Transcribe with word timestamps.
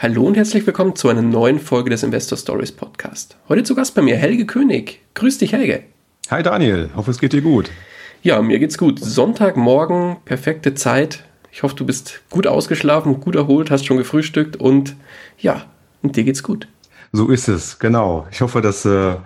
Hallo 0.00 0.22
und 0.22 0.36
herzlich 0.36 0.64
willkommen 0.64 0.94
zu 0.94 1.08
einer 1.08 1.22
neuen 1.22 1.58
Folge 1.58 1.90
des 1.90 2.04
Investor 2.04 2.38
Stories 2.38 2.70
Podcast. 2.70 3.36
Heute 3.48 3.64
zu 3.64 3.74
Gast 3.74 3.96
bei 3.96 4.02
mir 4.02 4.14
Helge 4.14 4.46
König. 4.46 5.00
Grüß 5.14 5.38
dich, 5.38 5.52
Helge. 5.52 5.82
Hi 6.30 6.40
Daniel, 6.40 6.90
hoffe 6.94 7.10
es 7.10 7.18
geht 7.18 7.32
dir 7.32 7.42
gut. 7.42 7.68
Ja, 8.22 8.40
mir 8.40 8.60
geht's 8.60 8.78
gut. 8.78 9.00
Sonntagmorgen, 9.00 10.18
perfekte 10.24 10.76
Zeit. 10.76 11.24
Ich 11.50 11.64
hoffe, 11.64 11.74
du 11.74 11.84
bist 11.84 12.20
gut 12.30 12.46
ausgeschlafen, 12.46 13.18
gut 13.18 13.34
erholt, 13.34 13.72
hast 13.72 13.86
schon 13.86 13.96
gefrühstückt 13.96 14.54
und 14.54 14.94
ja, 15.36 15.64
und 16.00 16.14
dir 16.14 16.22
geht's 16.22 16.44
gut. 16.44 16.68
So 17.10 17.28
ist 17.30 17.48
es, 17.48 17.80
genau. 17.80 18.28
Ich 18.30 18.40
hoffe, 18.40 18.60
dass 18.60 18.84
äh, 18.84 19.16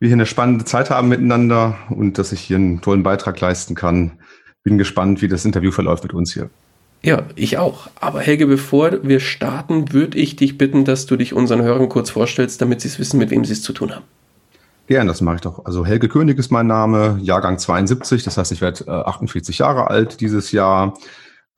wir 0.00 0.08
hier 0.08 0.12
eine 0.12 0.26
spannende 0.26 0.66
Zeit 0.66 0.90
haben 0.90 1.08
miteinander 1.08 1.78
und 1.88 2.18
dass 2.18 2.32
ich 2.32 2.40
hier 2.40 2.58
einen 2.58 2.82
tollen 2.82 3.04
Beitrag 3.04 3.40
leisten 3.40 3.74
kann. 3.74 4.18
Bin 4.64 4.76
gespannt, 4.76 5.22
wie 5.22 5.28
das 5.28 5.46
Interview 5.46 5.70
verläuft 5.70 6.02
mit 6.02 6.12
uns 6.12 6.34
hier. 6.34 6.50
Ja, 7.04 7.24
ich 7.36 7.58
auch. 7.58 7.88
Aber 8.00 8.20
Helge, 8.20 8.46
bevor 8.46 9.02
wir 9.02 9.20
starten, 9.20 9.92
würde 9.92 10.16
ich 10.16 10.36
dich 10.36 10.56
bitten, 10.56 10.86
dass 10.86 11.04
du 11.04 11.16
dich 11.16 11.34
unseren 11.34 11.60
Hörern 11.60 11.90
kurz 11.90 12.08
vorstellst, 12.08 12.62
damit 12.62 12.80
sie 12.80 12.88
es 12.88 12.98
wissen, 12.98 13.18
mit 13.18 13.30
wem 13.30 13.44
sie 13.44 13.52
es 13.52 13.60
zu 13.60 13.74
tun 13.74 13.94
haben. 13.94 14.04
Gern, 14.86 15.06
das 15.06 15.20
mache 15.20 15.36
ich 15.36 15.40
doch. 15.42 15.66
Also 15.66 15.84
Helge 15.84 16.08
König 16.08 16.38
ist 16.38 16.50
mein 16.50 16.66
Name, 16.66 17.18
Jahrgang 17.20 17.58
72, 17.58 18.22
das 18.24 18.38
heißt, 18.38 18.52
ich 18.52 18.62
werde 18.62 18.86
äh, 18.86 18.90
48 18.90 19.58
Jahre 19.58 19.90
alt 19.90 20.22
dieses 20.22 20.50
Jahr, 20.50 20.94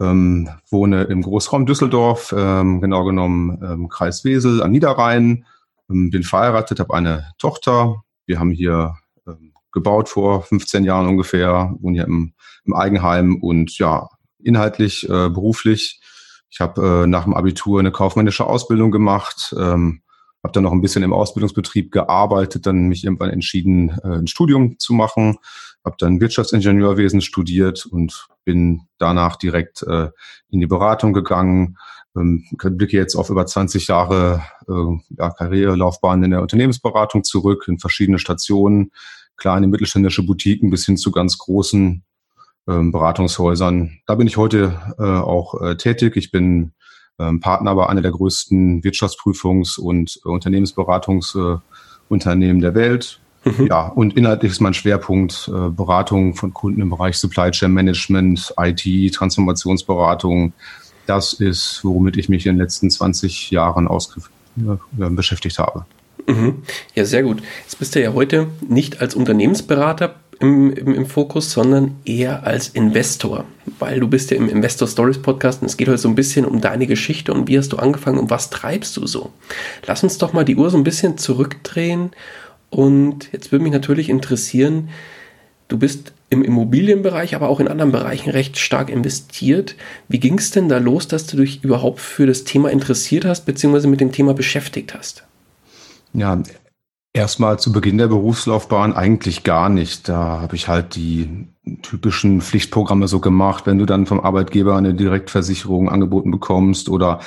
ähm, 0.00 0.48
wohne 0.68 1.04
im 1.04 1.22
Großraum 1.22 1.64
Düsseldorf, 1.64 2.34
ähm, 2.36 2.80
genau 2.80 3.04
genommen 3.04 3.60
ähm, 3.62 3.88
Kreis 3.88 4.24
Wesel 4.24 4.64
am 4.64 4.72
Niederrhein, 4.72 5.44
ähm, 5.88 6.10
bin 6.10 6.24
verheiratet, 6.24 6.80
habe 6.80 6.94
eine 6.94 7.28
Tochter. 7.38 8.02
Wir 8.26 8.40
haben 8.40 8.50
hier 8.50 8.96
ähm, 9.28 9.52
gebaut 9.70 10.08
vor 10.08 10.42
15 10.42 10.82
Jahren 10.82 11.06
ungefähr, 11.06 11.72
wohnen 11.78 11.94
hier 11.94 12.04
im, 12.04 12.32
im 12.64 12.74
Eigenheim 12.74 13.36
und 13.36 13.78
ja, 13.78 14.08
inhaltlich, 14.46 15.04
äh, 15.08 15.28
beruflich. 15.28 16.00
Ich 16.50 16.60
habe 16.60 17.04
äh, 17.04 17.06
nach 17.06 17.24
dem 17.24 17.34
Abitur 17.34 17.80
eine 17.80 17.92
kaufmännische 17.92 18.46
Ausbildung 18.46 18.90
gemacht, 18.90 19.54
ähm, 19.58 20.02
habe 20.42 20.52
dann 20.52 20.62
noch 20.62 20.72
ein 20.72 20.80
bisschen 20.80 21.02
im 21.02 21.12
Ausbildungsbetrieb 21.12 21.90
gearbeitet, 21.90 22.66
dann 22.66 22.88
mich 22.88 23.04
irgendwann 23.04 23.30
entschieden, 23.30 23.98
äh, 24.04 24.18
ein 24.18 24.26
Studium 24.26 24.78
zu 24.78 24.94
machen, 24.94 25.38
habe 25.84 25.96
dann 25.98 26.20
Wirtschaftsingenieurwesen 26.20 27.20
studiert 27.20 27.84
und 27.86 28.28
bin 28.44 28.82
danach 28.98 29.36
direkt 29.36 29.82
äh, 29.82 30.10
in 30.48 30.60
die 30.60 30.66
Beratung 30.66 31.12
gegangen. 31.12 31.76
Ähm, 32.16 32.44
blicke 32.50 32.96
jetzt 32.96 33.16
auf 33.16 33.28
über 33.28 33.44
20 33.44 33.88
Jahre 33.88 34.42
äh, 34.68 35.14
ja, 35.18 35.30
Karrierelaufbahn 35.30 36.22
in 36.22 36.30
der 36.30 36.42
Unternehmensberatung 36.42 37.24
zurück, 37.24 37.66
in 37.68 37.78
verschiedene 37.78 38.18
Stationen, 38.18 38.92
kleine 39.36 39.66
mittelständische 39.66 40.22
Boutiquen 40.22 40.70
bis 40.70 40.86
hin 40.86 40.96
zu 40.96 41.10
ganz 41.10 41.38
großen 41.38 42.04
Beratungshäusern. 42.66 43.98
Da 44.06 44.14
bin 44.16 44.26
ich 44.26 44.36
heute 44.36 44.94
äh, 44.98 45.02
auch 45.02 45.62
äh, 45.62 45.76
tätig. 45.76 46.16
Ich 46.16 46.32
bin 46.32 46.72
ähm, 47.18 47.40
Partner 47.40 47.74
bei 47.74 47.88
einer 47.88 48.02
der 48.02 48.10
größten 48.10 48.82
Wirtschaftsprüfungs- 48.82 49.78
und 49.78 50.20
äh, 50.24 50.28
Unternehmensberatungsunternehmen 50.28 52.60
der 52.60 52.74
Welt. 52.74 53.20
Mhm. 53.44 53.68
Ja, 53.68 53.86
und 53.86 54.14
inhaltlich 54.16 54.52
ist 54.52 54.60
mein 54.60 54.74
Schwerpunkt 54.74 55.50
Beratung 55.76 56.34
von 56.34 56.52
Kunden 56.52 56.80
im 56.80 56.90
Bereich 56.90 57.16
Supply 57.16 57.52
Chain 57.52 57.72
Management, 57.72 58.52
IT, 58.58 59.14
Transformationsberatung. 59.14 60.52
Das 61.06 61.32
ist, 61.34 61.82
womit 61.84 62.16
ich 62.16 62.28
mich 62.28 62.44
in 62.46 62.54
den 62.54 62.60
letzten 62.60 62.90
20 62.90 63.52
Jahren 63.52 63.88
beschäftigt 64.96 65.60
habe. 65.60 65.86
Mhm. 66.26 66.64
Ja, 66.96 67.04
sehr 67.04 67.22
gut. 67.22 67.40
Jetzt 67.62 67.78
bist 67.78 67.94
du 67.94 68.02
ja 68.02 68.14
heute 68.14 68.48
nicht 68.68 69.00
als 69.00 69.14
Unternehmensberater 69.14 70.16
im, 70.40 70.72
im, 70.72 70.94
im, 70.94 71.06
Fokus, 71.06 71.52
sondern 71.52 71.96
eher 72.04 72.46
als 72.46 72.68
Investor, 72.68 73.44
weil 73.78 74.00
du 74.00 74.08
bist 74.08 74.30
ja 74.30 74.36
im 74.36 74.48
Investor 74.48 74.86
Stories 74.86 75.22
Podcast 75.22 75.62
und 75.62 75.68
es 75.68 75.76
geht 75.76 75.88
heute 75.88 75.98
so 75.98 76.08
ein 76.08 76.14
bisschen 76.14 76.44
um 76.44 76.60
deine 76.60 76.86
Geschichte 76.86 77.32
und 77.32 77.48
wie 77.48 77.58
hast 77.58 77.72
du 77.72 77.78
angefangen 77.78 78.18
und 78.18 78.30
was 78.30 78.50
treibst 78.50 78.96
du 78.96 79.06
so. 79.06 79.30
Lass 79.86 80.02
uns 80.02 80.18
doch 80.18 80.32
mal 80.32 80.44
die 80.44 80.56
Uhr 80.56 80.70
so 80.70 80.76
ein 80.76 80.84
bisschen 80.84 81.18
zurückdrehen 81.18 82.10
und 82.70 83.32
jetzt 83.32 83.52
würde 83.52 83.62
mich 83.62 83.72
natürlich 83.72 84.08
interessieren, 84.08 84.90
du 85.68 85.78
bist 85.78 86.12
im 86.28 86.42
Immobilienbereich, 86.42 87.34
aber 87.34 87.48
auch 87.48 87.60
in 87.60 87.68
anderen 87.68 87.92
Bereichen 87.92 88.30
recht 88.30 88.58
stark 88.58 88.90
investiert. 88.90 89.76
Wie 90.08 90.18
ging 90.18 90.38
es 90.38 90.50
denn 90.50 90.68
da 90.68 90.78
los, 90.78 91.06
dass 91.08 91.26
du 91.26 91.36
dich 91.36 91.62
überhaupt 91.62 92.00
für 92.00 92.26
das 92.26 92.44
Thema 92.44 92.70
interessiert 92.70 93.24
hast, 93.24 93.46
beziehungsweise 93.46 93.86
mit 93.88 94.00
dem 94.00 94.12
Thema 94.12 94.34
beschäftigt 94.34 94.94
hast? 94.94 95.24
Ja, 96.12 96.42
Erstmal 97.16 97.58
zu 97.58 97.72
Beginn 97.72 97.96
der 97.96 98.08
Berufslaufbahn 98.08 98.92
eigentlich 98.92 99.42
gar 99.42 99.70
nicht. 99.70 100.06
Da 100.06 100.42
habe 100.42 100.54
ich 100.54 100.68
halt 100.68 100.96
die 100.96 101.48
typischen 101.80 102.42
Pflichtprogramme 102.42 103.08
so 103.08 103.20
gemacht, 103.20 103.64
wenn 103.64 103.78
du 103.78 103.86
dann 103.86 104.04
vom 104.04 104.20
Arbeitgeber 104.20 104.76
eine 104.76 104.92
Direktversicherung 104.92 105.88
angeboten 105.88 106.30
bekommst 106.30 106.90
oder 106.90 107.20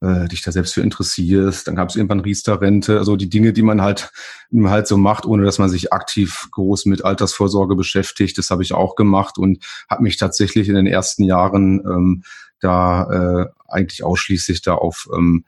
äh, 0.00 0.26
dich 0.26 0.42
da 0.42 0.50
selbst 0.50 0.74
für 0.74 0.80
interessierst. 0.80 1.68
Dann 1.68 1.76
gab 1.76 1.90
es 1.90 1.94
irgendwann 1.94 2.18
Riester-Rente, 2.18 2.98
also 2.98 3.14
die 3.14 3.30
Dinge, 3.30 3.52
die 3.52 3.62
man 3.62 3.82
halt, 3.82 4.10
halt 4.52 4.88
so 4.88 4.96
macht, 4.96 5.26
ohne 5.26 5.44
dass 5.44 5.60
man 5.60 5.68
sich 5.68 5.92
aktiv 5.92 6.48
groß 6.50 6.86
mit 6.86 7.04
Altersvorsorge 7.04 7.76
beschäftigt. 7.76 8.38
Das 8.38 8.50
habe 8.50 8.64
ich 8.64 8.74
auch 8.74 8.96
gemacht 8.96 9.38
und 9.38 9.64
habe 9.88 10.02
mich 10.02 10.16
tatsächlich 10.16 10.68
in 10.68 10.74
den 10.74 10.88
ersten 10.88 11.22
Jahren 11.22 11.84
ähm, 11.86 12.24
da 12.58 13.44
äh, 13.44 13.46
eigentlich 13.68 14.02
ausschließlich 14.02 14.62
da 14.62 14.74
auf 14.74 15.06
ähm, 15.16 15.44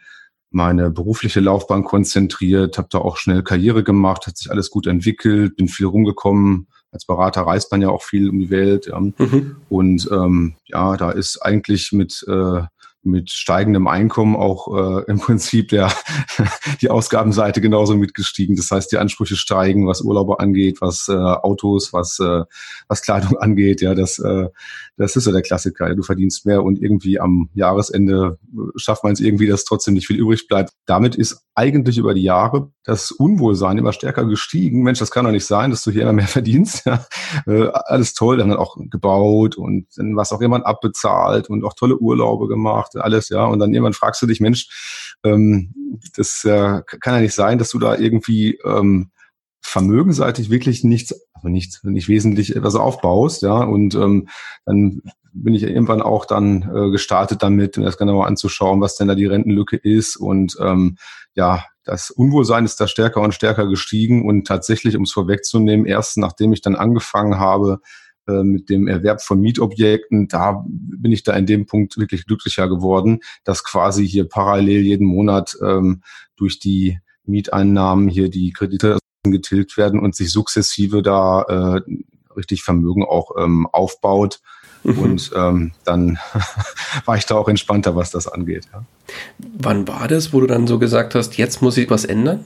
meine 0.50 0.90
berufliche 0.90 1.40
Laufbahn 1.40 1.84
konzentriert, 1.84 2.78
habe 2.78 2.88
da 2.90 2.98
auch 2.98 3.16
schnell 3.16 3.42
Karriere 3.42 3.84
gemacht, 3.84 4.26
hat 4.26 4.36
sich 4.36 4.50
alles 4.50 4.70
gut 4.70 4.86
entwickelt, 4.86 5.56
bin 5.56 5.68
viel 5.68 5.86
rumgekommen. 5.86 6.68
Als 6.90 7.04
Berater 7.04 7.42
reist 7.42 7.70
man 7.70 7.82
ja 7.82 7.90
auch 7.90 8.02
viel 8.02 8.30
um 8.30 8.38
die 8.38 8.50
Welt. 8.50 8.86
Ja. 8.86 8.98
Mhm. 8.98 9.56
Und 9.68 10.08
ähm, 10.10 10.54
ja, 10.66 10.96
da 10.96 11.10
ist 11.10 11.38
eigentlich 11.42 11.92
mit 11.92 12.24
äh, 12.26 12.62
mit 13.02 13.30
steigendem 13.30 13.86
Einkommen 13.86 14.36
auch 14.36 14.68
äh, 14.76 15.04
im 15.10 15.18
Prinzip 15.18 15.68
der 15.68 15.92
die 16.82 16.90
Ausgabenseite 16.90 17.60
genauso 17.60 17.96
mitgestiegen. 17.96 18.56
Das 18.56 18.70
heißt, 18.70 18.90
die 18.92 18.98
Ansprüche 18.98 19.36
steigen, 19.36 19.86
was 19.86 20.02
Urlaube 20.02 20.40
angeht, 20.40 20.80
was 20.80 21.08
äh, 21.08 21.12
Autos, 21.12 21.92
was 21.92 22.18
äh, 22.18 22.44
was 22.88 23.02
Kleidung 23.02 23.36
angeht. 23.38 23.80
Ja, 23.80 23.94
das 23.94 24.18
äh, 24.18 24.48
das 24.96 25.16
ist 25.16 25.24
so 25.24 25.32
der 25.32 25.42
Klassiker. 25.42 25.94
Du 25.94 26.02
verdienst 26.02 26.44
mehr 26.44 26.62
und 26.62 26.82
irgendwie 26.82 27.20
am 27.20 27.48
Jahresende 27.54 28.38
schafft 28.76 29.04
man 29.04 29.12
es 29.12 29.20
irgendwie, 29.20 29.46
dass 29.46 29.64
trotzdem 29.64 29.94
nicht 29.94 30.06
viel 30.06 30.18
übrig 30.18 30.48
bleibt. 30.48 30.72
Damit 30.86 31.14
ist 31.14 31.44
eigentlich 31.54 31.98
über 31.98 32.14
die 32.14 32.22
Jahre 32.22 32.70
das 32.84 33.10
Unwohlsein 33.10 33.78
immer 33.78 33.92
stärker 33.92 34.24
gestiegen. 34.24 34.82
Mensch, 34.82 34.98
das 34.98 35.10
kann 35.10 35.24
doch 35.24 35.32
nicht 35.32 35.44
sein, 35.44 35.70
dass 35.70 35.82
du 35.82 35.90
hier 35.90 36.02
immer 36.02 36.12
mehr 36.12 36.26
verdienst. 36.28 36.86
Ja, 36.86 37.04
äh, 37.46 37.68
alles 37.72 38.14
toll, 38.14 38.38
dann 38.38 38.52
auch 38.52 38.76
gebaut 38.90 39.56
und 39.56 39.86
dann 39.96 40.16
was 40.16 40.32
auch 40.32 40.40
jemand 40.40 40.66
abbezahlt 40.66 41.50
und 41.50 41.64
auch 41.64 41.74
tolle 41.74 41.98
Urlaube 41.98 42.48
gemacht, 42.48 42.87
alles, 42.96 43.28
ja. 43.28 43.44
Und 43.44 43.58
dann 43.58 43.72
irgendwann 43.72 43.92
fragst 43.92 44.22
du 44.22 44.26
dich, 44.26 44.40
Mensch, 44.40 45.16
ähm, 45.24 45.74
das 46.16 46.44
äh, 46.44 46.82
kann 47.00 47.14
ja 47.14 47.20
nicht 47.20 47.34
sein, 47.34 47.58
dass 47.58 47.70
du 47.70 47.78
da 47.78 47.96
irgendwie 47.96 48.58
ähm, 48.64 49.10
vermögenseitig 49.60 50.50
wirklich 50.50 50.84
nichts, 50.84 51.14
also 51.34 51.48
nichts, 51.48 51.82
nicht 51.84 52.08
wesentlich 52.08 52.56
etwas 52.56 52.74
aufbaust, 52.74 53.42
ja. 53.42 53.58
Und 53.58 53.94
ähm, 53.94 54.28
dann 54.64 55.02
bin 55.32 55.54
ich 55.54 55.62
irgendwann 55.62 56.02
auch 56.02 56.24
dann 56.24 56.62
äh, 56.74 56.90
gestartet 56.90 57.42
damit, 57.42 57.76
mir 57.76 57.84
das 57.84 57.98
genauer 57.98 58.26
anzuschauen, 58.26 58.80
was 58.80 58.96
denn 58.96 59.08
da 59.08 59.14
die 59.14 59.26
Rentenlücke 59.26 59.76
ist. 59.76 60.16
Und 60.16 60.56
ähm, 60.60 60.96
ja, 61.34 61.64
das 61.84 62.10
Unwohlsein 62.10 62.64
ist 62.64 62.80
da 62.80 62.88
stärker 62.88 63.20
und 63.20 63.34
stärker 63.34 63.66
gestiegen. 63.66 64.26
Und 64.26 64.46
tatsächlich, 64.46 64.96
um 64.96 65.04
es 65.04 65.12
vorwegzunehmen, 65.12 65.86
erst 65.86 66.18
nachdem 66.18 66.52
ich 66.52 66.60
dann 66.60 66.76
angefangen 66.76 67.38
habe, 67.38 67.80
äh, 68.28 68.42
mit 68.44 68.68
dem 68.68 68.86
Erwerb 68.86 69.22
von 69.22 69.40
Mietobjekten, 69.40 70.28
da 70.28 70.64
bin 70.66 71.12
ich 71.12 71.22
da 71.22 71.34
in 71.34 71.46
dem 71.46 71.66
Punkt 71.66 71.98
wirklich 71.98 72.26
glücklicher 72.26 72.68
geworden, 72.68 73.20
dass 73.44 73.64
quasi 73.64 74.06
hier 74.06 74.28
parallel 74.28 74.82
jeden 74.82 75.06
Monat 75.06 75.56
ähm, 75.62 76.02
durch 76.36 76.58
die 76.58 76.98
Mieteinnahmen 77.24 78.08
hier 78.08 78.30
die 78.30 78.52
Kredite 78.52 78.98
getilgt 79.24 79.76
werden 79.76 80.00
und 80.00 80.14
sich 80.14 80.30
sukzessive 80.30 81.02
da 81.02 81.42
äh, 81.42 81.80
richtig 82.36 82.62
Vermögen 82.62 83.04
auch 83.04 83.32
ähm, 83.38 83.66
aufbaut. 83.66 84.40
Mhm. 84.84 84.98
Und 84.98 85.30
ähm, 85.34 85.72
dann 85.84 86.18
war 87.04 87.16
ich 87.16 87.26
da 87.26 87.34
auch 87.34 87.48
entspannter, 87.48 87.96
was 87.96 88.10
das 88.10 88.28
angeht. 88.28 88.68
Ja. 88.72 88.84
Wann 89.58 89.88
war 89.88 90.08
das, 90.08 90.32
wo 90.32 90.40
du 90.40 90.46
dann 90.46 90.66
so 90.66 90.78
gesagt 90.78 91.14
hast, 91.14 91.36
jetzt 91.36 91.62
muss 91.62 91.76
ich 91.76 91.90
was 91.90 92.04
ändern? 92.04 92.44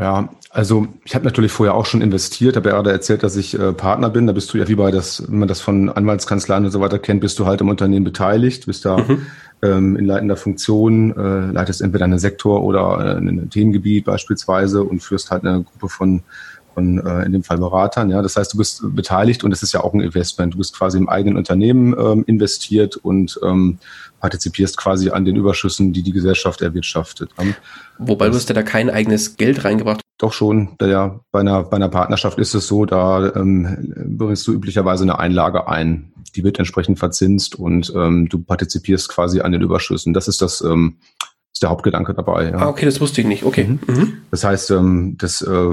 Ja, 0.00 0.30
also 0.48 0.86
ich 1.04 1.14
habe 1.14 1.26
natürlich 1.26 1.52
vorher 1.52 1.74
auch 1.74 1.84
schon 1.84 2.00
investiert, 2.00 2.56
habe 2.56 2.70
ja 2.70 2.74
gerade 2.74 2.90
erzählt, 2.90 3.22
dass 3.22 3.36
ich 3.36 3.58
äh, 3.58 3.74
Partner 3.74 4.08
bin. 4.08 4.26
Da 4.26 4.32
bist 4.32 4.52
du 4.52 4.56
ja 4.56 4.66
wie 4.66 4.74
bei 4.74 4.90
das, 4.90 5.28
wenn 5.28 5.40
man 5.40 5.48
das 5.48 5.60
von 5.60 5.90
Anwaltskanzleien 5.90 6.64
und 6.64 6.70
so 6.70 6.80
weiter 6.80 6.98
kennt, 6.98 7.20
bist 7.20 7.38
du 7.38 7.44
halt 7.44 7.60
im 7.60 7.68
Unternehmen 7.68 8.06
beteiligt, 8.06 8.64
bist 8.64 8.86
da 8.86 8.96
mhm. 8.96 9.26
ähm, 9.60 9.96
in 9.96 10.06
leitender 10.06 10.38
Funktion, 10.38 11.14
äh, 11.14 11.52
leitest 11.52 11.82
entweder 11.82 12.06
einen 12.06 12.18
Sektor 12.18 12.64
oder 12.64 13.16
äh, 13.16 13.18
ein 13.18 13.50
Themengebiet 13.50 14.06
beispielsweise 14.06 14.82
und 14.82 15.02
führst 15.02 15.30
halt 15.30 15.44
eine 15.44 15.64
Gruppe 15.64 15.90
von 15.90 16.22
von 16.74 17.04
äh, 17.04 17.24
in 17.24 17.32
dem 17.32 17.42
Fall 17.42 17.58
Beratern. 17.58 18.10
Ja, 18.10 18.22
das 18.22 18.36
heißt, 18.36 18.52
du 18.52 18.58
bist 18.58 18.82
beteiligt 18.82 19.44
und 19.44 19.52
es 19.52 19.62
ist 19.62 19.72
ja 19.72 19.82
auch 19.82 19.94
ein 19.94 20.00
Investment. 20.00 20.54
Du 20.54 20.58
bist 20.58 20.76
quasi 20.76 20.98
im 20.98 21.08
eigenen 21.08 21.36
Unternehmen 21.36 21.94
ähm, 21.98 22.24
investiert 22.26 22.96
und 22.96 23.38
ähm, 23.42 23.78
partizipierst 24.20 24.76
quasi 24.76 25.10
an 25.10 25.24
den 25.24 25.36
Überschüssen, 25.36 25.92
die 25.92 26.02
die 26.02 26.12
Gesellschaft 26.12 26.62
erwirtschaftet. 26.62 27.30
Ja. 27.38 27.46
Wobei 27.98 28.28
du 28.28 28.34
hast 28.34 28.48
ja 28.48 28.54
da 28.54 28.62
kein 28.62 28.90
eigenes 28.90 29.36
Geld 29.36 29.64
reingebracht. 29.64 30.00
Doch 30.18 30.32
schon. 30.32 30.76
Ja, 30.80 31.20
bei 31.32 31.40
einer 31.40 31.62
bei 31.64 31.76
einer 31.76 31.88
Partnerschaft 31.88 32.38
ist 32.38 32.54
es 32.54 32.66
so, 32.66 32.84
da 32.84 33.32
ähm, 33.34 33.94
bringst 34.18 34.46
du 34.46 34.52
üblicherweise 34.52 35.02
eine 35.02 35.18
Einlage 35.18 35.68
ein. 35.68 36.12
Die 36.36 36.44
wird 36.44 36.58
entsprechend 36.58 36.98
verzinst 36.98 37.54
und 37.56 37.92
ähm, 37.96 38.28
du 38.28 38.38
partizipierst 38.38 39.08
quasi 39.08 39.40
an 39.40 39.52
den 39.52 39.62
Überschüssen. 39.62 40.12
Das 40.12 40.28
ist 40.28 40.42
das 40.42 40.60
ähm, 40.60 40.98
ist 41.52 41.62
der 41.62 41.70
Hauptgedanke 41.70 42.14
dabei. 42.14 42.50
Ja. 42.50 42.56
Ah, 42.58 42.68
okay, 42.68 42.84
das 42.84 43.00
wusste 43.00 43.20
ich 43.20 43.26
nicht. 43.26 43.44
Okay. 43.44 43.64
Mhm. 43.64 43.80
Mhm. 43.86 44.12
Das 44.30 44.44
heißt, 44.44 44.70
ähm, 44.70 45.16
das 45.18 45.42
äh, 45.42 45.70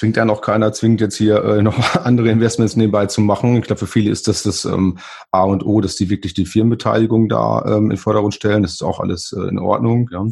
zwingt 0.00 0.16
ja 0.16 0.24
noch 0.24 0.40
keiner, 0.40 0.72
zwingt 0.72 1.02
jetzt 1.02 1.16
hier 1.16 1.44
äh, 1.44 1.62
noch 1.62 1.94
andere 2.04 2.30
Investments 2.30 2.74
nebenbei 2.74 3.04
zu 3.04 3.20
machen. 3.20 3.56
Ich 3.56 3.64
glaube, 3.64 3.80
für 3.80 3.86
viele 3.86 4.10
ist 4.10 4.28
das 4.28 4.42
das 4.42 4.64
ähm, 4.64 4.96
A 5.30 5.42
und 5.42 5.64
O, 5.64 5.82
dass 5.82 5.94
die 5.94 6.08
wirklich 6.08 6.32
die 6.32 6.46
Firmenbeteiligung 6.46 7.28
da 7.28 7.62
ähm, 7.66 7.90
in 7.90 7.98
Vordergrund 7.98 8.34
stellen. 8.34 8.62
Das 8.62 8.72
ist 8.72 8.82
auch 8.82 8.98
alles 8.98 9.34
äh, 9.38 9.42
in 9.42 9.58
Ordnung. 9.58 10.08
Ja. 10.10 10.26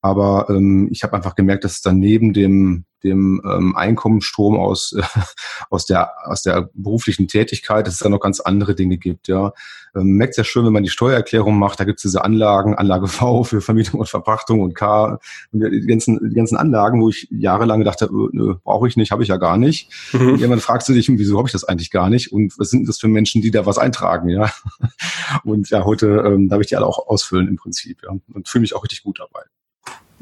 Aber 0.00 0.46
ähm, 0.48 0.88
ich 0.90 1.02
habe 1.02 1.14
einfach 1.14 1.34
gemerkt, 1.34 1.64
dass 1.64 1.80
dann 1.80 1.98
neben 1.98 2.32
dem 2.32 2.84
dem 3.02 3.40
ähm, 3.44 3.76
Einkommensstrom 3.76 4.56
aus, 4.56 4.92
äh, 4.92 5.02
aus, 5.70 5.86
der, 5.86 6.12
aus 6.24 6.42
der 6.42 6.70
beruflichen 6.74 7.28
Tätigkeit, 7.28 7.86
dass 7.86 7.94
es 7.94 8.00
da 8.00 8.08
noch 8.08 8.20
ganz 8.20 8.40
andere 8.40 8.74
Dinge 8.74 8.98
gibt. 8.98 9.28
Ja. 9.28 9.52
Ähm, 9.94 10.12
merkt 10.12 10.36
ja 10.36 10.44
schön, 10.44 10.64
wenn 10.64 10.72
man 10.72 10.82
die 10.82 10.90
Steuererklärung 10.90 11.58
macht, 11.58 11.80
da 11.80 11.84
gibt 11.84 11.98
es 11.98 12.02
diese 12.02 12.24
Anlagen, 12.24 12.74
Anlage 12.74 13.08
V 13.08 13.44
für 13.44 13.60
Vermietung 13.60 14.00
und 14.00 14.08
Verpachtung 14.08 14.60
und 14.60 14.74
K 14.74 15.18
und 15.52 15.60
die 15.60 15.86
ganzen, 15.86 16.30
die 16.30 16.34
ganzen 16.34 16.56
Anlagen, 16.56 17.00
wo 17.00 17.08
ich 17.08 17.26
jahrelang 17.30 17.80
gedacht 17.80 18.02
habe, 18.02 18.12
nö, 18.32 18.54
brauche 18.62 18.88
ich 18.88 18.96
nicht, 18.96 19.12
habe 19.12 19.22
ich 19.22 19.28
ja 19.28 19.36
gar 19.36 19.56
nicht. 19.56 19.90
Mhm. 20.12 20.20
Und 20.20 20.40
irgendwann 20.40 20.60
fragst 20.60 20.88
du 20.88 20.92
dich, 20.92 21.08
wieso 21.08 21.38
habe 21.38 21.48
ich 21.48 21.52
das 21.52 21.64
eigentlich 21.64 21.90
gar 21.90 22.10
nicht? 22.10 22.32
Und 22.32 22.58
was 22.58 22.70
sind 22.70 22.88
das 22.88 22.98
für 22.98 23.08
Menschen, 23.08 23.42
die 23.42 23.50
da 23.50 23.66
was 23.66 23.78
eintragen, 23.78 24.28
ja? 24.28 24.50
Und 25.44 25.70
ja, 25.70 25.84
heute 25.84 26.22
ähm, 26.26 26.48
darf 26.48 26.60
ich 26.60 26.66
die 26.68 26.76
alle 26.76 26.86
auch 26.86 27.06
ausfüllen 27.08 27.48
im 27.48 27.56
Prinzip, 27.56 28.02
ja. 28.02 28.10
Und 28.10 28.48
fühle 28.48 28.62
mich 28.62 28.74
auch 28.74 28.82
richtig 28.82 29.02
gut 29.02 29.20
dabei. 29.20 29.42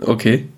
Okay. 0.01 0.49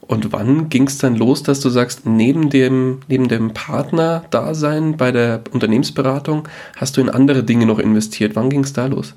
Und 0.00 0.32
wann 0.32 0.68
ging 0.68 0.86
es 0.86 0.98
dann 0.98 1.16
los, 1.16 1.42
dass 1.42 1.60
du 1.60 1.68
sagst, 1.68 2.06
neben 2.06 2.48
dem, 2.48 3.00
neben 3.08 3.28
dem 3.28 3.52
Partner-Dasein 3.52 4.96
bei 4.96 5.10
der 5.10 5.42
Unternehmensberatung 5.50 6.46
hast 6.76 6.96
du 6.96 7.00
in 7.00 7.10
andere 7.10 7.42
Dinge 7.42 7.66
noch 7.66 7.80
investiert? 7.80 8.36
Wann 8.36 8.50
ging 8.50 8.62
es 8.62 8.72
da 8.72 8.86
los? 8.86 9.14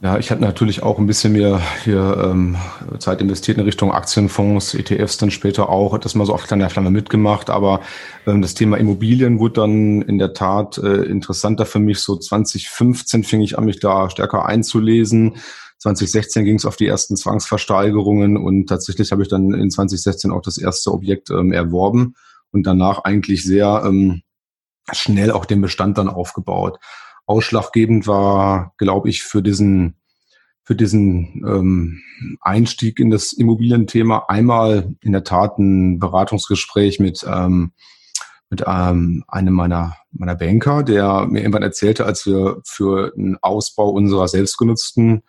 Ja, 0.00 0.18
ich 0.18 0.30
hatte 0.30 0.42
natürlich 0.42 0.82
auch 0.82 0.98
ein 0.98 1.06
bisschen 1.06 1.32
mehr 1.32 1.62
hier 1.82 2.22
ähm, 2.22 2.56
Zeit 2.98 3.22
investiert 3.22 3.56
in 3.56 3.64
Richtung 3.64 3.92
Aktienfonds, 3.92 4.74
ETFs 4.74 5.16
dann 5.16 5.30
später 5.30 5.70
auch, 5.70 5.96
das 5.96 6.14
mal 6.14 6.26
so 6.26 6.34
auf 6.34 6.46
kleiner 6.46 6.68
Flamme 6.68 6.90
mitgemacht, 6.90 7.48
aber 7.48 7.80
ähm, 8.26 8.42
das 8.42 8.54
Thema 8.54 8.76
Immobilien 8.76 9.38
wurde 9.38 9.62
dann 9.62 10.02
in 10.02 10.18
der 10.18 10.34
Tat 10.34 10.76
äh, 10.78 11.04
interessanter 11.04 11.64
für 11.64 11.78
mich. 11.78 12.00
So 12.00 12.16
2015 12.16 13.24
fing 13.24 13.40
ich 13.40 13.56
an, 13.56 13.64
mich 13.64 13.80
da 13.80 14.10
stärker 14.10 14.44
einzulesen 14.44 15.36
2016 15.84 16.46
ging 16.46 16.56
es 16.56 16.64
auf 16.64 16.76
die 16.76 16.86
ersten 16.86 17.14
Zwangsversteigerungen 17.14 18.38
und 18.38 18.68
tatsächlich 18.68 19.12
habe 19.12 19.22
ich 19.22 19.28
dann 19.28 19.52
in 19.52 19.70
2016 19.70 20.30
auch 20.30 20.40
das 20.40 20.56
erste 20.56 20.90
Objekt 20.90 21.28
ähm, 21.28 21.52
erworben 21.52 22.14
und 22.52 22.66
danach 22.66 23.04
eigentlich 23.04 23.44
sehr 23.44 23.82
ähm, 23.84 24.22
schnell 24.92 25.30
auch 25.30 25.44
den 25.44 25.60
Bestand 25.60 25.98
dann 25.98 26.08
aufgebaut. 26.08 26.78
Ausschlaggebend 27.26 28.06
war, 28.06 28.72
glaube 28.78 29.10
ich, 29.10 29.22
für 29.24 29.42
diesen 29.42 29.96
für 30.62 30.74
diesen 30.74 31.44
ähm, 31.46 32.00
Einstieg 32.40 32.98
in 32.98 33.10
das 33.10 33.34
Immobilienthema 33.34 34.24
einmal 34.28 34.94
in 35.02 35.12
der 35.12 35.24
Tat 35.24 35.58
ein 35.58 35.98
Beratungsgespräch 35.98 36.98
mit 36.98 37.26
ähm, 37.28 37.72
mit 38.48 38.64
ähm, 38.66 39.22
einem 39.28 39.52
meiner 39.52 39.96
meiner 40.12 40.34
Banker, 40.34 40.82
der 40.82 41.26
mir 41.26 41.40
irgendwann 41.40 41.62
erzählte, 41.62 42.06
als 42.06 42.24
wir 42.24 42.62
für 42.64 43.12
einen 43.14 43.36
Ausbau 43.42 43.90
unserer 43.90 44.28
selbstgenutzten 44.28 45.24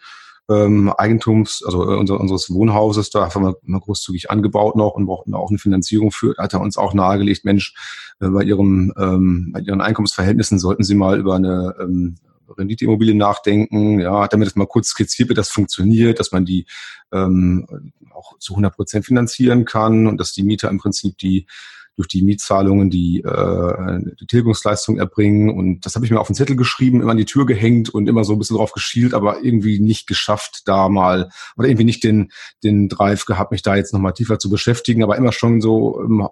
ähm, 0.50 0.94
Eigentums, 0.95 1.63
also 1.65 1.83
äh, 1.92 1.95
unser, 1.95 2.19
unseres 2.19 2.51
Wohnhauses, 2.51 3.09
da 3.09 3.33
haben 3.33 3.44
wir 3.44 3.57
mal 3.63 3.80
großzügig 3.80 4.30
angebaut 4.30 4.75
noch 4.75 4.94
und 4.94 5.06
brauchten 5.06 5.33
auch 5.33 5.50
eine 5.50 5.57
Finanzierung 5.57 6.12
für, 6.12 6.36
hat 6.38 6.53
er 6.53 6.62
uns 6.62 6.77
auch 6.77 6.94
nahegelegt, 6.94 7.45
Mensch, 7.45 7.74
äh, 8.19 8.27
bei 8.27 8.44
ihrem, 8.44 8.94
ähm, 8.97 9.51
bei 9.53 9.62
ihren 9.62 9.81
Einkommensverhältnissen 9.81 10.59
sollten 10.59 10.83
Sie 10.83 10.95
mal 10.95 11.19
über 11.19 11.36
eine 11.36 11.75
ähm, 11.80 12.18
Renditeimmobilie 12.57 13.15
nachdenken, 13.15 14.00
ja, 14.00 14.21
hat 14.21 14.33
er 14.33 14.39
das 14.39 14.56
mal 14.56 14.68
kurz 14.68 14.89
skizziert, 14.89 15.30
wie 15.30 15.33
das 15.33 15.50
funktioniert, 15.50 16.19
dass 16.19 16.31
man 16.31 16.45
die 16.45 16.68
ähm, 17.12 17.65
auch 18.13 18.38
zu 18.39 18.53
100 18.53 18.75
Prozent 18.75 19.06
finanzieren 19.06 19.65
kann 19.65 20.08
und 20.08 20.19
dass 20.19 20.31
die 20.31 20.43
Mieter 20.43 20.69
im 20.69 20.77
Prinzip 20.77 21.17
die 21.17 21.48
durch 21.95 22.07
die 22.07 22.21
Mietzahlungen 22.21 22.89
die, 22.89 23.21
äh, 23.21 23.99
die 24.19 24.27
Tilgungsleistung 24.27 24.97
erbringen. 24.97 25.49
Und 25.49 25.85
das 25.85 25.95
habe 25.95 26.05
ich 26.05 26.11
mir 26.11 26.19
auf 26.19 26.27
den 26.27 26.35
Zettel 26.35 26.55
geschrieben, 26.55 27.01
immer 27.01 27.11
an 27.11 27.17
die 27.17 27.25
Tür 27.25 27.45
gehängt 27.45 27.89
und 27.89 28.07
immer 28.09 28.23
so 28.23 28.33
ein 28.33 28.39
bisschen 28.39 28.57
drauf 28.57 28.71
geschielt, 28.71 29.13
aber 29.13 29.43
irgendwie 29.43 29.79
nicht 29.79 30.07
geschafft, 30.07 30.63
da 30.65 30.89
mal, 30.89 31.29
oder 31.57 31.67
irgendwie 31.67 31.85
nicht 31.85 32.03
den, 32.03 32.31
den 32.63 32.89
Drive 32.89 33.25
gehabt, 33.25 33.51
mich 33.51 33.61
da 33.61 33.75
jetzt 33.75 33.93
nochmal 33.93 34.13
tiefer 34.13 34.39
zu 34.39 34.49
beschäftigen, 34.49 35.03
aber 35.03 35.17
immer 35.17 35.31
schon 35.31 35.61
so 35.61 36.01
im, 36.01 36.27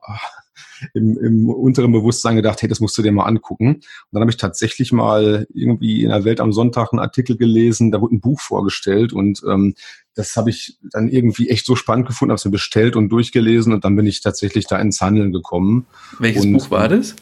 im, 0.93 1.17
im 1.17 1.49
unteren 1.49 1.91
Bewusstsein 1.91 2.35
gedacht, 2.35 2.61
hey, 2.61 2.69
das 2.69 2.79
musst 2.79 2.97
du 2.97 3.01
dir 3.01 3.11
mal 3.11 3.25
angucken. 3.25 3.75
Und 3.75 3.83
dann 4.11 4.21
habe 4.21 4.31
ich 4.31 4.37
tatsächlich 4.37 4.91
mal 4.91 5.47
irgendwie 5.53 6.03
in 6.03 6.09
der 6.09 6.25
Welt 6.25 6.39
am 6.39 6.53
Sonntag 6.53 6.91
einen 6.91 6.99
Artikel 6.99 7.37
gelesen, 7.37 7.91
da 7.91 8.01
wurde 8.01 8.15
ein 8.15 8.21
Buch 8.21 8.39
vorgestellt 8.39 9.13
und 9.13 9.41
ähm, 9.49 9.75
das 10.15 10.35
habe 10.35 10.49
ich 10.49 10.77
dann 10.91 11.09
irgendwie 11.09 11.49
echt 11.49 11.65
so 11.65 11.75
spannend 11.75 12.07
gefunden, 12.07 12.31
habe 12.31 12.37
es 12.37 12.45
mir 12.45 12.51
bestellt 12.51 12.95
und 12.95 13.09
durchgelesen 13.09 13.73
und 13.73 13.83
dann 13.83 13.95
bin 13.95 14.05
ich 14.05 14.21
tatsächlich 14.21 14.67
da 14.67 14.77
ins 14.77 15.01
Handeln 15.01 15.31
gekommen. 15.33 15.87
Welches 16.19 16.45
und, 16.45 16.53
Buch 16.53 16.71
war 16.71 16.87
das? 16.87 17.15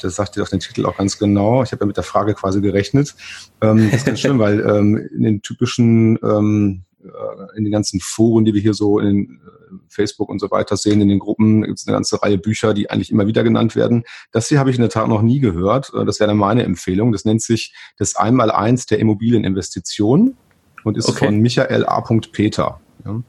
Das 0.00 0.16
sagt 0.16 0.36
dir 0.36 0.40
doch 0.40 0.48
den 0.48 0.60
Titel 0.60 0.84
auch 0.86 0.96
ganz 0.96 1.18
genau. 1.18 1.62
Ich 1.62 1.72
habe 1.72 1.84
ja 1.84 1.86
mit 1.86 1.96
der 1.96 2.04
Frage 2.04 2.34
quasi 2.34 2.60
gerechnet. 2.60 3.14
Ähm, 3.60 3.86
das 3.90 4.00
ist 4.00 4.06
ganz 4.06 4.20
schön, 4.20 4.38
weil 4.38 4.60
ähm, 4.60 4.96
in 4.96 5.22
den 5.22 5.42
typischen, 5.42 6.18
ähm, 6.22 6.82
äh, 6.95 6.95
in 7.56 7.64
den 7.64 7.72
ganzen 7.72 8.00
Foren, 8.00 8.44
die 8.44 8.54
wir 8.54 8.60
hier 8.60 8.74
so 8.74 8.98
in 8.98 9.40
äh, 9.44 9.76
Facebook 9.88 10.28
und 10.28 10.40
so 10.40 10.50
weiter 10.50 10.76
sehen, 10.76 11.00
in 11.00 11.08
den 11.08 11.18
Gruppen 11.18 11.62
gibt 11.62 11.78
es 11.78 11.86
eine 11.86 11.96
ganze 11.96 12.22
Reihe 12.22 12.38
Bücher, 12.38 12.74
die 12.74 12.90
eigentlich 12.90 13.10
immer 13.10 13.26
wieder 13.26 13.44
genannt 13.44 13.76
werden. 13.76 14.04
Das 14.32 14.48
hier 14.48 14.58
habe 14.58 14.70
ich 14.70 14.76
in 14.76 14.82
der 14.82 14.90
Tat 14.90 15.08
noch 15.08 15.22
nie 15.22 15.40
gehört. 15.40 15.92
Äh, 15.94 16.04
das 16.04 16.20
wäre 16.20 16.28
dann 16.28 16.36
meine 16.36 16.64
Empfehlung. 16.64 17.12
Das 17.12 17.24
nennt 17.24 17.42
sich 17.42 17.74
das 17.98 18.16
Einmaleins 18.16 18.86
der 18.86 18.98
Immobilieninvestition 18.98 20.36
und 20.84 20.96
ist 20.96 21.08
okay. 21.08 21.26
von 21.26 21.40
Michael 21.40 21.84
A. 21.86 22.00
Peter. 22.32 22.80
Ja. 23.04 23.22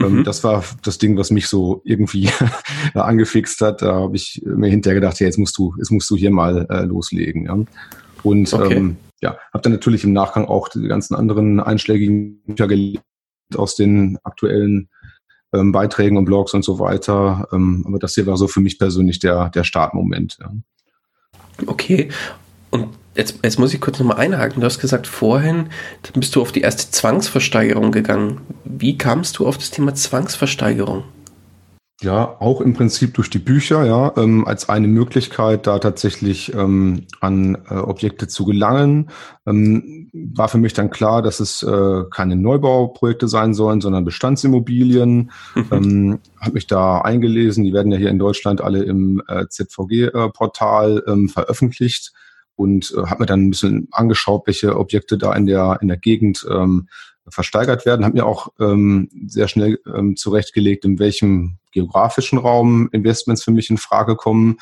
Ähm, 0.00 0.18
mhm. 0.18 0.24
Das 0.24 0.44
war 0.44 0.62
das 0.82 0.98
Ding, 0.98 1.16
was 1.16 1.30
mich 1.30 1.48
so 1.48 1.80
irgendwie 1.84 2.28
angefixt 2.94 3.60
hat. 3.60 3.82
Da 3.82 3.94
habe 3.94 4.16
ich 4.16 4.42
mir 4.44 4.68
hinterher 4.68 5.00
gedacht, 5.00 5.20
ja, 5.20 5.26
jetzt 5.26 5.38
musst 5.38 5.56
du, 5.58 5.74
jetzt 5.78 5.90
musst 5.90 6.10
du 6.10 6.16
hier 6.16 6.30
mal 6.30 6.66
äh, 6.70 6.82
loslegen. 6.82 7.44
Ja. 7.46 7.58
Und 8.22 8.52
okay. 8.52 8.74
ähm, 8.74 8.96
ja, 9.20 9.38
habe 9.52 9.62
dann 9.62 9.72
natürlich 9.72 10.04
im 10.04 10.12
Nachgang 10.12 10.46
auch 10.46 10.68
die 10.68 10.88
ganzen 10.88 11.14
anderen 11.14 11.60
einschlägigen 11.60 12.42
Bücher 12.42 12.68
gelesen 12.68 13.02
aus 13.54 13.76
den 13.76 14.18
aktuellen 14.24 14.88
ähm, 15.52 15.72
Beiträgen 15.72 16.16
und 16.16 16.24
Blogs 16.24 16.52
und 16.54 16.64
so 16.64 16.78
weiter. 16.78 17.48
Ähm, 17.52 17.84
aber 17.86 17.98
das 17.98 18.14
hier 18.14 18.26
war 18.26 18.36
so 18.36 18.48
für 18.48 18.60
mich 18.60 18.78
persönlich 18.78 19.18
der, 19.18 19.50
der 19.50 19.64
Startmoment. 19.64 20.38
Ja. 20.40 20.52
Okay. 21.66 22.08
Und 22.70 22.88
Jetzt, 23.16 23.38
jetzt 23.42 23.58
muss 23.58 23.72
ich 23.72 23.80
kurz 23.80 23.98
nochmal 23.98 24.18
einhaken. 24.18 24.60
Du 24.60 24.66
hast 24.66 24.78
gesagt, 24.78 25.06
vorhin 25.06 25.70
bist 26.12 26.36
du 26.36 26.42
auf 26.42 26.52
die 26.52 26.60
erste 26.60 26.90
Zwangsversteigerung 26.90 27.90
gegangen. 27.90 28.42
Wie 28.64 28.98
kamst 28.98 29.38
du 29.38 29.46
auf 29.46 29.56
das 29.56 29.70
Thema 29.70 29.94
Zwangsversteigerung? 29.94 31.04
Ja, 32.02 32.36
auch 32.40 32.60
im 32.60 32.74
Prinzip 32.74 33.14
durch 33.14 33.30
die 33.30 33.38
Bücher, 33.38 33.86
ja, 33.86 34.12
ähm, 34.18 34.46
als 34.46 34.68
eine 34.68 34.86
Möglichkeit, 34.86 35.66
da 35.66 35.78
tatsächlich 35.78 36.52
ähm, 36.52 37.06
an 37.20 37.56
äh, 37.70 37.74
Objekte 37.74 38.28
zu 38.28 38.44
gelangen. 38.44 39.08
Ähm, 39.46 40.10
war 40.12 40.48
für 40.48 40.58
mich 40.58 40.74
dann 40.74 40.90
klar, 40.90 41.22
dass 41.22 41.40
es 41.40 41.62
äh, 41.62 42.02
keine 42.10 42.36
Neubauprojekte 42.36 43.28
sein 43.28 43.54
sollen, 43.54 43.80
sondern 43.80 44.04
Bestandsimmobilien. 44.04 45.30
ähm, 45.70 46.18
habe 46.38 46.52
mich 46.52 46.66
da 46.66 47.00
eingelesen. 47.00 47.64
Die 47.64 47.72
werden 47.72 47.90
ja 47.90 47.96
hier 47.96 48.10
in 48.10 48.18
Deutschland 48.18 48.60
alle 48.60 48.82
im 48.82 49.22
äh, 49.26 49.46
ZVG-Portal 49.48 51.02
äh, 51.06 51.10
ähm, 51.10 51.30
veröffentlicht 51.30 52.12
und 52.56 52.92
äh, 52.94 53.06
habe 53.06 53.20
mir 53.22 53.26
dann 53.26 53.46
ein 53.46 53.50
bisschen 53.50 53.88
angeschaut, 53.90 54.42
welche 54.46 54.76
Objekte 54.76 55.16
da 55.16 55.32
in 55.32 55.46
der 55.46 55.78
in 55.80 55.88
der 55.88 55.96
Gegend 55.96 56.46
ähm, 56.50 56.88
versteigert 57.28 57.86
werden. 57.86 58.04
Habe 58.04 58.16
mir 58.16 58.26
auch 58.26 58.48
ähm, 58.60 59.08
sehr 59.26 59.48
schnell 59.48 59.78
ähm, 59.92 60.16
zurechtgelegt, 60.16 60.84
in 60.84 60.98
welchem 60.98 61.58
geografischen 61.72 62.38
Raum 62.38 62.88
Investments 62.92 63.42
für 63.42 63.50
mich 63.50 63.70
in 63.70 63.78
Frage 63.78 64.16
kommen. 64.16 64.58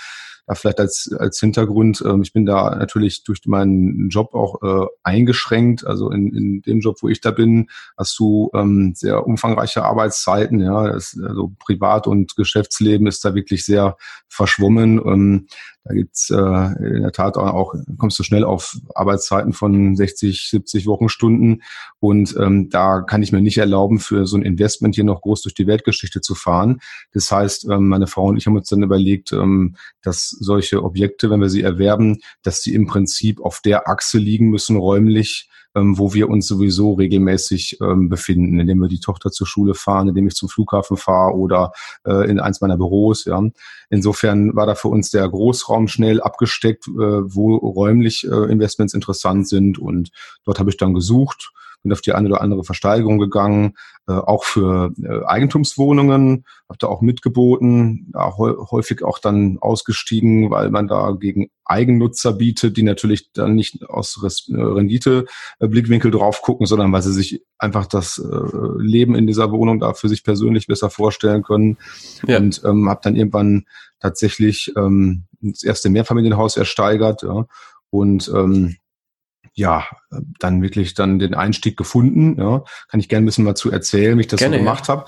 Da 0.47 0.55
vielleicht 0.55 0.79
als, 0.79 1.11
als 1.19 1.41
Hintergrund, 1.41 2.03
ähm, 2.07 2.21
ich 2.23 2.35
bin 2.35 2.45
da 2.45 2.75
natürlich 2.77 3.25
durch 3.25 3.41
meinen 3.47 4.11
Job 4.11 4.35
auch 4.35 4.63
äh, 4.63 4.87
eingeschränkt. 5.03 5.87
Also 5.87 6.11
in, 6.11 6.35
in 6.35 6.63
dem 6.63 6.81
Job, 6.81 6.99
wo 7.01 7.09
ich 7.09 7.23
da 7.23 7.31
bin, 7.31 7.69
hast 7.97 8.19
du 8.19 8.51
ähm, 8.53 8.93
sehr 8.95 9.27
umfangreiche 9.27 9.85
Arbeitszeiten. 9.85 10.61
Ja, 10.61 10.93
das, 10.93 11.19
also 11.23 11.53
Privat- 11.59 12.07
und 12.07 12.37
Geschäftsleben 12.37 13.07
ist 13.07 13.25
da 13.25 13.35
wirklich 13.35 13.65
sehr 13.65 13.97
verschwommen. 14.29 14.99
Ähm, 15.07 15.47
da 15.85 15.93
gibt's 15.93 16.31
äh, 16.31 16.35
in 16.37 17.03
der 17.03 17.13
Tat 17.13 17.37
auch, 17.37 17.75
kommst 17.99 18.19
du 18.19 18.23
schnell 18.23 18.43
auf 18.43 18.77
Arbeitszeiten 18.95 19.53
von 19.53 19.95
60, 19.97 20.49
70 20.49 20.87
Wochenstunden. 20.87 21.63
Und 22.01 22.35
ähm, 22.41 22.71
da 22.71 23.03
kann 23.03 23.23
ich 23.23 23.33
mir 23.33 23.43
nicht 23.43 23.59
erlauben, 23.59 23.99
für 23.99 24.27
so 24.27 24.39
ein 24.39 24.43
Investment 24.43 24.95
hier 24.95 25.05
noch 25.05 25.21
groß 25.21 25.43
durch 25.43 25.55
die 25.55 25.67
Weltgeschichte 25.67 26.23
zu 26.23 26.35
fahren. 26.35 26.81
Das 27.13 27.31
heißt, 27.31 27.69
ähm, 27.71 27.89
meine 27.89 28.07
Frau 28.07 28.29
und 28.29 28.39
ich 28.39 28.47
haben 28.47 28.57
uns 28.57 28.69
dann 28.69 28.83
überlegt, 28.83 29.33
ähm, 29.33 29.77
dass 30.03 30.31
solche 30.31 30.83
Objekte, 30.83 31.29
wenn 31.29 31.41
wir 31.41 31.51
sie 31.51 31.63
erwerben, 31.63 32.19
dass 32.43 32.63
die 32.63 32.75
im 32.75 32.87
Prinzip 32.87 33.41
auf 33.41 33.61
der 33.61 33.87
Achse 33.87 34.17
liegen 34.17 34.49
müssen, 34.49 34.77
räumlich, 34.77 35.51
ähm, 35.75 35.99
wo 35.99 36.15
wir 36.15 36.29
uns 36.29 36.47
sowieso 36.47 36.95
regelmäßig 36.95 37.79
ähm, 37.81 38.09
befinden, 38.09 38.61
indem 38.61 38.79
wir 38.79 38.89
die 38.89 39.01
Tochter 39.01 39.31
zur 39.31 39.47
Schule 39.47 39.75
fahren, 39.75 40.09
indem 40.09 40.27
ich 40.27 40.35
zum 40.35 40.49
Flughafen 40.49 40.97
fahre 40.97 41.35
oder 41.37 41.73
äh, 42.07 42.29
in 42.31 42.41
eins 42.41 42.61
meiner 42.61 42.77
Büros. 42.77 43.25
Ja. 43.25 43.43
Insofern 43.91 44.55
war 44.55 44.67
da 44.67 44.75
für 44.75 44.89
uns 44.89 45.11
der 45.11 45.29
Großraum 45.29 45.89
schnell 45.89 46.21
abgesteckt, 46.21 46.87
äh, 46.89 46.91
wo 46.91 47.57
räumlich 47.57 48.25
äh, 48.25 48.53
Investments 48.53 48.95
interessant 48.95 49.49
sind 49.49 49.79
und 49.79 50.11
dort 50.45 50.59
habe 50.59 50.71
ich 50.71 50.77
dann 50.77 50.95
gesucht 50.95 51.53
bin 51.85 51.93
auf 51.93 52.01
die 52.01 52.13
eine 52.13 52.29
oder 52.29 52.41
andere 52.41 52.65
Versteigerung 52.65 53.19
gegangen, 53.19 53.75
äh, 54.09 54.13
auch 54.13 54.45
für 54.45 54.93
äh, 55.03 55.25
Eigentumswohnungen, 55.25 56.45
habe 56.69 56.79
da 56.79 56.89
auch 56.89 57.03
mitgeboten, 57.03 58.11
ja, 58.13 58.37
häufig 58.37 59.05
auch 59.05 59.19
dann 59.19 59.59
ausgestiegen, 59.61 60.51
weil 60.51 60.71
man 60.71 60.89
da 60.89 61.13
gegen 61.13 61.51
Eigennutzer 61.65 62.33
bietet, 62.33 62.77
die 62.77 62.83
natürlich 62.83 63.33
dann 63.33 63.55
nicht 63.55 63.89
aus 63.89 64.19
äh, 64.49 64.55
Rendite-Blickwinkel 64.57 66.11
drauf 66.11 66.43
gucken, 66.43 66.67
sondern 66.67 66.93
weil 66.93 67.03
sie 67.03 67.13
sich 67.13 67.43
einfach 67.59 67.87
das 67.87 68.19
äh, 68.19 68.83
Leben 68.83 69.15
in 69.15 69.27
dieser 69.27 69.53
Wohnung 69.53 69.79
da 69.79 69.95
für 69.95 70.09
sich 70.09 70.25
persönlich 70.25 70.67
besser 70.67 70.91
vorstellen 70.91 71.43
können. 71.43 71.79
Ja. 72.27 72.39
Und 72.39 72.63
ähm, 72.65 72.89
habe 72.89 73.01
dann 73.05 73.17
irgendwann 73.17 73.67
tatsächlich 74.01 74.73
ähm, 74.77 75.25
das 75.41 75.63
erste 75.63 75.91
Mehrfamilienhaus 75.91 76.57
ersteigert 76.57 77.23
ja, 77.23 77.47
und 77.91 78.31
ähm, 78.35 78.77
ja, 79.55 79.87
dann 80.39 80.63
wirklich 80.63 80.95
dann 80.95 81.19
den 81.19 81.35
Einstieg 81.35 81.77
gefunden. 81.77 82.37
Ja. 82.39 82.65
Kann 82.89 83.01
ich 83.01 83.09
gerne 83.09 83.25
ein 83.25 83.27
bisschen 83.27 83.45
mal 83.45 83.55
zu 83.55 83.71
erzählen, 83.71 84.19
wie 84.19 84.23
ich 84.23 84.29
das 84.29 84.41
gerne, 84.41 84.57
so 84.57 84.63
gemacht 84.63 84.89
ja. 84.89 84.97
habe. 84.97 85.07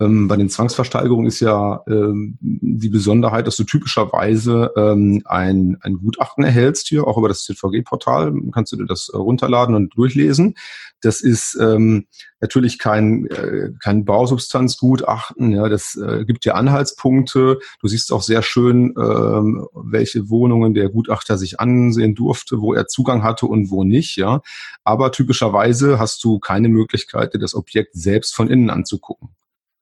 Ähm, 0.00 0.28
bei 0.28 0.36
den 0.36 0.48
Zwangsversteigerungen 0.48 1.26
ist 1.26 1.40
ja 1.40 1.82
ähm, 1.88 2.38
die 2.40 2.88
Besonderheit, 2.88 3.46
dass 3.48 3.56
du 3.56 3.64
typischerweise 3.64 4.70
ähm, 4.76 5.22
ein, 5.24 5.76
ein 5.80 5.98
Gutachten 5.98 6.44
erhältst 6.44 6.86
hier, 6.86 7.06
auch 7.06 7.18
über 7.18 7.28
das 7.28 7.42
ZVG-Portal, 7.42 8.32
kannst 8.52 8.72
du 8.72 8.76
dir 8.76 8.86
das 8.86 9.08
äh, 9.12 9.16
runterladen 9.16 9.74
und 9.74 9.96
durchlesen. 9.96 10.54
Das 11.00 11.20
ist 11.20 11.58
ähm, 11.60 12.06
natürlich 12.40 12.78
kein, 12.78 13.26
äh, 13.26 13.72
kein 13.82 14.04
Bausubstanzgutachten, 14.04 15.50
ja, 15.50 15.68
das 15.68 15.96
äh, 15.96 16.24
gibt 16.24 16.44
dir 16.44 16.54
Anhaltspunkte. 16.54 17.58
Du 17.80 17.88
siehst 17.88 18.12
auch 18.12 18.22
sehr 18.22 18.42
schön, 18.42 18.94
ähm, 18.96 19.66
welche 19.74 20.28
Wohnungen 20.28 20.74
der 20.74 20.90
Gutachter 20.90 21.38
sich 21.38 21.58
ansehen 21.58 22.14
durfte, 22.14 22.60
wo 22.60 22.72
er 22.72 22.86
Zugang 22.86 23.24
hatte 23.24 23.46
und 23.46 23.70
wo 23.70 23.82
nicht, 23.82 24.16
ja. 24.16 24.42
Aber 24.84 25.10
typischerweise 25.10 25.98
hast 25.98 26.22
du 26.22 26.38
keine 26.38 26.68
Möglichkeit, 26.68 27.34
dir 27.34 27.40
das 27.40 27.54
Objekt 27.54 27.94
selbst 27.94 28.34
von 28.34 28.48
innen 28.48 28.70
anzugucken. 28.70 29.30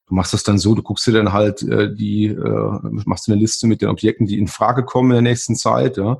Du 0.08 0.14
machst 0.14 0.32
das 0.32 0.44
dann 0.44 0.58
so, 0.58 0.74
du 0.74 0.82
guckst 0.82 1.06
dir 1.06 1.12
dann 1.12 1.32
halt 1.32 1.62
äh, 1.62 1.92
die, 1.92 2.26
äh, 2.26 2.78
machst 3.04 3.28
eine 3.28 3.40
Liste 3.40 3.66
mit 3.66 3.82
den 3.82 3.88
Objekten, 3.88 4.26
die 4.26 4.38
in 4.38 4.46
Frage 4.46 4.84
kommen 4.84 5.10
in 5.10 5.14
der 5.14 5.22
nächsten 5.22 5.56
Zeit, 5.56 5.96
ja. 5.96 6.18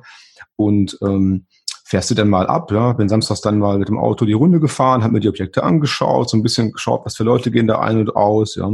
Und 0.55 0.97
ähm, 1.01 1.45
fährst 1.85 2.11
du 2.11 2.15
dann 2.15 2.29
mal 2.29 2.47
ab, 2.47 2.71
ja. 2.71 2.93
Bin 2.93 3.07
samstags 3.07 3.41
dann 3.41 3.59
mal 3.59 3.77
mit 3.79 3.87
dem 3.87 3.97
Auto 3.97 4.25
die 4.25 4.33
Runde 4.33 4.59
gefahren, 4.59 5.03
hab 5.03 5.11
mir 5.11 5.21
die 5.21 5.29
Objekte 5.29 5.63
angeschaut, 5.63 6.29
so 6.29 6.37
ein 6.37 6.43
bisschen 6.43 6.73
geschaut, 6.73 7.05
was 7.05 7.15
für 7.15 7.23
Leute 7.23 7.49
gehen 7.49 7.67
da 7.67 7.79
ein 7.79 7.97
und 7.97 8.15
aus, 8.15 8.55
ja. 8.55 8.69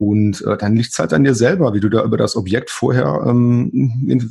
Und 0.00 0.46
äh, 0.46 0.56
dann 0.56 0.76
liegt 0.76 0.92
es 0.92 0.98
halt 0.98 1.12
an 1.12 1.24
dir 1.24 1.34
selber, 1.34 1.74
wie 1.74 1.80
du 1.80 1.88
da 1.88 2.04
über 2.04 2.16
das 2.16 2.36
Objekt 2.36 2.70
vorher 2.70 3.24
ähm, 3.26 3.68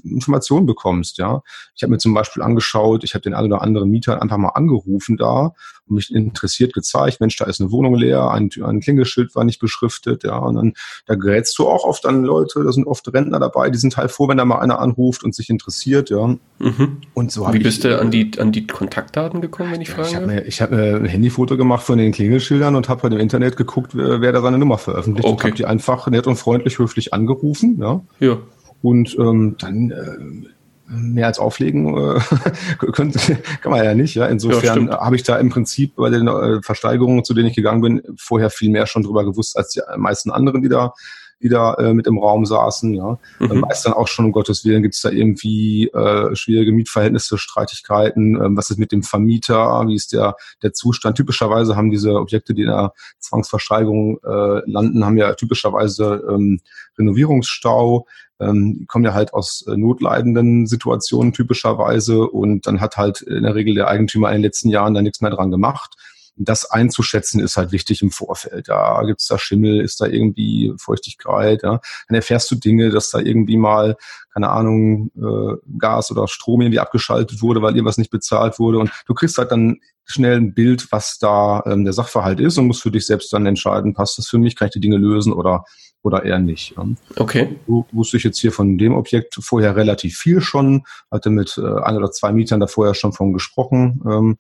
Informationen 0.06 0.66
bekommst. 0.66 1.18
Ja, 1.18 1.42
ich 1.76 1.84
habe 1.84 1.92
mir 1.92 1.98
zum 1.98 2.14
Beispiel 2.14 2.42
angeschaut, 2.42 3.04
ich 3.04 3.16
habe 3.16 3.24
den 3.24 3.34
einen 3.34 3.52
oder 3.52 3.62
anderen 3.62 3.90
Mieter 3.90 4.22
einfach 4.22 4.38
mal 4.38 4.50
angerufen 4.50 5.18
da 5.18 5.54
mich 5.90 6.14
interessiert 6.14 6.74
gezeigt, 6.74 7.20
Mensch, 7.20 7.36
da 7.38 7.46
ist 7.46 7.60
eine 7.60 7.72
Wohnung 7.72 7.96
leer, 7.96 8.32
ein, 8.32 8.50
ein 8.64 8.80
Klingelschild 8.80 9.36
war 9.36 9.44
nicht 9.44 9.60
beschriftet, 9.60 10.24
ja, 10.24 10.38
und 10.38 10.56
dann 10.56 10.74
da 11.06 11.16
gerätst 11.16 11.58
du 11.60 11.68
auch 11.68 11.84
oft 11.84 12.06
an 12.06 12.24
Leute, 12.24 12.64
da 12.64 12.72
sind 12.72 12.88
oft 12.88 13.12
Rentner 13.14 13.40
dabei, 13.40 13.70
die 13.70 13.78
sind 13.78 13.98
halt 13.98 14.12
froh, 14.12 14.28
wenn 14.28 14.38
da 14.38 14.46
mal 14.46 14.60
einer 14.60 14.80
anruft 14.80 15.24
und 15.24 15.36
sich 15.36 15.50
interessiert, 15.50 16.10
ja. 16.10 16.28
Mhm. 16.60 16.98
Und 17.14 17.32
so 17.32 17.52
Wie 17.54 17.60
bist 17.60 17.86
ich, 17.86 17.92
du 17.92 18.00
an 18.00 18.12
die 18.12 18.32
an 18.40 18.52
die 18.52 18.66
Kontaktdaten 18.66 19.42
gekommen, 19.42 19.74
wenn 19.74 19.82
ich 19.82 19.90
ja, 19.90 19.96
frage? 19.96 20.08
Ich 20.08 20.16
habe 20.16 20.26
mir, 20.26 20.46
ich 20.46 20.62
hab 20.62 20.72
mir 20.72 20.96
ein 20.96 21.06
Handyfoto 21.06 21.58
gemacht 21.58 21.84
von 21.84 21.98
den 21.98 22.12
Klingelschildern 22.12 22.76
und 22.76 22.90
habe 22.90 23.02
bei 23.02 23.10
dem 23.10 23.20
Internet 23.20 23.58
geguckt, 23.58 23.96
wer, 23.96 24.22
wer 24.22 24.32
da 24.32 24.42
seine 24.42 24.58
Nummer 24.58 24.78
veröffentlicht 24.78 25.28
okay 25.28 25.52
die 25.58 25.66
einfach 25.66 26.08
nett 26.08 26.28
und 26.28 26.36
freundlich, 26.36 26.80
höflich 26.80 27.14
angerufen. 27.14 27.78
Ja. 27.80 28.02
ja. 28.20 28.38
Und 28.82 29.18
ähm, 29.20 29.56
dann 29.60 29.92
äh, 29.92 30.48
mehr 30.88 31.28
als 31.28 31.40
auflegen 31.40 31.98
äh, 31.98 32.20
können, 32.92 33.12
kann 33.62 33.72
man 33.72 33.84
ja 33.84 33.94
nicht. 33.94 34.16
Ja. 34.16 34.28
Insofern 34.28 34.88
ja, 34.88 35.00
habe 35.00 35.16
ich 35.16 35.24
da 35.24 35.38
im 35.38 35.50
Prinzip 35.50 35.96
bei 35.96 36.10
den 36.10 36.28
äh, 36.28 36.62
Versteigerungen, 36.62 37.24
zu 37.24 37.34
denen 37.34 37.50
ich 37.50 37.56
gegangen 37.56 37.82
bin, 37.82 38.02
vorher 38.18 38.50
viel 38.50 38.70
mehr 38.70 38.88
schon 38.88 39.04
drüber 39.04 39.26
gewusst 39.26 39.58
als 39.58 39.70
die 39.70 39.82
meisten 39.98 40.32
anderen, 40.32 40.62
die 40.62 40.70
da 40.70 40.94
die 41.42 41.50
da 41.50 41.76
äh, 41.76 41.94
mit 41.94 42.08
im 42.08 42.18
Raum 42.18 42.46
saßen. 42.46 42.94
Ja, 42.94 43.20
mhm. 43.40 43.48
man 43.48 43.62
weiß 43.64 43.84
dann 43.84 43.94
auch 43.94 44.08
schon 44.08 44.26
um 44.26 44.32
Gottes 44.32 44.66
Willen, 44.66 44.82
gibt 44.82 44.96
es 44.96 45.02
da 45.02 45.10
irgendwie 45.10 45.88
äh, 45.88 46.36
schwierige 46.36 46.72
Mietverhältnisse, 46.72 47.38
Streitigkeiten. 47.38 48.42
Ähm, 48.42 48.58
was 48.58 48.70
ist 48.70 48.80
mit 48.80 48.92
dem 48.92 49.04
Vermieter? 49.04 49.88
Wie 49.88 49.96
ist 49.96 50.14
der 50.14 50.36
der 50.64 50.74
Zustand? 50.74 51.18
Typischerweise 51.18 51.76
haben 51.76 51.92
diese 51.92 52.16
Objekte, 52.16 52.54
die 52.54 52.64
in 52.64 52.70
der 52.70 52.94
Zwangsversteigerung 53.20 54.20
äh, 54.24 54.70
landen, 54.70 55.06
haben 55.06 55.18
ja 55.18 55.34
typischerweise 55.36 56.24
ähm, 56.30 56.60
Renovierungsstau. 56.98 58.08
Ähm, 58.40 58.86
kommen 58.88 59.06
ja 59.06 59.14
halt 59.14 59.34
aus 59.34 59.66
äh, 59.68 59.76
notleidenden 59.76 60.68
Situationen 60.68 61.34
typischerweise 61.34 62.28
und 62.28 62.68
dann 62.68 62.82
hat 62.82 62.98
halt 62.98 63.22
in 63.22 63.44
der 63.44 63.56
Regel 63.56 63.76
der 63.76 63.88
Eigentümer 63.88 64.30
in 64.30 64.36
den 64.36 64.44
letzten 64.44 64.70
Jahren 64.70 64.94
da 64.94 65.02
nichts 65.02 65.22
mehr 65.22 65.32
dran 65.32 65.52
gemacht 65.52 65.96
das 66.38 66.70
einzuschätzen 66.70 67.40
ist 67.40 67.58
halt 67.58 67.72
wichtig 67.72 68.02
im 68.02 68.12
Vorfeld. 68.12 68.68
Ja, 68.68 69.02
gibt 69.04 69.22
es 69.22 69.28
da 69.28 69.38
Schimmel, 69.38 69.82
ist 69.82 70.00
da 70.00 70.06
irgendwie 70.06 70.74
Feuchtigkeit, 70.78 71.64
ja. 71.64 71.82
Dann 72.08 72.16
erfährst 72.16 72.50
du 72.52 72.56
Dinge, 72.56 72.92
dass 72.92 73.10
da 73.10 73.20
irgendwie 73.20 73.58
mal, 73.58 73.98
keine 74.34 74.50
Ahnung, 74.50 75.12
äh, 75.18 75.56
Gas 75.80 76.12
oder 76.12 76.28
Strom 76.28 76.62
irgendwie 76.62 76.80
abgeschaltet 76.80 77.42
wurde, 77.42 77.62
weil 77.62 77.76
irgendwas 77.76 77.98
nicht 77.98 78.12
bezahlt 78.12 78.60
wurde. 78.60 78.78
Und 78.78 78.92
du 79.08 79.14
kriegst 79.14 79.38
halt 79.38 79.52
dann 79.52 79.80
schnell 80.06 80.38
ein 80.38 80.54
Bild, 80.54 80.92
was 80.92 81.18
da 81.18 81.64
ähm, 81.66 81.84
der 81.84 81.94
Sachverhalt 81.94 82.40
ist 82.40 82.58
und 82.58 82.68
musst 82.68 82.84
für 82.84 82.92
dich 82.92 83.06
selbst 83.06 83.34
dann 83.34 83.46
entscheiden, 83.46 83.94
passt 83.94 84.18
das 84.18 84.28
für 84.28 84.38
mich, 84.38 84.56
kann 84.56 84.68
ich 84.68 84.74
die 84.74 84.80
Dinge 84.80 84.98
lösen 84.98 85.34
oder 85.34 85.66
oder 86.04 86.24
eher 86.24 86.40
nicht. 86.40 86.76
Okay. 87.18 87.58
So 87.68 87.86
wusste 87.92 88.18
ich 88.18 88.24
jetzt 88.24 88.40
hier 88.40 88.52
von 88.52 88.78
dem 88.78 88.96
Objekt 88.96 89.36
vorher 89.42 89.76
relativ 89.76 90.18
viel 90.18 90.42
schon, 90.42 90.84
hatte 91.12 91.30
mit 91.30 91.58
äh, 91.58 91.82
ein 91.82 91.98
oder 91.98 92.12
zwei 92.12 92.32
Mietern 92.32 92.60
da 92.60 92.68
vorher 92.68 92.94
schon 92.94 93.14
von 93.14 93.34
gesprochen. 93.34 94.02
Ähm, 94.06 94.38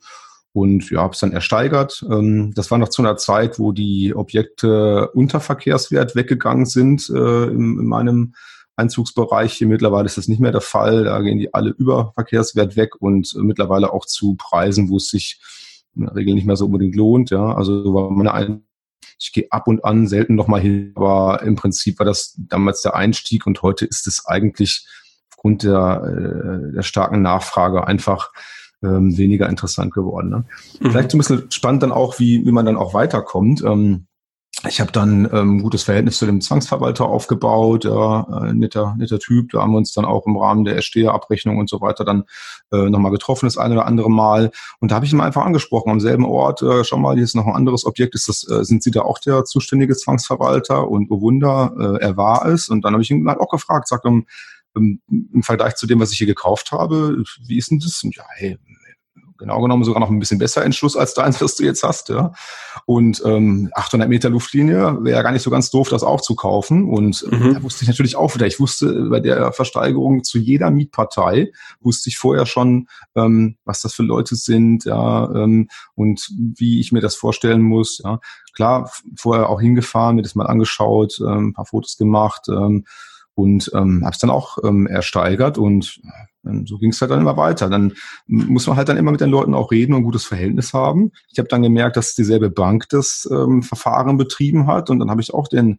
und 0.53 0.89
ja, 0.89 1.01
habe 1.01 1.13
es 1.13 1.19
dann 1.19 1.33
ersteigert. 1.33 2.03
Ähm, 2.09 2.53
das 2.55 2.71
war 2.71 2.77
noch 2.77 2.89
zu 2.89 3.01
einer 3.01 3.17
Zeit, 3.17 3.59
wo 3.59 3.71
die 3.71 4.15
Objekte 4.15 5.09
unter 5.11 5.39
Verkehrswert 5.39 6.15
weggegangen 6.15 6.65
sind 6.65 7.09
äh, 7.09 7.43
in, 7.45 7.79
in 7.79 7.85
meinem 7.85 8.33
Einzugsbereich. 8.75 9.53
Hier 9.53 9.67
mittlerweile 9.67 10.05
ist 10.05 10.17
das 10.17 10.27
nicht 10.27 10.39
mehr 10.39 10.51
der 10.51 10.61
Fall. 10.61 11.03
Da 11.03 11.19
gehen 11.21 11.37
die 11.37 11.53
alle 11.53 11.71
über 11.71 12.11
Verkehrswert 12.13 12.75
weg 12.75 12.95
und 12.99 13.35
äh, 13.35 13.39
mittlerweile 13.39 13.93
auch 13.93 14.05
zu 14.05 14.35
Preisen, 14.35 14.89
wo 14.89 14.97
es 14.97 15.09
sich 15.09 15.39
in 15.95 16.05
der 16.05 16.15
Regel 16.15 16.33
nicht 16.33 16.47
mehr 16.47 16.55
so 16.55 16.65
unbedingt 16.65 16.95
lohnt. 16.95 17.29
Ja, 17.29 17.53
also 17.53 17.93
war 17.93 18.09
meine 18.09 18.33
ein 18.33 18.66
ich 19.19 19.31
gehe 19.33 19.47
ab 19.51 19.67
und 19.67 19.83
an 19.83 20.07
selten 20.07 20.35
noch 20.35 20.47
mal 20.47 20.61
hin, 20.61 20.93
aber 20.95 21.41
im 21.43 21.55
Prinzip 21.55 21.99
war 21.99 22.05
das 22.05 22.35
damals 22.37 22.81
der 22.81 22.95
Einstieg 22.95 23.47
und 23.47 23.61
heute 23.61 23.85
ist 23.85 24.07
es 24.07 24.25
eigentlich 24.25 24.87
aufgrund 25.31 25.63
der, 25.63 26.01
äh, 26.03 26.73
der 26.73 26.83
starken 26.83 27.21
Nachfrage 27.21 27.87
einfach 27.87 28.31
ähm, 28.83 29.17
weniger 29.17 29.49
interessant 29.49 29.93
geworden. 29.93 30.29
Ne? 30.29 30.45
Mhm. 30.79 30.91
Vielleicht 30.91 31.11
so 31.11 31.17
ein 31.17 31.19
bisschen 31.19 31.51
spannend 31.51 31.83
dann 31.83 31.91
auch, 31.91 32.19
wie, 32.19 32.45
wie 32.45 32.51
man 32.51 32.65
dann 32.65 32.77
auch 32.77 32.93
weiterkommt. 32.93 33.63
Ähm, 33.63 34.07
ich 34.65 34.81
habe 34.81 34.91
dann 34.91 35.29
ähm, 35.31 35.61
gutes 35.61 35.83
Verhältnis 35.83 36.17
zu 36.17 36.25
dem 36.25 36.41
Zwangsverwalter 36.41 37.05
aufgebaut, 37.05 37.85
äh, 37.85 38.53
netter, 38.53 38.95
netter 38.97 39.19
Typ. 39.19 39.51
Da 39.51 39.61
haben 39.61 39.71
wir 39.71 39.77
uns 39.77 39.93
dann 39.93 40.03
auch 40.03 40.25
im 40.25 40.35
Rahmen 40.35 40.65
der 40.65 40.75
Ersteherabrechnung 40.75 41.59
und 41.59 41.69
so 41.69 41.79
weiter 41.79 42.03
dann 42.03 42.23
äh, 42.71 42.89
nochmal 42.89 43.11
getroffen, 43.11 43.45
das 43.45 43.57
eine 43.57 43.75
oder 43.75 43.85
andere 43.85 44.09
Mal. 44.09 44.49
Und 44.79 44.91
da 44.91 44.95
habe 44.95 45.05
ich 45.05 45.13
ihn 45.13 45.21
einfach 45.21 45.45
angesprochen, 45.45 45.91
am 45.91 45.99
selben 45.99 46.25
Ort, 46.25 46.63
äh, 46.63 46.83
schau 46.83 46.97
mal, 46.97 47.13
hier 47.15 47.23
ist 47.23 47.35
noch 47.35 47.45
ein 47.45 47.53
anderes 47.53 47.85
Objekt, 47.85 48.15
ist 48.15 48.29
das, 48.29 48.49
äh, 48.49 48.63
sind 48.63 48.81
Sie 48.81 48.89
da 48.89 49.01
auch 49.01 49.19
der 49.19 49.45
zuständige 49.45 49.95
Zwangsverwalter? 49.95 50.89
Und 50.89 51.11
oh 51.11 51.21
Wunder, 51.21 51.73
äh, 51.79 52.03
er 52.03 52.17
war 52.17 52.47
es. 52.47 52.67
Und 52.67 52.83
dann 52.83 52.93
habe 52.93 53.03
ich 53.03 53.11
ihn 53.11 53.27
halt 53.27 53.39
auch 53.39 53.49
gefragt, 53.49 53.87
sagt, 53.87 54.05
um, 54.05 54.25
im 54.73 55.43
Vergleich 55.43 55.75
zu 55.75 55.87
dem, 55.87 55.99
was 55.99 56.11
ich 56.11 56.17
hier 56.17 56.27
gekauft 56.27 56.71
habe, 56.71 57.23
wie 57.45 57.57
ist 57.57 57.71
denn 57.71 57.79
das? 57.79 58.03
Und 58.03 58.15
ja, 58.15 58.23
hey, 58.35 58.57
genau 59.37 59.61
genommen 59.61 59.83
sogar 59.83 59.99
noch 59.99 60.09
ein 60.09 60.19
bisschen 60.19 60.39
besser 60.39 60.63
Entschluss 60.63 60.95
als 60.95 61.13
deins, 61.13 61.41
was 61.41 61.55
du 61.55 61.63
jetzt 61.63 61.83
hast. 61.83 62.09
Ja. 62.09 62.33
Und 62.85 63.21
ähm, 63.25 63.69
800 63.73 64.09
Meter 64.09 64.29
Luftlinie 64.29 65.03
wäre 65.03 65.17
ja 65.17 65.21
gar 65.21 65.31
nicht 65.31 65.41
so 65.41 65.49
ganz 65.49 65.69
doof, 65.69 65.89
das 65.89 66.03
auch 66.03 66.21
zu 66.21 66.35
kaufen. 66.35 66.85
Und 66.85 67.25
mhm. 67.29 67.53
da 67.53 67.63
wusste 67.63 67.83
ich 67.83 67.87
natürlich 67.87 68.15
auch 68.15 68.33
wieder, 68.35 68.47
ich 68.47 68.59
wusste 68.59 69.07
bei 69.09 69.19
der 69.19 69.51
Versteigerung 69.51 70.23
zu 70.23 70.37
jeder 70.37 70.71
Mietpartei, 70.71 71.51
wusste 71.81 72.09
ich 72.09 72.17
vorher 72.17 72.45
schon, 72.45 72.87
ähm, 73.15 73.57
was 73.65 73.81
das 73.81 73.93
für 73.93 74.03
Leute 74.03 74.35
sind 74.35 74.85
ja, 74.85 75.29
ähm, 75.33 75.69
und 75.95 76.29
wie 76.29 76.79
ich 76.79 76.91
mir 76.91 77.01
das 77.01 77.15
vorstellen 77.15 77.61
muss. 77.61 78.01
Ja. 78.03 78.19
Klar, 78.53 78.91
vorher 79.15 79.49
auch 79.49 79.61
hingefahren, 79.61 80.15
mir 80.15 80.23
das 80.23 80.35
mal 80.35 80.47
angeschaut, 80.47 81.19
ähm, 81.19 81.49
ein 81.49 81.53
paar 81.53 81.65
Fotos 81.65 81.97
gemacht. 81.97 82.47
Ähm, 82.49 82.85
und 83.37 83.69
ähm, 83.75 84.01
habe 84.03 84.13
es 84.13 84.17
dann 84.17 84.31
auch 84.31 84.57
ähm, 84.63 84.87
ersteigert 84.87 85.59
und 85.59 86.01
ähm, 86.43 86.65
so 86.65 86.79
ging 86.79 86.89
es 86.89 86.99
halt 86.99 87.11
dann 87.11 87.21
immer 87.21 87.37
weiter. 87.37 87.69
Dann 87.69 87.93
muss 88.25 88.65
man 88.65 88.77
halt 88.77 88.89
dann 88.89 88.97
immer 88.97 89.11
mit 89.11 89.21
den 89.21 89.29
Leuten 89.29 89.53
auch 89.53 89.71
reden 89.71 89.93
und 89.93 89.99
ein 89.99 90.05
gutes 90.05 90.25
Verhältnis 90.25 90.73
haben. 90.73 91.11
Ich 91.31 91.37
habe 91.37 91.47
dann 91.47 91.61
gemerkt, 91.61 91.97
dass 91.97 92.15
dieselbe 92.15 92.49
Bank 92.49 92.89
das 92.89 93.29
ähm, 93.31 93.61
Verfahren 93.61 94.17
betrieben 94.17 94.65
hat 94.65 94.89
und 94.89 94.97
dann 94.97 95.11
habe 95.11 95.21
ich 95.21 95.35
auch 95.35 95.47
den 95.47 95.77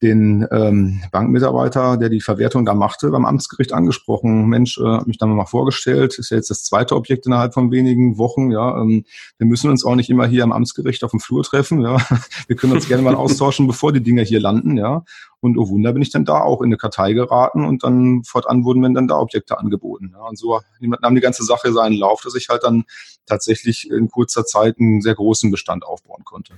den 0.00 0.46
ähm, 0.52 1.00
Bankmitarbeiter, 1.10 1.96
der 1.96 2.08
die 2.08 2.20
Verwertung 2.20 2.64
da 2.64 2.74
machte, 2.74 3.10
beim 3.10 3.24
Amtsgericht 3.24 3.72
angesprochen. 3.72 4.46
Mensch, 4.46 4.78
äh, 4.78 5.00
mich 5.06 5.18
da 5.18 5.26
mal 5.26 5.44
vorgestellt, 5.46 6.18
ist 6.18 6.30
ja 6.30 6.36
jetzt 6.36 6.50
das 6.50 6.64
zweite 6.64 6.94
Objekt 6.94 7.26
innerhalb 7.26 7.52
von 7.52 7.72
wenigen 7.72 8.16
Wochen. 8.16 8.50
Ja, 8.52 8.80
ähm, 8.80 9.04
wir 9.38 9.46
müssen 9.46 9.70
uns 9.70 9.84
auch 9.84 9.96
nicht 9.96 10.08
immer 10.08 10.26
hier 10.26 10.44
am 10.44 10.52
Amtsgericht 10.52 11.02
auf 11.02 11.10
dem 11.10 11.20
Flur 11.20 11.42
treffen. 11.42 11.80
Ja, 11.80 11.96
wir 12.46 12.56
können 12.56 12.74
uns 12.74 12.86
gerne 12.86 13.02
mal 13.02 13.16
austauschen, 13.16 13.66
bevor 13.66 13.92
die 13.92 14.02
Dinger 14.02 14.22
hier 14.22 14.40
landen. 14.40 14.76
Ja, 14.76 15.04
und 15.40 15.58
oh 15.58 15.68
Wunder 15.68 15.92
bin 15.92 16.02
ich 16.02 16.10
dann 16.10 16.24
da 16.24 16.42
auch 16.42 16.60
in 16.62 16.66
eine 16.66 16.76
Kartei 16.76 17.12
geraten 17.12 17.64
und 17.64 17.82
dann 17.82 18.22
fortan 18.24 18.64
wurden 18.64 18.80
mir 18.80 18.92
dann 18.92 19.08
da 19.08 19.18
Objekte 19.18 19.58
angeboten. 19.58 20.12
Ja, 20.14 20.26
und 20.26 20.38
so 20.38 20.60
nahm 20.80 21.14
die 21.16 21.20
ganze 21.20 21.44
Sache 21.44 21.72
seinen 21.72 21.96
Lauf, 21.96 22.22
dass 22.22 22.36
ich 22.36 22.48
halt 22.48 22.62
dann 22.62 22.84
tatsächlich 23.26 23.90
in 23.90 24.08
kurzer 24.08 24.44
Zeit 24.44 24.78
einen 24.78 25.00
sehr 25.00 25.16
großen 25.16 25.50
Bestand 25.50 25.84
aufbauen 25.84 26.24
konnte. 26.24 26.54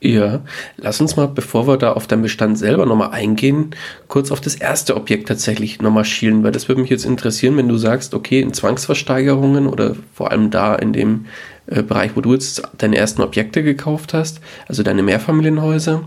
Ja, 0.00 0.42
lass 0.76 1.00
uns 1.00 1.16
mal, 1.16 1.26
bevor 1.26 1.66
wir 1.66 1.76
da 1.76 1.92
auf 1.92 2.06
deinen 2.06 2.22
Bestand 2.22 2.56
selber 2.56 2.86
nochmal 2.86 3.10
eingehen, 3.10 3.70
kurz 4.06 4.30
auf 4.30 4.40
das 4.40 4.54
erste 4.54 4.96
Objekt 4.96 5.26
tatsächlich 5.26 5.80
nochmal 5.80 6.04
schielen, 6.04 6.44
weil 6.44 6.52
das 6.52 6.68
würde 6.68 6.80
mich 6.80 6.90
jetzt 6.90 7.04
interessieren, 7.04 7.56
wenn 7.56 7.68
du 7.68 7.76
sagst, 7.78 8.14
okay, 8.14 8.40
in 8.40 8.54
Zwangsversteigerungen 8.54 9.66
oder 9.66 9.96
vor 10.14 10.30
allem 10.30 10.52
da 10.52 10.76
in 10.76 10.92
dem 10.92 11.26
äh, 11.66 11.82
Bereich, 11.82 12.12
wo 12.14 12.20
du 12.20 12.32
jetzt 12.32 12.62
deine 12.78 12.96
ersten 12.96 13.22
Objekte 13.22 13.64
gekauft 13.64 14.14
hast, 14.14 14.40
also 14.68 14.84
deine 14.84 15.02
Mehrfamilienhäuser, 15.02 16.04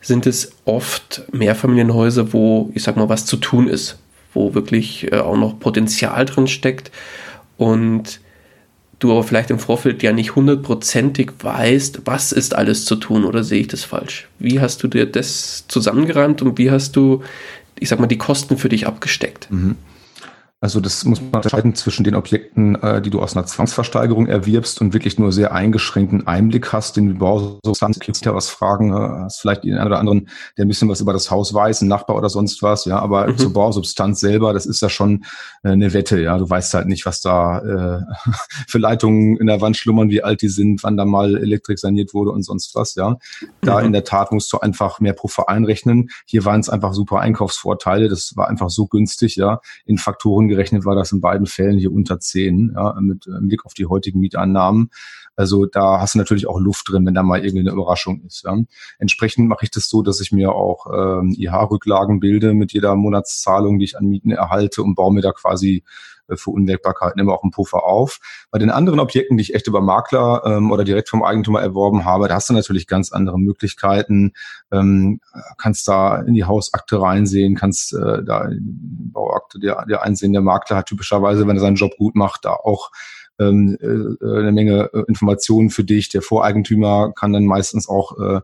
sind 0.00 0.26
es 0.26 0.52
oft 0.64 1.22
Mehrfamilienhäuser, 1.32 2.32
wo, 2.32 2.70
ich 2.74 2.82
sag 2.82 2.96
mal, 2.96 3.08
was 3.08 3.26
zu 3.26 3.36
tun 3.36 3.68
ist, 3.68 4.00
wo 4.34 4.54
wirklich 4.54 5.12
äh, 5.12 5.18
auch 5.18 5.36
noch 5.36 5.60
Potenzial 5.60 6.24
drin 6.24 6.48
steckt. 6.48 6.90
Und 7.56 8.20
du 9.00 9.10
aber 9.10 9.24
vielleicht 9.24 9.50
im 9.50 9.58
Vorfeld 9.58 10.02
ja 10.02 10.12
nicht 10.12 10.36
hundertprozentig 10.36 11.32
weißt, 11.40 12.02
was 12.04 12.32
ist 12.32 12.54
alles 12.54 12.84
zu 12.84 12.96
tun 12.96 13.24
oder 13.24 13.42
sehe 13.42 13.60
ich 13.60 13.68
das 13.68 13.84
falsch? 13.84 14.28
Wie 14.38 14.60
hast 14.60 14.82
du 14.82 14.88
dir 14.88 15.06
das 15.06 15.64
zusammengereimt 15.66 16.42
und 16.42 16.58
wie 16.58 16.70
hast 16.70 16.94
du, 16.94 17.22
ich 17.78 17.88
sag 17.88 17.98
mal, 17.98 18.06
die 18.06 18.18
Kosten 18.18 18.56
für 18.56 18.68
dich 18.68 18.86
abgesteckt? 18.86 19.50
Mhm. 19.50 19.76
Also 20.62 20.78
das 20.78 21.06
muss 21.06 21.22
man 21.22 21.28
unterscheiden 21.28 21.74
zwischen 21.74 22.04
den 22.04 22.14
Objekten, 22.14 22.74
äh, 22.82 23.00
die 23.00 23.08
du 23.08 23.22
aus 23.22 23.34
einer 23.34 23.46
Zwangsversteigerung 23.46 24.26
erwirbst 24.26 24.82
und 24.82 24.92
wirklich 24.92 25.18
nur 25.18 25.32
sehr 25.32 25.54
eingeschränkten 25.54 26.26
Einblick 26.26 26.70
hast 26.74 26.98
in 26.98 27.08
die 27.08 27.14
Bausubstanz. 27.14 27.98
Kriegst 27.98 28.26
ja 28.26 28.34
was 28.34 28.50
fragen, 28.50 28.92
äh, 28.92 29.22
hast 29.24 29.40
vielleicht 29.40 29.64
den 29.64 29.78
einen 29.78 29.86
oder 29.86 29.98
anderen, 29.98 30.28
der 30.58 30.66
ein 30.66 30.68
bisschen 30.68 30.90
was 30.90 31.00
über 31.00 31.14
das 31.14 31.30
Haus 31.30 31.54
weiß, 31.54 31.80
ein 31.80 31.88
Nachbar 31.88 32.16
oder 32.16 32.28
sonst 32.28 32.62
was, 32.62 32.84
ja, 32.84 32.98
aber 32.98 33.28
mhm. 33.28 33.38
zur 33.38 33.54
Bausubstanz 33.54 34.20
selber, 34.20 34.52
das 34.52 34.66
ist 34.66 34.82
ja 34.82 34.90
schon 34.90 35.24
äh, 35.62 35.70
eine 35.70 35.94
Wette, 35.94 36.20
ja. 36.20 36.36
Du 36.36 36.50
weißt 36.50 36.74
halt 36.74 36.88
nicht, 36.88 37.06
was 37.06 37.22
da 37.22 37.60
äh, 37.60 38.30
für 38.68 38.78
Leitungen 38.78 39.38
in 39.38 39.46
der 39.46 39.62
Wand 39.62 39.78
schlummern, 39.78 40.10
wie 40.10 40.22
alt 40.22 40.42
die 40.42 40.48
sind, 40.48 40.82
wann 40.82 40.98
da 40.98 41.06
mal 41.06 41.38
Elektrik 41.38 41.78
saniert 41.78 42.12
wurde 42.12 42.32
und 42.32 42.42
sonst 42.42 42.74
was, 42.74 42.96
ja. 42.96 43.16
Da 43.62 43.80
mhm. 43.80 43.86
in 43.86 43.92
der 43.92 44.04
Tat 44.04 44.30
musst 44.30 44.52
du 44.52 44.58
einfach 44.58 45.00
mehr 45.00 45.14
pro 45.14 45.28
Verein 45.28 45.64
rechnen. 45.64 46.10
Hier 46.26 46.44
waren 46.44 46.60
es 46.60 46.68
einfach 46.68 46.92
super 46.92 47.20
Einkaufsvorteile, 47.20 48.10
das 48.10 48.36
war 48.36 48.50
einfach 48.50 48.68
so 48.68 48.86
günstig, 48.86 49.36
ja, 49.36 49.62
in 49.86 49.96
Faktoren 49.96 50.49
gerechnet 50.50 50.84
war 50.84 50.94
das 50.94 51.12
in 51.12 51.22
beiden 51.22 51.46
Fällen 51.46 51.78
hier 51.78 51.92
unter 51.92 52.20
10, 52.20 52.72
ja, 52.74 52.98
mit 53.00 53.26
äh, 53.26 53.40
Blick 53.40 53.64
auf 53.64 53.72
die 53.72 53.86
heutigen 53.86 54.20
Mietannahmen. 54.20 54.90
Also 55.40 55.64
da 55.64 56.02
hast 56.02 56.14
du 56.14 56.18
natürlich 56.18 56.46
auch 56.46 56.60
Luft 56.60 56.90
drin, 56.90 57.06
wenn 57.06 57.14
da 57.14 57.22
mal 57.22 57.42
irgendwie 57.42 57.60
eine 57.60 57.70
Überraschung 57.70 58.20
ist. 58.26 58.44
Ja. 58.44 58.58
Entsprechend 58.98 59.48
mache 59.48 59.64
ich 59.64 59.70
das 59.70 59.88
so, 59.88 60.02
dass 60.02 60.20
ich 60.20 60.32
mir 60.32 60.52
auch 60.52 60.84
ähm, 60.92 61.34
IH-Rücklagen 61.34 62.20
bilde 62.20 62.52
mit 62.52 62.74
jeder 62.74 62.94
Monatszahlung, 62.94 63.78
die 63.78 63.86
ich 63.86 63.96
an 63.96 64.04
Mieten 64.04 64.32
erhalte 64.32 64.82
und 64.82 64.96
baue 64.96 65.14
mir 65.14 65.22
da 65.22 65.32
quasi 65.32 65.82
äh, 66.28 66.36
für 66.36 66.50
Unwägbarkeiten 66.50 67.18
immer 67.18 67.32
auch 67.32 67.42
einen 67.42 67.52
Puffer 67.52 67.84
auf. 67.84 68.20
Bei 68.50 68.58
den 68.58 68.68
anderen 68.68 69.00
Objekten, 69.00 69.38
die 69.38 69.40
ich 69.40 69.54
echt 69.54 69.66
über 69.66 69.80
Makler 69.80 70.42
ähm, 70.44 70.70
oder 70.72 70.84
direkt 70.84 71.08
vom 71.08 71.22
Eigentümer 71.22 71.62
erworben 71.62 72.04
habe, 72.04 72.28
da 72.28 72.34
hast 72.34 72.50
du 72.50 72.52
natürlich 72.52 72.86
ganz 72.86 73.10
andere 73.10 73.38
Möglichkeiten. 73.38 74.32
Ähm, 74.70 75.22
kannst 75.56 75.88
da 75.88 76.20
in 76.20 76.34
die 76.34 76.44
Hausakte 76.44 77.00
reinsehen, 77.00 77.54
kannst 77.54 77.94
äh, 77.94 78.22
da 78.22 78.50
Bauakte 78.60 79.58
dir, 79.58 79.86
dir 79.88 80.02
einsehen. 80.02 80.34
Der 80.34 80.42
Makler 80.42 80.76
hat 80.76 80.86
typischerweise, 80.86 81.46
wenn 81.46 81.56
er 81.56 81.60
seinen 81.60 81.76
Job 81.76 81.92
gut 81.96 82.14
macht, 82.14 82.44
da 82.44 82.52
auch 82.52 82.90
ähm, 83.40 83.76
äh, 83.80 84.38
eine 84.38 84.52
Menge 84.52 84.90
äh, 84.92 85.02
Informationen 85.08 85.70
für 85.70 85.84
dich. 85.84 86.08
Der 86.10 86.22
Voreigentümer 86.22 87.12
kann 87.12 87.32
dann 87.32 87.46
meistens 87.46 87.88
auch 87.88 88.18
äh, 88.18 88.40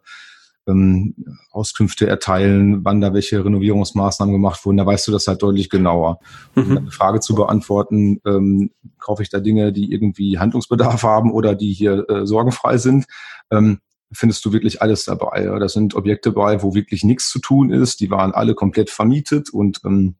ähm, 0.66 1.14
Auskünfte 1.50 2.08
erteilen, 2.08 2.84
wann 2.84 3.00
da 3.00 3.14
welche 3.14 3.44
Renovierungsmaßnahmen 3.44 4.32
gemacht 4.32 4.64
wurden, 4.64 4.78
da 4.78 4.86
weißt 4.86 5.06
du 5.06 5.12
das 5.12 5.28
halt 5.28 5.42
deutlich 5.42 5.70
genauer. 5.70 6.18
Mhm. 6.54 6.62
Um 6.62 6.76
eine 6.78 6.90
Frage 6.90 7.20
zu 7.20 7.34
beantworten, 7.34 8.20
ähm, 8.26 8.70
kaufe 8.98 9.22
ich 9.22 9.30
da 9.30 9.40
Dinge, 9.40 9.72
die 9.72 9.92
irgendwie 9.92 10.38
Handlungsbedarf 10.38 11.02
haben 11.02 11.32
oder 11.32 11.54
die 11.54 11.72
hier 11.72 12.08
äh, 12.08 12.26
sorgenfrei 12.26 12.78
sind, 12.78 13.06
ähm, 13.50 13.78
findest 14.12 14.44
du 14.44 14.52
wirklich 14.52 14.82
alles 14.82 15.04
dabei. 15.04 15.44
Ja? 15.44 15.58
Da 15.58 15.68
sind 15.68 15.94
Objekte 15.94 16.32
bei, 16.32 16.62
wo 16.62 16.74
wirklich 16.74 17.04
nichts 17.04 17.30
zu 17.30 17.38
tun 17.38 17.70
ist, 17.70 18.00
die 18.00 18.10
waren 18.10 18.32
alle 18.32 18.54
komplett 18.54 18.90
vermietet 18.90 19.50
und 19.50 19.80
ähm, 19.84 20.16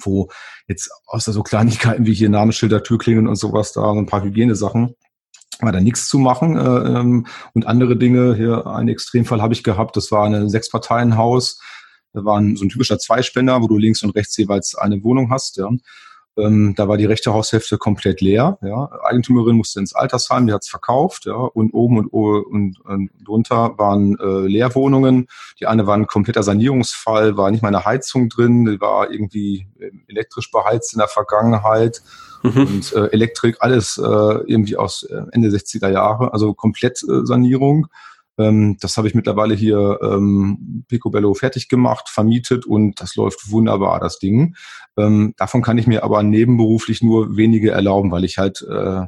wo 0.00 0.30
jetzt 0.68 0.90
außer 1.06 1.32
so 1.32 1.42
Kleinigkeiten 1.42 2.06
wie 2.06 2.14
hier 2.14 2.28
Namensschilder, 2.28 2.82
Türklingen 2.82 3.28
und 3.28 3.36
sowas 3.36 3.72
da, 3.72 3.90
ein 3.92 4.06
paar 4.06 4.22
Hygienesachen, 4.22 4.94
war 5.60 5.72
da 5.72 5.80
nichts 5.80 6.08
zu 6.08 6.18
machen. 6.18 6.56
Äh, 6.56 6.60
ähm, 6.98 7.26
und 7.52 7.66
andere 7.66 7.96
Dinge, 7.96 8.34
hier 8.34 8.66
ein 8.66 8.88
Extremfall 8.88 9.42
habe 9.42 9.54
ich 9.54 9.62
gehabt, 9.62 9.96
das 9.96 10.10
war 10.10 10.26
ein 10.26 10.48
Sechsparteienhaus, 10.48 11.60
da 12.12 12.24
war 12.24 12.40
so 12.54 12.64
ein 12.64 12.68
typischer 12.68 12.98
Zweispender, 12.98 13.60
wo 13.60 13.68
du 13.68 13.76
links 13.76 14.02
und 14.02 14.10
rechts 14.10 14.36
jeweils 14.36 14.74
eine 14.74 15.02
Wohnung 15.02 15.30
hast. 15.30 15.56
Ja. 15.56 15.68
Ähm, 16.36 16.74
da 16.76 16.88
war 16.88 16.96
die 16.96 17.04
rechte 17.04 17.32
Haushälfte 17.32 17.78
komplett 17.78 18.20
leer. 18.20 18.58
Ja. 18.62 18.90
Eigentümerin 19.04 19.56
musste 19.56 19.80
ins 19.80 19.94
Altersheim, 19.94 20.46
die 20.46 20.52
hat's 20.52 20.68
verkauft. 20.68 21.26
Ja. 21.26 21.34
Und 21.34 21.72
oben 21.72 21.98
und, 21.98 22.08
und, 22.08 22.80
und 22.80 23.10
drunter 23.24 23.74
waren 23.78 24.18
äh, 24.18 24.46
Leerwohnungen. 24.48 25.28
Die 25.60 25.66
eine 25.66 25.86
war 25.86 25.96
ein 25.96 26.06
kompletter 26.06 26.42
Sanierungsfall, 26.42 27.36
war 27.36 27.50
nicht 27.50 27.62
mal 27.62 27.68
eine 27.68 27.84
Heizung 27.84 28.28
drin, 28.28 28.64
die 28.64 28.80
war 28.80 29.10
irgendwie 29.10 29.68
elektrisch 30.08 30.50
beheizt 30.50 30.92
in 30.92 30.98
der 30.98 31.08
Vergangenheit. 31.08 32.02
Mhm. 32.42 32.66
Und 32.66 32.92
äh, 32.92 33.06
Elektrik, 33.06 33.56
alles 33.60 33.96
äh, 33.96 34.02
irgendwie 34.02 34.76
aus 34.76 35.04
äh, 35.04 35.22
Ende 35.32 35.48
60er 35.48 35.90
Jahre, 35.90 36.32
also 36.32 36.52
komplett 36.52 37.02
äh, 37.02 37.24
Sanierung. 37.24 37.86
Ähm, 38.38 38.76
das 38.80 38.96
habe 38.96 39.08
ich 39.08 39.14
mittlerweile 39.14 39.54
hier 39.54 39.98
ähm, 40.02 40.84
Picobello 40.88 41.34
fertig 41.34 41.68
gemacht, 41.68 42.08
vermietet 42.08 42.66
und 42.66 43.00
das 43.00 43.16
läuft 43.16 43.50
wunderbar, 43.50 44.00
das 44.00 44.18
Ding. 44.18 44.56
Ähm, 44.96 45.34
davon 45.36 45.62
kann 45.62 45.78
ich 45.78 45.86
mir 45.86 46.04
aber 46.04 46.22
nebenberuflich 46.22 47.02
nur 47.02 47.36
wenige 47.36 47.70
erlauben, 47.70 48.10
weil 48.10 48.24
ich 48.24 48.38
halt 48.38 48.62
äh, 48.62 49.06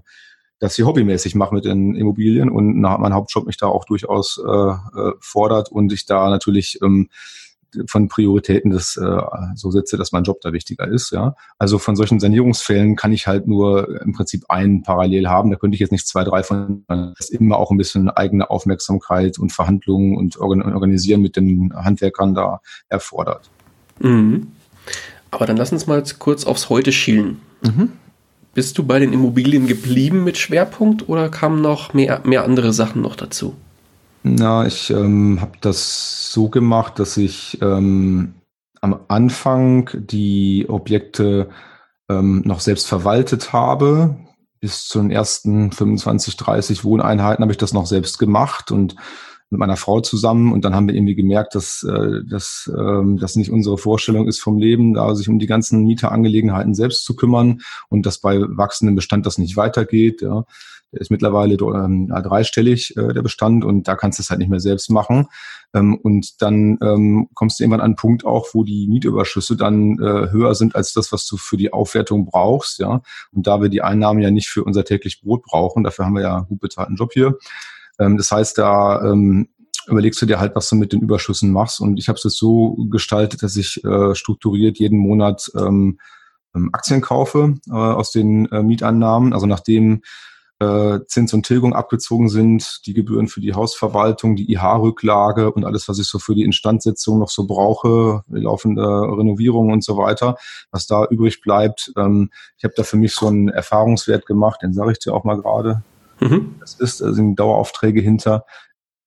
das 0.58 0.76
hier 0.76 0.86
hobbymäßig 0.86 1.34
mache 1.34 1.54
mit 1.54 1.64
den 1.64 1.94
Immobilien 1.94 2.50
und 2.50 2.80
mein 2.80 3.14
Hauptjob 3.14 3.46
mich 3.46 3.58
da 3.58 3.66
auch 3.66 3.84
durchaus 3.84 4.38
äh, 4.38 4.50
äh, 4.50 5.12
fordert 5.20 5.70
und 5.70 5.92
ich 5.92 6.06
da 6.06 6.30
natürlich 6.30 6.78
ähm, 6.82 7.08
von 7.88 8.08
Prioritäten 8.08 8.70
das 8.70 8.96
äh, 8.96 9.20
so 9.54 9.70
setze, 9.70 9.96
dass 9.96 10.12
mein 10.12 10.24
Job 10.24 10.40
da 10.40 10.52
wichtiger 10.52 10.88
ist. 10.88 11.10
Ja, 11.12 11.34
also 11.58 11.78
von 11.78 11.96
solchen 11.96 12.20
Sanierungsfällen 12.20 12.96
kann 12.96 13.12
ich 13.12 13.26
halt 13.26 13.46
nur 13.46 14.00
im 14.02 14.12
Prinzip 14.12 14.44
einen 14.48 14.82
parallel 14.82 15.28
haben. 15.28 15.50
Da 15.50 15.56
könnte 15.56 15.74
ich 15.74 15.80
jetzt 15.80 15.92
nicht 15.92 16.06
zwei, 16.06 16.24
drei 16.24 16.42
von. 16.42 16.84
Das 16.88 17.30
ist 17.30 17.30
immer 17.30 17.58
auch 17.58 17.70
ein 17.70 17.78
bisschen 17.78 18.10
eigene 18.10 18.50
Aufmerksamkeit 18.50 19.38
und 19.38 19.52
Verhandlungen 19.52 20.16
und 20.16 20.36
Organisieren 20.38 21.20
mit 21.20 21.36
den 21.36 21.72
Handwerkern 21.74 22.34
da 22.34 22.60
erfordert. 22.88 23.50
Mhm. 24.00 24.48
Aber 25.30 25.46
dann 25.46 25.56
lass 25.56 25.72
uns 25.72 25.86
mal 25.86 26.02
kurz 26.18 26.44
aufs 26.44 26.70
Heute 26.70 26.92
schielen. 26.92 27.40
Mhm. 27.62 27.92
Bist 28.54 28.78
du 28.78 28.84
bei 28.84 28.98
den 28.98 29.12
Immobilien 29.12 29.66
geblieben 29.66 30.24
mit 30.24 30.38
Schwerpunkt 30.38 31.08
oder 31.10 31.28
kamen 31.28 31.60
noch 31.60 31.92
mehr, 31.92 32.22
mehr 32.24 32.44
andere 32.44 32.72
Sachen 32.72 33.02
noch 33.02 33.16
dazu? 33.16 33.54
Na, 34.28 34.66
ich 34.66 34.90
ähm, 34.90 35.40
habe 35.40 35.52
das 35.60 36.32
so 36.32 36.48
gemacht, 36.48 36.98
dass 36.98 37.16
ich 37.16 37.62
ähm, 37.62 38.34
am 38.80 38.98
Anfang 39.06 39.88
die 39.94 40.66
Objekte 40.68 41.48
ähm, 42.08 42.42
noch 42.44 42.58
selbst 42.58 42.88
verwaltet 42.88 43.52
habe. 43.52 44.16
Bis 44.58 44.88
zu 44.88 44.98
den 44.98 45.12
ersten 45.12 45.70
25, 45.70 46.36
30 46.36 46.82
Wohneinheiten 46.82 47.42
habe 47.42 47.52
ich 47.52 47.58
das 47.58 47.72
noch 47.72 47.86
selbst 47.86 48.18
gemacht 48.18 48.72
und 48.72 48.96
mit 49.50 49.60
meiner 49.60 49.76
Frau 49.76 50.00
zusammen 50.00 50.52
und 50.52 50.64
dann 50.64 50.74
haben 50.74 50.88
wir 50.88 50.96
irgendwie 50.96 51.14
gemerkt, 51.14 51.54
dass, 51.54 51.84
äh, 51.84 52.24
dass 52.28 52.68
ähm, 52.76 53.18
das 53.18 53.36
nicht 53.36 53.52
unsere 53.52 53.78
Vorstellung 53.78 54.26
ist 54.26 54.40
vom 54.40 54.58
Leben, 54.58 54.94
da 54.94 55.14
sich 55.14 55.28
um 55.28 55.38
die 55.38 55.46
ganzen 55.46 55.84
Mieterangelegenheiten 55.84 56.74
selbst 56.74 57.04
zu 57.04 57.14
kümmern 57.14 57.60
und 57.88 58.06
dass 58.06 58.18
bei 58.18 58.40
wachsendem 58.40 58.96
Bestand 58.96 59.24
das 59.24 59.38
nicht 59.38 59.56
weitergeht. 59.56 60.20
Ja. 60.20 60.46
Ist 60.96 61.10
mittlerweile 61.10 61.54
ähm, 61.54 62.08
dreistellig, 62.08 62.96
äh, 62.96 63.12
der 63.12 63.22
Bestand, 63.22 63.64
und 63.64 63.88
da 63.88 63.96
kannst 63.96 64.18
du 64.18 64.22
es 64.22 64.30
halt 64.30 64.40
nicht 64.40 64.50
mehr 64.50 64.60
selbst 64.60 64.90
machen. 64.90 65.26
Ähm, 65.74 65.96
und 65.96 66.42
dann 66.42 66.78
ähm, 66.82 67.28
kommst 67.34 67.58
du 67.58 67.64
irgendwann 67.64 67.80
an 67.80 67.86
einen 67.86 67.96
Punkt 67.96 68.24
auch, 68.24 68.48
wo 68.52 68.64
die 68.64 68.88
Mietüberschüsse 68.88 69.56
dann 69.56 69.98
äh, 69.98 70.30
höher 70.30 70.54
sind 70.54 70.74
als 70.76 70.92
das, 70.92 71.12
was 71.12 71.26
du 71.26 71.36
für 71.36 71.56
die 71.56 71.72
Aufwertung 71.72 72.26
brauchst. 72.26 72.78
Ja. 72.78 73.02
Und 73.32 73.46
da 73.46 73.60
wir 73.60 73.68
die 73.68 73.82
Einnahmen 73.82 74.20
ja 74.20 74.30
nicht 74.30 74.48
für 74.48 74.64
unser 74.64 74.84
täglich 74.84 75.20
Brot 75.20 75.42
brauchen, 75.42 75.84
dafür 75.84 76.06
haben 76.06 76.14
wir 76.14 76.22
ja 76.22 76.40
gut 76.40 76.60
bezahlten 76.60 76.96
Job 76.96 77.12
hier, 77.12 77.36
ähm, 77.98 78.16
das 78.16 78.30
heißt, 78.30 78.58
da 78.58 79.02
ähm, 79.02 79.48
überlegst 79.86 80.20
du 80.20 80.26
dir 80.26 80.40
halt, 80.40 80.54
was 80.56 80.68
du 80.68 80.76
mit 80.76 80.92
den 80.92 81.00
Überschüssen 81.00 81.52
machst. 81.52 81.80
Und 81.80 81.98
ich 81.98 82.08
habe 82.08 82.16
es 82.16 82.24
jetzt 82.24 82.38
so 82.38 82.76
gestaltet, 82.90 83.42
dass 83.42 83.56
ich 83.56 83.82
äh, 83.84 84.14
strukturiert 84.14 84.78
jeden 84.78 84.98
Monat 84.98 85.50
ähm, 85.56 85.98
ähm 86.54 86.70
Aktien 86.72 87.00
kaufe 87.00 87.54
äh, 87.68 87.72
aus 87.72 88.10
den 88.10 88.46
äh, 88.50 88.62
Mieteinnahmen. 88.62 89.32
Also 89.32 89.46
nachdem 89.46 90.02
äh, 90.58 91.00
Zins 91.06 91.34
und 91.34 91.44
Tilgung 91.44 91.74
abgezogen 91.74 92.28
sind, 92.28 92.80
die 92.86 92.94
Gebühren 92.94 93.28
für 93.28 93.40
die 93.40 93.54
Hausverwaltung, 93.54 94.36
die 94.36 94.50
IH-Rücklage 94.52 95.52
und 95.52 95.64
alles, 95.64 95.88
was 95.88 95.98
ich 95.98 96.06
so 96.06 96.18
für 96.18 96.34
die 96.34 96.44
Instandsetzung 96.44 97.18
noch 97.18 97.28
so 97.28 97.46
brauche, 97.46 98.22
laufende 98.28 98.82
Renovierung 98.82 99.72
und 99.72 99.84
so 99.84 99.96
weiter, 99.98 100.36
was 100.70 100.86
da 100.86 101.04
übrig 101.04 101.40
bleibt. 101.42 101.92
Ähm, 101.96 102.30
ich 102.56 102.64
habe 102.64 102.74
da 102.76 102.84
für 102.84 102.96
mich 102.96 103.14
so 103.14 103.26
einen 103.26 103.48
Erfahrungswert 103.48 104.26
gemacht, 104.26 104.62
den 104.62 104.72
sage 104.72 104.92
ich 104.92 104.98
dir 104.98 105.12
auch 105.12 105.24
mal 105.24 105.40
gerade. 105.40 105.82
Mhm. 106.20 106.56
Das 106.60 106.74
ist, 106.74 107.00
da 107.00 107.12
sind 107.12 107.36
Daueraufträge 107.36 108.00
hinter. 108.00 108.44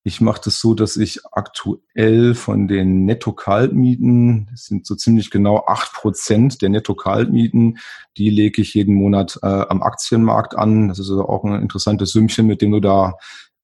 Ich 0.03 0.21
mache 0.21 0.41
das 0.45 0.59
so, 0.59 0.73
dass 0.73 0.95
ich 0.95 1.19
aktuell 1.33 2.33
von 2.33 2.67
den 2.69 3.05
Netto-Kaltmieten, 3.05 4.47
das 4.49 4.65
sind 4.65 4.85
so 4.85 4.95
ziemlich 4.95 5.29
genau 5.29 5.65
acht 5.67 5.93
Prozent 5.93 6.61
der 6.61 6.69
Netto-Kaltmieten, 6.69 7.79
die 8.17 8.29
lege 8.29 8.61
ich 8.61 8.73
jeden 8.73 8.95
Monat 8.95 9.39
äh, 9.43 9.47
am 9.47 9.83
Aktienmarkt 9.83 10.55
an. 10.57 10.87
Das 10.87 10.99
ist 10.99 11.09
also 11.09 11.27
auch 11.27 11.43
ein 11.43 11.61
interessantes 11.61 12.11
Sümmchen, 12.11 12.47
mit 12.47 12.61
dem 12.61 12.71
du 12.71 12.79
da 12.79 13.15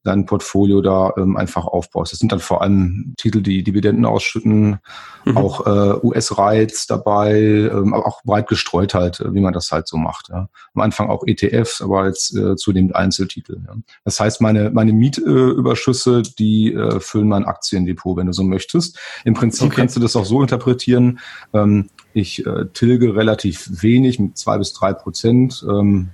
dein 0.05 0.25
Portfolio 0.25 0.81
da 0.81 1.13
ähm, 1.17 1.35
einfach 1.35 1.65
aufbaust. 1.65 2.11
Das 2.11 2.19
sind 2.19 2.31
dann 2.31 2.39
vor 2.39 2.61
allem 2.61 3.13
Titel, 3.17 3.41
die 3.41 3.63
Dividenden 3.63 4.05
ausschütten, 4.05 4.79
mhm. 5.25 5.37
auch 5.37 5.65
äh, 5.65 5.99
US-Reiz 6.05 6.85
dabei, 6.85 7.33
ähm, 7.33 7.93
aber 7.93 8.05
auch 8.05 8.23
breit 8.23 8.47
gestreut 8.47 8.93
halt, 8.93 9.19
äh, 9.19 9.33
wie 9.33 9.41
man 9.41 9.53
das 9.53 9.71
halt 9.71 9.87
so 9.87 9.97
macht. 9.97 10.29
Ja. 10.29 10.47
Am 10.75 10.81
Anfang 10.81 11.09
auch 11.09 11.23
ETFs, 11.25 11.81
aber 11.81 12.05
jetzt 12.05 12.35
äh, 12.35 12.55
zunehmend 12.55 12.95
Einzeltitel. 12.95 13.57
Ja. 13.65 13.75
Das 14.03 14.19
heißt, 14.19 14.41
meine, 14.41 14.69
meine 14.69 14.93
Mietüberschüsse, 14.93 16.19
äh, 16.19 16.23
die 16.37 16.73
äh, 16.73 16.99
füllen 16.99 17.27
mein 17.27 17.45
Aktiendepot, 17.45 18.17
wenn 18.17 18.27
du 18.27 18.33
so 18.33 18.43
möchtest. 18.43 18.99
Im 19.25 19.33
Prinzip 19.33 19.67
okay. 19.67 19.75
kannst 19.77 19.95
du 19.95 19.99
das 19.99 20.15
auch 20.15 20.25
so 20.25 20.41
interpretieren. 20.41 21.19
Ähm, 21.53 21.89
ich 22.13 22.45
äh, 22.45 22.65
tilge 22.73 23.15
relativ 23.15 23.67
wenig 23.81 24.19
mit 24.19 24.37
zwei 24.37 24.57
bis 24.57 24.71
drei 24.73 24.93
Prozent. 24.93 25.65
Ähm, 25.67 26.09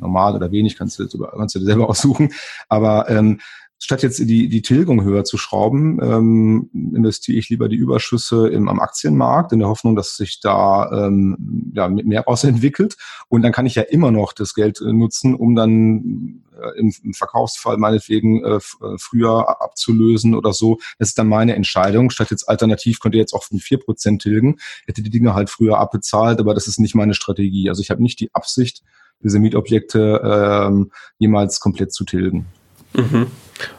normal 0.00 0.34
oder 0.34 0.50
wenig, 0.50 0.76
kannst 0.76 0.98
du, 0.98 1.06
kannst 1.06 1.54
du 1.54 1.58
dir 1.58 1.66
selber 1.66 1.88
aussuchen. 1.88 2.32
Aber 2.68 3.08
ähm, 3.08 3.40
statt 3.78 4.02
jetzt 4.02 4.18
die, 4.18 4.48
die 4.48 4.62
Tilgung 4.62 5.04
höher 5.04 5.24
zu 5.24 5.36
schrauben, 5.36 6.00
ähm, 6.02 6.70
investiere 6.94 7.38
ich 7.38 7.50
lieber 7.50 7.68
die 7.68 7.76
Überschüsse 7.76 8.48
im, 8.48 8.68
am 8.68 8.80
Aktienmarkt 8.80 9.52
in 9.52 9.58
der 9.58 9.68
Hoffnung, 9.68 9.96
dass 9.96 10.16
sich 10.16 10.40
da 10.40 11.06
ähm, 11.06 11.70
ja, 11.74 11.88
mehr 11.88 12.26
ausentwickelt. 12.26 12.96
Und 13.28 13.42
dann 13.42 13.52
kann 13.52 13.66
ich 13.66 13.74
ja 13.74 13.82
immer 13.82 14.10
noch 14.10 14.32
das 14.32 14.54
Geld 14.54 14.80
äh, 14.80 14.92
nutzen, 14.92 15.34
um 15.34 15.54
dann 15.54 16.42
äh, 16.58 16.78
im, 16.78 16.92
im 17.02 17.12
Verkaufsfall 17.12 17.76
meinetwegen 17.76 18.42
äh, 18.44 18.56
äh 18.56 18.60
früher 18.98 19.60
abzulösen 19.60 20.34
oder 20.34 20.52
so. 20.52 20.78
Das 20.98 21.08
ist 21.08 21.18
dann 21.18 21.28
meine 21.28 21.54
Entscheidung. 21.54 22.10
Statt 22.10 22.30
jetzt 22.30 22.48
alternativ 22.48 23.00
könnte 23.00 23.18
jetzt 23.18 23.34
auch 23.34 23.44
von 23.44 23.58
vier 23.58 23.78
Prozent 23.78 24.22
tilgen, 24.22 24.56
hätte 24.86 25.02
die 25.02 25.10
Dinge 25.10 25.34
halt 25.34 25.50
früher 25.50 25.78
abbezahlt, 25.78 26.40
aber 26.40 26.54
das 26.54 26.66
ist 26.66 26.80
nicht 26.80 26.94
meine 26.94 27.14
Strategie. 27.14 27.68
Also 27.68 27.82
ich 27.82 27.90
habe 27.90 28.02
nicht 28.02 28.20
die 28.20 28.34
Absicht, 28.34 28.82
diese 29.22 29.38
Mietobjekte 29.38 30.20
ähm, 30.24 30.90
jemals 31.18 31.60
komplett 31.60 31.92
zu 31.92 32.04
tilgen. 32.04 32.46
Mhm. 32.94 33.26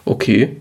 Okay. 0.05 0.57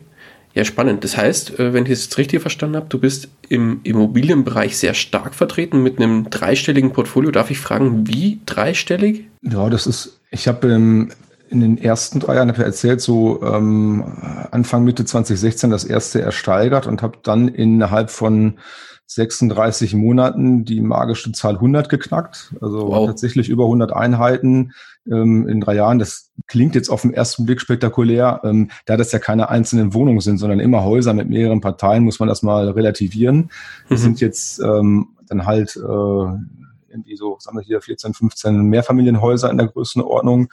Ja, 0.55 0.65
spannend. 0.65 1.05
Das 1.05 1.19
heißt, 1.19 1.59
äh, 1.59 1.75
wenn 1.75 1.85
ich 1.85 1.93
es 1.93 2.05
jetzt 2.05 2.19
richtig 2.19 2.41
verstanden 2.41 2.77
habe, 2.77 2.87
du 2.89 2.99
bist 2.99 3.29
im 3.51 3.81
Immobilienbereich 3.83 4.79
sehr 4.79 4.95
stark 4.95 5.35
vertreten 5.35 5.83
mit 5.83 5.99
einem 5.99 6.31
dreistelligen 6.31 6.93
Portfolio. 6.93 7.31
Darf 7.31 7.51
ich 7.51 7.59
fragen, 7.59 8.07
wie 8.09 8.41
dreistellig? 8.47 9.27
Ja, 9.43 9.69
das 9.69 9.87
ist, 9.87 10.19
ich 10.31 10.49
habe 10.49 10.69
im 10.69 11.11
in 11.49 11.61
den 11.61 11.79
ersten 11.79 12.21
drei 12.21 12.35
Jahren, 12.35 12.49
habe 12.49 12.59
ich 12.59 12.67
erzählt, 12.67 13.01
so 13.01 13.43
ähm, 13.43 14.05
Anfang 14.51 14.85
Mitte 14.85 15.05
2016 15.05 15.71
das 15.71 15.85
erste 15.85 16.21
ersteigert 16.21 16.87
und 16.87 17.03
habe 17.03 17.19
dann 17.23 17.49
innerhalb 17.49 18.11
von 18.11 18.59
36 19.07 19.95
Monaten 19.95 20.65
die 20.65 20.81
magische 20.81 21.31
Zahl 21.33 21.55
100 21.55 21.89
geknackt. 21.89 22.55
Also 22.61 22.89
wow. 22.89 23.07
tatsächlich 23.07 23.49
über 23.49 23.65
100 23.65 23.93
Einheiten 23.93 24.73
ähm, 25.11 25.47
in 25.49 25.61
drei 25.61 25.77
Jahren. 25.77 25.99
Das 25.99 26.33
klingt 26.49 26.75
jetzt 26.75 26.89
auf 26.89 27.03
den 27.03 27.15
ersten 27.15 27.47
Blick 27.47 27.61
spektakulär. 27.61 28.41
Ähm, 28.45 28.71
da 28.85 28.97
das 28.97 29.13
ja 29.13 29.19
keine 29.19 29.49
einzelnen 29.49 29.95
Wohnungen 29.95 30.21
sind, 30.21 30.39
sondern 30.39 30.61
immer 30.61 30.85
Häuser 30.85 31.15
mit 31.15 31.29
mehreren 31.29 31.61
Parteien, 31.61 32.05
muss 32.05 32.19
man 32.19 32.29
das 32.29 32.43
mal 32.43 32.69
relativieren. 32.71 33.37
Mhm. 33.37 33.51
Das 33.89 34.01
sind 34.03 34.21
jetzt 34.21 34.59
ähm, 34.61 35.09
dann 35.29 35.47
halt 35.47 35.77
äh, 35.77 35.81
irgendwie 35.81 37.17
so, 37.17 37.37
sagen 37.39 37.59
wir 37.59 37.65
hier, 37.65 37.81
14, 37.81 38.15
15 38.15 38.63
Mehrfamilienhäuser 38.63 39.51
in 39.51 39.59
der 39.59 39.69
Größenordnung. 39.69 40.49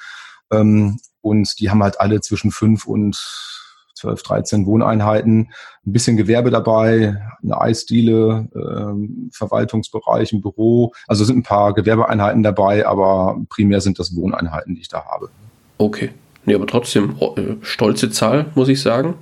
Ähm, 0.51 0.99
und 1.21 1.59
die 1.59 1.69
haben 1.69 1.81
halt 1.81 1.99
alle 1.99 2.21
zwischen 2.21 2.51
fünf 2.51 2.85
und 2.85 3.62
12, 4.03 4.23
13 4.23 4.65
Wohneinheiten, 4.65 5.49
ein 5.85 5.93
bisschen 5.93 6.17
Gewerbe 6.17 6.51
dabei, 6.51 7.21
eine 7.41 7.59
Eisdiele, 7.59 8.49
ähm, 8.53 9.29
Verwaltungsbereich, 9.31 10.33
ein 10.33 10.41
Büro. 10.41 10.91
Also 11.07 11.23
sind 11.23 11.37
ein 11.37 11.43
paar 11.43 11.73
Gewerbeeinheiten 11.73 12.43
dabei, 12.43 12.85
aber 12.85 13.39
primär 13.49 13.79
sind 13.79 13.99
das 13.99 14.15
Wohneinheiten, 14.15 14.75
die 14.75 14.81
ich 14.81 14.89
da 14.89 15.05
habe. 15.05 15.29
Okay. 15.77 16.09
Nee, 16.45 16.55
aber 16.55 16.67
trotzdem 16.67 17.15
äh, 17.37 17.55
stolze 17.61 18.11
Zahl, 18.11 18.47
muss 18.55 18.67
ich 18.67 18.81
sagen. 18.81 19.15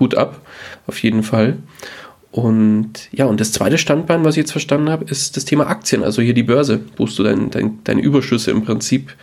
Hut 0.00 0.14
ab, 0.14 0.40
auf 0.86 1.02
jeden 1.02 1.22
Fall. 1.22 1.58
Und 2.30 3.12
ja, 3.12 3.26
und 3.26 3.40
das 3.40 3.52
zweite 3.52 3.76
Standbein, 3.76 4.24
was 4.24 4.34
ich 4.34 4.42
jetzt 4.42 4.52
verstanden 4.52 4.88
habe, 4.88 5.04
ist 5.04 5.36
das 5.36 5.44
Thema 5.44 5.66
Aktien, 5.66 6.02
also 6.02 6.22
hier 6.22 6.34
die 6.34 6.42
Börse, 6.42 6.80
wo 6.96 7.04
du 7.04 7.22
dein, 7.22 7.50
dein, 7.50 7.84
deine 7.84 8.00
Überschüsse 8.00 8.50
im 8.50 8.64
Prinzip 8.64 9.14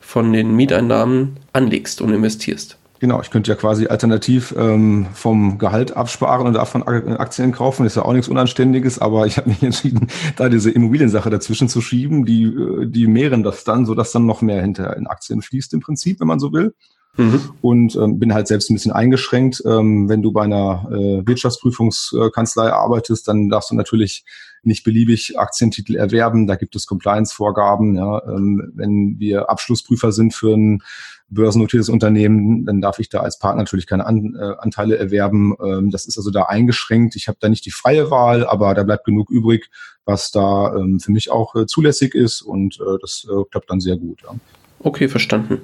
von 0.00 0.32
den 0.32 0.54
Mieteinnahmen 0.54 1.38
anlegst 1.52 2.02
und 2.02 2.12
investierst. 2.12 2.76
Genau, 3.00 3.22
ich 3.22 3.30
könnte 3.30 3.50
ja 3.50 3.56
quasi 3.56 3.86
alternativ 3.86 4.54
ähm, 4.58 5.06
vom 5.14 5.56
Gehalt 5.56 5.96
absparen 5.96 6.46
und 6.46 6.52
davon 6.52 6.82
Aktien 6.82 7.50
kaufen. 7.50 7.86
Ist 7.86 7.96
ja 7.96 8.04
auch 8.04 8.12
nichts 8.12 8.28
Unanständiges, 8.28 8.98
aber 8.98 9.26
ich 9.26 9.38
habe 9.38 9.48
mich 9.48 9.62
entschieden, 9.62 10.08
da 10.36 10.50
diese 10.50 10.70
Immobiliensache 10.70 11.30
dazwischen 11.30 11.70
zu 11.70 11.80
schieben. 11.80 12.26
Die, 12.26 12.44
äh, 12.44 12.86
die 12.86 13.06
mehren 13.06 13.42
das 13.42 13.64
dann, 13.64 13.86
sodass 13.86 14.12
dann 14.12 14.26
noch 14.26 14.42
mehr 14.42 14.60
hinter 14.60 14.94
in 14.98 15.06
Aktien 15.06 15.40
fließt 15.40 15.72
im 15.72 15.80
Prinzip, 15.80 16.20
wenn 16.20 16.28
man 16.28 16.40
so 16.40 16.52
will. 16.52 16.74
Mhm. 17.16 17.40
Und 17.62 17.96
ähm, 17.96 18.18
bin 18.18 18.34
halt 18.34 18.46
selbst 18.46 18.70
ein 18.70 18.74
bisschen 18.74 18.92
eingeschränkt. 18.92 19.62
Ähm, 19.64 20.10
wenn 20.10 20.20
du 20.20 20.30
bei 20.30 20.42
einer 20.42 20.86
äh, 20.92 21.26
Wirtschaftsprüfungskanzlei 21.26 22.70
arbeitest, 22.70 23.26
dann 23.26 23.48
darfst 23.48 23.70
du 23.70 23.76
natürlich 23.76 24.26
nicht 24.62 24.84
beliebig 24.84 25.38
Aktientitel 25.38 25.96
erwerben. 25.96 26.46
Da 26.46 26.56
gibt 26.56 26.76
es 26.76 26.86
Compliance-Vorgaben. 26.86 27.96
Ja. 27.96 28.22
Ähm, 28.26 28.72
wenn 28.74 29.18
wir 29.18 29.48
Abschlussprüfer 29.48 30.12
sind 30.12 30.34
für 30.34 30.54
ein 30.54 30.82
börsennotiertes 31.30 31.88
Unternehmen, 31.88 32.66
dann 32.66 32.80
darf 32.80 32.98
ich 32.98 33.08
da 33.08 33.20
als 33.20 33.38
Partner 33.38 33.62
natürlich 33.62 33.86
keine 33.86 34.06
An 34.06 34.36
äh, 34.38 34.54
Anteile 34.58 34.98
erwerben. 34.98 35.54
Ähm, 35.64 35.90
das 35.90 36.06
ist 36.06 36.18
also 36.18 36.30
da 36.30 36.42
eingeschränkt. 36.44 37.16
Ich 37.16 37.28
habe 37.28 37.38
da 37.40 37.48
nicht 37.48 37.64
die 37.64 37.70
freie 37.70 38.10
Wahl, 38.10 38.46
aber 38.46 38.74
da 38.74 38.82
bleibt 38.82 39.04
genug 39.04 39.30
übrig, 39.30 39.70
was 40.04 40.30
da 40.30 40.74
ähm, 40.76 41.00
für 41.00 41.12
mich 41.12 41.30
auch 41.30 41.54
äh, 41.54 41.66
zulässig 41.66 42.14
ist 42.14 42.42
und 42.42 42.78
äh, 42.80 42.98
das 43.00 43.26
äh, 43.30 43.44
klappt 43.50 43.70
dann 43.70 43.80
sehr 43.80 43.96
gut. 43.96 44.22
Ja. 44.22 44.34
Okay, 44.82 45.08
verstanden. 45.08 45.60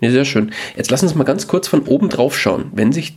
Nee, 0.00 0.10
sehr 0.10 0.24
schön. 0.24 0.52
Jetzt 0.76 0.90
lass 0.90 1.02
uns 1.02 1.14
mal 1.14 1.24
ganz 1.24 1.46
kurz 1.46 1.68
von 1.68 1.82
oben 1.82 2.08
drauf 2.08 2.38
schauen. 2.38 2.70
Wenn 2.74 2.92
sich 2.92 3.16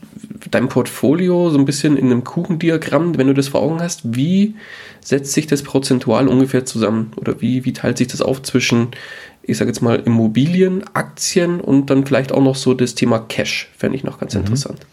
dein 0.51 0.69
Portfolio 0.69 1.49
so 1.49 1.57
ein 1.57 1.65
bisschen 1.65 1.97
in 1.97 2.05
einem 2.05 2.23
Kuchendiagramm, 2.23 3.17
wenn 3.17 3.27
du 3.27 3.33
das 3.33 3.49
vor 3.49 3.61
Augen 3.61 3.81
hast, 3.81 4.15
wie 4.15 4.55
setzt 5.01 5.33
sich 5.33 5.47
das 5.47 5.63
prozentual 5.63 6.27
ungefähr 6.27 6.65
zusammen? 6.65 7.11
Oder 7.17 7.41
wie, 7.41 7.65
wie 7.65 7.73
teilt 7.73 7.97
sich 7.97 8.07
das 8.07 8.21
auf 8.21 8.41
zwischen, 8.43 8.89
ich 9.47 9.57
sage 9.57 9.69
jetzt 9.69 9.81
mal, 9.81 9.97
Immobilien, 9.99 10.83
Aktien 10.93 11.59
und 11.59 11.89
dann 11.89 12.05
vielleicht 12.05 12.31
auch 12.31 12.41
noch 12.41 12.55
so 12.55 12.73
das 12.73 12.95
Thema 12.95 13.19
Cash? 13.19 13.69
Fände 13.77 13.95
ich 13.97 14.03
noch 14.03 14.19
ganz 14.19 14.33
mhm. 14.33 14.41
interessant. 14.41 14.85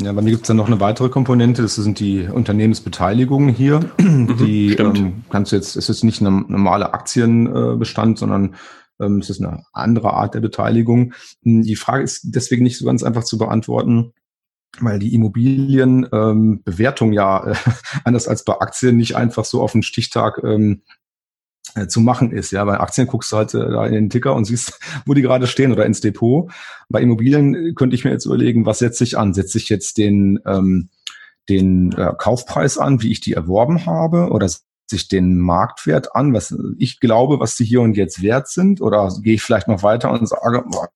Ja, 0.00 0.12
bei 0.12 0.22
mir 0.22 0.30
gibt 0.30 0.42
es 0.42 0.48
dann 0.48 0.56
noch 0.56 0.66
eine 0.66 0.80
weitere 0.80 1.08
Komponente, 1.08 1.62
das 1.62 1.76
sind 1.76 2.00
die 2.00 2.26
Unternehmensbeteiligungen 2.26 3.54
hier. 3.54 3.80
Mhm, 3.98 4.36
die 4.38 4.74
ähm, 4.74 5.24
kannst 5.30 5.52
du 5.52 5.56
jetzt, 5.56 5.76
es 5.76 5.88
ist 5.88 6.04
nicht 6.04 6.20
ein 6.20 6.44
normaler 6.48 6.94
Aktienbestand, 6.94 8.18
sondern 8.18 8.54
ähm, 9.00 9.18
es 9.18 9.30
ist 9.30 9.40
eine 9.40 9.64
andere 9.72 10.12
Art 10.12 10.34
der 10.34 10.40
Beteiligung. 10.40 11.14
Hm, 11.42 11.62
die 11.62 11.76
Frage 11.76 12.02
ist 12.04 12.22
deswegen 12.24 12.64
nicht 12.64 12.78
so 12.78 12.84
ganz 12.84 13.02
einfach 13.02 13.24
zu 13.24 13.38
beantworten, 13.38 14.12
weil 14.80 14.98
die 14.98 15.14
Immobilienbewertung 15.14 17.08
ähm, 17.08 17.14
ja 17.14 17.46
äh, 17.46 17.54
anders 18.04 18.28
als 18.28 18.44
bei 18.44 18.58
Aktien 18.60 18.96
nicht 18.96 19.16
einfach 19.16 19.44
so 19.44 19.62
auf 19.62 19.72
den 19.72 19.82
Stichtag 19.82 20.40
ähm, 20.44 20.82
äh, 20.82 21.03
zu 21.88 22.00
machen 22.00 22.32
ist. 22.32 22.50
Ja, 22.50 22.64
bei 22.64 22.78
Aktien 22.78 23.06
guckst 23.06 23.32
du 23.32 23.36
halt 23.36 23.54
äh, 23.54 23.58
da 23.58 23.86
in 23.86 23.92
den 23.92 24.10
Ticker 24.10 24.34
und 24.34 24.44
siehst, 24.44 24.78
wo 25.06 25.14
die 25.14 25.22
gerade 25.22 25.46
stehen 25.46 25.72
oder 25.72 25.86
ins 25.86 26.00
Depot. 26.00 26.50
Bei 26.88 27.00
Immobilien 27.00 27.54
äh, 27.54 27.72
könnte 27.72 27.96
ich 27.96 28.04
mir 28.04 28.10
jetzt 28.10 28.26
überlegen, 28.26 28.66
was 28.66 28.78
setze 28.78 29.04
ich 29.04 29.18
an? 29.18 29.34
Setze 29.34 29.58
ich 29.58 29.68
jetzt 29.68 29.98
den 29.98 30.40
ähm, 30.46 30.88
den 31.48 31.92
äh, 31.92 32.12
Kaufpreis 32.16 32.78
an, 32.78 33.02
wie 33.02 33.12
ich 33.12 33.20
die 33.20 33.34
erworben 33.34 33.86
habe, 33.86 34.30
oder 34.30 34.48
sich 34.86 35.08
den 35.08 35.38
Marktwert 35.38 36.14
an, 36.14 36.32
was 36.32 36.54
ich 36.78 37.00
glaube, 37.00 37.40
was 37.40 37.56
die 37.56 37.64
hier 37.64 37.80
und 37.80 37.96
jetzt 37.96 38.22
wert 38.22 38.48
sind, 38.48 38.80
oder 38.80 39.10
gehe 39.22 39.34
ich 39.34 39.42
vielleicht 39.42 39.68
noch 39.68 39.82
weiter 39.82 40.10
und 40.10 40.26
sage, 40.28 40.64
boah, 40.70 40.88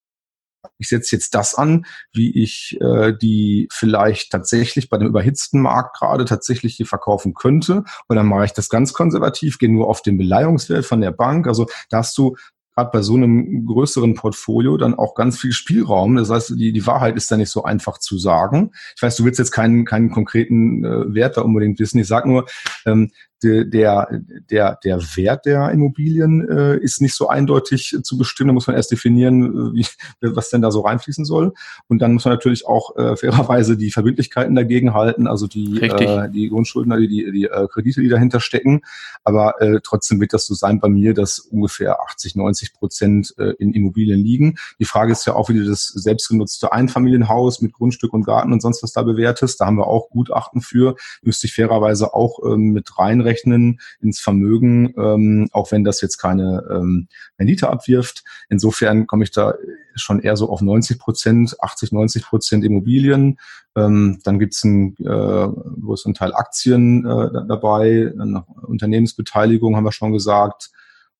ich 0.79 0.89
setze 0.89 1.17
jetzt 1.17 1.35
das 1.35 1.55
an, 1.55 1.87
wie 2.13 2.43
ich 2.43 2.79
äh, 2.81 3.13
die 3.17 3.69
vielleicht 3.73 4.31
tatsächlich 4.31 4.89
bei 4.89 4.99
dem 4.99 5.09
überhitzten 5.09 5.61
Markt 5.61 5.99
gerade 5.99 6.25
tatsächlich 6.25 6.77
hier 6.77 6.87
verkaufen 6.87 7.35
könnte. 7.35 7.85
Und 8.09 8.17
dann 8.17 8.27
mache 8.27 8.45
ich 8.45 8.53
das 8.53 8.69
ganz 8.69 8.93
konservativ, 8.93 9.59
gehe 9.59 9.73
nur 9.73 9.89
auf 9.89 10.03
den 10.03 10.19
Beleihungswert 10.19 10.85
von 10.85 11.01
der 11.01 11.13
Bank. 11.13 11.47
Also 11.47 11.67
da 11.91 11.99
hast 11.99 12.17
du 12.19 12.37
gerade 12.79 12.91
bei 12.93 13.03
so 13.03 13.15
einem 13.15 13.67
größeren 13.67 14.15
Portfolio 14.15 14.77
dann 14.77 14.95
auch 14.95 15.17
ganz 15.17 15.37
viel 15.37 15.51
Spielraum. 15.51 16.15
Das 16.15 16.31
heißt, 16.31 16.51
die, 16.51 16.73
die 16.73 16.87
Wahrheit 16.87 17.17
ist 17.17 17.29
da 17.29 17.37
nicht 17.37 17.51
so 17.51 17.65
einfach 17.65 17.99
zu 17.99 18.19
sagen. 18.19 18.71
Ich 18.95 19.03
weiß, 19.03 19.17
du 19.17 19.25
willst 19.25 19.41
jetzt 19.41 19.51
keinen, 19.51 19.85
keinen 19.85 20.11
konkreten 20.11 20.85
äh, 20.85 21.13
Wert 21.13 21.37
da 21.37 21.41
unbedingt 21.41 21.81
wissen. 21.81 21.99
Ich 21.99 22.07
sage 22.07 22.29
nur, 22.29 22.47
ähm, 22.87 23.11
der, 23.43 24.09
der, 24.51 24.79
der 24.83 25.01
Wert 25.17 25.47
der 25.47 25.71
Immobilien 25.71 26.49
äh, 26.49 26.77
ist 26.79 27.01
nicht 27.01 27.15
so 27.15 27.29
eindeutig 27.29 27.97
zu 28.03 28.19
bestimmen. 28.19 28.49
Da 28.49 28.55
muss 28.55 28.67
man 28.67 28.77
erst 28.77 28.91
definieren, 28.91 29.75
wie, 29.75 29.87
was 30.21 30.51
denn 30.51 30.63
da 30.63 30.71
so 30.71 30.81
reinfließen 30.81 31.25
soll. 31.25 31.53
Und 31.87 32.01
dann 32.01 32.15
muss 32.15 32.25
man 32.25 32.35
natürlich 32.35 32.67
auch 32.67 32.97
äh, 32.97 33.17
fairerweise 33.17 33.77
die 33.77 33.91
Verbindlichkeiten 33.91 34.55
dagegen 34.55 34.95
halten, 34.95 35.27
also 35.27 35.47
die, 35.47 35.81
äh, 35.81 36.31
die 36.31 36.49
Grundschulden, 36.49 36.97
die, 37.01 37.09
die, 37.09 37.33
die 37.33 37.45
äh, 37.45 37.69
Kredite, 37.69 38.01
die 38.01 38.09
dahinter 38.09 38.41
stecken. 38.41 38.83
Aber 39.25 39.61
äh, 39.61 39.81
trotzdem 39.83 40.21
wird 40.21 40.33
das 40.33 40.47
so 40.47 40.55
sein 40.55 40.81
bei 40.81 40.89
mir, 40.89 41.15
dass 41.15 41.39
ungefähr 41.39 42.01
80, 42.01 42.35
90 42.35 42.75
Prozent 42.75 43.35
äh, 43.39 43.53
in 43.59 43.73
Immobilien 43.73 44.21
liegen. 44.21 44.57
Die 44.81 44.85
Frage 44.85 45.13
ist 45.13 45.27
ja 45.27 45.35
auch, 45.35 45.49
wie 45.49 45.55
du 45.55 45.65
das 45.65 45.87
selbstgenutzte 45.87 46.73
Einfamilienhaus 46.73 47.61
mit 47.61 47.73
Grundstück 47.73 48.13
und 48.13 48.25
Garten 48.25 48.53
und 48.53 48.61
sonst 48.61 48.83
was 48.83 48.93
da 48.93 49.03
bewertest. 49.03 49.61
Da 49.61 49.67
haben 49.67 49.77
wir 49.77 49.87
auch 49.87 50.11
Gutachten 50.11 50.61
für. 50.61 50.97
Müsste 51.23 51.47
ich 51.47 51.55
fairerweise 51.55 52.15
auch 52.15 52.41
ähm, 52.45 52.73
mit 52.73 52.99
reinrechnen 52.99 53.28
einrechnen 53.29 53.81
ins 54.01 54.21
Vermögen, 54.21 54.95
ähm, 54.97 55.49
auch 55.53 55.73
wenn 55.73 55.85
das 55.85 56.01
jetzt 56.01 56.19
keine 56.19 56.65
ähm, 56.71 57.09
Rendite 57.39 57.69
abwirft. 57.71 58.25
Insofern 58.49 59.07
komme 59.07 59.25
ich 59.25 59.31
da 59.31 59.55
schon 59.95 60.21
eher 60.21 60.37
so 60.37 60.49
auf 60.49 60.63
90 60.63 60.99
Prozent, 60.99 61.57
80, 61.61 61.93
90 61.93 62.25
Prozent 62.25 62.65
Immobilien. 62.65 63.39
Ähm, 63.77 64.21
dann 64.25 64.39
gibt 64.39 64.55
es 64.55 64.65
einen 64.65 64.97
äh, 64.99 65.49
größeren 65.83 66.15
Teil 66.15 66.35
Aktien 66.35 67.05
äh, 67.05 67.47
dabei, 67.47 68.13
dann 68.17 68.45
Unternehmensbeteiligung 68.63 69.77
haben 69.77 69.85
wir 69.85 69.93
schon 69.93 70.13
gesagt. 70.13 70.71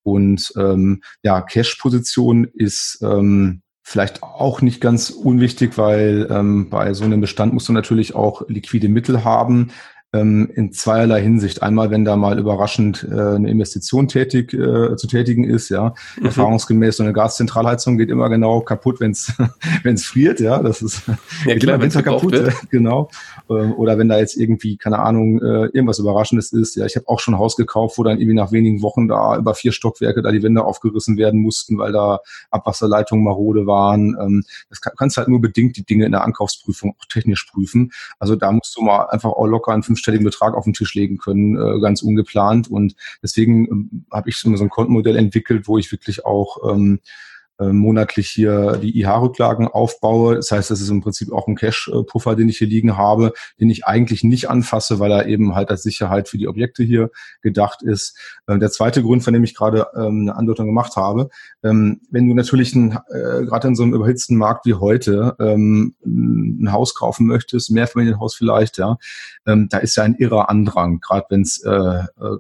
Und 0.03 0.53
ähm, 0.57 1.03
ja, 1.23 1.43
Cash-Position 1.43 2.45
ist 2.45 3.01
ähm, 3.03 3.63
vielleicht 3.83 4.23
auch 4.23 4.63
nicht 4.63 4.81
ganz 4.81 5.11
unwichtig, 5.11 5.77
weil 5.77 6.29
ähm, 6.31 6.71
bei 6.71 6.95
so 6.95 7.05
einem 7.05 7.21
Bestand 7.21 7.53
musst 7.53 7.69
du 7.69 7.73
natürlich 7.73 8.15
auch 8.15 8.49
liquide 8.49 8.89
Mittel 8.89 9.25
haben 9.25 9.71
ähm, 10.15 10.51
in 10.55 10.73
zweierlei 10.73 11.21
Hinsicht. 11.21 11.63
Einmal, 11.63 11.91
wenn 11.91 12.05
da 12.05 12.17
mal 12.17 12.39
überraschend 12.39 13.07
äh, 13.11 13.15
eine 13.15 13.51
Investition 13.51 14.09
tätig 14.09 14.55
äh, 14.55 14.97
zu 14.97 15.07
tätigen 15.07 15.45
ist, 15.45 15.69
ja. 15.69 15.95
Mhm. 16.19 16.27
Erfahrungsgemäß 16.27 16.97
so 16.97 17.03
eine 17.03 17.13
Gaszentralheizung 17.13 17.99
geht 17.99 18.09
immer 18.09 18.31
genau 18.31 18.61
kaputt, 18.61 19.01
wenn 19.01 19.11
es 19.11 19.35
wenn 19.83 19.95
es 19.97 20.07
friert, 20.07 20.41
ja. 20.41 20.63
Das 20.63 20.81
ist 20.81 21.03
ja, 21.45 21.57
klar, 21.57 21.75
immer 21.75 21.85
Winter 21.85 22.03
kaputt, 22.03 22.33
wird. 22.33 22.55
genau. 22.71 23.11
Ähm, 23.51 23.75
oder 23.75 23.99
wenn 23.99 24.09
da 24.09 24.19
jetzt 24.19 24.37
irgendwie 24.37 24.79
keine 24.79 24.99
Ahnung 24.99 25.43
äh, 25.43 25.67
irgendwas 25.67 25.99
Überraschendes 25.99 26.53
ist. 26.53 26.77
Ja, 26.77 26.87
ich 26.87 26.97
habe 26.97 27.07
auch 27.09 27.21
schon 27.21 27.35
ein 27.35 27.41
Haus 27.41 27.57
gekauft, 27.57 27.99
wo 27.99 28.03
dann 28.03 28.19
irgendwie 28.19 28.35
nach 28.37 28.51
wenigen 28.51 28.81
Wochen 28.81 29.09
da 29.09 29.37
über 29.37 29.55
vier 29.55 29.73
Stockwerke 29.73 30.23
da 30.23 30.33
die 30.33 30.43
Wände 30.43 30.65
aufgerissen 30.65 31.19
werden 31.19 31.43
mussten, 31.43 31.77
weil 31.77 31.93
da 31.93 32.21
Abwasserleitungen 32.51 33.25
marode 33.25 33.67
waren. 33.67 34.17
Ähm, 34.19 34.45
das 34.71 34.81
kann, 34.81 34.95
kannst 34.97 35.19
halt 35.19 35.29
nur 35.29 35.43
bedingt 35.43 35.77
die 35.77 35.85
Dinge 35.85 36.07
in 36.07 36.13
der 36.13 36.25
Ankaufsprüfung 36.25 36.95
auch 36.99 37.05
technisch 37.05 37.47
prüfen. 37.53 37.93
Also 38.19 38.37
da 38.37 38.51
musst 38.53 38.75
du 38.75 38.81
mal 38.81 39.05
einfach 39.11 39.31
auch 39.31 39.47
locker 39.47 39.75
in 39.75 39.83
fünf 39.83 39.98
fünfstelligen 39.99 40.25
Betrag 40.25 40.55
auf 40.55 40.65
den 40.65 40.73
Tisch 40.73 40.95
legen 40.95 41.19
können, 41.19 41.57
äh, 41.57 41.81
ganz 41.81 42.03
ungeplant. 42.03 42.69
Und 42.71 42.95
deswegen 43.23 43.67
ähm, 43.67 44.05
habe 44.13 44.31
ich 44.31 44.37
so 44.37 44.49
ein 44.51 44.71
Kontenmodell 44.71 45.17
entwickelt, 45.17 45.67
wo 45.67 45.79
ich 45.79 45.91
wirklich 45.91 46.25
auch 46.25 46.73
ähm, 46.73 47.01
äh, 47.03 47.28
monatlich 47.61 48.29
hier 48.29 48.79
die 48.81 49.01
IH-Rücklagen 49.01 49.67
aufbaue. 49.67 50.37
Das 50.37 50.51
heißt, 50.53 50.71
das 50.71 50.81
ist 50.81 50.91
im 50.91 51.01
Prinzip 51.01 51.33
auch 51.33 51.49
ein 51.49 51.57
Cash-Puffer, 51.57 52.37
den 52.37 52.49
ich 52.49 52.59
hier 52.59 52.69
liegen 52.69 52.97
habe, 52.97 53.33
den 53.61 53.71
ich 53.71 53.85
eigentlich 53.85 54.23
nicht 54.23 54.49
anfasse, 54.49 55.01
weil 55.01 55.11
er 55.11 55.27
eben 55.27 55.55
halt 55.55 55.71
als 55.71 55.83
Sicherheit 55.83 56.29
für 56.29 56.39
die 56.39 56.49
Objekte 56.49 56.85
hier 56.85 57.11
gedacht 57.43 57.83
ist. 57.83 58.17
Äh, 58.47 58.59
der 58.59 58.71
zweite 58.71 59.03
Grund, 59.03 59.25
von 59.25 59.35
dem 59.35 59.45
ich 59.45 59.55
gerade 59.55 59.89
ähm, 59.97 60.23
eine 60.23 60.37
Andeutung 60.37 60.67
gemacht 60.67 60.97
habe, 60.97 61.29
ähm, 61.63 62.01
wenn 62.11 62.29
du 62.29 62.35
natürlich 62.35 62.75
ein, 62.75 62.93
äh, 63.09 63.45
gerade 63.45 63.69
in 63.69 63.77
so 63.77 63.83
einem 63.83 63.95
überhitzten 63.95 64.37
Markt 64.37 64.67
wie 64.67 64.75
heute 64.75 65.37
ähm, 65.41 65.95
ein 66.05 66.73
Haus 66.73 66.95
kaufen 66.95 67.27
möchtest, 67.27 67.71
Mehrfamilienhaus 67.71 68.35
vielleicht, 68.35 68.79
ja, 68.79 68.99
da 69.45 69.79
ist 69.79 69.97
ja 69.97 70.03
ein 70.03 70.15
irrer 70.17 70.51
Andrang, 70.51 71.01
gerade 71.01 71.27
wenn 71.31 71.43
es 71.43 71.63
äh, 71.63 71.71
äh, 71.71 72.37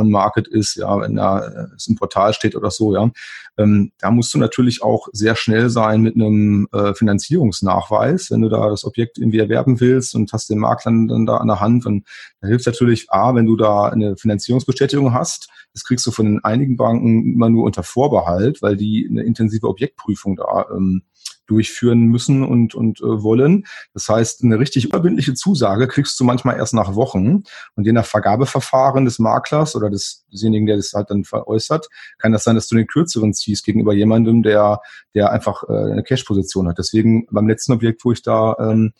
on-market 0.00 0.48
ist, 0.48 0.76
ja, 0.76 1.00
wenn 1.00 1.16
da 1.16 1.40
äh, 1.40 1.66
es 1.76 1.88
im 1.88 1.96
Portal 1.96 2.34
steht 2.34 2.56
oder 2.56 2.70
so, 2.70 2.94
ja. 2.94 3.10
Ähm, 3.58 3.92
da 3.98 4.10
musst 4.10 4.32
du 4.32 4.38
natürlich 4.38 4.82
auch 4.82 5.08
sehr 5.12 5.36
schnell 5.36 5.68
sein 5.70 6.00
mit 6.00 6.14
einem 6.14 6.68
äh, 6.72 6.94
Finanzierungsnachweis, 6.94 8.30
wenn 8.30 8.40
du 8.40 8.48
da 8.48 8.70
das 8.70 8.84
Objekt 8.84 9.18
irgendwie 9.18 9.38
erwerben 9.38 9.80
willst 9.80 10.14
und 10.14 10.32
hast 10.32 10.48
den 10.48 10.58
Makler 10.58 10.92
dann 10.92 11.26
da 11.26 11.36
an 11.36 11.48
der 11.48 11.60
Hand. 11.60 11.84
Und 11.84 12.06
da 12.40 12.48
hilft 12.48 12.66
natürlich 12.66 13.10
A, 13.10 13.34
wenn 13.34 13.46
du 13.46 13.56
da 13.56 13.86
eine 13.86 14.16
Finanzierungsbestätigung 14.16 15.12
hast. 15.12 15.50
Das 15.74 15.84
kriegst 15.84 16.06
du 16.06 16.10
von 16.10 16.40
einigen 16.42 16.76
Banken 16.76 17.34
immer 17.34 17.50
nur 17.50 17.64
unter 17.64 17.82
Vorbehalt, 17.82 18.62
weil 18.62 18.76
die 18.76 19.06
eine 19.10 19.22
intensive 19.22 19.68
Objektprüfung 19.68 20.36
da 20.36 20.66
ähm, 20.74 21.02
durchführen 21.50 22.04
müssen 22.04 22.44
und, 22.44 22.74
und 22.74 23.00
äh, 23.00 23.22
wollen. 23.22 23.64
Das 23.92 24.08
heißt, 24.08 24.44
eine 24.44 24.58
richtig 24.58 24.84
überbindliche 24.84 25.34
Zusage 25.34 25.88
kriegst 25.88 26.18
du 26.20 26.24
manchmal 26.24 26.56
erst 26.56 26.74
nach 26.74 26.94
Wochen. 26.94 27.42
Und 27.74 27.84
je 27.84 27.92
nach 27.92 28.06
Vergabeverfahren 28.06 29.04
des 29.04 29.18
Maklers 29.18 29.74
oder 29.74 29.90
des, 29.90 30.24
desjenigen, 30.32 30.66
der 30.66 30.76
das 30.76 30.92
halt 30.92 31.10
dann 31.10 31.24
veräußert, 31.24 31.88
kann 32.18 32.32
das 32.32 32.44
sein, 32.44 32.54
dass 32.54 32.68
du 32.68 32.76
den 32.76 32.86
kürzeren 32.86 33.34
ziehst 33.34 33.64
gegenüber 33.64 33.92
jemandem, 33.92 34.42
der, 34.42 34.80
der 35.14 35.32
einfach 35.32 35.64
äh, 35.68 35.72
eine 35.72 36.04
Cash-Position 36.04 36.68
hat. 36.68 36.78
Deswegen 36.78 37.26
beim 37.30 37.48
letzten 37.48 37.72
Objekt, 37.72 38.04
wo 38.04 38.12
ich 38.12 38.22
da 38.22 38.56
ähm, 38.60 38.92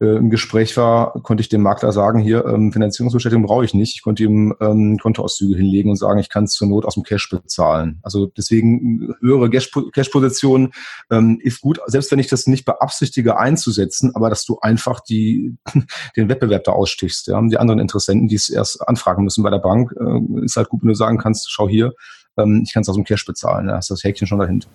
äh, 0.00 0.16
im 0.16 0.30
Gespräch 0.30 0.76
war, 0.76 1.12
konnte 1.22 1.40
ich 1.40 1.48
dem 1.48 1.62
Makler 1.62 1.92
sagen, 1.92 2.20
hier, 2.20 2.44
ähm, 2.46 2.72
Finanzierungsbestätigung 2.72 3.44
brauche 3.44 3.64
ich 3.64 3.74
nicht. 3.74 3.96
Ich 3.96 4.02
konnte 4.02 4.22
ihm 4.22 4.54
ähm, 4.60 4.98
Kontoauszüge 4.98 5.56
hinlegen 5.56 5.90
und 5.90 5.96
sagen, 5.96 6.20
ich 6.20 6.28
kann 6.28 6.44
es 6.44 6.52
zur 6.52 6.68
Not 6.68 6.84
aus 6.84 6.94
dem 6.94 7.02
Cash 7.02 7.28
bezahlen. 7.30 7.98
Also 8.02 8.26
deswegen 8.26 9.14
höhere 9.20 9.50
Cash-Position 9.50 10.72
ähm, 11.10 11.40
ist 11.42 11.60
gut, 11.60 11.80
selbst 11.86 12.12
wenn 12.12 12.18
ich 12.18 12.28
das 12.28 12.46
nicht 12.46 12.64
beabsichtige 12.64 13.38
einzusetzen, 13.38 14.14
aber 14.14 14.30
dass 14.30 14.44
du 14.44 14.58
einfach 14.60 15.00
die, 15.00 15.56
den 16.16 16.28
Wettbewerb 16.28 16.64
da 16.64 16.72
ausstichst. 16.72 17.26
Ja? 17.26 17.40
Die 17.42 17.58
anderen 17.58 17.80
Interessenten, 17.80 18.28
die 18.28 18.36
es 18.36 18.48
erst 18.48 18.86
anfragen 18.88 19.24
müssen 19.24 19.42
bei 19.42 19.50
der 19.50 19.58
Bank, 19.58 19.92
äh, 19.98 20.44
ist 20.44 20.56
halt 20.56 20.68
gut, 20.68 20.82
wenn 20.82 20.88
du 20.88 20.94
sagen 20.94 21.18
kannst, 21.18 21.50
schau 21.50 21.68
hier, 21.68 21.92
ähm, 22.36 22.62
ich 22.64 22.72
kann 22.72 22.82
es 22.82 22.88
aus 22.88 22.94
dem 22.94 23.04
Cash 23.04 23.26
bezahlen. 23.26 23.66
Da 23.66 23.76
hast 23.76 23.90
du 23.90 23.94
das 23.94 24.04
Häkchen 24.04 24.26
schon 24.26 24.38
dahinter. 24.38 24.68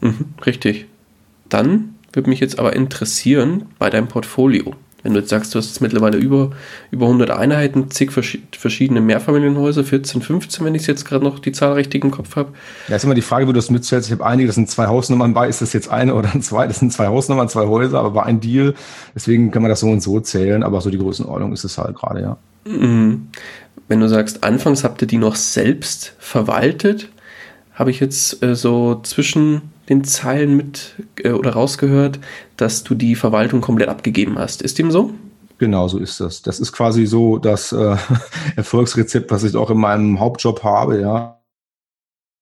Mhm, 0.00 0.34
richtig. 0.44 0.86
Dann 1.48 1.95
würde 2.16 2.30
mich 2.30 2.40
jetzt 2.40 2.58
aber 2.58 2.74
interessieren 2.74 3.66
bei 3.78 3.90
deinem 3.90 4.08
Portfolio. 4.08 4.74
Wenn 5.06 5.14
du 5.14 5.20
jetzt 5.20 5.28
sagst, 5.28 5.54
du 5.54 5.58
hast 5.60 5.68
jetzt 5.68 5.80
mittlerweile 5.80 6.18
über, 6.18 6.50
über 6.90 7.06
100 7.06 7.30
Einheiten, 7.30 7.92
zig 7.92 8.10
verschiedene 8.10 9.00
Mehrfamilienhäuser, 9.00 9.84
14, 9.84 10.20
15, 10.20 10.64
wenn 10.64 10.74
ich 10.74 10.84
jetzt 10.88 11.04
gerade 11.04 11.24
noch 11.24 11.38
die 11.38 11.52
Zahl 11.52 11.74
richtig 11.74 12.02
im 12.02 12.10
Kopf 12.10 12.34
habe. 12.34 12.48
Ja, 12.88 12.96
ist 12.96 13.04
immer 13.04 13.14
die 13.14 13.22
Frage, 13.22 13.44
wie 13.46 13.52
du 13.52 13.56
das 13.56 13.70
mitzählst. 13.70 14.08
Ich 14.08 14.12
habe 14.12 14.26
einige, 14.26 14.48
das 14.48 14.56
sind 14.56 14.68
zwei 14.68 14.88
Hausnummern 14.88 15.32
bei. 15.32 15.48
Ist 15.48 15.62
das 15.62 15.72
jetzt 15.74 15.88
eine 15.88 16.16
oder 16.16 16.32
zwei? 16.40 16.66
Das 16.66 16.80
sind 16.80 16.92
zwei 16.92 17.06
Hausnummern, 17.06 17.48
zwei 17.48 17.66
Häuser, 17.66 18.00
aber 18.00 18.16
war 18.16 18.26
ein 18.26 18.40
Deal. 18.40 18.74
Deswegen 19.14 19.52
kann 19.52 19.62
man 19.62 19.68
das 19.68 19.78
so 19.78 19.86
und 19.86 20.00
so 20.00 20.18
zählen. 20.18 20.64
Aber 20.64 20.80
so 20.80 20.90
die 20.90 20.98
Größenordnung 20.98 21.52
ist 21.52 21.62
es 21.62 21.78
halt 21.78 21.94
gerade, 21.94 22.22
ja. 22.22 22.36
Mhm. 22.64 23.28
Wenn 23.86 24.00
du 24.00 24.08
sagst, 24.08 24.42
anfangs 24.42 24.82
habt 24.82 25.02
ihr 25.02 25.06
die 25.06 25.18
noch 25.18 25.36
selbst 25.36 26.14
verwaltet, 26.18 27.10
habe 27.74 27.92
ich 27.92 28.00
jetzt 28.00 28.42
äh, 28.42 28.56
so 28.56 29.00
zwischen 29.04 29.62
den 29.88 30.04
Zeilen 30.04 30.56
mit 30.56 30.94
äh, 31.22 31.30
oder 31.30 31.52
rausgehört, 31.52 32.18
dass 32.56 32.84
du 32.84 32.94
die 32.94 33.14
Verwaltung 33.14 33.60
komplett 33.60 33.88
abgegeben 33.88 34.38
hast. 34.38 34.62
Ist 34.62 34.78
dem 34.78 34.90
so? 34.90 35.12
Genau, 35.58 35.88
so 35.88 35.98
ist 35.98 36.20
das. 36.20 36.42
Das 36.42 36.60
ist 36.60 36.72
quasi 36.72 37.06
so 37.06 37.38
das 37.38 37.72
äh, 37.72 37.96
Erfolgsrezept, 38.56 39.30
was 39.30 39.44
ich 39.44 39.56
auch 39.56 39.70
in 39.70 39.78
meinem 39.78 40.20
Hauptjob 40.20 40.62
habe, 40.62 41.00
ja. 41.00 41.36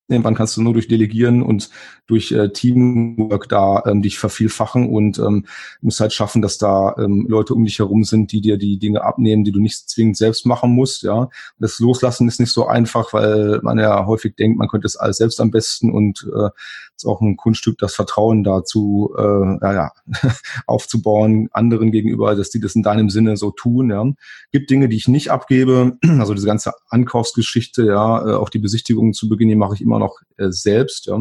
Irgendwann 0.07 0.35
kannst 0.35 0.55
du 0.59 0.63
nur 0.63 0.75
durch 0.75 0.87
Delegieren 0.87 1.43
und 1.43 1.71
durch 2.07 2.31
äh, 2.31 2.51
Teamwork 2.51 3.49
da 3.49 3.83
ähm, 3.87 4.03
dich 4.03 4.19
vervielfachen 4.19 4.91
und 4.91 5.19
ähm, 5.19 5.47
musst 5.81 6.01
halt 6.01 6.13
schaffen, 6.13 6.43
dass 6.43 6.59
da 6.59 6.95
ähm, 6.99 7.27
Leute 7.27 7.55
um 7.55 7.65
dich 7.65 7.79
herum 7.79 8.05
sind, 8.05 8.31
die 8.31 8.43
dir 8.43 8.59
die 8.59 8.79
Dinge 8.79 9.03
abnehmen, 9.03 9.45
die 9.45 9.53
du 9.53 9.61
nicht 9.61 9.89
zwingend 9.89 10.19
selbst 10.19 10.45
machen 10.45 10.73
musst. 10.73 11.05
Ja, 11.05 11.31
das 11.59 11.79
Loslassen 11.79 12.29
ist 12.29 12.39
nicht 12.39 12.53
so 12.53 12.67
einfach, 12.67 13.15
weil 13.15 13.61
man 13.63 13.79
ja 13.79 14.05
häufig 14.05 14.37
denkt, 14.37 14.59
man 14.59 14.69
könnte 14.69 14.87
es 14.87 14.97
alles 14.97 15.17
selbst 15.17 15.41
am 15.41 15.51
besten 15.51 15.91
und 15.91 16.29
äh, 16.37 16.51
ist 16.97 17.07
auch 17.07 17.21
ein 17.21 17.37
Kunststück, 17.37 17.79
das 17.79 17.95
Vertrauen 17.95 18.45
dazu 18.45 19.15
äh, 19.17 19.23
ja, 19.23 19.93
aufzubauen 20.67 21.49
anderen 21.53 21.93
gegenüber, 21.93 22.35
dass 22.35 22.51
die 22.51 22.61
das 22.61 22.75
in 22.75 22.83
deinem 22.83 23.11
Sinne 23.11 23.37
so 23.37 23.51
tun. 23.51 23.91
Ja, 23.91 24.05
gibt 24.53 24.71
Dinge, 24.71 24.89
die 24.89 24.97
ich 24.97 25.09
nicht 25.09 25.31
abgebe, 25.31 25.99
also 26.19 26.35
diese 26.35 26.47
ganze 26.47 26.73
Ankaufsgeschichte, 26.89 27.87
ja, 27.87 28.29
äh, 28.29 28.35
auch 28.35 28.49
die 28.49 28.59
Besichtigungen 28.59 29.13
zu 29.13 29.29
Beginn, 29.29 29.49
die 29.49 29.57
mache 29.57 29.75
ich 29.75 29.83
immer 29.83 29.99
noch 29.99 30.21
äh, 30.37 30.51
selbst. 30.51 31.07
Ja. 31.07 31.19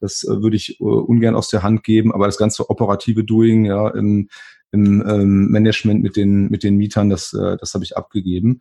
Das 0.00 0.24
äh, 0.24 0.42
würde 0.42 0.56
ich 0.56 0.80
äh, 0.80 0.84
ungern 0.84 1.34
aus 1.34 1.48
der 1.48 1.62
Hand 1.62 1.84
geben, 1.84 2.12
aber 2.12 2.26
das 2.26 2.38
ganze 2.38 2.68
operative 2.68 3.24
Doing 3.24 3.64
ja, 3.64 3.88
im, 3.88 4.28
im 4.72 5.02
ähm, 5.08 5.50
Management 5.50 6.02
mit 6.02 6.16
den, 6.16 6.50
mit 6.50 6.62
den 6.62 6.76
Mietern, 6.76 7.08
das, 7.08 7.32
äh, 7.32 7.56
das 7.56 7.74
habe 7.74 7.84
ich 7.84 7.96
abgegeben. 7.96 8.60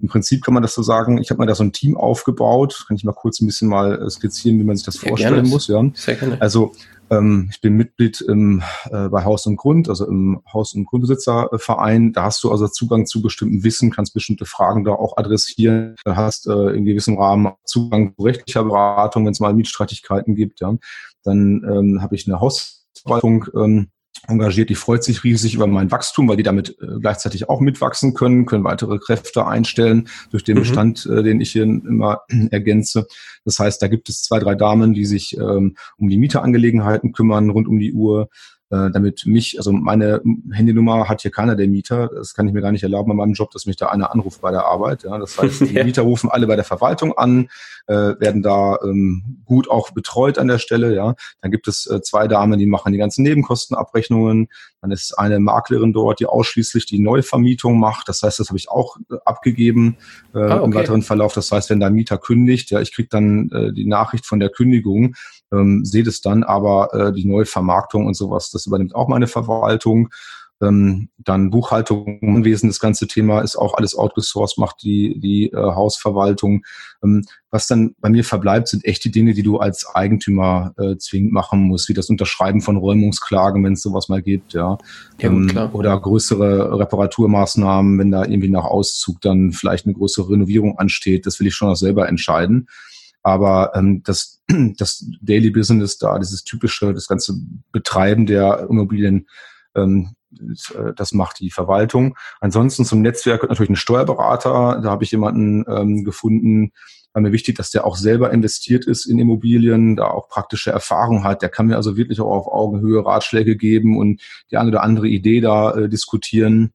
Im 0.00 0.08
Prinzip 0.08 0.44
kann 0.44 0.54
man 0.54 0.62
das 0.62 0.74
so 0.74 0.82
sagen, 0.82 1.18
ich 1.18 1.30
habe 1.30 1.40
mir 1.40 1.46
da 1.46 1.54
so 1.54 1.62
ein 1.62 1.72
Team 1.72 1.96
aufgebaut, 1.96 2.84
kann 2.86 2.96
ich 2.96 3.04
mal 3.04 3.12
kurz 3.12 3.40
ein 3.40 3.46
bisschen 3.46 3.68
mal 3.68 4.02
äh, 4.02 4.10
skizzieren, 4.10 4.58
wie 4.58 4.64
man 4.64 4.76
sich 4.76 4.84
das 4.84 4.96
Sehr 4.96 5.08
vorstellen 5.08 5.34
gerne. 5.34 5.48
muss. 5.48 5.68
Ja. 5.68 5.84
Sehr 5.94 6.16
gerne. 6.16 6.40
Also 6.40 6.72
ähm, 7.10 7.48
ich 7.50 7.60
bin 7.60 7.74
Mitglied 7.74 8.20
im, 8.22 8.62
äh, 8.90 9.08
bei 9.08 9.24
Haus 9.24 9.46
und 9.46 9.56
Grund, 9.56 9.88
also 9.88 10.06
im 10.06 10.40
Haus- 10.52 10.74
und 10.74 10.86
Grundbesitzerverein. 10.86 12.12
Da 12.12 12.24
hast 12.24 12.42
du 12.42 12.50
also 12.50 12.66
Zugang 12.68 13.06
zu 13.06 13.22
bestimmten 13.22 13.62
Wissen, 13.62 13.90
kannst 13.90 14.14
bestimmte 14.14 14.46
Fragen 14.46 14.84
da 14.84 14.92
auch 14.92 15.16
adressieren, 15.16 15.96
da 16.04 16.16
hast 16.16 16.48
äh, 16.48 16.70
in 16.70 16.84
gewissem 16.84 17.18
Rahmen 17.18 17.52
Zugang 17.64 18.14
zu 18.16 18.22
rechtlicher 18.22 18.64
Beratung, 18.64 19.24
wenn 19.24 19.32
es 19.32 19.40
mal 19.40 19.54
Mietstreitigkeiten 19.54 20.34
gibt. 20.34 20.60
Ja. 20.60 20.74
Dann 21.22 21.64
ähm, 21.70 22.02
habe 22.02 22.14
ich 22.14 22.26
eine 22.26 22.40
Hausverwaltung. 22.40 23.46
Ähm, 23.54 23.88
engagiert, 24.26 24.70
die 24.70 24.74
freut 24.74 25.04
sich 25.04 25.24
riesig 25.24 25.54
über 25.54 25.66
mein 25.66 25.90
Wachstum, 25.90 26.28
weil 26.28 26.36
die 26.36 26.42
damit 26.42 26.76
äh, 26.80 26.98
gleichzeitig 27.00 27.48
auch 27.48 27.60
mitwachsen 27.60 28.14
können, 28.14 28.46
können 28.46 28.64
weitere 28.64 28.98
Kräfte 28.98 29.46
einstellen 29.46 30.08
durch 30.30 30.44
den 30.44 30.56
mhm. 30.56 30.60
Bestand, 30.60 31.06
äh, 31.06 31.22
den 31.22 31.40
ich 31.40 31.52
hier 31.52 31.64
immer 31.64 32.22
ergänze. 32.50 33.06
Das 33.44 33.58
heißt, 33.58 33.82
da 33.82 33.88
gibt 33.88 34.08
es 34.08 34.22
zwei, 34.22 34.38
drei 34.38 34.54
Damen, 34.54 34.94
die 34.94 35.04
sich 35.04 35.36
ähm, 35.36 35.76
um 35.98 36.08
die 36.08 36.18
Mieterangelegenheiten 36.18 37.12
kümmern, 37.12 37.50
rund 37.50 37.68
um 37.68 37.78
die 37.78 37.92
Uhr 37.92 38.28
äh, 38.74 38.90
damit 38.90 39.24
mich, 39.26 39.56
also 39.58 39.72
meine 39.72 40.20
Handynummer 40.50 41.08
hat 41.08 41.22
hier 41.22 41.30
keiner 41.30 41.54
der 41.54 41.68
Mieter. 41.68 42.08
Das 42.08 42.34
kann 42.34 42.48
ich 42.48 42.54
mir 42.54 42.60
gar 42.60 42.72
nicht 42.72 42.82
erlauben 42.82 43.10
bei 43.10 43.14
meinem 43.14 43.34
Job, 43.34 43.50
dass 43.52 43.66
mich 43.66 43.76
da 43.76 43.86
einer 43.88 44.12
anruft 44.12 44.40
bei 44.40 44.50
der 44.50 44.64
Arbeit. 44.64 45.04
Ja, 45.04 45.18
das 45.18 45.40
heißt, 45.40 45.60
die. 45.68 45.84
Mieter 45.84 46.02
rufen 46.02 46.30
alle 46.30 46.46
bei 46.46 46.56
der 46.56 46.64
Verwaltung 46.64 47.16
an, 47.16 47.48
äh, 47.86 47.94
werden 47.94 48.42
da 48.42 48.78
ähm, 48.82 49.42
gut 49.44 49.70
auch 49.70 49.90
betreut 49.90 50.38
an 50.38 50.48
der 50.48 50.58
Stelle. 50.58 50.94
Ja, 50.94 51.14
dann 51.40 51.50
gibt 51.50 51.68
es 51.68 51.86
äh, 51.86 52.00
zwei 52.02 52.26
Damen, 52.26 52.58
die 52.58 52.66
machen 52.66 52.92
die 52.92 52.98
ganzen 52.98 53.22
Nebenkostenabrechnungen. 53.22 54.48
Dann 54.80 54.90
ist 54.90 55.18
eine 55.18 55.38
Maklerin 55.38 55.92
dort, 55.92 56.20
die 56.20 56.26
ausschließlich 56.26 56.86
die 56.86 56.98
Neuvermietung 56.98 57.78
macht. 57.78 58.08
Das 58.08 58.22
heißt, 58.22 58.40
das 58.40 58.48
habe 58.48 58.58
ich 58.58 58.68
auch 58.68 58.96
äh, 59.10 59.16
abgegeben 59.24 59.98
äh, 60.34 60.38
ah, 60.38 60.56
okay. 60.56 60.64
im 60.64 60.74
weiteren 60.74 61.02
Verlauf. 61.02 61.34
Das 61.34 61.52
heißt, 61.52 61.70
wenn 61.70 61.80
der 61.80 61.90
Mieter 61.90 62.18
kündigt, 62.18 62.70
ja, 62.70 62.80
ich 62.80 62.92
kriege 62.92 63.08
dann 63.10 63.50
äh, 63.50 63.72
die 63.72 63.86
Nachricht 63.86 64.26
von 64.26 64.40
der 64.40 64.50
Kündigung, 64.50 65.14
ähm, 65.52 65.84
sehe 65.84 66.02
das 66.02 66.20
dann, 66.20 66.42
aber 66.42 66.92
äh, 66.92 67.12
die 67.12 67.24
neue 67.24 67.46
Vermarktung 67.46 68.06
und 68.06 68.14
sowas, 68.14 68.50
das 68.50 68.63
übernimmt 68.66 68.94
auch 68.94 69.08
meine 69.08 69.26
Verwaltung. 69.26 70.10
Ähm, 70.62 71.08
dann 71.18 71.50
Buchhaltung, 71.50 72.20
Anwesen, 72.22 72.68
das 72.68 72.78
ganze 72.78 73.08
Thema 73.08 73.40
ist 73.40 73.56
auch 73.56 73.74
alles 73.74 73.96
outgesourced, 73.96 74.58
macht 74.58 74.82
die, 74.82 75.18
die 75.18 75.50
äh, 75.52 75.56
Hausverwaltung. 75.56 76.64
Ähm, 77.02 77.24
was 77.50 77.66
dann 77.66 77.94
bei 77.98 78.08
mir 78.08 78.24
verbleibt, 78.24 78.68
sind 78.68 78.84
echte 78.84 79.10
Dinge, 79.10 79.34
die 79.34 79.42
du 79.42 79.58
als 79.58 79.86
Eigentümer 79.94 80.72
äh, 80.78 80.96
zwingend 80.96 81.32
machen 81.32 81.60
musst, 81.62 81.88
wie 81.88 81.94
das 81.94 82.08
Unterschreiben 82.08 82.60
von 82.60 82.76
Räumungsklagen, 82.76 83.64
wenn 83.64 83.72
es 83.72 83.82
sowas 83.82 84.08
mal 84.08 84.22
gibt, 84.22 84.52
ja. 84.52 84.78
ja 85.20 85.28
ähm, 85.28 85.50
oder 85.72 85.98
größere 85.98 86.78
Reparaturmaßnahmen, 86.78 87.98
wenn 87.98 88.12
da 88.12 88.24
irgendwie 88.24 88.50
nach 88.50 88.64
Auszug 88.64 89.20
dann 89.20 89.52
vielleicht 89.52 89.86
eine 89.86 89.94
größere 89.94 90.30
Renovierung 90.30 90.78
ansteht, 90.78 91.26
das 91.26 91.40
will 91.40 91.48
ich 91.48 91.54
schon 91.54 91.68
auch 91.68 91.76
selber 91.76 92.08
entscheiden. 92.08 92.68
Aber 93.24 93.72
ähm, 93.74 94.02
das, 94.04 94.42
das 94.76 95.04
Daily 95.20 95.50
Business 95.50 95.98
da, 95.98 96.18
dieses 96.18 96.44
typische, 96.44 96.94
das 96.94 97.08
ganze 97.08 97.34
Betreiben 97.72 98.26
der 98.26 98.66
Immobilien, 98.70 99.26
ähm, 99.74 100.14
äh, 100.38 100.92
das 100.94 101.12
macht 101.12 101.40
die 101.40 101.50
Verwaltung. 101.50 102.16
Ansonsten 102.40 102.84
zum 102.84 103.02
Netzwerk 103.02 103.48
natürlich 103.48 103.70
ein 103.70 103.76
Steuerberater. 103.76 104.80
Da 104.82 104.90
habe 104.90 105.02
ich 105.02 105.10
jemanden 105.10 105.64
ähm, 105.68 106.04
gefunden, 106.04 106.72
war 107.14 107.22
mir 107.22 107.32
wichtig, 107.32 107.56
dass 107.56 107.70
der 107.70 107.86
auch 107.86 107.96
selber 107.96 108.32
investiert 108.32 108.86
ist 108.86 109.06
in 109.06 109.18
Immobilien, 109.18 109.96
da 109.96 110.08
auch 110.08 110.28
praktische 110.28 110.72
Erfahrung 110.72 111.24
hat. 111.24 111.42
Der 111.42 111.48
kann 111.48 111.66
mir 111.66 111.76
also 111.76 111.96
wirklich 111.96 112.20
auch 112.20 112.30
auf 112.30 112.48
Augenhöhe 112.48 113.06
Ratschläge 113.06 113.56
geben 113.56 113.96
und 113.96 114.20
die 114.50 114.56
eine 114.58 114.68
oder 114.68 114.82
andere 114.82 115.08
Idee 115.08 115.40
da 115.40 115.74
äh, 115.74 115.88
diskutieren. 115.88 116.72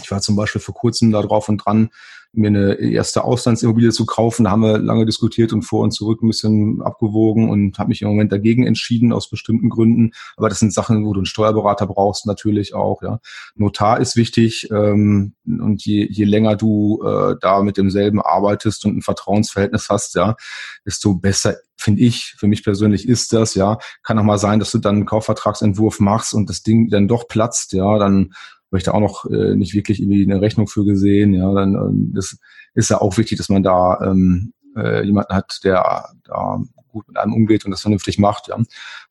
Ich 0.00 0.10
war 0.10 0.20
zum 0.20 0.36
Beispiel 0.36 0.60
vor 0.60 0.74
kurzem 0.74 1.10
da 1.10 1.20
drauf 1.22 1.48
und 1.48 1.58
dran, 1.58 1.90
mir 2.36 2.48
eine 2.48 2.74
erste 2.74 3.24
Auslandsimmobilie 3.24 3.90
zu 3.90 4.06
kaufen. 4.06 4.44
Da 4.44 4.50
haben 4.50 4.62
wir 4.62 4.78
lange 4.78 5.06
diskutiert 5.06 5.52
und 5.52 5.62
vor 5.62 5.82
und 5.82 5.92
zurück 5.92 6.22
ein 6.22 6.28
bisschen 6.28 6.82
abgewogen 6.82 7.50
und 7.50 7.78
habe 7.78 7.88
mich 7.88 8.02
im 8.02 8.08
Moment 8.08 8.32
dagegen 8.32 8.66
entschieden 8.66 9.12
aus 9.12 9.28
bestimmten 9.28 9.68
Gründen. 9.68 10.12
Aber 10.36 10.48
das 10.48 10.58
sind 10.58 10.72
Sachen, 10.72 11.04
wo 11.04 11.12
du 11.12 11.20
einen 11.20 11.26
Steuerberater 11.26 11.86
brauchst 11.86 12.26
natürlich 12.26 12.74
auch. 12.74 13.02
Ja, 13.02 13.20
Notar 13.54 14.00
ist 14.00 14.16
wichtig 14.16 14.68
ähm, 14.70 15.34
und 15.46 15.84
je, 15.84 16.06
je 16.10 16.24
länger 16.24 16.56
du 16.56 17.02
äh, 17.04 17.36
da 17.40 17.62
mit 17.62 17.76
demselben 17.76 18.20
arbeitest 18.20 18.84
und 18.84 18.96
ein 18.96 19.02
Vertrauensverhältnis 19.02 19.88
hast, 19.88 20.14
ja, 20.14 20.36
desto 20.84 21.14
besser 21.14 21.56
finde 21.76 22.02
ich, 22.02 22.34
für 22.38 22.46
mich 22.46 22.64
persönlich 22.64 23.08
ist 23.08 23.32
das, 23.32 23.54
ja, 23.54 23.78
kann 24.02 24.18
auch 24.18 24.24
mal 24.24 24.38
sein, 24.38 24.58
dass 24.58 24.70
du 24.70 24.78
dann 24.78 24.96
einen 24.96 25.06
Kaufvertragsentwurf 25.06 26.00
machst 26.00 26.32
und 26.32 26.48
das 26.48 26.62
Ding 26.62 26.88
dann 26.88 27.08
doch 27.08 27.28
platzt, 27.28 27.72
ja, 27.72 27.98
dann 27.98 28.32
habe 28.70 28.78
ich 28.78 28.84
da 28.84 28.92
auch 28.92 29.00
noch 29.00 29.24
äh, 29.30 29.54
nicht 29.54 29.74
wirklich 29.74 30.00
irgendwie 30.00 30.22
eine 30.22 30.40
Rechnung 30.40 30.66
für 30.66 30.84
gesehen. 30.84 31.34
Ja, 31.34 31.52
dann 31.52 31.74
ähm, 31.74 32.12
das 32.14 32.36
ist 32.74 32.90
ja 32.90 33.00
auch 33.00 33.16
wichtig, 33.18 33.38
dass 33.38 33.48
man 33.48 33.62
da 33.62 34.00
ähm, 34.02 34.52
äh, 34.76 35.04
jemanden 35.04 35.34
hat, 35.34 35.60
der 35.64 36.10
da 36.24 36.60
gut 36.94 37.08
mit 37.08 37.18
einem 37.18 37.34
umgeht 37.34 37.64
und 37.64 37.72
das 37.72 37.82
vernünftig 37.82 38.18
macht. 38.18 38.48
Ja. 38.48 38.58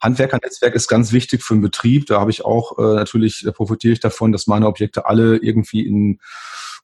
Handwerkernetzwerk 0.01 0.73
ist 0.73 0.87
ganz 0.87 1.11
wichtig 1.11 1.43
für 1.43 1.53
den 1.53 1.61
Betrieb. 1.61 2.07
Da 2.07 2.19
habe 2.19 2.31
ich 2.31 2.43
auch 2.43 2.77
äh, 2.79 2.95
natürlich, 2.95 3.43
da 3.45 3.51
profitiere 3.51 3.93
ich 3.93 3.99
davon, 3.99 4.31
dass 4.31 4.47
meine 4.47 4.67
Objekte 4.67 5.05
alle 5.05 5.37
irgendwie 5.37 5.85
in 5.85 6.19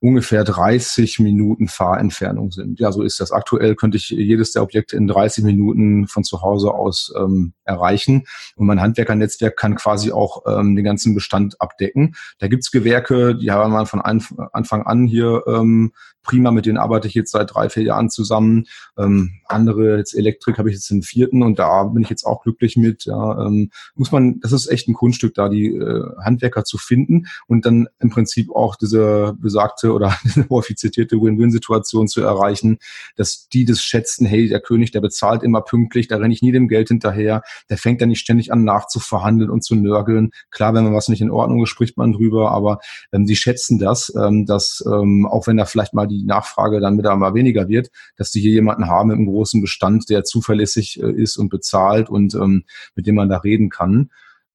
ungefähr 0.02 0.44
30 0.44 1.20
Minuten 1.20 1.68
Fahrentfernung 1.68 2.52
sind. 2.52 2.80
Ja, 2.80 2.92
so 2.92 3.04
ist 3.04 3.20
das. 3.20 3.32
Aktuell 3.32 3.76
könnte 3.76 3.98
ich 3.98 4.10
jedes 4.10 4.52
der 4.52 4.64
Objekte 4.64 4.96
in 4.96 5.08
30 5.08 5.44
Minuten 5.44 6.08
von 6.08 6.24
zu 6.24 6.42
Hause 6.42 6.74
aus 6.74 7.14
ähm, 7.18 7.54
erreichen. 7.66 8.24
Und 8.56 8.68
mein 8.68 8.82
Handwerkernetzwerk 8.82 9.58
kann 9.58 9.76
quasi 9.76 10.12
auch 10.12 10.44
ähm, 10.48 10.76
den 10.76 10.86
ganzen 10.86 11.16
Bestand 11.16 11.60
abdecken. 11.60 12.16
Da 12.40 12.48
gibt's 12.48 12.72
Gewerke, 12.72 13.36
die 13.36 13.52
haben 13.52 13.74
wir 13.74 13.86
von 13.86 14.02
Anfang 14.02 14.84
an 14.84 15.06
hier 15.06 15.44
ähm, 15.48 15.92
prima, 16.30 16.52
mit 16.52 16.66
denen 16.66 16.78
arbeite 16.78 17.08
ich 17.08 17.16
jetzt 17.16 17.32
seit 17.32 17.56
drei, 17.56 17.70
vier 17.70 17.84
Jahren 17.84 18.10
zusammen. 18.10 18.66
Ähm, 18.98 19.32
andere, 19.46 19.98
jetzt 19.98 20.14
Elektrik 20.14 20.60
habe 20.60 20.70
ich 20.70 20.76
jetzt 20.76 20.90
den 20.90 21.02
vierten 21.02 21.42
und 21.44 21.58
da 21.58 21.84
bin 21.86 22.04
ich 22.04 22.10
jetzt 22.10 22.24
auch 22.24 22.44
glücklich 22.44 22.78
mit. 22.78 23.06
Ja, 23.06 23.46
ähm, 23.46 23.72
muss 23.96 24.12
man, 24.12 24.40
das 24.40 24.52
ist 24.52 24.68
echt 24.68 24.88
ein 24.88 24.94
Kunststück, 24.94 25.34
da 25.34 25.50
die 25.50 25.68
äh, 25.76 26.04
Handwerker 26.24 26.64
zu 26.64 26.78
finden 26.78 27.26
und 27.48 27.66
dann 27.66 27.88
im 28.00 28.12
Prinzip 28.12 28.52
auch 28.52 28.76
diese 28.76 29.36
besagte 29.40 29.89
oder 29.94 30.16
diese 30.24 30.48
häufig 30.50 30.78
zitierte 30.78 31.18
Win-Win-Situation 31.22 32.08
zu 32.08 32.22
erreichen, 32.22 32.80
dass 33.16 33.48
die 33.50 33.66
das 33.66 33.82
schätzen, 33.82 34.26
hey, 34.26 34.48
der 34.48 34.60
König, 34.60 34.92
der 34.92 35.02
bezahlt 35.02 35.44
immer 35.44 35.62
pünktlich, 35.62 36.08
da 36.08 36.18
renne 36.18 36.34
ich 36.34 36.42
nie 36.42 36.52
dem 36.52 36.68
Geld 36.68 36.90
hinterher, 36.90 37.44
der 37.70 37.78
fängt 37.78 38.02
dann 38.02 38.10
nicht 38.10 38.20
ständig 38.20 38.52
an 38.52 38.64
nachzuverhandeln 38.64 39.50
und 39.50 39.64
zu 39.64 39.76
nörgeln. 39.76 40.32
Klar, 40.52 40.74
wenn 40.74 40.84
man 40.84 40.94
was 40.94 41.08
nicht 41.08 41.22
in 41.22 41.32
Ordnung 41.32 41.64
ist, 41.64 41.70
spricht 41.70 41.98
man 41.98 42.14
drüber, 42.14 42.52
aber 42.52 42.80
ähm, 43.12 43.26
die 43.26 43.36
schätzen 43.36 43.80
das, 43.80 44.14
ähm, 44.16 44.46
dass 44.46 44.84
ähm, 44.86 45.26
auch 45.26 45.48
wenn 45.48 45.58
da 45.58 45.66
vielleicht 45.66 45.94
mal 45.94 46.08
die 46.08 46.24
Nachfrage 46.24 46.80
dann 46.80 46.98
wieder 46.98 47.16
mal 47.16 47.34
weniger 47.34 47.68
wird, 47.68 47.90
dass 48.18 48.32
die 48.32 48.42
hier 48.42 48.52
jemanden 48.52 48.88
haben 48.88 49.12
im 49.12 49.26
großen 49.26 49.62
Bestand, 49.62 50.10
der 50.10 50.24
zuverlässig 50.24 51.02
äh, 51.02 51.12
ist 51.12 51.38
und 51.38 51.50
bezahlt 51.50 52.10
und 52.10 52.36
ähm, 52.36 52.64
mit 52.96 53.08
dem 53.08 53.16
man 53.16 53.30
da 53.30 53.38
reden 53.38 53.70
kann. 53.70 54.10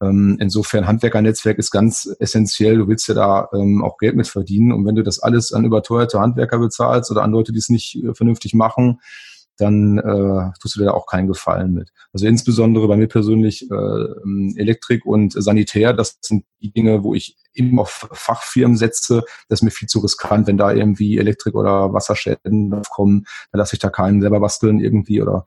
Ähm, 0.04 0.36
insofern 0.40 0.86
Handwerkernetzwerk 0.86 1.58
ist 1.58 1.70
ganz 1.70 2.14
essentiell. 2.18 2.78
Du 2.78 2.88
willst 2.88 3.08
ja 3.08 3.14
da 3.14 3.48
ähm, 3.52 3.82
auch 3.82 3.98
Geld 3.98 4.16
mit 4.16 4.28
verdienen. 4.28 4.72
Und 4.72 4.86
wenn 4.86 4.94
du 4.94 5.02
das 5.02 5.18
alles 5.18 5.52
an 5.52 5.64
überteuerte 5.64 6.20
Handwerker 6.20 6.58
bezahlst 6.58 7.10
oder 7.10 7.22
an 7.22 7.32
Leute, 7.32 7.52
die 7.52 7.58
es 7.58 7.68
nicht 7.68 7.96
äh, 7.96 8.14
vernünftig 8.14 8.54
machen, 8.54 9.00
dann 9.56 9.98
äh, 9.98 10.50
tust 10.60 10.74
du 10.74 10.80
dir 10.80 10.86
da 10.86 10.92
auch 10.92 11.06
keinen 11.06 11.28
Gefallen 11.28 11.72
mit. 11.74 11.90
Also 12.12 12.26
insbesondere 12.26 12.88
bei 12.88 12.96
mir 12.96 13.06
persönlich 13.06 13.70
äh, 13.70 13.74
ähm, 13.74 14.54
Elektrik 14.56 15.06
und 15.06 15.32
Sanitär, 15.32 15.92
das 15.92 16.18
sind 16.22 16.44
die 16.60 16.72
Dinge, 16.72 17.04
wo 17.04 17.14
ich 17.14 17.36
eben 17.54 17.78
auf 17.78 18.08
Fachfirmen 18.12 18.76
setze. 18.76 19.22
Das 19.48 19.60
ist 19.60 19.62
mir 19.62 19.70
viel 19.70 19.88
zu 19.88 20.00
riskant, 20.00 20.48
wenn 20.48 20.58
da 20.58 20.72
irgendwie 20.72 21.18
Elektrik- 21.18 21.54
oder 21.54 21.92
Wasserschäden 21.92 22.82
kommen, 22.90 23.26
dann 23.52 23.60
lasse 23.60 23.76
ich 23.76 23.80
da 23.80 23.90
keinen 23.90 24.20
selber 24.20 24.40
basteln 24.40 24.80
irgendwie 24.80 25.22
oder 25.22 25.46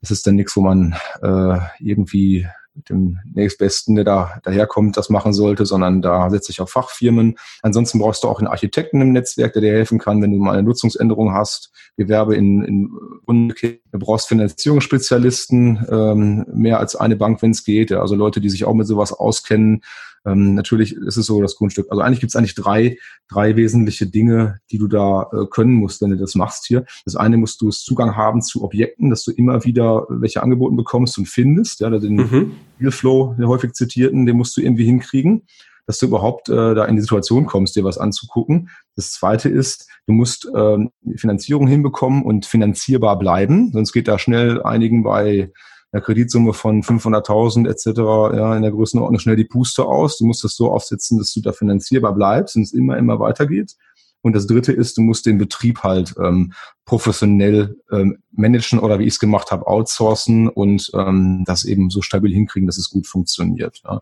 das 0.00 0.10
ist 0.10 0.26
dann 0.26 0.36
nichts, 0.36 0.56
wo 0.56 0.60
man 0.60 0.94
äh, 1.22 1.58
irgendwie 1.80 2.46
dem 2.88 3.18
nächstbesten, 3.34 3.94
der 3.96 4.04
da 4.04 4.40
daherkommt, 4.44 4.96
das 4.96 5.10
machen 5.10 5.32
sollte, 5.32 5.66
sondern 5.66 6.02
da 6.02 6.30
setze 6.30 6.52
ich 6.52 6.60
auf 6.60 6.70
Fachfirmen. 6.70 7.36
Ansonsten 7.62 7.98
brauchst 7.98 8.24
du 8.24 8.28
auch 8.28 8.38
einen 8.38 8.48
Architekten 8.48 9.00
im 9.00 9.12
Netzwerk, 9.12 9.52
der 9.52 9.62
dir 9.62 9.72
helfen 9.72 9.98
kann, 9.98 10.22
wenn 10.22 10.32
du 10.32 10.38
mal 10.38 10.52
eine 10.52 10.62
Nutzungsänderung 10.62 11.32
hast, 11.32 11.72
Gewerbe 11.96 12.36
in, 12.36 12.62
in 12.62 12.90
Du 13.26 13.98
brauchst 13.98 14.28
Finanzierungsspezialisten, 14.28 15.86
ähm, 15.90 16.46
mehr 16.52 16.78
als 16.80 16.96
eine 16.96 17.16
Bank, 17.16 17.42
wenn 17.42 17.50
es 17.50 17.64
geht. 17.64 17.92
Also 17.92 18.14
Leute, 18.14 18.40
die 18.40 18.50
sich 18.50 18.64
auch 18.64 18.74
mit 18.74 18.86
sowas 18.86 19.12
auskennen. 19.12 19.82
Ähm, 20.28 20.54
natürlich 20.54 20.94
ist 20.94 21.16
es 21.16 21.26
so 21.26 21.40
das 21.40 21.56
Grundstück. 21.56 21.86
Also 21.90 22.02
eigentlich 22.02 22.20
gibt 22.20 22.30
es 22.30 22.36
eigentlich 22.36 22.54
drei, 22.54 22.98
drei 23.28 23.56
wesentliche 23.56 24.06
Dinge, 24.06 24.58
die 24.70 24.78
du 24.78 24.88
da 24.88 25.28
äh, 25.32 25.46
können 25.50 25.74
musst, 25.74 26.02
wenn 26.02 26.10
du 26.10 26.16
das 26.16 26.34
machst 26.34 26.66
hier. 26.66 26.84
Das 27.04 27.16
eine 27.16 27.36
musst 27.36 27.60
du 27.60 27.70
Zugang 27.70 28.16
haben 28.16 28.42
zu 28.42 28.62
Objekten, 28.62 29.10
dass 29.10 29.24
du 29.24 29.32
immer 29.32 29.64
wieder 29.64 30.06
welche 30.08 30.42
Angebote 30.42 30.76
bekommst 30.76 31.18
und 31.18 31.28
findest. 31.28 31.80
Ja, 31.80 31.90
den 31.90 32.16
mhm. 32.16 32.52
Dealflow, 32.80 33.36
der 33.38 33.48
häufig 33.48 33.72
zitierten, 33.72 34.26
den 34.26 34.36
musst 34.36 34.56
du 34.56 34.60
irgendwie 34.60 34.84
hinkriegen 34.84 35.42
dass 35.88 35.98
du 35.98 36.06
überhaupt 36.06 36.50
äh, 36.50 36.74
da 36.74 36.84
in 36.84 36.96
die 36.96 37.00
Situation 37.00 37.46
kommst, 37.46 37.74
dir 37.74 37.82
was 37.82 37.96
anzugucken. 37.96 38.68
Das 38.94 39.12
zweite 39.12 39.48
ist, 39.48 39.88
du 40.06 40.12
musst 40.12 40.46
ähm, 40.54 40.90
Finanzierung 41.16 41.66
hinbekommen 41.66 42.24
und 42.24 42.44
finanzierbar 42.44 43.18
bleiben, 43.18 43.72
sonst 43.72 43.94
geht 43.94 44.06
da 44.06 44.18
schnell 44.18 44.62
einigen 44.62 45.02
bei 45.02 45.50
einer 45.92 46.02
Kreditsumme 46.02 46.52
von 46.52 46.82
500.000 46.82 47.68
etc. 47.68 48.36
Ja, 48.36 48.56
in 48.56 48.62
der 48.62 48.72
Größenordnung 48.72 49.18
schnell 49.18 49.36
die 49.36 49.44
Puste 49.44 49.84
aus. 49.84 50.18
Du 50.18 50.26
musst 50.26 50.44
das 50.44 50.54
so 50.54 50.70
aufsetzen, 50.70 51.18
dass 51.18 51.32
du 51.32 51.40
da 51.40 51.52
finanzierbar 51.52 52.14
bleibst 52.14 52.56
und 52.56 52.62
es 52.62 52.72
immer, 52.72 52.98
immer 52.98 53.20
weitergeht. 53.20 53.74
Und 54.20 54.34
das 54.34 54.46
Dritte 54.46 54.72
ist, 54.72 54.98
du 54.98 55.02
musst 55.02 55.26
den 55.26 55.38
Betrieb 55.38 55.82
halt 55.84 56.14
ähm, 56.22 56.52
professionell 56.84 57.76
ähm, 57.90 58.18
managen 58.32 58.80
oder 58.80 58.98
wie 58.98 59.04
ich 59.04 59.14
es 59.14 59.20
gemacht 59.20 59.50
habe, 59.50 59.66
outsourcen 59.66 60.48
und 60.48 60.90
ähm, 60.94 61.44
das 61.46 61.64
eben 61.64 61.88
so 61.88 62.02
stabil 62.02 62.32
hinkriegen, 62.32 62.66
dass 62.66 62.78
es 62.78 62.90
gut 62.90 63.06
funktioniert. 63.06 63.80
Ja. 63.84 64.00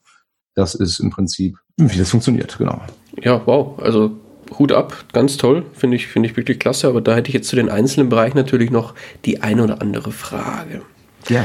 Das 0.54 0.74
ist 0.74 1.00
im 1.00 1.10
Prinzip, 1.10 1.58
wie 1.76 1.98
das 1.98 2.10
funktioniert, 2.10 2.56
genau. 2.56 2.80
Ja, 3.22 3.46
wow. 3.46 3.78
Also 3.78 4.12
Hut 4.58 4.72
ab, 4.72 5.04
ganz 5.12 5.36
toll, 5.36 5.66
finde 5.72 5.96
ich, 5.96 6.06
finde 6.06 6.30
ich 6.30 6.36
wirklich 6.36 6.58
klasse. 6.58 6.88
Aber 6.88 7.02
da 7.02 7.14
hätte 7.14 7.28
ich 7.28 7.34
jetzt 7.34 7.48
zu 7.48 7.56
den 7.56 7.68
einzelnen 7.68 8.08
Bereichen 8.08 8.38
natürlich 8.38 8.70
noch 8.70 8.94
die 9.26 9.42
eine 9.42 9.64
oder 9.64 9.82
andere 9.82 10.12
Frage. 10.12 10.82
Ja. 11.28 11.44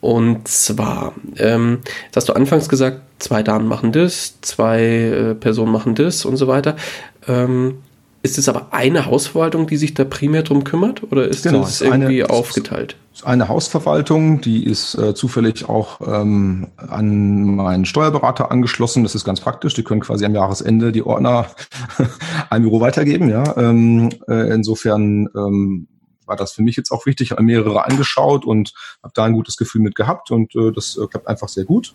Und 0.00 0.48
zwar, 0.48 1.12
ähm, 1.36 1.80
jetzt 2.06 2.16
hast 2.16 2.28
du 2.28 2.32
anfangs 2.32 2.68
gesagt, 2.68 3.00
zwei 3.18 3.42
Damen 3.42 3.68
machen 3.68 3.92
das, 3.92 4.40
zwei 4.40 4.82
äh, 4.82 5.34
Personen 5.34 5.72
machen 5.72 5.94
das 5.94 6.24
und 6.24 6.36
so 6.36 6.48
weiter. 6.48 6.76
Ähm, 7.28 7.78
ist 8.22 8.36
es 8.36 8.50
aber 8.50 8.68
eine 8.72 9.06
Hausverwaltung, 9.06 9.66
die 9.66 9.78
sich 9.78 9.94
da 9.94 10.04
primär 10.04 10.42
drum 10.42 10.64
kümmert 10.64 11.10
oder 11.10 11.26
ist 11.26 11.44
genau, 11.44 11.60
das 11.60 11.80
irgendwie 11.80 12.22
eine, 12.22 12.30
aufgeteilt? 12.32 12.96
Eine 13.24 13.48
Hausverwaltung, 13.48 14.42
die 14.42 14.64
ist 14.64 14.94
äh, 14.94 15.14
zufällig 15.14 15.68
auch 15.68 16.00
ähm, 16.06 16.68
an 16.76 17.56
meinen 17.56 17.86
Steuerberater 17.86 18.50
angeschlossen. 18.50 19.04
Das 19.04 19.14
ist 19.14 19.24
ganz 19.24 19.40
praktisch. 19.40 19.72
Die 19.72 19.84
können 19.84 20.02
quasi 20.02 20.26
am 20.26 20.34
Jahresende 20.34 20.92
die 20.92 21.02
Ordner 21.02 21.46
ein 22.50 22.62
Büro 22.62 22.80
weitergeben. 22.80 23.30
Ja, 23.30 23.56
ähm, 23.56 24.10
äh, 24.28 24.52
insofern 24.52 25.28
ähm, 25.34 25.88
war 26.30 26.36
das 26.36 26.52
für 26.52 26.62
mich 26.62 26.76
jetzt 26.76 26.90
auch 26.90 27.04
wichtig. 27.04 27.26
Ich 27.26 27.30
habe 27.32 27.42
mehrere 27.42 27.84
angeschaut 27.84 28.46
und 28.46 28.72
habe 29.02 29.12
da 29.14 29.24
ein 29.24 29.34
gutes 29.34 29.58
Gefühl 29.58 29.82
mit 29.82 29.94
gehabt 29.94 30.30
und 30.30 30.54
äh, 30.54 30.72
das 30.72 30.96
äh, 30.96 31.06
klappt 31.06 31.28
einfach 31.28 31.48
sehr 31.48 31.64
gut. 31.64 31.94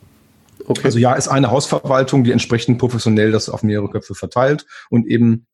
Okay. 0.67 0.81
Also 0.83 0.99
ja, 0.99 1.13
ist 1.13 1.27
eine 1.27 1.49
Hausverwaltung, 1.49 2.23
die 2.23 2.31
entsprechend 2.31 2.77
professionell 2.77 3.31
das 3.31 3.49
auf 3.49 3.63
mehrere 3.63 3.89
Köpfe 3.89 4.13
verteilt 4.13 4.65
und 4.89 5.07
eben 5.07 5.47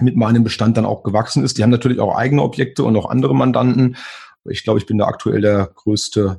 mit 0.00 0.16
meinem 0.16 0.44
Bestand 0.44 0.76
dann 0.76 0.86
auch 0.86 1.02
gewachsen 1.02 1.44
ist. 1.44 1.58
Die 1.58 1.62
haben 1.62 1.70
natürlich 1.70 2.00
auch 2.00 2.16
eigene 2.16 2.42
Objekte 2.42 2.84
und 2.84 2.96
auch 2.96 3.10
andere 3.10 3.34
Mandanten. 3.34 3.96
Ich 4.44 4.64
glaube, 4.64 4.78
ich 4.78 4.86
bin 4.86 4.98
da 4.98 5.06
aktuell 5.06 5.40
der 5.40 5.70
größte 5.74 6.38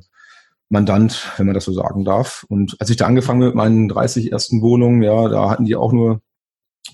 Mandant, 0.68 1.32
wenn 1.36 1.46
man 1.46 1.54
das 1.54 1.64
so 1.64 1.72
sagen 1.72 2.04
darf. 2.04 2.44
Und 2.48 2.76
als 2.80 2.90
ich 2.90 2.96
da 2.96 3.06
angefangen 3.06 3.40
mit 3.40 3.54
meinen 3.54 3.88
30 3.88 4.32
ersten 4.32 4.60
Wohnungen, 4.60 5.02
ja, 5.02 5.28
da 5.28 5.50
hatten 5.50 5.66
die 5.66 5.76
auch 5.76 5.92
nur, 5.92 6.20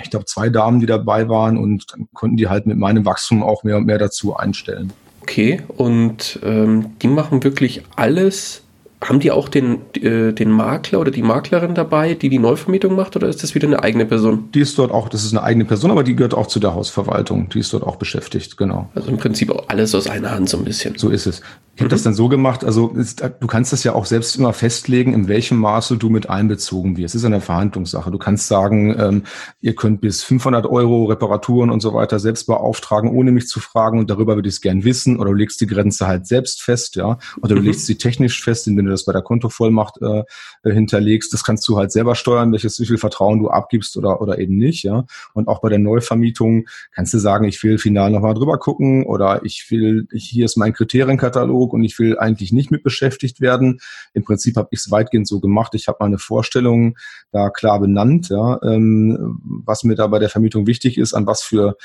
ich 0.02 0.10
glaube, 0.10 0.26
zwei 0.26 0.48
Damen, 0.48 0.80
die 0.80 0.86
dabei 0.86 1.28
waren 1.28 1.56
und 1.56 1.92
dann 1.92 2.08
konnten 2.12 2.36
die 2.36 2.48
halt 2.48 2.66
mit 2.66 2.78
meinem 2.78 3.04
Wachstum 3.04 3.42
auch 3.42 3.64
mehr 3.64 3.76
und 3.76 3.86
mehr 3.86 3.98
dazu 3.98 4.36
einstellen. 4.36 4.92
Okay, 5.22 5.62
und 5.76 6.40
ähm, 6.42 6.96
die 7.02 7.08
machen 7.08 7.44
wirklich 7.44 7.82
alles 7.96 8.62
haben 9.02 9.18
die 9.18 9.30
auch 9.30 9.48
den, 9.48 9.78
äh, 9.94 10.32
den 10.32 10.50
Makler 10.50 11.00
oder 11.00 11.10
die 11.10 11.22
Maklerin 11.22 11.74
dabei, 11.74 12.14
die 12.14 12.28
die 12.28 12.38
Neuvermietung 12.38 12.94
macht, 12.94 13.16
oder 13.16 13.28
ist 13.28 13.42
das 13.42 13.54
wieder 13.54 13.66
eine 13.66 13.82
eigene 13.82 14.04
Person? 14.04 14.50
Die 14.52 14.60
ist 14.60 14.78
dort 14.78 14.92
auch, 14.92 15.08
das 15.08 15.24
ist 15.24 15.32
eine 15.32 15.42
eigene 15.42 15.64
Person, 15.64 15.90
aber 15.90 16.04
die 16.04 16.14
gehört 16.14 16.34
auch 16.34 16.46
zu 16.46 16.60
der 16.60 16.74
Hausverwaltung. 16.74 17.48
Die 17.48 17.60
ist 17.60 17.72
dort 17.72 17.82
auch 17.82 17.96
beschäftigt, 17.96 18.58
genau. 18.58 18.90
Also 18.94 19.08
im 19.08 19.16
Prinzip 19.16 19.50
auch 19.50 19.64
alles 19.68 19.94
aus 19.94 20.06
einer 20.06 20.30
Hand 20.32 20.50
so 20.50 20.58
ein 20.58 20.64
bisschen. 20.64 20.98
So 20.98 21.08
ist 21.08 21.26
es. 21.26 21.40
Ich 21.80 21.82
habe 21.82 21.88
mhm. 21.88 21.92
das 21.92 22.02
dann 22.02 22.12
so 22.12 22.28
gemacht, 22.28 22.62
also 22.62 22.88
ist, 22.90 23.22
du 23.22 23.46
kannst 23.46 23.72
das 23.72 23.84
ja 23.84 23.94
auch 23.94 24.04
selbst 24.04 24.36
immer 24.36 24.52
festlegen, 24.52 25.14
in 25.14 25.28
welchem 25.28 25.56
Maße 25.56 25.96
du 25.96 26.10
mit 26.10 26.28
einbezogen 26.28 26.98
wirst. 26.98 27.14
Es 27.14 27.22
ist 27.22 27.24
eine 27.24 27.40
Verhandlungssache. 27.40 28.10
Du 28.10 28.18
kannst 28.18 28.48
sagen, 28.48 28.94
ähm, 28.98 29.22
ihr 29.62 29.74
könnt 29.74 30.02
bis 30.02 30.22
500 30.22 30.66
Euro 30.66 31.06
Reparaturen 31.06 31.70
und 31.70 31.80
so 31.80 31.94
weiter 31.94 32.18
selbst 32.18 32.46
beauftragen, 32.46 33.10
ohne 33.10 33.32
mich 33.32 33.48
zu 33.48 33.60
fragen 33.60 33.98
und 33.98 34.10
darüber 34.10 34.34
würde 34.34 34.48
ich 34.48 34.56
es 34.56 34.60
gern 34.60 34.84
wissen 34.84 35.18
oder 35.18 35.30
du 35.30 35.36
legst 35.36 35.58
die 35.62 35.66
Grenze 35.66 36.06
halt 36.06 36.26
selbst 36.26 36.60
fest, 36.60 36.96
ja, 36.96 37.18
oder 37.40 37.54
du 37.54 37.62
mhm. 37.62 37.68
legst 37.68 37.86
sie 37.86 37.94
technisch 37.94 38.42
fest, 38.42 38.66
indem 38.66 38.84
du 38.84 38.89
das 38.90 39.04
bei 39.04 39.12
der 39.12 39.22
Kontovollmacht 39.22 40.00
äh, 40.02 40.24
äh, 40.62 40.72
hinterlegst. 40.72 41.32
Das 41.32 41.44
kannst 41.44 41.66
du 41.68 41.76
halt 41.76 41.92
selber 41.92 42.14
steuern, 42.14 42.52
welches, 42.52 42.78
wie 42.80 42.86
viel 42.86 42.98
Vertrauen 42.98 43.38
du 43.38 43.48
abgibst 43.48 43.96
oder, 43.96 44.20
oder 44.20 44.38
eben 44.38 44.56
nicht, 44.56 44.84
ja. 44.84 45.04
Und 45.34 45.48
auch 45.48 45.60
bei 45.60 45.68
der 45.68 45.78
Neuvermietung 45.78 46.66
kannst 46.92 47.14
du 47.14 47.18
sagen, 47.18 47.44
ich 47.44 47.62
will 47.62 47.78
final 47.78 48.10
nochmal 48.10 48.34
drüber 48.34 48.58
gucken 48.58 49.04
oder 49.04 49.44
ich 49.44 49.66
will, 49.70 50.06
hier 50.12 50.44
ist 50.44 50.56
mein 50.56 50.72
Kriterienkatalog 50.72 51.72
und 51.72 51.84
ich 51.84 51.98
will 51.98 52.18
eigentlich 52.18 52.52
nicht 52.52 52.70
mit 52.70 52.82
beschäftigt 52.82 53.40
werden. 53.40 53.80
Im 54.14 54.24
Prinzip 54.24 54.56
habe 54.56 54.68
ich 54.72 54.80
es 54.80 54.90
weitgehend 54.90 55.26
so 55.26 55.40
gemacht. 55.40 55.74
Ich 55.74 55.88
habe 55.88 55.98
meine 56.00 56.18
Vorstellungen 56.18 56.96
da 57.32 57.50
klar 57.50 57.80
benannt, 57.80 58.28
ja, 58.28 58.60
ähm, 58.62 59.40
was 59.64 59.84
mir 59.84 59.94
da 59.94 60.06
bei 60.06 60.18
der 60.18 60.28
Vermietung 60.28 60.66
wichtig 60.66 60.98
ist, 60.98 61.14
an 61.14 61.26
was 61.26 61.42
für, 61.42 61.76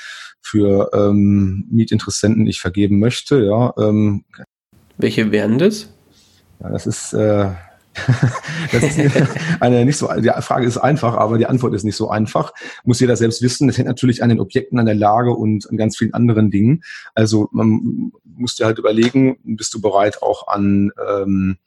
für 0.41 0.89
ähm, 0.93 1.67
Mietinteressenten 1.71 2.47
ich 2.47 2.59
vergeben 2.59 2.99
möchte. 2.99 3.43
Ja, 3.43 3.73
ähm. 3.77 4.25
Welche 4.97 5.31
wären 5.31 5.57
das? 5.57 5.94
Ja, 6.61 6.69
das 6.69 6.87
ist 6.87 7.13
äh, 7.13 7.49
das 8.71 8.83
ist 8.83 8.99
eine 9.59 9.85
nicht 9.85 9.97
so, 9.97 10.09
die 10.17 10.29
Frage 10.41 10.65
ist 10.65 10.77
einfach, 10.77 11.15
aber 11.15 11.37
die 11.37 11.45
Antwort 11.45 11.73
ist 11.73 11.83
nicht 11.83 11.95
so 11.95 12.09
einfach. 12.09 12.53
Muss 12.83 12.99
jeder 12.99 13.15
selbst 13.15 13.41
wissen. 13.41 13.67
Das 13.67 13.77
hängt 13.77 13.87
natürlich 13.87 14.21
an 14.21 14.29
den 14.29 14.39
Objekten, 14.39 14.79
an 14.79 14.85
der 14.85 14.95
Lage 14.95 15.31
und 15.31 15.69
an 15.69 15.77
ganz 15.77 15.97
vielen 15.97 16.13
anderen 16.13 16.51
Dingen. 16.51 16.83
Also 17.13 17.47
man 17.51 18.11
muss 18.23 18.55
dir 18.55 18.65
halt 18.65 18.79
überlegen, 18.79 19.37
bist 19.43 19.73
du 19.73 19.81
bereit 19.81 20.21
auch 20.21 20.47
an, 20.47 20.91
ähm, 21.07 21.57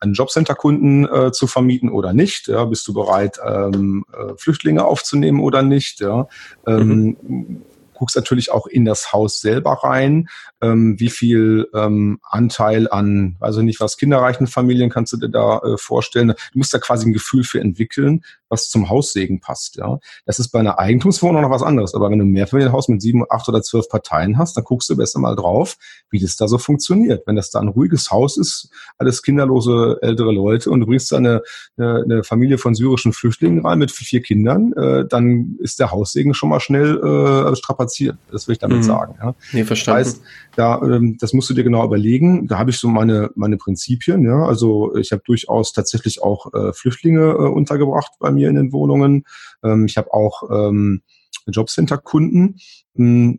an 0.00 0.12
Jobcenter-Kunden 0.12 1.06
äh, 1.06 1.32
zu 1.32 1.46
vermieten 1.46 1.88
oder 1.88 2.12
nicht? 2.12 2.48
Ja, 2.48 2.64
bist 2.66 2.86
du 2.86 2.92
bereit, 2.92 3.38
ähm, 3.44 4.04
äh, 4.12 4.34
Flüchtlinge 4.36 4.84
aufzunehmen 4.84 5.40
oder 5.40 5.62
nicht? 5.62 6.00
Ja, 6.00 6.28
ähm, 6.66 7.16
mhm 7.22 7.62
guckst 7.98 8.16
natürlich 8.16 8.50
auch 8.50 8.66
in 8.66 8.84
das 8.84 9.12
Haus 9.12 9.40
selber 9.40 9.72
rein, 9.82 10.28
ähm, 10.60 10.98
wie 10.98 11.10
viel 11.10 11.68
ähm, 11.74 12.18
Anteil 12.22 12.88
an, 12.90 13.36
also 13.40 13.62
nicht 13.62 13.80
was 13.80 13.96
kinderreichen 13.96 14.46
Familien 14.46 14.90
kannst 14.90 15.12
du 15.12 15.16
dir 15.16 15.28
da 15.28 15.58
äh, 15.58 15.76
vorstellen. 15.78 16.28
Du 16.28 16.58
musst 16.58 16.74
da 16.74 16.78
quasi 16.78 17.08
ein 17.08 17.12
Gefühl 17.12 17.44
für 17.44 17.60
entwickeln, 17.60 18.22
was 18.48 18.68
zum 18.70 18.88
Haussegen 18.88 19.40
passt. 19.40 19.76
Ja, 19.76 19.98
das 20.26 20.38
ist 20.38 20.48
bei 20.48 20.60
einer 20.60 20.78
Eigentumswohnung 20.78 21.42
noch 21.42 21.50
was 21.50 21.62
anderes. 21.62 21.94
Aber 21.94 22.10
wenn 22.10 22.18
du 22.18 22.24
ein 22.24 22.30
Mehrfamilienhaus 22.30 22.88
mit 22.88 23.02
sieben, 23.02 23.24
acht 23.28 23.48
oder 23.48 23.62
zwölf 23.62 23.88
Parteien 23.88 24.38
hast, 24.38 24.56
dann 24.56 24.64
guckst 24.64 24.88
du 24.90 24.96
besser 24.96 25.20
mal 25.20 25.36
drauf, 25.36 25.76
wie 26.10 26.18
das 26.18 26.36
da 26.36 26.48
so 26.48 26.58
funktioniert. 26.58 27.26
Wenn 27.26 27.36
das 27.36 27.50
da 27.50 27.60
ein 27.60 27.68
ruhiges 27.68 28.10
Haus 28.10 28.36
ist, 28.36 28.70
alles 28.96 29.22
kinderlose 29.22 29.98
ältere 30.02 30.32
Leute 30.32 30.70
und 30.70 30.80
du 30.80 30.86
bringst 30.86 31.12
da 31.12 31.18
eine, 31.18 31.42
eine, 31.76 32.02
eine 32.04 32.24
Familie 32.24 32.58
von 32.58 32.74
syrischen 32.74 33.12
Flüchtlingen 33.12 33.64
rein 33.64 33.78
mit 33.78 33.90
vier 33.90 34.22
Kindern, 34.22 34.72
äh, 34.72 35.04
dann 35.06 35.56
ist 35.60 35.78
der 35.78 35.90
Haussegen 35.90 36.34
schon 36.34 36.48
mal 36.48 36.60
schnell 36.60 36.98
äh, 36.98 37.56
strapaziert. 37.56 38.16
Das 38.32 38.48
will 38.48 38.54
ich 38.54 38.58
damit 38.58 38.78
mhm. 38.78 38.82
sagen. 38.82 39.14
Ja. 39.20 39.34
Nee, 39.52 39.64
verstanden. 39.64 40.00
Das 40.00 40.08
heißt, 40.14 40.22
da, 40.58 40.82
ähm, 40.82 41.16
das 41.20 41.32
musst 41.32 41.48
du 41.48 41.54
dir 41.54 41.62
genau 41.62 41.84
überlegen. 41.84 42.48
Da 42.48 42.58
habe 42.58 42.70
ich 42.70 42.78
so 42.78 42.88
meine, 42.88 43.30
meine 43.36 43.56
Prinzipien. 43.56 44.24
Ja. 44.24 44.44
Also 44.44 44.96
ich 44.96 45.12
habe 45.12 45.22
durchaus 45.24 45.72
tatsächlich 45.72 46.20
auch 46.20 46.52
äh, 46.52 46.72
Flüchtlinge 46.72 47.20
äh, 47.20 47.48
untergebracht 47.48 48.12
bei 48.18 48.32
mir 48.32 48.48
in 48.48 48.56
den 48.56 48.72
Wohnungen. 48.72 49.24
Ähm, 49.62 49.86
ich 49.86 49.96
habe 49.96 50.12
auch 50.12 50.42
ähm, 50.50 51.02
Jobcenter-Kunden. 51.46 52.56
Hm, 52.94 53.38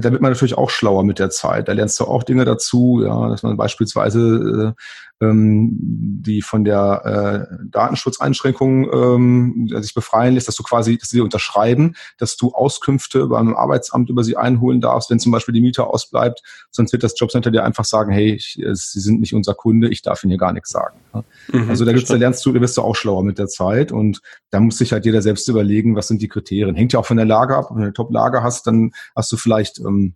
da 0.00 0.12
wird 0.12 0.20
man 0.20 0.32
natürlich 0.32 0.56
auch 0.56 0.70
schlauer 0.70 1.04
mit 1.04 1.18
der 1.18 1.30
Zeit. 1.30 1.68
Da 1.68 1.72
lernst 1.72 1.98
du 1.98 2.04
auch 2.04 2.22
Dinge 2.22 2.44
dazu, 2.44 3.02
ja, 3.04 3.28
dass 3.28 3.42
man 3.42 3.56
beispielsweise 3.56 4.74
äh, 4.76 4.82
ähm, 5.22 5.70
die 5.78 6.42
von 6.42 6.64
der 6.64 7.48
äh, 7.50 7.64
Datenschutzeinschränkung 7.70 8.92
ähm, 8.92 9.68
sich 9.80 9.94
befreien 9.94 10.34
lässt, 10.34 10.48
dass 10.48 10.56
du 10.56 10.62
quasi, 10.62 10.98
dass 10.98 11.10
sie 11.10 11.20
unterschreiben, 11.20 11.94
dass 12.18 12.36
du 12.36 12.52
Auskünfte 12.52 13.26
beim 13.26 13.54
Arbeitsamt 13.54 14.10
über 14.10 14.24
sie 14.24 14.36
einholen 14.36 14.80
darfst, 14.80 15.10
wenn 15.10 15.20
zum 15.20 15.32
Beispiel 15.32 15.54
die 15.54 15.60
Miete 15.60 15.86
ausbleibt. 15.86 16.42
Sonst 16.70 16.92
wird 16.92 17.02
das 17.02 17.18
Jobcenter 17.18 17.50
dir 17.50 17.64
einfach 17.64 17.84
sagen, 17.84 18.12
hey, 18.12 18.34
ich, 18.34 18.60
sie 18.72 19.00
sind 19.00 19.20
nicht 19.20 19.34
unser 19.34 19.54
Kunde, 19.54 19.88
ich 19.88 20.02
darf 20.02 20.24
ihnen 20.24 20.32
hier 20.32 20.38
gar 20.38 20.52
nichts 20.52 20.70
sagen. 20.70 20.98
Ja. 21.14 21.24
Mhm, 21.52 21.70
also 21.70 21.84
da, 21.84 21.92
gibt's, 21.92 22.08
da 22.08 22.16
lernst 22.16 22.44
du, 22.44 22.52
da 22.52 22.60
wirst 22.60 22.76
du 22.76 22.82
auch 22.82 22.96
schlauer 22.96 23.22
mit 23.22 23.38
der 23.38 23.48
Zeit 23.48 23.92
und 23.92 24.20
da 24.50 24.60
muss 24.60 24.78
sich 24.78 24.92
halt 24.92 25.04
jeder 25.04 25.22
selbst 25.22 25.48
überlegen, 25.48 25.94
was 25.94 26.08
sind 26.08 26.20
die 26.20 26.28
Kriterien. 26.28 26.74
Hängt 26.74 26.92
ja 26.92 26.98
auch 26.98 27.06
von 27.12 27.18
der 27.18 27.26
Lage 27.26 27.56
ab. 27.56 27.66
Wenn 27.70 27.76
du 27.78 27.82
eine 27.82 27.92
Top-Lage 27.92 28.42
hast, 28.42 28.66
dann 28.66 28.92
hast 29.14 29.30
du 29.30 29.36
vielleicht 29.36 29.78
ähm, 29.80 30.14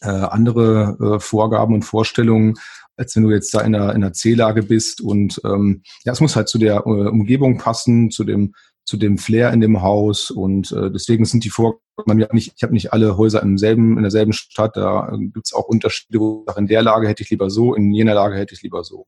äh, 0.00 0.08
andere 0.08 0.96
äh, 1.16 1.20
Vorgaben 1.20 1.74
und 1.74 1.82
Vorstellungen, 1.82 2.54
als 2.96 3.14
wenn 3.14 3.24
du 3.24 3.30
jetzt 3.30 3.52
da 3.52 3.60
in 3.60 3.74
einer, 3.74 3.90
in 3.90 4.02
einer 4.02 4.14
C-Lage 4.14 4.62
bist. 4.62 5.02
Und 5.02 5.40
ähm, 5.44 5.82
ja, 6.04 6.12
es 6.12 6.20
muss 6.20 6.34
halt 6.34 6.48
zu 6.48 6.58
der 6.58 6.86
äh, 6.86 7.08
Umgebung 7.08 7.58
passen, 7.58 8.10
zu 8.10 8.24
dem 8.24 8.54
zu 8.86 8.98
dem 8.98 9.16
Flair 9.16 9.50
in 9.52 9.62
dem 9.62 9.80
Haus 9.80 10.30
und 10.30 10.70
äh, 10.72 10.90
deswegen 10.90 11.24
sind 11.24 11.44
die 11.44 11.48
Vorgaben 11.48 12.26
nicht, 12.32 12.52
ich 12.54 12.62
habe 12.62 12.74
nicht 12.74 12.92
alle 12.92 13.16
Häuser 13.16 13.42
im 13.42 13.56
selben, 13.56 13.96
in 13.96 14.02
derselben 14.02 14.34
Stadt, 14.34 14.76
da 14.76 15.08
äh, 15.08 15.18
gibt's 15.18 15.54
auch 15.54 15.68
Unterschiede, 15.68 16.20
wo 16.20 16.44
in 16.54 16.66
der 16.66 16.82
Lage 16.82 17.08
hätte 17.08 17.22
ich 17.22 17.30
lieber 17.30 17.48
so, 17.48 17.74
in 17.74 17.92
jener 17.92 18.12
Lage 18.12 18.36
hätte 18.36 18.54
ich 18.54 18.62
lieber 18.62 18.84
so. 18.84 19.06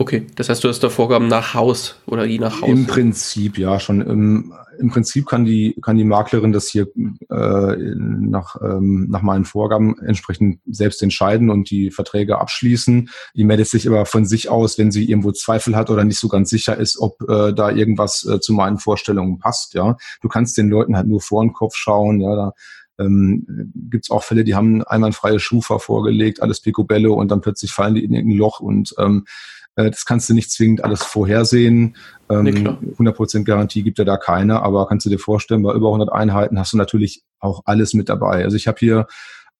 Okay, 0.00 0.28
das 0.36 0.48
heißt, 0.48 0.62
du 0.62 0.68
hast 0.68 0.78
da 0.84 0.90
Vorgaben 0.90 1.26
nach 1.26 1.54
Haus 1.54 1.96
oder 2.06 2.24
je 2.24 2.38
nach 2.38 2.62
Haus? 2.62 2.68
Im 2.68 2.86
Prinzip, 2.86 3.58
ja, 3.58 3.80
schon. 3.80 4.00
Im, 4.00 4.54
im 4.78 4.90
Prinzip 4.90 5.26
kann 5.26 5.44
die, 5.44 5.76
kann 5.82 5.96
die 5.96 6.04
Maklerin 6.04 6.52
das 6.52 6.68
hier 6.68 6.86
äh, 7.28 7.76
nach, 7.76 8.54
ähm, 8.62 9.08
nach 9.10 9.22
meinen 9.22 9.44
Vorgaben 9.44 9.98
entsprechend 9.98 10.60
selbst 10.66 11.02
entscheiden 11.02 11.50
und 11.50 11.68
die 11.70 11.90
Verträge 11.90 12.38
abschließen. 12.38 13.10
Die 13.34 13.42
meldet 13.42 13.66
sich 13.66 13.88
aber 13.88 14.06
von 14.06 14.24
sich 14.24 14.48
aus, 14.48 14.78
wenn 14.78 14.92
sie 14.92 15.04
irgendwo 15.04 15.32
Zweifel 15.32 15.74
hat 15.74 15.90
oder 15.90 16.04
nicht 16.04 16.20
so 16.20 16.28
ganz 16.28 16.48
sicher 16.48 16.76
ist, 16.76 17.00
ob 17.00 17.20
äh, 17.28 17.52
da 17.52 17.72
irgendwas 17.72 18.24
äh, 18.24 18.38
zu 18.38 18.52
meinen 18.52 18.78
Vorstellungen 18.78 19.40
passt. 19.40 19.74
Ja, 19.74 19.96
Du 20.22 20.28
kannst 20.28 20.56
den 20.58 20.68
Leuten 20.68 20.96
halt 20.96 21.08
nur 21.08 21.20
vor 21.20 21.42
den 21.42 21.52
Kopf 21.52 21.74
schauen. 21.74 22.20
Ja, 22.20 22.36
da 22.36 22.52
ähm, 23.00 23.72
gibt 23.74 24.10
auch 24.12 24.22
Fälle, 24.22 24.44
die 24.44 24.54
haben 24.54 24.82
einwandfreie 24.84 25.40
Schufa 25.40 25.78
vorgelegt, 25.78 26.40
alles 26.40 26.60
Picobello 26.60 27.14
und 27.14 27.30
dann 27.30 27.40
plötzlich 27.40 27.72
fallen 27.72 27.94
die 27.94 28.04
in 28.04 28.12
irgendein 28.12 28.38
Loch 28.38 28.60
und 28.60 28.94
ähm, 28.98 29.24
äh, 29.26 29.57
das 29.84 30.04
kannst 30.04 30.28
du 30.28 30.34
nicht 30.34 30.50
zwingend 30.50 30.84
alles 30.84 31.02
vorhersehen. 31.02 31.96
Ähm, 32.28 32.44
nee, 32.44 32.50
100% 32.50 33.44
Garantie 33.44 33.82
gibt 33.82 33.98
ja 33.98 34.04
da 34.04 34.16
keine, 34.16 34.62
aber 34.62 34.86
kannst 34.86 35.06
du 35.06 35.10
dir 35.10 35.18
vorstellen, 35.18 35.62
bei 35.62 35.72
über 35.72 35.88
100 35.88 36.12
Einheiten 36.12 36.58
hast 36.58 36.72
du 36.72 36.76
natürlich 36.76 37.22
auch 37.38 37.62
alles 37.64 37.94
mit 37.94 38.08
dabei. 38.08 38.44
Also 38.44 38.56
ich 38.56 38.66
habe 38.66 38.78
hier 38.78 39.06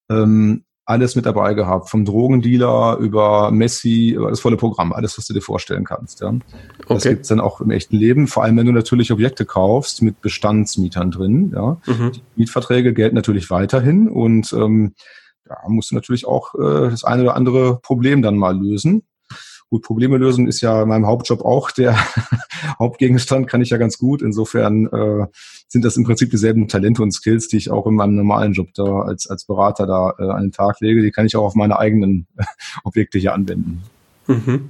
ähm, 0.09 0.63
alles 0.89 1.15
mit 1.15 1.27
dabei 1.27 1.53
gehabt, 1.53 1.87
vom 1.87 2.03
Drogendealer 2.03 2.97
über 2.97 3.51
Messi, 3.51 4.09
über 4.09 4.31
das 4.31 4.39
volle 4.39 4.57
Programm, 4.57 4.91
alles, 4.91 5.19
was 5.19 5.27
du 5.27 5.35
dir 5.35 5.41
vorstellen 5.41 5.85
kannst. 5.85 6.21
Ja. 6.21 6.29
Okay. 6.29 6.41
Das 6.87 7.03
gibt's 7.03 7.27
dann 7.27 7.39
auch 7.39 7.61
im 7.61 7.69
echten 7.69 7.95
Leben, 7.95 8.25
vor 8.25 8.43
allem 8.43 8.57
wenn 8.57 8.65
du 8.65 8.71
natürlich 8.71 9.11
Objekte 9.11 9.45
kaufst 9.45 10.01
mit 10.01 10.19
Bestandsmietern 10.21 11.11
drin. 11.11 11.51
Ja. 11.55 11.77
Mhm. 11.85 12.13
Die 12.13 12.21
Mietverträge 12.37 12.95
gelten 12.95 13.15
natürlich 13.15 13.51
weiterhin 13.51 14.09
und 14.09 14.51
ähm, 14.53 14.95
da 15.45 15.57
musst 15.67 15.91
du 15.91 15.95
natürlich 15.95 16.25
auch 16.25 16.55
äh, 16.55 16.89
das 16.89 17.03
eine 17.03 17.21
oder 17.21 17.35
andere 17.35 17.79
Problem 17.81 18.23
dann 18.23 18.35
mal 18.37 18.57
lösen. 18.57 19.03
Gut, 19.69 19.83
Probleme 19.83 20.17
lösen 20.17 20.47
ist 20.47 20.61
ja 20.61 20.81
in 20.81 20.89
meinem 20.89 21.05
Hauptjob 21.05 21.45
auch 21.45 21.69
der 21.69 21.95
Hauptgegenstand, 22.79 23.47
kann 23.47 23.61
ich 23.61 23.69
ja 23.69 23.77
ganz 23.77 23.99
gut. 23.99 24.23
Insofern 24.23 24.87
äh, 24.87 25.27
sind 25.67 25.85
das 25.85 25.95
im 25.95 26.05
Prinzip 26.05 26.31
dieselben 26.31 26.67
Talente 26.67 27.03
und 27.03 27.11
Skills, 27.11 27.47
die 27.47 27.57
ich 27.57 27.69
auch 27.69 27.85
in 27.85 27.93
meinem 27.93 28.15
normalen 28.15 28.53
Job 28.53 28.69
da 28.73 29.01
als, 29.01 29.29
als 29.29 29.45
Berater 29.45 29.85
da 29.85 30.13
äh, 30.17 30.29
an 30.29 30.41
den 30.41 30.51
Tag 30.51 30.79
lege. 30.79 31.03
Die 31.03 31.11
kann 31.11 31.27
ich 31.27 31.35
auch 31.35 31.43
auf 31.43 31.55
meine 31.55 31.77
eigenen 31.77 32.25
Objekte 32.83 33.19
hier 33.19 33.33
anwenden. 33.33 33.83
Mhm. 34.25 34.69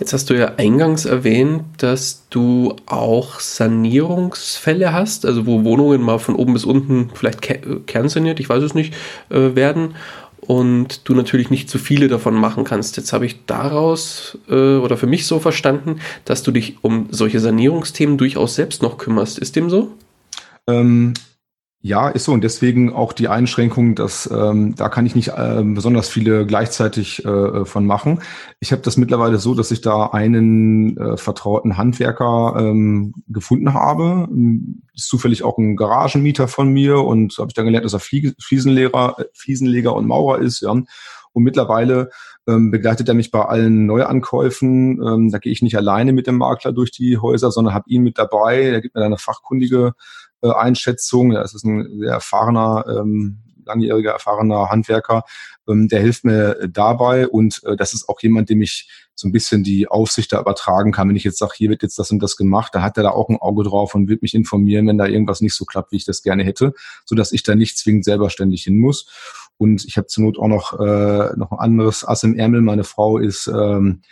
Jetzt 0.00 0.14
hast 0.14 0.30
du 0.30 0.34
ja 0.34 0.54
eingangs 0.56 1.04
erwähnt, 1.04 1.62
dass 1.78 2.26
du 2.30 2.76
auch 2.86 3.40
Sanierungsfälle 3.40 4.94
hast, 4.94 5.26
also 5.26 5.46
wo 5.46 5.62
Wohnungen 5.64 6.00
mal 6.00 6.18
von 6.18 6.36
oben 6.36 6.54
bis 6.54 6.64
unten 6.64 7.10
vielleicht 7.12 7.42
kernsaniert, 7.86 8.40
ich 8.40 8.48
weiß 8.48 8.62
es 8.62 8.74
nicht, 8.74 8.94
äh, 9.28 9.54
werden 9.54 9.94
und 10.48 11.06
du 11.06 11.14
natürlich 11.14 11.50
nicht 11.50 11.68
zu 11.68 11.76
viele 11.78 12.08
davon 12.08 12.34
machen 12.34 12.64
kannst. 12.64 12.96
Jetzt 12.96 13.12
habe 13.12 13.26
ich 13.26 13.44
daraus 13.44 14.38
äh, 14.48 14.76
oder 14.76 14.96
für 14.96 15.06
mich 15.06 15.26
so 15.26 15.40
verstanden, 15.40 16.00
dass 16.24 16.42
du 16.42 16.50
dich 16.52 16.78
um 16.80 17.06
solche 17.10 17.38
Sanierungsthemen 17.38 18.16
durchaus 18.16 18.54
selbst 18.54 18.82
noch 18.82 18.96
kümmerst. 18.96 19.38
Ist 19.38 19.56
dem 19.56 19.68
so? 19.68 19.92
Ähm, 20.66 21.12
ja, 21.80 22.08
ist 22.08 22.24
so 22.24 22.32
und 22.32 22.42
deswegen 22.42 22.92
auch 22.92 23.12
die 23.12 23.28
Einschränkung, 23.28 23.94
dass 23.94 24.28
ähm, 24.32 24.74
da 24.74 24.88
kann 24.88 25.06
ich 25.06 25.14
nicht 25.14 25.28
äh, 25.28 25.62
besonders 25.62 26.08
viele 26.08 26.44
gleichzeitig 26.44 27.24
äh, 27.24 27.64
von 27.64 27.86
machen. 27.86 28.20
Ich 28.58 28.72
habe 28.72 28.82
das 28.82 28.96
mittlerweile 28.96 29.38
so, 29.38 29.54
dass 29.54 29.70
ich 29.70 29.80
da 29.80 30.06
einen 30.06 30.96
äh, 30.96 31.16
vertrauten 31.16 31.76
Handwerker 31.76 32.56
ähm, 32.58 33.14
gefunden 33.28 33.74
habe. 33.74 34.28
Ist 34.92 35.08
zufällig 35.08 35.44
auch 35.44 35.56
ein 35.56 35.76
Garagenmieter 35.76 36.48
von 36.48 36.68
mir 36.68 36.98
und 36.98 37.38
habe 37.38 37.48
ich 37.48 37.54
dann 37.54 37.66
gelernt, 37.66 37.84
dass 37.84 37.92
er 37.92 38.00
Flie 38.00 38.34
Fliesenleger, 38.40 39.14
äh, 39.18 39.24
Fliesenleger 39.32 39.94
und 39.94 40.08
Maurer 40.08 40.40
ist. 40.40 40.62
Ja. 40.62 40.70
Und 40.72 41.44
mittlerweile 41.44 42.10
ähm, 42.48 42.72
begleitet 42.72 43.08
er 43.08 43.14
mich 43.14 43.30
bei 43.30 43.44
allen 43.44 43.86
Neuankäufen. 43.86 45.00
Ähm, 45.00 45.30
da 45.30 45.38
gehe 45.38 45.52
ich 45.52 45.62
nicht 45.62 45.76
alleine 45.76 46.12
mit 46.12 46.26
dem 46.26 46.38
Makler 46.38 46.72
durch 46.72 46.90
die 46.90 47.18
Häuser, 47.18 47.52
sondern 47.52 47.72
habe 47.72 47.88
ihn 47.88 48.02
mit 48.02 48.18
dabei. 48.18 48.62
Er 48.62 48.80
gibt 48.80 48.96
mir 48.96 49.04
eine 49.04 49.18
fachkundige 49.18 49.92
äh, 50.42 50.50
Einschätzung. 50.50 51.32
Ja, 51.32 51.42
es 51.42 51.54
ist 51.54 51.64
ein 51.64 52.00
sehr 52.00 52.12
erfahrener, 52.12 52.84
ähm, 52.88 53.38
langjähriger, 53.64 54.12
erfahrener 54.12 54.70
Handwerker. 54.70 55.24
Ähm, 55.68 55.88
der 55.88 56.00
hilft 56.00 56.24
mir 56.24 56.68
dabei 56.68 57.28
und 57.28 57.62
äh, 57.64 57.76
das 57.76 57.92
ist 57.92 58.08
auch 58.08 58.20
jemand, 58.20 58.50
dem 58.50 58.62
ich 58.62 58.88
so 59.14 59.26
ein 59.26 59.32
bisschen 59.32 59.64
die 59.64 59.88
Aufsicht 59.88 60.32
da 60.32 60.40
übertragen 60.40 60.92
kann. 60.92 61.08
Wenn 61.08 61.16
ich 61.16 61.24
jetzt 61.24 61.38
sage, 61.38 61.54
hier 61.56 61.70
wird 61.70 61.82
jetzt 61.82 61.98
das 61.98 62.10
und 62.10 62.20
das 62.20 62.36
gemacht, 62.36 62.74
da 62.74 62.82
hat 62.82 62.96
er 62.96 63.02
da 63.02 63.10
auch 63.10 63.28
ein 63.28 63.36
Auge 63.36 63.64
drauf 63.64 63.94
und 63.94 64.08
wird 64.08 64.22
mich 64.22 64.34
informieren, 64.34 64.86
wenn 64.86 64.98
da 64.98 65.06
irgendwas 65.06 65.40
nicht 65.40 65.54
so 65.54 65.64
klappt, 65.64 65.92
wie 65.92 65.96
ich 65.96 66.04
das 66.04 66.22
gerne 66.22 66.44
hätte, 66.44 66.72
so 67.04 67.16
dass 67.16 67.32
ich 67.32 67.42
da 67.42 67.54
nicht 67.54 67.78
zwingend 67.78 68.04
selber 68.04 68.30
ständig 68.30 68.62
hin 68.62 68.78
muss. 68.78 69.06
Und 69.56 69.84
ich 69.84 69.96
habe 69.96 70.06
zur 70.06 70.24
Not 70.24 70.38
auch 70.38 70.46
noch, 70.46 70.78
äh, 70.78 71.36
noch 71.36 71.50
ein 71.50 71.58
anderes 71.58 72.06
Ass 72.06 72.22
im 72.22 72.36
Ärmel. 72.36 72.60
Meine 72.60 72.84
Frau 72.84 73.18
ist 73.18 73.48
ähm, 73.48 74.02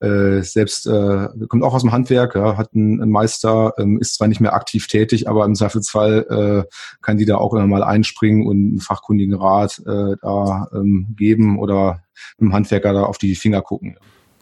äh, 0.00 0.42
selbst 0.42 0.86
äh, 0.86 1.28
kommt 1.48 1.62
auch 1.62 1.74
aus 1.74 1.82
dem 1.82 1.92
Handwerk, 1.92 2.34
ja, 2.34 2.56
hat 2.56 2.70
einen, 2.74 3.02
einen 3.02 3.10
Meister, 3.10 3.74
ähm, 3.78 3.98
ist 4.00 4.14
zwar 4.14 4.28
nicht 4.28 4.40
mehr 4.40 4.54
aktiv 4.54 4.86
tätig, 4.86 5.28
aber 5.28 5.44
im 5.44 5.54
Zweifelsfall 5.54 6.64
äh, 6.66 6.76
kann 7.02 7.18
die 7.18 7.26
da 7.26 7.36
auch 7.36 7.52
immer 7.52 7.66
mal 7.66 7.84
einspringen 7.84 8.46
und 8.46 8.56
einen 8.56 8.80
fachkundigen 8.80 9.34
Rat 9.34 9.78
äh, 9.80 10.16
da 10.22 10.68
ähm, 10.74 11.14
geben 11.16 11.58
oder 11.58 12.02
einem 12.40 12.52
Handwerker 12.52 12.92
da 12.92 13.02
auf 13.02 13.18
die 13.18 13.34
Finger 13.34 13.62
gucken. 13.62 13.96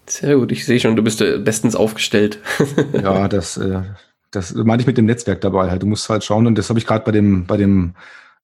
Sehr 0.06 0.36
gut, 0.36 0.52
ich 0.52 0.64
sehe 0.64 0.80
schon, 0.80 0.96
du 0.96 1.02
bist 1.02 1.20
äh, 1.20 1.38
bestens 1.38 1.74
aufgestellt. 1.74 2.38
ja, 2.92 3.28
das, 3.28 3.56
äh, 3.56 3.82
das 4.30 4.54
meine 4.54 4.80
ich 4.80 4.86
mit 4.86 4.96
dem 4.96 5.06
Netzwerk 5.06 5.40
dabei. 5.40 5.70
Halt. 5.70 5.82
Du 5.82 5.86
musst 5.86 6.08
halt 6.08 6.24
schauen, 6.24 6.46
und 6.46 6.56
das 6.56 6.68
habe 6.68 6.78
ich 6.78 6.86
gerade 6.86 7.04
bei 7.04 7.12
dem, 7.12 7.46
bei 7.46 7.56
dem 7.56 7.94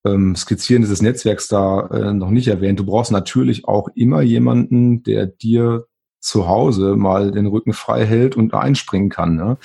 ähm, 0.05 0.37
Skizzieren 0.37 0.83
dieses 0.83 1.01
Netzwerks 1.01 1.49
da 1.49 1.87
äh, 1.89 2.13
noch 2.13 2.31
nicht 2.31 2.49
erwähnt. 2.49 2.81
Du 2.81 2.85
brauchst 2.85 3.13
natürlich 3.13 3.67
auch 3.67 3.89
immer 3.95 4.21
jemanden, 4.21 5.03
der 5.03 5.27
dir 5.27 5.87
zu 6.25 6.49
Hause 6.49 6.97
mal 6.97 7.31
den 7.31 7.47
Rücken 7.47 7.73
frei 7.73 8.07
hält 8.07 8.37
und 8.37 8.55
einspringen 8.55 9.11
kann. 9.11 9.37
Ne? 9.37 9.59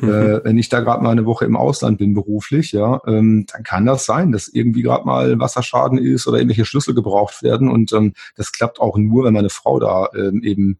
Mhm. 0.00 0.08
Äh, 0.08 0.44
wenn 0.44 0.58
ich 0.58 0.68
da 0.68 0.80
gerade 0.80 1.02
mal 1.02 1.10
eine 1.10 1.24
Woche 1.24 1.44
im 1.44 1.56
Ausland 1.56 1.98
bin 1.98 2.14
beruflich, 2.14 2.72
ja, 2.72 3.00
ähm, 3.06 3.46
dann 3.52 3.62
kann 3.62 3.86
das 3.86 4.06
sein, 4.06 4.32
dass 4.32 4.48
irgendwie 4.48 4.82
gerade 4.82 5.04
mal 5.04 5.38
Wasserschaden 5.38 5.98
ist 5.98 6.26
oder 6.26 6.38
irgendwelche 6.38 6.64
Schlüssel 6.64 6.94
gebraucht 6.94 7.42
werden. 7.42 7.70
Und 7.70 7.92
ähm, 7.92 8.12
das 8.36 8.52
klappt 8.52 8.80
auch 8.80 8.96
nur, 8.96 9.24
wenn 9.24 9.34
meine 9.34 9.50
Frau 9.50 9.78
da 9.78 10.08
ähm, 10.14 10.42
eben 10.42 10.78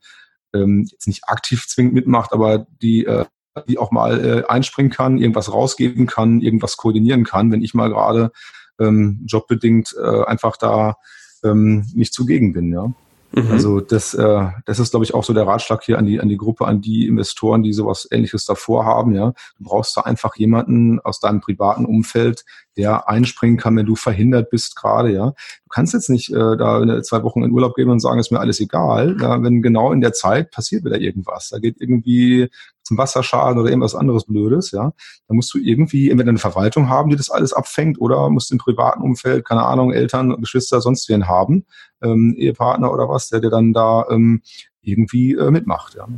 ähm, 0.53 0.87
jetzt 0.91 1.07
nicht 1.07 1.29
aktiv 1.29 1.67
zwingend 1.67 1.95
mitmacht, 1.95 2.33
aber 2.33 2.67
die 2.83 3.05
äh, 3.07 3.25
die 3.67 3.79
auch 3.79 3.91
mal 3.91 4.25
äh, 4.25 4.47
einspringen 4.47 4.93
kann, 4.93 5.19
irgendwas 5.19 5.53
rausgeben 5.53 6.07
kann, 6.07 6.41
irgendwas 6.41 6.77
koordinieren 6.77 7.25
kann, 7.25 7.51
wenn 7.51 7.63
ich 7.63 7.75
mal 7.75 7.91
gerade 7.91 8.31
ähm, 8.79 9.25
jobbedingt 9.27 9.95
äh, 10.01 10.25
einfach 10.25 10.57
da 10.57 10.97
ähm, 11.43 11.85
nicht 11.95 12.15
zugegen 12.15 12.53
bin, 12.53 12.73
ja. 12.73 12.93
Mhm. 13.33 13.51
Also 13.51 13.81
das, 13.81 14.15
äh, 14.15 14.47
das 14.67 14.79
ist, 14.79 14.91
glaube 14.91 15.05
ich, 15.05 15.15
auch 15.15 15.23
so 15.23 15.33
der 15.33 15.47
Ratschlag 15.47 15.85
hier 15.85 15.99
an 15.99 16.07
die, 16.07 16.21
an 16.21 16.29
die 16.29 16.37
Gruppe, 16.37 16.67
an 16.67 16.81
die 16.81 17.07
Investoren, 17.07 17.63
die 17.63 17.73
sowas 17.73 18.09
ähnliches 18.11 18.45
davor 18.45 18.85
haben. 18.85 19.15
Ja, 19.15 19.33
Du 19.59 19.65
brauchst 19.65 19.97
da 19.97 20.03
einfach 20.03 20.37
jemanden 20.37 21.01
aus 21.01 21.21
deinem 21.21 21.41
privaten 21.41 21.85
Umfeld, 21.85 22.45
der 22.77 23.09
einspringen 23.09 23.57
kann, 23.57 23.77
wenn 23.77 23.87
du 23.87 23.95
verhindert 23.95 24.51
bist 24.51 24.75
gerade. 24.77 25.13
Ja, 25.13 25.31
Du 25.31 25.69
kannst 25.69 25.95
jetzt 25.95 26.11
nicht 26.11 26.31
äh, 26.31 26.57
da 26.57 27.03
zwei 27.03 27.23
Wochen 27.23 27.45
in 27.45 27.53
Urlaub 27.53 27.75
gehen 27.75 27.89
und 27.89 28.01
sagen, 28.01 28.19
ist 28.19 28.33
mir 28.33 28.41
alles 28.41 28.61
egal, 28.61 29.17
ja, 29.21 29.43
wenn 29.43 29.63
genau 29.63 29.93
in 29.93 30.01
der 30.01 30.13
Zeit 30.13 30.51
passiert 30.51 30.85
wieder 30.85 31.01
irgendwas. 31.01 31.51
Da 31.51 31.59
geht 31.59 31.81
irgendwie 31.81 32.49
zum 32.91 32.99
Wasserschaden 32.99 33.57
oder 33.57 33.71
irgendwas 33.71 33.95
anderes 33.95 34.25
Blödes, 34.25 34.73
ja, 34.73 34.93
dann 35.29 35.37
musst 35.37 35.55
du 35.55 35.59
irgendwie 35.59 36.11
entweder 36.11 36.31
eine 36.31 36.41
Verwaltung 36.41 36.89
haben, 36.89 37.09
die 37.09 37.15
das 37.15 37.31
alles 37.31 37.53
abfängt, 37.53 38.01
oder 38.01 38.29
musst 38.31 38.51
im 38.51 38.59
privaten 38.59 39.01
Umfeld, 39.01 39.45
keine 39.45 39.63
Ahnung, 39.63 39.93
Eltern, 39.93 40.41
Geschwister, 40.41 40.81
sonst 40.81 41.09
wen 41.09 41.29
haben, 41.29 41.65
ähm, 42.03 42.35
Ehepartner 42.37 42.93
oder 42.93 43.09
was, 43.09 43.29
der 43.29 43.39
dir 43.39 43.51
dann 43.51 43.73
da 43.73 44.07
ähm, 44.11 44.43
irgendwie 44.83 45.35
äh, 45.35 45.53
mitmacht, 45.53 45.95
ja. 45.95 46.09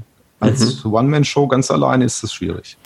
Als 0.41 0.83
mhm. 0.83 0.95
One-Man-Show 0.95 1.47
ganz 1.47 1.71
alleine 1.71 2.07
ist 2.07 2.23
das 2.23 2.33
schwierig. 2.33 2.79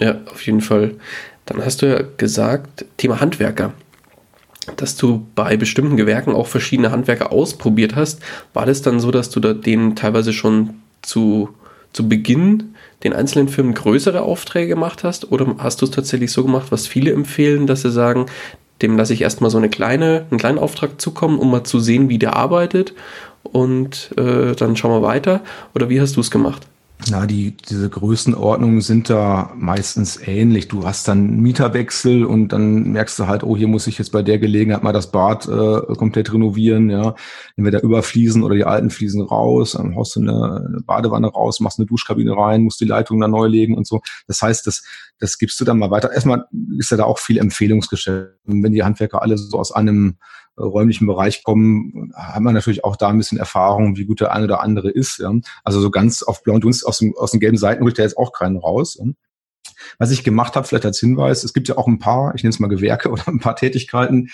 Ja, 0.00 0.16
auf 0.32 0.40
jeden 0.46 0.62
Fall. 0.62 0.96
Dann 1.44 1.62
hast 1.62 1.82
du 1.82 1.86
ja 1.86 2.02
gesagt, 2.16 2.86
Thema 2.96 3.20
Handwerker 3.20 3.74
dass 4.76 4.96
du 4.96 5.26
bei 5.34 5.56
bestimmten 5.56 5.96
Gewerken 5.96 6.34
auch 6.34 6.46
verschiedene 6.46 6.90
Handwerker 6.90 7.32
ausprobiert 7.32 7.96
hast. 7.96 8.20
War 8.52 8.66
das 8.66 8.82
dann 8.82 9.00
so, 9.00 9.10
dass 9.10 9.30
du 9.30 9.40
da 9.40 9.54
denen 9.54 9.96
teilweise 9.96 10.34
schon 10.34 10.74
zu, 11.00 11.48
zu 11.94 12.06
Beginn 12.06 12.74
den 13.04 13.12
einzelnen 13.12 13.48
Firmen 13.48 13.74
größere 13.74 14.22
Aufträge 14.22 14.68
gemacht 14.68 15.04
hast? 15.04 15.30
Oder 15.30 15.54
hast 15.58 15.80
du 15.80 15.86
es 15.86 15.90
tatsächlich 15.90 16.32
so 16.32 16.42
gemacht, 16.42 16.70
was 16.70 16.86
viele 16.86 17.12
empfehlen, 17.12 17.66
dass 17.66 17.82
sie 17.82 17.90
sagen, 17.90 18.26
dem 18.82 18.96
lasse 18.96 19.12
ich 19.12 19.22
erstmal 19.22 19.50
so 19.50 19.58
eine 19.58 19.68
kleine, 19.68 20.26
einen 20.30 20.38
kleinen 20.38 20.58
Auftrag 20.58 21.00
zukommen, 21.00 21.38
um 21.38 21.50
mal 21.50 21.64
zu 21.64 21.80
sehen, 21.80 22.08
wie 22.08 22.18
der 22.18 22.36
arbeitet 22.36 22.94
und 23.42 24.10
äh, 24.16 24.54
dann 24.54 24.76
schauen 24.76 25.02
wir 25.02 25.06
weiter? 25.06 25.40
Oder 25.74 25.88
wie 25.88 26.00
hast 26.00 26.16
du 26.16 26.20
es 26.20 26.30
gemacht? 26.30 26.66
Na, 27.06 27.26
die, 27.26 27.56
diese 27.56 27.88
Größenordnungen 27.88 28.80
sind 28.80 29.08
da 29.08 29.52
meistens 29.56 30.18
ähnlich. 30.20 30.66
Du 30.66 30.84
hast 30.84 31.06
dann 31.06 31.38
Mieterwechsel 31.38 32.24
und 32.24 32.48
dann 32.48 32.90
merkst 32.90 33.18
du 33.18 33.28
halt, 33.28 33.44
oh, 33.44 33.56
hier 33.56 33.68
muss 33.68 33.86
ich 33.86 33.98
jetzt 33.98 34.10
bei 34.10 34.22
der 34.22 34.38
Gelegenheit 34.38 34.82
mal 34.82 34.92
das 34.92 35.10
Bad 35.12 35.46
äh, 35.46 35.94
komplett 35.94 36.32
renovieren, 36.32 36.90
ja. 36.90 37.14
Entweder 37.56 37.82
überfliesen 37.82 38.42
oder 38.42 38.56
die 38.56 38.64
alten 38.64 38.90
Fliesen 38.90 39.22
raus, 39.22 39.72
dann 39.72 39.94
haust 39.94 40.16
du 40.16 40.20
eine, 40.20 40.66
eine 40.68 40.80
Badewanne 40.84 41.28
raus, 41.28 41.60
machst 41.60 41.78
eine 41.78 41.86
Duschkabine 41.86 42.36
rein, 42.36 42.64
musst 42.64 42.80
die 42.80 42.84
Leitung 42.84 43.20
dann 43.20 43.30
neu 43.30 43.46
legen 43.46 43.76
und 43.76 43.86
so. 43.86 44.00
Das 44.26 44.42
heißt, 44.42 44.66
das, 44.66 44.82
das 45.20 45.38
gibst 45.38 45.60
du 45.60 45.64
dann 45.64 45.78
mal 45.78 45.92
weiter. 45.92 46.12
Erstmal 46.12 46.46
ist 46.78 46.90
ja 46.90 46.96
da 46.96 47.04
auch 47.04 47.20
viel 47.20 47.38
Empfehlungsgeschäft. 47.38 48.32
Wenn 48.44 48.72
die 48.72 48.82
Handwerker 48.82 49.22
alle 49.22 49.38
so 49.38 49.56
aus 49.56 49.70
einem 49.70 50.16
räumlichen 50.58 51.06
Bereich 51.06 51.44
kommen, 51.44 52.12
haben 52.14 52.44
wir 52.44 52.52
natürlich 52.52 52.84
auch 52.84 52.96
da 52.96 53.08
ein 53.08 53.18
bisschen 53.18 53.38
Erfahrung, 53.38 53.96
wie 53.96 54.04
gut 54.04 54.20
der 54.20 54.32
eine 54.32 54.44
oder 54.44 54.60
andere 54.60 54.90
ist. 54.90 55.18
Ja. 55.18 55.32
Also 55.64 55.80
so 55.80 55.90
ganz 55.90 56.22
auf 56.22 56.42
blauen 56.42 56.60
Dunst 56.60 56.86
aus, 56.86 56.98
dem, 56.98 57.14
aus 57.16 57.30
den 57.30 57.40
gelben 57.40 57.56
Seiten 57.56 57.84
holt 57.84 57.98
der 57.98 58.04
jetzt 58.04 58.18
auch 58.18 58.32
keinen 58.32 58.56
raus. 58.56 58.98
Ja. 59.00 59.06
Was 59.98 60.10
ich 60.10 60.24
gemacht 60.24 60.56
habe, 60.56 60.66
vielleicht 60.66 60.86
als 60.86 61.00
Hinweis, 61.00 61.44
es 61.44 61.52
gibt 61.52 61.68
ja 61.68 61.76
auch 61.76 61.86
ein 61.86 61.98
paar, 61.98 62.34
ich 62.34 62.42
nenne 62.42 62.50
es 62.50 62.58
mal 62.58 62.68
Gewerke 62.68 63.10
oder 63.12 63.28
ein 63.28 63.40
paar 63.40 63.56
Tätigkeiten, 63.56 64.28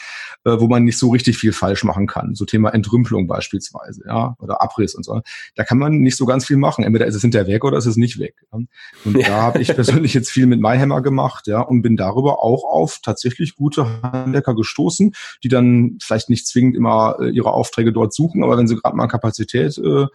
äh, 0.45 0.59
wo 0.59 0.69
man 0.69 0.85
nicht 0.85 0.99
so 0.99 1.11
richtig 1.11 1.39
viel 1.39 1.53
falsch 1.53 1.85
machen 1.85 2.07
kann. 2.07 2.35
So 2.35 2.45
Thema 2.45 2.71
Entrümpelung 2.71 3.27
beispielsweise, 3.27 4.03
ja, 4.07 4.37
oder 4.39 4.63
Abriss 4.63 4.95
und 4.95 5.05
so. 5.05 5.21
Da 5.55 5.65
kann 5.65 5.79
man 5.79 5.99
nicht 5.99 6.17
so 6.17 6.27
ganz 6.27 6.47
viel 6.47 6.57
machen. 6.57 6.85
Entweder 6.85 7.07
ist 7.07 7.15
es 7.15 7.23
hinterher 7.23 7.47
weg 7.47 7.65
oder 7.65 7.79
ist 7.79 7.87
es 7.87 7.97
nicht 7.97 8.19
weg. 8.19 8.35
Ja? 8.53 8.59
Und 9.05 9.17
ja. 9.17 9.29
da 9.29 9.43
habe 9.43 9.61
ich 9.61 9.69
persönlich 9.75 10.15
jetzt 10.15 10.31
viel 10.31 10.47
mit 10.47 10.61
MyHammer 10.61 11.03
gemacht, 11.03 11.47
ja, 11.47 11.61
und 11.61 11.83
bin 11.83 11.97
darüber 11.97 12.43
auch 12.43 12.65
auf 12.65 13.01
tatsächlich 13.03 13.57
gute 13.57 14.03
Handwerker 14.03 14.55
gestoßen, 14.55 15.15
die 15.43 15.49
dann 15.49 15.99
vielleicht 16.03 16.31
nicht 16.31 16.47
zwingend 16.47 16.77
immer 16.77 17.17
äh, 17.21 17.29
ihre 17.31 17.53
Aufträge 17.53 17.93
dort 17.93 18.15
suchen, 18.15 18.43
aber 18.43 18.57
wenn 18.57 18.67
sie 18.67 18.77
gerade 18.77 18.97
mal 18.97 19.07
Kapazität 19.07 19.79
äh, 19.79 20.07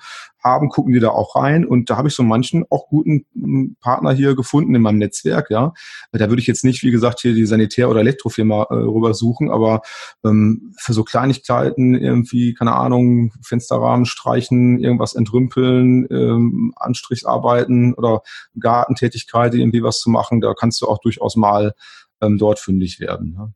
haben, 0.43 0.69
gucken 0.69 0.93
die 0.93 0.99
da 0.99 1.09
auch 1.09 1.35
rein. 1.35 1.65
Und 1.65 1.89
da 1.89 1.97
habe 1.97 2.07
ich 2.07 2.15
so 2.15 2.23
manchen 2.23 2.65
auch 2.69 2.87
guten 2.87 3.25
hm, 3.33 3.75
Partner 3.81 4.11
hier 4.11 4.35
gefunden 4.35 4.73
in 4.75 4.81
meinem 4.81 4.97
Netzwerk, 4.97 5.49
ja. 5.49 5.73
Da 6.11 6.29
würde 6.29 6.41
ich 6.41 6.47
jetzt 6.47 6.63
nicht, 6.63 6.83
wie 6.83 6.91
gesagt, 6.91 7.19
hier 7.21 7.33
die 7.33 7.45
Sanitär- 7.45 7.89
oder 7.89 8.01
Elektrofirma 8.01 8.67
äh, 8.69 8.73
rüber 8.73 9.13
suchen, 9.13 9.49
aber 9.49 9.81
ähm, 10.23 10.73
für 10.77 10.93
so 10.93 11.03
Kleinigkeiten 11.03 11.95
irgendwie, 11.95 12.53
keine 12.53 12.75
Ahnung, 12.75 13.33
Fensterrahmen 13.41 14.05
streichen, 14.05 14.79
irgendwas 14.79 15.13
entrümpeln, 15.13 16.07
ähm, 16.09 16.73
Anstricharbeiten 16.75 17.93
oder 17.93 18.21
Gartentätigkeit, 18.59 19.53
irgendwie 19.53 19.83
was 19.83 19.99
zu 19.99 20.09
machen, 20.09 20.41
da 20.41 20.53
kannst 20.53 20.81
du 20.81 20.87
auch 20.87 20.99
durchaus 20.99 21.35
mal 21.35 21.73
ähm, 22.21 22.37
dort 22.37 22.59
fündig 22.59 22.99
werden. 22.99 23.35
Ja. 23.37 23.51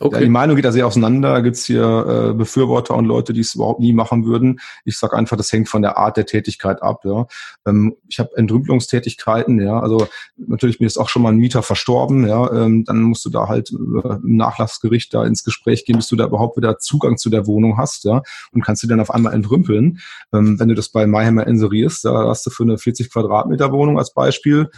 Okay. 0.00 0.24
Die 0.24 0.28
Meinung 0.28 0.56
geht 0.56 0.64
da 0.64 0.72
sehr 0.72 0.86
auseinander. 0.86 1.34
Da 1.34 1.40
gibt's 1.40 1.64
hier 1.64 2.30
äh, 2.30 2.34
Befürworter 2.34 2.94
und 2.94 3.04
Leute, 3.04 3.32
die 3.32 3.40
es 3.40 3.54
überhaupt 3.54 3.80
nie 3.80 3.92
machen 3.92 4.24
würden. 4.26 4.60
Ich 4.84 4.98
sage 4.98 5.16
einfach, 5.16 5.36
das 5.36 5.52
hängt 5.52 5.68
von 5.68 5.82
der 5.82 5.98
Art 5.98 6.16
der 6.16 6.26
Tätigkeit 6.26 6.82
ab. 6.82 7.04
Ja. 7.04 7.26
Ähm, 7.66 7.96
ich 8.08 8.18
habe 8.18 8.36
Entrümpelungstätigkeiten, 8.36 9.60
ja. 9.60 9.78
Also 9.78 10.08
natürlich 10.36 10.80
mir 10.80 10.86
ist 10.86 10.98
auch 10.98 11.08
schon 11.08 11.22
mal 11.22 11.32
ein 11.32 11.38
Mieter 11.38 11.62
verstorben, 11.62 12.26
ja. 12.26 12.52
Ähm, 12.52 12.84
dann 12.84 13.02
musst 13.02 13.24
du 13.24 13.30
da 13.30 13.48
halt 13.48 13.70
äh, 13.70 13.74
im 13.74 14.36
Nachlassgericht 14.36 15.14
da 15.14 15.24
ins 15.24 15.44
Gespräch 15.44 15.84
gehen, 15.84 15.96
bis 15.96 16.08
du 16.08 16.16
da 16.16 16.26
überhaupt 16.26 16.56
wieder 16.56 16.78
Zugang 16.78 17.16
zu 17.16 17.30
der 17.30 17.46
Wohnung 17.46 17.76
hast, 17.78 18.04
ja. 18.04 18.22
Und 18.52 18.64
kannst 18.64 18.82
du 18.82 18.86
dann 18.86 19.00
auf 19.00 19.10
einmal 19.10 19.32
entrümpeln. 19.32 20.00
Ähm, 20.32 20.58
wenn 20.58 20.68
du 20.68 20.74
das 20.74 20.88
bei 20.88 21.06
MyHammer 21.06 21.46
inserierst, 21.46 22.04
da 22.04 22.28
hast 22.28 22.46
du 22.46 22.50
für 22.50 22.64
eine 22.64 22.78
40 22.78 23.10
Quadratmeter 23.10 23.72
Wohnung 23.72 23.98
als 23.98 24.12
Beispiel 24.12 24.70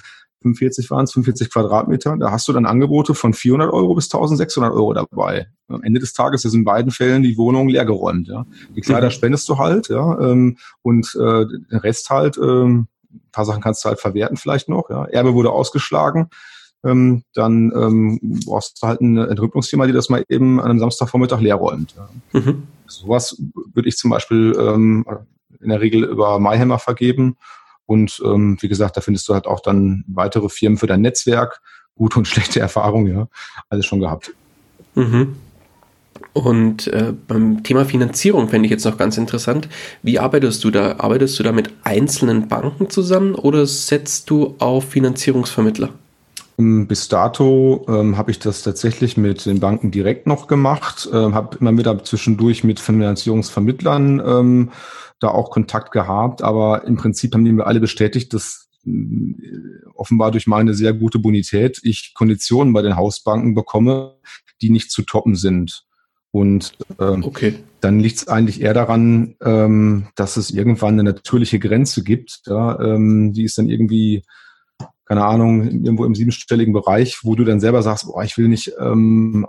45 0.42 0.90
waren 0.90 1.04
es, 1.04 1.12
45 1.12 1.50
Quadratmeter. 1.50 2.16
Da 2.18 2.30
hast 2.30 2.46
du 2.48 2.52
dann 2.52 2.66
Angebote 2.66 3.14
von 3.14 3.32
400 3.32 3.72
Euro 3.72 3.94
bis 3.94 4.06
1600 4.06 4.72
Euro 4.72 4.92
dabei. 4.92 5.48
Am 5.68 5.82
Ende 5.82 6.00
des 6.00 6.12
Tages 6.12 6.44
ist 6.44 6.54
in 6.54 6.64
beiden 6.64 6.90
Fällen 6.90 7.22
die 7.22 7.36
Wohnung 7.36 7.68
leergeräumt. 7.68 8.28
Ja. 8.28 8.46
Die 8.74 8.80
Kleider 8.80 9.06
mhm. 9.06 9.12
spendest 9.12 9.48
du 9.48 9.58
halt, 9.58 9.88
ja, 9.88 10.18
ähm, 10.20 10.58
und 10.82 11.14
äh, 11.14 11.46
den 11.46 11.78
Rest 11.78 12.10
halt, 12.10 12.38
ähm, 12.38 12.86
ein 13.12 13.20
paar 13.32 13.44
Sachen 13.44 13.62
kannst 13.62 13.84
du 13.84 13.88
halt 13.88 14.00
verwerten 14.00 14.36
vielleicht 14.36 14.68
noch. 14.68 14.90
Ja. 14.90 15.06
Erbe 15.06 15.34
wurde 15.34 15.50
ausgeschlagen. 15.50 16.28
Ähm, 16.84 17.24
dann 17.34 17.72
ähm, 17.74 18.20
brauchst 18.44 18.82
du 18.82 18.86
halt 18.86 19.00
eine 19.00 19.26
Entrümpelungsfirma, 19.26 19.86
die 19.86 19.92
das 19.92 20.10
mal 20.10 20.22
eben 20.28 20.60
an 20.60 20.70
einem 20.70 20.78
Samstagvormittag 20.78 21.40
leer 21.40 21.56
räumt. 21.56 21.94
Ja. 21.96 22.40
Mhm. 22.40 22.64
Sowas 22.86 23.42
würde 23.74 23.88
ich 23.88 23.96
zum 23.96 24.10
Beispiel 24.10 24.56
ähm, 24.58 25.04
in 25.60 25.70
der 25.70 25.80
Regel 25.80 26.04
über 26.04 26.38
MyHammer 26.38 26.78
vergeben 26.78 27.36
und 27.86 28.20
ähm, 28.24 28.58
wie 28.60 28.68
gesagt, 28.68 28.96
da 28.96 29.00
findest 29.00 29.28
du 29.28 29.34
halt 29.34 29.46
auch 29.46 29.60
dann 29.60 30.04
weitere 30.08 30.48
Firmen 30.48 30.78
für 30.78 30.86
dein 30.86 31.00
Netzwerk. 31.00 31.60
Gute 31.94 32.18
und 32.18 32.28
schlechte 32.28 32.60
Erfahrungen, 32.60 33.14
ja. 33.14 33.28
Alles 33.68 33.86
schon 33.86 34.00
gehabt. 34.00 34.32
Mhm. 34.94 35.36
Und 36.32 36.88
äh, 36.88 37.14
beim 37.26 37.62
Thema 37.62 37.84
Finanzierung 37.84 38.48
fände 38.48 38.66
ich 38.66 38.70
jetzt 38.70 38.84
noch 38.84 38.98
ganz 38.98 39.16
interessant. 39.16 39.68
Wie 40.02 40.18
arbeitest 40.18 40.62
du 40.64 40.70
da? 40.70 40.96
Arbeitest 40.98 41.38
du 41.38 41.42
da 41.42 41.52
mit 41.52 41.70
einzelnen 41.82 42.48
Banken 42.48 42.90
zusammen 42.90 43.34
oder 43.34 43.66
setzt 43.66 44.28
du 44.28 44.54
auf 44.58 44.84
Finanzierungsvermittler? 44.90 45.90
Ähm, 46.58 46.86
bis 46.86 47.08
dato 47.08 47.86
ähm, 47.88 48.16
habe 48.16 48.30
ich 48.30 48.38
das 48.38 48.62
tatsächlich 48.62 49.16
mit 49.16 49.46
den 49.46 49.60
Banken 49.60 49.90
direkt 49.90 50.26
noch 50.26 50.46
gemacht, 50.46 51.08
ähm, 51.12 51.34
habe 51.34 51.56
immer 51.58 51.76
wieder 51.76 52.02
zwischendurch 52.04 52.64
mit 52.64 52.80
Finanzierungsvermittlern 52.80 54.22
ähm, 54.26 54.70
da 55.20 55.28
auch 55.28 55.50
Kontakt 55.50 55.92
gehabt, 55.92 56.42
aber 56.42 56.84
im 56.84 56.96
Prinzip 56.96 57.34
haben 57.34 57.44
die 57.44 57.52
mir 57.52 57.66
alle 57.66 57.80
bestätigt, 57.80 58.34
dass 58.34 58.68
äh, 58.86 59.34
offenbar 59.94 60.30
durch 60.30 60.46
meine 60.46 60.74
sehr 60.74 60.92
gute 60.92 61.18
Bonität 61.18 61.80
ich 61.82 62.12
Konditionen 62.14 62.72
bei 62.72 62.82
den 62.82 62.96
Hausbanken 62.96 63.54
bekomme, 63.54 64.16
die 64.60 64.70
nicht 64.70 64.90
zu 64.90 65.02
toppen 65.02 65.36
sind. 65.36 65.84
Und 66.30 66.72
ähm, 67.00 67.24
okay. 67.24 67.54
dann 67.80 67.98
liegt 67.98 68.16
es 68.18 68.28
eigentlich 68.28 68.60
eher 68.60 68.74
daran, 68.74 69.36
ähm, 69.42 70.08
dass 70.16 70.36
es 70.36 70.50
irgendwann 70.50 70.94
eine 70.94 71.04
natürliche 71.04 71.58
Grenze 71.58 72.04
gibt. 72.04 72.42
Ja, 72.46 72.78
ähm, 72.78 73.32
die 73.32 73.44
ist 73.44 73.56
dann 73.56 73.70
irgendwie, 73.70 74.22
keine 75.06 75.24
Ahnung, 75.24 75.62
irgendwo 75.66 76.04
im 76.04 76.14
siebenstelligen 76.14 76.74
Bereich, 76.74 77.20
wo 77.22 77.36
du 77.36 77.44
dann 77.44 77.60
selber 77.60 77.82
sagst, 77.82 78.06
boah, 78.06 78.22
ich 78.22 78.36
will 78.36 78.48
nicht 78.48 78.72
ähm, 78.78 79.46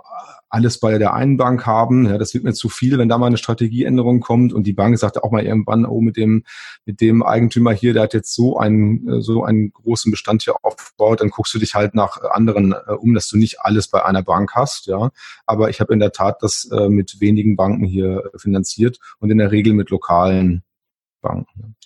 alles 0.50 0.80
bei 0.80 0.98
der 0.98 1.14
einen 1.14 1.36
Bank 1.36 1.66
haben. 1.66 2.06
Ja, 2.06 2.18
das 2.18 2.34
wird 2.34 2.44
mir 2.44 2.52
zu 2.52 2.68
viel, 2.68 2.98
wenn 2.98 3.08
da 3.08 3.18
mal 3.18 3.26
eine 3.26 3.36
Strategieänderung 3.36 4.20
kommt 4.20 4.52
und 4.52 4.66
die 4.66 4.72
Bank 4.72 4.98
sagt 4.98 5.22
auch 5.22 5.30
mal 5.30 5.44
irgendwann, 5.44 5.84
oh, 5.84 6.00
mit 6.00 6.16
dem, 6.16 6.44
mit 6.84 7.00
dem 7.00 7.22
Eigentümer 7.22 7.72
hier, 7.72 7.92
der 7.92 8.04
hat 8.04 8.14
jetzt 8.14 8.34
so 8.34 8.58
einen, 8.58 9.08
äh, 9.08 9.20
so 9.20 9.44
einen 9.44 9.72
großen 9.72 10.10
Bestand 10.10 10.42
hier 10.42 10.56
aufgebaut, 10.62 11.20
dann 11.20 11.30
guckst 11.30 11.54
du 11.54 11.58
dich 11.58 11.74
halt 11.74 11.94
nach 11.94 12.20
anderen 12.30 12.72
äh, 12.72 12.92
um, 12.92 13.14
dass 13.14 13.28
du 13.28 13.36
nicht 13.36 13.60
alles 13.60 13.88
bei 13.88 14.04
einer 14.04 14.22
Bank 14.22 14.52
hast, 14.54 14.86
ja. 14.86 15.10
Aber 15.46 15.70
ich 15.70 15.80
habe 15.80 15.92
in 15.92 16.00
der 16.00 16.12
Tat 16.12 16.42
das 16.42 16.68
äh, 16.72 16.88
mit 16.88 17.20
wenigen 17.20 17.56
Banken 17.56 17.84
hier 17.84 18.30
finanziert 18.36 18.98
und 19.18 19.30
in 19.30 19.38
der 19.38 19.52
Regel 19.52 19.74
mit 19.74 19.90
lokalen 19.90 20.62
Banken. 21.20 21.76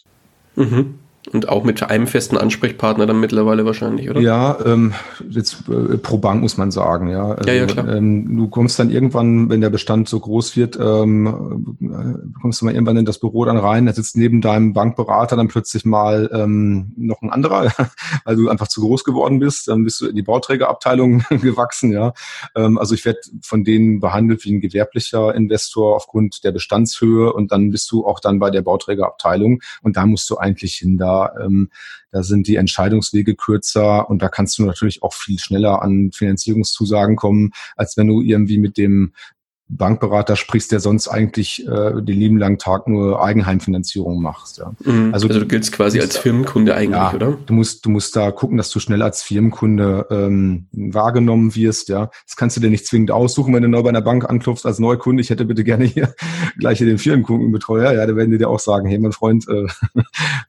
Mhm. 0.55 0.99
Und 1.31 1.49
auch 1.49 1.63
mit 1.63 1.81
einem 1.85 2.09
festen 2.09 2.37
Ansprechpartner 2.37 3.07
dann 3.07 3.21
mittlerweile 3.21 3.65
wahrscheinlich, 3.65 4.11
oder? 4.11 4.21
Ja, 4.21 4.59
ähm, 4.67 4.93
jetzt 5.31 5.69
äh, 5.69 5.97
pro 5.97 6.19
Bank 6.19 6.43
muss 6.43 6.57
man 6.57 6.73
sagen, 6.73 7.09
ja. 7.09 7.35
Also, 7.35 7.49
ja, 7.49 7.55
ja 7.59 7.67
klar. 7.67 7.89
Ähm, 7.89 8.37
du 8.37 8.49
kommst 8.49 8.77
dann 8.81 8.91
irgendwann, 8.91 9.49
wenn 9.49 9.61
der 9.61 9.71
Bestand 9.71 10.09
so 10.09 10.19
groß 10.19 10.57
wird, 10.57 10.77
ähm, 10.81 11.77
äh, 11.81 12.41
kommst 12.41 12.61
du 12.61 12.65
mal 12.65 12.75
irgendwann 12.75 12.97
in 12.97 13.05
das 13.05 13.21
Büro 13.21 13.45
dann 13.45 13.57
rein, 13.57 13.87
da 13.87 13.93
sitzt 13.93 14.17
neben 14.17 14.41
deinem 14.41 14.73
Bankberater 14.73 15.37
dann 15.37 15.47
plötzlich 15.47 15.85
mal 15.85 16.29
ähm, 16.35 16.93
noch 16.97 17.23
ein 17.23 17.31
anderer, 17.31 17.71
weil 18.25 18.35
du 18.35 18.49
einfach 18.49 18.67
zu 18.67 18.81
groß 18.81 19.05
geworden 19.05 19.39
bist, 19.39 19.69
dann 19.69 19.85
bist 19.85 20.01
du 20.01 20.09
in 20.09 20.17
die 20.17 20.23
Bauträgerabteilung 20.23 21.23
gewachsen, 21.31 21.93
ja. 21.93 22.15
Ähm, 22.57 22.79
also 22.79 22.97
ich 22.97 23.05
werde 23.05 23.21
von 23.43 23.63
denen 23.63 24.01
behandelt 24.01 24.45
wie 24.45 24.55
ein 24.55 24.61
gewerblicher 24.61 25.33
Investor 25.37 25.95
aufgrund 25.95 26.43
der 26.43 26.51
Bestandshöhe 26.51 27.33
und 27.33 27.53
dann 27.53 27.71
bist 27.71 27.93
du 27.93 28.05
auch 28.05 28.19
dann 28.19 28.41
bei 28.41 28.51
der 28.51 28.63
Bauträgerabteilung 28.63 29.63
und 29.83 29.97
da 29.97 30.05
musst 30.05 30.29
du 30.29 30.37
eigentlich 30.37 30.75
hin. 30.75 30.99
Da 30.99 31.12
ähm, 31.41 31.71
da 32.11 32.23
sind 32.23 32.47
die 32.47 32.57
Entscheidungswege 32.57 33.35
kürzer 33.35 34.09
und 34.09 34.23
da 34.23 34.29
kannst 34.29 34.59
du 34.59 34.65
natürlich 34.65 35.03
auch 35.03 35.15
viel 35.15 35.39
schneller 35.39 35.83
an 35.83 36.13
Finanzierungszusagen 36.13 37.17
kommen, 37.17 37.53
als 37.77 37.97
wenn 37.97 38.09
du 38.09 38.21
irgendwie 38.21 38.59
mit 38.59 38.77
dem 38.77 39.13
Bankberater 39.77 40.37
sprichst, 40.37 40.71
der 40.71 40.81
sonst 40.81 41.09
eigentlich 41.09 41.67
äh, 41.67 42.03
den 42.03 42.19
lieben 42.19 42.37
langen 42.37 42.59
Tag 42.59 42.89
nur 42.89 43.25
Eigenheimfinanzierung 43.25 44.21
machst. 44.21 44.59
Ja. 44.59 44.73
Mhm. 44.85 45.15
Also, 45.15 45.29
also, 45.29 45.41
du 45.41 45.47
giltst 45.47 45.73
quasi 45.73 45.99
als 45.99 46.19
Firmenkunde 46.19 46.75
eigentlich, 46.75 47.01
ja, 47.01 47.15
oder? 47.15 47.39
Du 47.47 47.55
musst, 47.55 47.87
du 47.87 47.91
musst 47.91 48.15
da 48.15 48.31
gucken, 48.31 48.59
dass 48.59 48.71
du 48.71 48.81
schnell 48.81 49.01
als 49.01 49.23
Firmenkunde 49.23 50.07
ähm, 50.11 50.67
wahrgenommen 50.73 51.55
wirst. 51.55 51.89
Ja, 51.89 52.11
das 52.27 52.37
kannst 52.37 52.57
du 52.57 52.61
dir 52.61 52.69
nicht 52.69 52.87
zwingend 52.87 53.11
aussuchen, 53.11 53.55
wenn 53.55 53.63
du 53.63 53.69
neu 53.69 53.83
bei 53.83 53.89
einer 53.89 54.03
Bank 54.03 54.29
anklopfst 54.29 54.67
als 54.67 54.79
Neukunde. 54.79 55.23
Ich 55.23 55.31
hätte 55.31 55.47
bitte 55.47 55.65
gerne 55.65 55.87
hier 55.87 56.15
gleich 56.59 56.79
hier 56.79 56.87
den 56.87 56.99
Firmenkundenbetreuer. 56.99 57.93
Ja, 57.93 58.07
da 58.07 58.15
werden 58.15 58.31
die 58.31 58.39
dir 58.39 58.51
auch 58.51 58.61
sagen, 58.61 58.87
hey, 58.89 58.99
mein 58.99 59.13
Freund, 59.13 59.47
äh, 59.49 59.67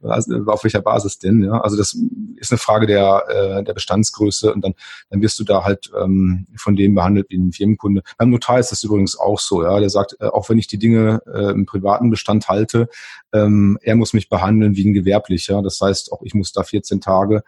auf 0.02 0.64
welcher 0.64 0.82
Basis 0.82 1.20
denn? 1.20 1.44
Ja, 1.44 1.62
also 1.62 1.78
das 1.78 1.98
ist 2.38 2.52
eine 2.52 2.58
Frage 2.58 2.88
der 2.88 3.24
äh, 3.30 3.64
der 3.64 3.74
Bestandsgröße 3.74 4.54
und 4.54 4.66
dann 4.66 4.74
dann 5.10 5.22
wirst 5.22 5.40
du 5.40 5.44
da 5.46 5.64
halt 5.64 5.92
ähm, 6.02 6.48
von 6.58 6.76
dem 6.76 6.96
behandelt 6.96 7.28
wie 7.30 7.38
ein 7.38 7.52
Firmenkunde. 7.52 8.04
Beim 8.18 8.30
Notar 8.30 8.60
ist 8.60 8.72
das 8.72 8.84
übrigens 8.84 9.13
übrigens 9.14 9.18
auch 9.20 9.40
so. 9.40 9.64
Ja, 9.64 9.80
der 9.80 9.90
sagt, 9.90 10.18
äh, 10.20 10.26
auch 10.26 10.50
wenn 10.50 10.58
ich 10.58 10.68
die 10.68 10.78
Dinge 10.78 11.22
äh, 11.26 11.52
im 11.52 11.66
privaten 11.66 12.10
Bestand 12.10 12.48
halte, 12.48 12.90
ähm, 13.34 13.78
er 13.82 13.96
muss 13.96 14.14
mich 14.14 14.30
behandeln 14.30 14.76
wie 14.76 14.88
ein 14.88 14.94
Gewerblicher. 14.94 15.62
Das 15.62 15.80
heißt, 15.82 16.12
auch 16.12 16.22
ich 16.24 16.34
muss 16.34 16.52
da 16.52 16.64
14 16.64 17.02
Tage 17.02 17.44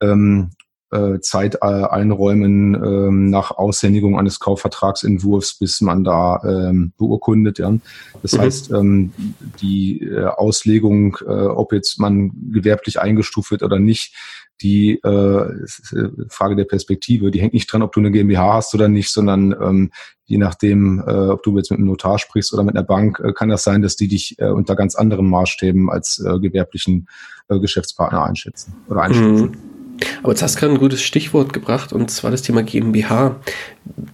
ähm, 0.00 0.50
äh, 0.90 1.20
Zeit 1.20 1.56
äh, 1.56 1.66
einräumen 1.66 2.74
ähm, 2.74 3.30
nach 3.30 3.50
Aushändigung 3.50 4.18
eines 4.18 4.40
Kaufvertragsentwurfs, 4.40 5.58
bis 5.58 5.82
man 5.82 6.02
da 6.02 6.40
ähm, 6.44 6.92
beurkundet. 6.96 7.58
Ja. 7.58 7.74
Das 8.22 8.32
mhm. 8.32 8.38
heißt, 8.40 8.70
ähm, 8.70 9.12
die 9.60 10.02
äh, 10.02 10.24
Auslegung, 10.24 11.18
äh, 11.26 11.30
ob 11.30 11.72
jetzt 11.72 12.00
man 12.00 12.32
gewerblich 12.52 13.00
eingestuft 13.00 13.50
wird 13.50 13.62
oder 13.62 13.78
nicht, 13.78 14.14
die 14.60 15.00
äh, 15.04 15.08
äh, 15.08 16.08
Frage 16.28 16.56
der 16.56 16.64
Perspektive, 16.64 17.30
die 17.30 17.40
hängt 17.40 17.54
nicht 17.54 17.72
dran, 17.72 17.82
ob 17.82 17.92
du 17.92 18.00
eine 18.00 18.10
GmbH 18.10 18.54
hast 18.54 18.74
oder 18.74 18.88
nicht, 18.88 19.10
sondern 19.10 19.52
ähm, 19.52 19.90
je 20.24 20.38
nachdem, 20.38 21.02
äh, 21.06 21.10
ob 21.10 21.42
du 21.42 21.56
jetzt 21.56 21.70
mit 21.70 21.78
einem 21.78 21.88
Notar 21.88 22.18
sprichst 22.18 22.52
oder 22.52 22.62
mit 22.62 22.76
einer 22.76 22.84
Bank, 22.84 23.20
äh, 23.20 23.32
kann 23.32 23.48
das 23.48 23.64
sein, 23.64 23.82
dass 23.82 23.96
die 23.96 24.08
dich 24.08 24.36
äh, 24.38 24.48
unter 24.48 24.76
ganz 24.76 24.94
anderen 24.94 25.28
Maßstäben 25.28 25.90
als 25.90 26.18
äh, 26.24 26.38
gewerblichen 26.38 27.08
äh, 27.48 27.58
Geschäftspartner 27.58 28.24
einschätzen 28.24 28.74
oder 28.88 29.02
einstufen. 29.02 29.50
Mhm. 29.50 29.78
Aber 30.22 30.32
jetzt 30.32 30.42
hast 30.42 30.56
du 30.56 30.60
gerade 30.60 30.74
ein 30.74 30.78
gutes 30.78 31.02
Stichwort 31.02 31.52
gebracht 31.52 31.92
und 31.92 32.10
zwar 32.10 32.30
das 32.30 32.42
Thema 32.42 32.62
GmbH. 32.62 33.36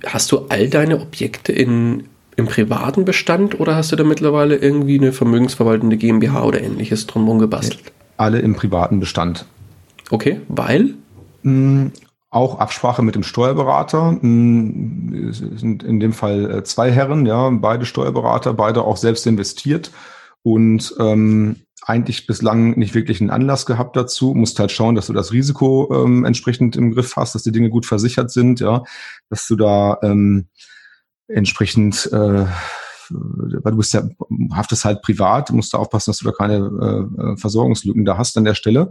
Hast 0.07 0.33
du 0.33 0.47
all 0.49 0.69
deine 0.69 1.01
Objekte 1.01 1.53
in, 1.53 2.05
im 2.37 2.47
privaten 2.47 3.05
Bestand 3.05 3.61
oder 3.61 3.77
hast 3.77 3.93
du 3.93 3.97
da 3.97 4.05
mittlerweile 4.05 4.57
irgendwie 4.57 4.99
eine 4.99 5.13
vermögensverwaltende 5.13 5.97
GmbH 5.97 6.43
oder 6.45 6.63
ähnliches 6.63 7.07
drumherum 7.07 7.39
gebastelt? 7.39 7.93
Alle 8.17 8.39
im 8.39 8.55
privaten 8.55 9.01
Bestand. 9.01 9.45
Okay, 10.11 10.41
weil? 10.49 10.95
Mm, 11.43 11.89
auch 12.31 12.59
Absprache 12.59 13.03
mit 13.03 13.15
dem 13.15 13.23
Steuerberater. 13.23 14.13
Mm, 14.21 15.29
es 15.31 15.39
sind 15.39 15.83
in 15.83 16.01
dem 16.01 16.13
Fall 16.13 16.51
äh, 16.51 16.65
zwei 16.65 16.91
Herren, 16.91 17.27
ja, 17.27 17.49
beide 17.51 17.87
Steuerberater, 17.87 18.55
beide 18.55 18.83
auch 18.83 18.97
selbst 18.97 19.27
investiert 19.27 19.91
und 20.43 20.95
ähm, 20.99 21.57
eigentlich 21.87 22.27
bislang 22.27 22.79
nicht 22.79 22.95
wirklich 22.95 23.21
einen 23.21 23.31
Anlass 23.31 23.67
gehabt 23.67 23.97
dazu. 23.97 24.35
Musst 24.35 24.59
halt 24.59 24.73
schauen, 24.73 24.95
dass 24.95 25.07
du 25.07 25.13
das 25.13 25.33
Risiko 25.33 25.91
ähm, 25.93 26.25
entsprechend 26.25 26.77
im 26.77 26.93
Griff 26.93 27.17
hast, 27.17 27.35
dass 27.35 27.43
die 27.43 27.53
Dinge 27.53 27.71
gut 27.71 27.87
versichert 27.87 28.31
sind, 28.31 28.61
ja, 28.61 28.83
dass 29.29 29.47
du 29.47 29.57
da 29.57 29.99
ähm, 30.03 30.49
entsprechend 31.29 32.11
äh, 32.13 32.47
weil 33.11 33.73
du 33.73 33.77
bist 33.77 33.93
ja, 33.93 34.03
haftest 34.53 34.85
halt 34.85 35.03
privat, 35.03 35.51
musst 35.53 35.75
da 35.75 35.79
aufpassen, 35.79 36.11
dass 36.11 36.19
du 36.19 36.25
da 36.25 36.33
keine 36.33 36.57
äh, 36.57 37.37
Versorgungslücken 37.37 38.05
da 38.05 38.17
hast 38.17 38.37
an 38.37 38.45
der 38.45 38.55
Stelle. 38.55 38.91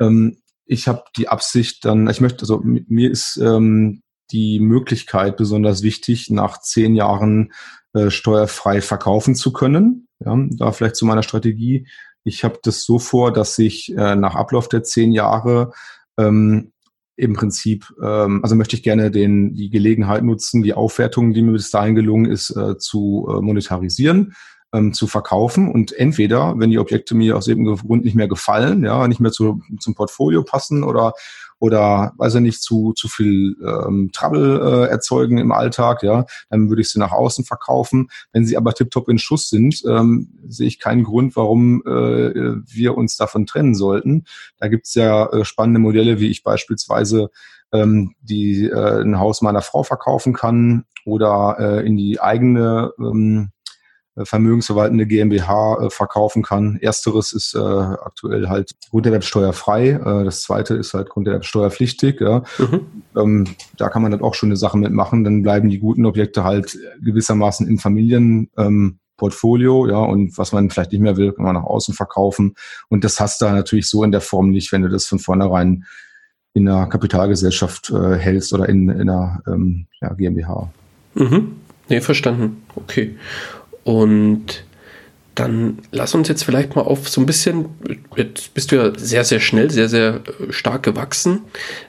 Ähm, 0.00 0.38
ich 0.64 0.88
habe 0.88 1.04
die 1.16 1.28
Absicht 1.28 1.84
dann, 1.84 2.08
ich 2.08 2.20
möchte, 2.20 2.42
also 2.42 2.60
mir 2.62 3.10
ist 3.10 3.36
ähm, 3.36 4.02
die 4.30 4.60
Möglichkeit 4.60 5.36
besonders 5.36 5.82
wichtig, 5.82 6.30
nach 6.30 6.60
zehn 6.60 6.94
Jahren 6.94 7.52
äh, 7.92 8.10
steuerfrei 8.10 8.80
verkaufen 8.80 9.34
zu 9.34 9.52
können. 9.52 10.08
Ja, 10.24 10.36
da 10.50 10.72
vielleicht 10.72 10.96
zu 10.96 11.04
meiner 11.04 11.22
Strategie. 11.22 11.86
Ich 12.24 12.44
habe 12.44 12.58
das 12.62 12.84
so 12.84 12.98
vor, 12.98 13.32
dass 13.32 13.58
ich 13.58 13.92
äh, 13.96 14.14
nach 14.14 14.34
Ablauf 14.34 14.68
der 14.68 14.84
zehn 14.84 15.12
Jahre 15.12 15.72
ähm, 16.16 16.72
im 17.16 17.34
Prinzip, 17.34 17.92
ähm, 18.02 18.40
also 18.42 18.54
möchte 18.54 18.76
ich 18.76 18.82
gerne 18.82 19.10
den, 19.10 19.52
die 19.54 19.68
Gelegenheit 19.68 20.22
nutzen, 20.22 20.62
die 20.62 20.74
Aufwertung, 20.74 21.34
die 21.34 21.42
mir 21.42 21.52
bis 21.52 21.70
dahin 21.70 21.94
gelungen 21.94 22.30
ist, 22.30 22.50
äh, 22.56 22.78
zu 22.78 23.26
äh, 23.28 23.42
monetarisieren 23.42 24.34
ähm, 24.72 24.92
zu 24.92 25.06
verkaufen 25.06 25.70
und 25.70 25.92
entweder, 25.92 26.58
wenn 26.58 26.70
die 26.70 26.78
Objekte 26.78 27.14
mir 27.14 27.36
aus 27.36 27.48
irgendeinem 27.48 27.76
Grund 27.76 28.04
nicht 28.04 28.14
mehr 28.14 28.28
gefallen, 28.28 28.84
ja, 28.84 29.06
nicht 29.08 29.20
mehr 29.20 29.32
zu, 29.32 29.60
zum 29.78 29.94
Portfolio 29.94 30.42
passen 30.42 30.84
oder 30.84 31.14
oder 31.58 32.12
weiß 32.16 32.34
ich 32.36 32.40
nicht 32.40 32.60
zu 32.60 32.92
zu 32.92 33.06
viel 33.06 33.56
ähm, 33.64 34.10
Trouble 34.12 34.60
äh, 34.60 34.90
erzeugen 34.90 35.38
im 35.38 35.52
Alltag, 35.52 36.02
ja, 36.02 36.26
dann 36.50 36.68
würde 36.68 36.82
ich 36.82 36.90
sie 36.90 36.98
nach 36.98 37.12
außen 37.12 37.44
verkaufen. 37.44 38.08
Wenn 38.32 38.44
sie 38.44 38.56
aber 38.56 38.74
tiptop 38.74 39.08
in 39.08 39.18
Schuss 39.18 39.48
sind, 39.48 39.80
ähm, 39.86 40.28
sehe 40.48 40.66
ich 40.66 40.80
keinen 40.80 41.04
Grund, 41.04 41.36
warum 41.36 41.82
äh, 41.86 42.56
wir 42.66 42.96
uns 42.96 43.16
davon 43.16 43.46
trennen 43.46 43.76
sollten. 43.76 44.24
Da 44.58 44.66
gibt's 44.66 44.94
ja 44.94 45.26
äh, 45.26 45.44
spannende 45.44 45.78
Modelle, 45.78 46.18
wie 46.18 46.30
ich 46.30 46.42
beispielsweise 46.42 47.30
ähm, 47.72 48.14
die 48.20 48.66
äh, 48.66 49.02
ein 49.02 49.20
Haus 49.20 49.40
meiner 49.40 49.62
Frau 49.62 49.84
verkaufen 49.84 50.32
kann 50.32 50.84
oder 51.04 51.56
äh, 51.60 51.86
in 51.86 51.96
die 51.96 52.20
eigene 52.20 52.92
ähm, 52.98 53.50
äh, 53.52 53.61
vermögensverwaltende 54.16 55.06
GmbH 55.06 55.86
äh, 55.86 55.90
verkaufen 55.90 56.42
kann. 56.42 56.78
Ersteres 56.80 57.32
ist 57.32 57.54
äh, 57.54 57.58
aktuell 57.58 58.48
halt 58.48 58.72
grunderwerbsteuerfrei, 58.90 59.90
äh, 59.90 60.24
das 60.24 60.42
zweite 60.42 60.74
ist 60.74 60.92
halt 60.92 61.08
grunderwerbsteuerpflichtig. 61.08 62.20
Ja. 62.20 62.42
Mhm. 62.58 62.80
Ähm, 63.16 63.48
da 63.78 63.88
kann 63.88 64.02
man 64.02 64.10
dann 64.10 64.22
auch 64.22 64.34
schöne 64.34 64.56
Sachen 64.56 64.80
mitmachen. 64.80 65.24
Dann 65.24 65.42
bleiben 65.42 65.70
die 65.70 65.78
guten 65.78 66.04
Objekte 66.04 66.44
halt 66.44 66.78
gewissermaßen 67.00 67.66
im 67.66 67.78
Familienportfolio, 67.78 69.86
ähm, 69.86 69.90
ja, 69.90 69.98
und 69.98 70.36
was 70.36 70.52
man 70.52 70.68
vielleicht 70.68 70.92
nicht 70.92 71.00
mehr 71.00 71.16
will, 71.16 71.32
kann 71.32 71.46
man 71.46 71.54
nach 71.54 71.64
außen 71.64 71.94
verkaufen. 71.94 72.54
Und 72.88 73.04
das 73.04 73.18
hast 73.18 73.40
du 73.40 73.46
natürlich 73.46 73.88
so 73.88 74.04
in 74.04 74.12
der 74.12 74.20
Form 74.20 74.50
nicht, 74.50 74.72
wenn 74.72 74.82
du 74.82 74.88
das 74.88 75.06
von 75.06 75.20
vornherein 75.20 75.84
in 76.54 76.68
einer 76.68 76.86
Kapitalgesellschaft 76.86 77.90
äh, 77.90 78.16
hältst 78.16 78.52
oder 78.52 78.68
in, 78.68 78.90
in 78.90 79.08
einer 79.08 79.42
ähm, 79.46 79.86
ja, 80.02 80.12
GmbH. 80.12 80.70
Mhm. 81.14 81.56
Nee, 81.88 82.00
verstanden. 82.00 82.62
Okay. 82.74 83.16
Und 83.84 84.64
dann 85.34 85.78
lass 85.90 86.14
uns 86.14 86.28
jetzt 86.28 86.44
vielleicht 86.44 86.76
mal 86.76 86.82
auf 86.82 87.08
so 87.08 87.20
ein 87.20 87.26
bisschen, 87.26 87.66
jetzt 88.16 88.52
bist 88.52 88.70
du 88.70 88.76
ja 88.76 88.92
sehr, 88.96 89.24
sehr 89.24 89.40
schnell, 89.40 89.70
sehr, 89.70 89.88
sehr 89.88 90.16
äh, 90.16 90.52
stark 90.52 90.82
gewachsen, 90.82 91.40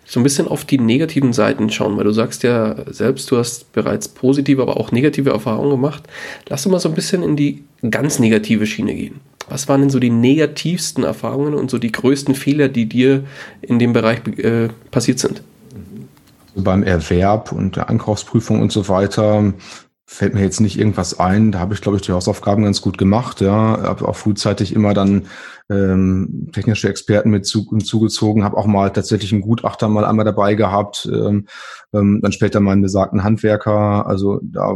so 0.06 0.20
ein 0.20 0.24
bisschen 0.24 0.48
auf 0.48 0.64
die 0.64 0.80
negativen 0.80 1.34
Seiten 1.34 1.70
schauen, 1.70 1.98
weil 1.98 2.06
du 2.06 2.12
sagst 2.12 2.44
ja 2.44 2.76
selbst, 2.89 3.30
du 3.32 3.38
hast 3.38 3.74
bereits 3.74 4.08
positive, 4.08 4.62
aber 4.62 4.78
auch 4.78 4.91
negative 4.91 5.32
Erfahrungen 5.32 5.72
gemacht. 5.72 6.04
Lass 6.48 6.66
uns 6.66 6.72
mal 6.72 6.80
so 6.80 6.89
ein 6.89 6.96
bisschen 6.96 7.22
in 7.22 7.36
die 7.36 7.64
ganz 7.89 8.20
negative 8.20 8.66
Schiene 8.66 8.96
gehen. 8.96 9.20
Was 9.50 9.68
waren 9.68 9.82
denn 9.82 9.89
so 9.89 10.00
die 10.00 10.10
negativsten 10.10 11.04
Erfahrungen 11.04 11.54
und 11.54 11.70
so 11.70 11.78
die 11.78 11.91
größten 11.91 12.36
Fehler, 12.36 12.70
die 12.70 12.88
dir 12.88 13.26
in 13.62 13.78
dem 13.78 13.91
Bereich 13.91 14.20
äh, 14.38 14.70
passiert 14.89 15.20
sind? 15.20 15.44
Beim 16.56 16.84
Erwerb 16.84 17.52
und 17.52 17.76
der 17.76 17.89
Ankaufsprüfung 17.89 18.62
und 18.62 18.72
so 18.72 18.88
weiter 18.88 19.54
fällt 20.06 20.34
mir 20.34 20.41
jetzt 20.41 20.60
nicht 20.60 20.78
irgendwas 20.78 21.20
ein. 21.20 21.51
Da 21.51 21.60
habe 21.60 21.74
ich, 21.74 21.82
glaube 21.82 21.97
ich, 21.97 22.04
die 22.04 22.12
Hausaufgaben 22.12 22.64
ganz 22.64 22.82
gut 22.82 22.97
gemacht. 22.97 23.41
Ja, 23.41 23.82
habe 23.82 24.08
auch 24.08 24.16
frühzeitig 24.16 24.74
immer 24.74 24.93
dann 24.93 25.28
ähm, 25.70 26.49
technische 26.51 26.89
Experten 26.89 27.30
mit 27.30 27.45
zu, 27.45 27.66
zugezogen, 27.78 28.43
habe 28.43 28.58
auch 28.58 28.66
mal 28.66 28.91
tatsächlich 28.91 29.32
einen 29.32 29.41
Gutachter 29.41 29.88
mal 29.88 30.06
einmal 30.06 30.26
dabei 30.26 30.56
gehabt, 30.56 31.10
ähm, 31.12 31.47
ähm, 31.93 32.20
dann 32.22 32.32
später 32.34 32.60
meinen 32.60 32.82
besagten 32.82 33.24
Handwerker. 33.24 34.06
Also 34.06 34.39
da 34.43 34.76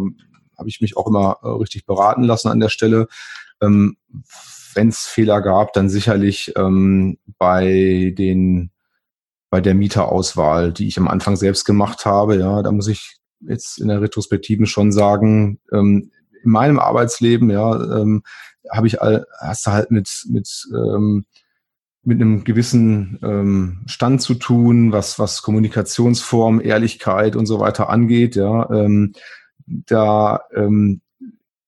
habe 0.58 0.70
ich 0.70 0.82
mich 0.82 0.96
auch 0.98 1.08
immer 1.08 1.38
äh, 1.44 1.48
richtig 1.50 1.86
beraten 1.86 2.24
lassen 2.24 2.48
an 2.48 2.60
der 2.60 2.70
Stelle. 2.70 3.08
Ähm, 3.62 3.98
Wenn 4.74 4.90
es 4.90 5.06
Fehler 5.06 5.42
gab, 5.42 5.74
dann 5.74 5.90
sicherlich 5.90 6.54
ähm, 6.56 7.18
bei 7.38 8.14
den 8.18 8.72
bei 9.50 9.62
der 9.62 9.76
Mieterauswahl, 9.76 10.74
die 10.74 10.88
ich 10.88 10.98
am 10.98 11.08
Anfang 11.08 11.38
selbst 11.38 11.64
gemacht 11.64 12.06
habe. 12.06 12.38
Ja, 12.38 12.62
da 12.62 12.72
muss 12.72 12.88
ich 12.88 13.17
jetzt 13.42 13.80
in 13.80 13.88
der 13.88 14.02
Retrospektiven 14.02 14.66
schon 14.66 14.92
sagen, 14.92 15.60
ähm, 15.72 16.12
in 16.44 16.52
meinem 16.52 16.80
Arbeitsleben, 16.80 17.50
ja, 17.50 18.00
ähm, 18.00 18.24
habe 18.72 18.88
ich 18.88 19.02
all, 19.02 19.26
hast 19.40 19.68
du 19.68 19.72
halt 19.72 19.92
mit, 19.92 20.10
mit, 20.30 20.50
ähm, 20.74 21.26
mit 22.04 22.22
einem 22.22 22.44
gewissen 22.44 23.20
ähm, 23.22 23.84
Stand 23.86 24.22
zu 24.22 24.34
tun, 24.36 24.92
was, 24.92 25.20
was 25.20 25.42
Kommunikationsform, 25.42 26.62
Ehrlichkeit 26.62 27.36
und 27.36 27.46
so 27.46 27.60
weiter 27.60 27.90
angeht, 27.90 28.36
ja. 28.36 28.70
Ähm, 28.72 29.14
da 29.68 30.42
ähm, 30.56 31.02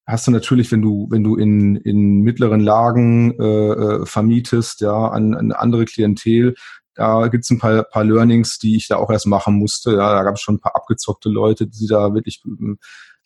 hast 0.05 0.28
du 0.28 0.32
natürlich, 0.32 0.72
wenn 0.72 0.82
du, 0.82 1.07
wenn 1.09 1.24
du 1.24 1.36
in, 1.36 1.76
in 1.76 2.22
mittleren 2.22 2.61
Lagen 2.61 3.38
äh, 3.39 3.43
äh 3.43 4.05
vermietest, 4.05 4.82
ja, 4.82 5.09
an, 5.09 5.36
an 5.36 5.51
andere 5.51 5.86
Klientel, 5.86 6.55
da 7.00 7.28
gibt's 7.30 7.50
ein 7.50 7.60
paar, 7.60 7.84
paar 7.84 8.04
Learnings, 8.04 8.60
die 8.60 8.76
ich 8.76 8.88
da 8.88 8.97
auch 8.97 9.10
erst 9.10 9.26
machen 9.26 9.56
musste. 9.56 9.91
Ja, 9.91 10.14
da 10.14 10.24
gab 10.24 10.36
es 10.36 10.41
schon 10.41 10.56
ein 10.56 10.60
paar 10.60 10.76
abgezockte 10.76 11.30
Leute, 11.30 11.66
die 11.66 11.88
da 11.88 12.14
wirklich 12.14 12.43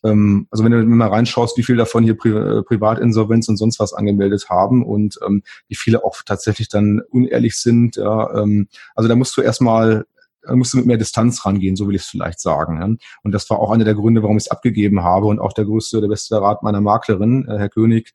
ähm, 0.04 0.48
also 0.52 0.64
wenn 0.64 0.72
du 0.72 0.84
mal 0.84 1.08
reinschaust, 1.08 1.58
wie 1.58 1.64
viel 1.64 1.78
davon 1.78 2.04
hier 2.04 2.16
Pri 2.16 2.30
äh, 2.30 2.62
Privatinsolvenz 2.64 3.48
und 3.48 3.58
sonst 3.58 3.80
was 3.80 3.94
angemeldet 3.94 4.48
haben 4.50 4.86
und 4.86 5.18
ähm, 5.26 5.44
wie 5.68 5.76
viele 5.76 6.04
auch 6.04 6.22
tatsächlich 6.26 6.70
dann 6.70 7.02
unehrlich 7.10 7.56
sind. 7.56 7.96
Ja, 7.96 8.42
ähm, 8.42 8.68
also 8.96 9.08
da 9.08 9.16
musst 9.16 9.36
du 9.38 9.42
erstmal 9.42 10.06
da 10.46 10.56
musst 10.58 10.74
du 10.74 10.78
mit 10.78 10.86
mehr 10.86 10.98
Distanz 10.98 11.46
rangehen, 11.46 11.78
so 11.78 11.88
will 11.88 11.96
ich 11.96 12.02
es 12.02 12.10
vielleicht 12.10 12.42
sagen. 12.42 12.82
Ja. 12.82 13.08
Und 13.24 13.32
das 13.32 13.50
war 13.50 13.60
auch 13.60 13.72
einer 13.72 13.86
der 13.86 13.96
Gründe, 13.96 14.24
warum 14.24 14.36
ich 14.36 14.44
es 14.44 14.52
abgegeben 14.52 15.02
habe 15.02 15.28
und 15.28 15.40
auch 15.40 15.54
der 15.54 15.64
größte, 15.64 16.02
der 16.02 16.10
beste 16.10 16.40
Rat 16.42 16.64
meiner 16.64 16.82
Maklerin, 16.82 17.48
äh, 17.48 17.58
Herr 17.58 17.70
König, 17.70 18.14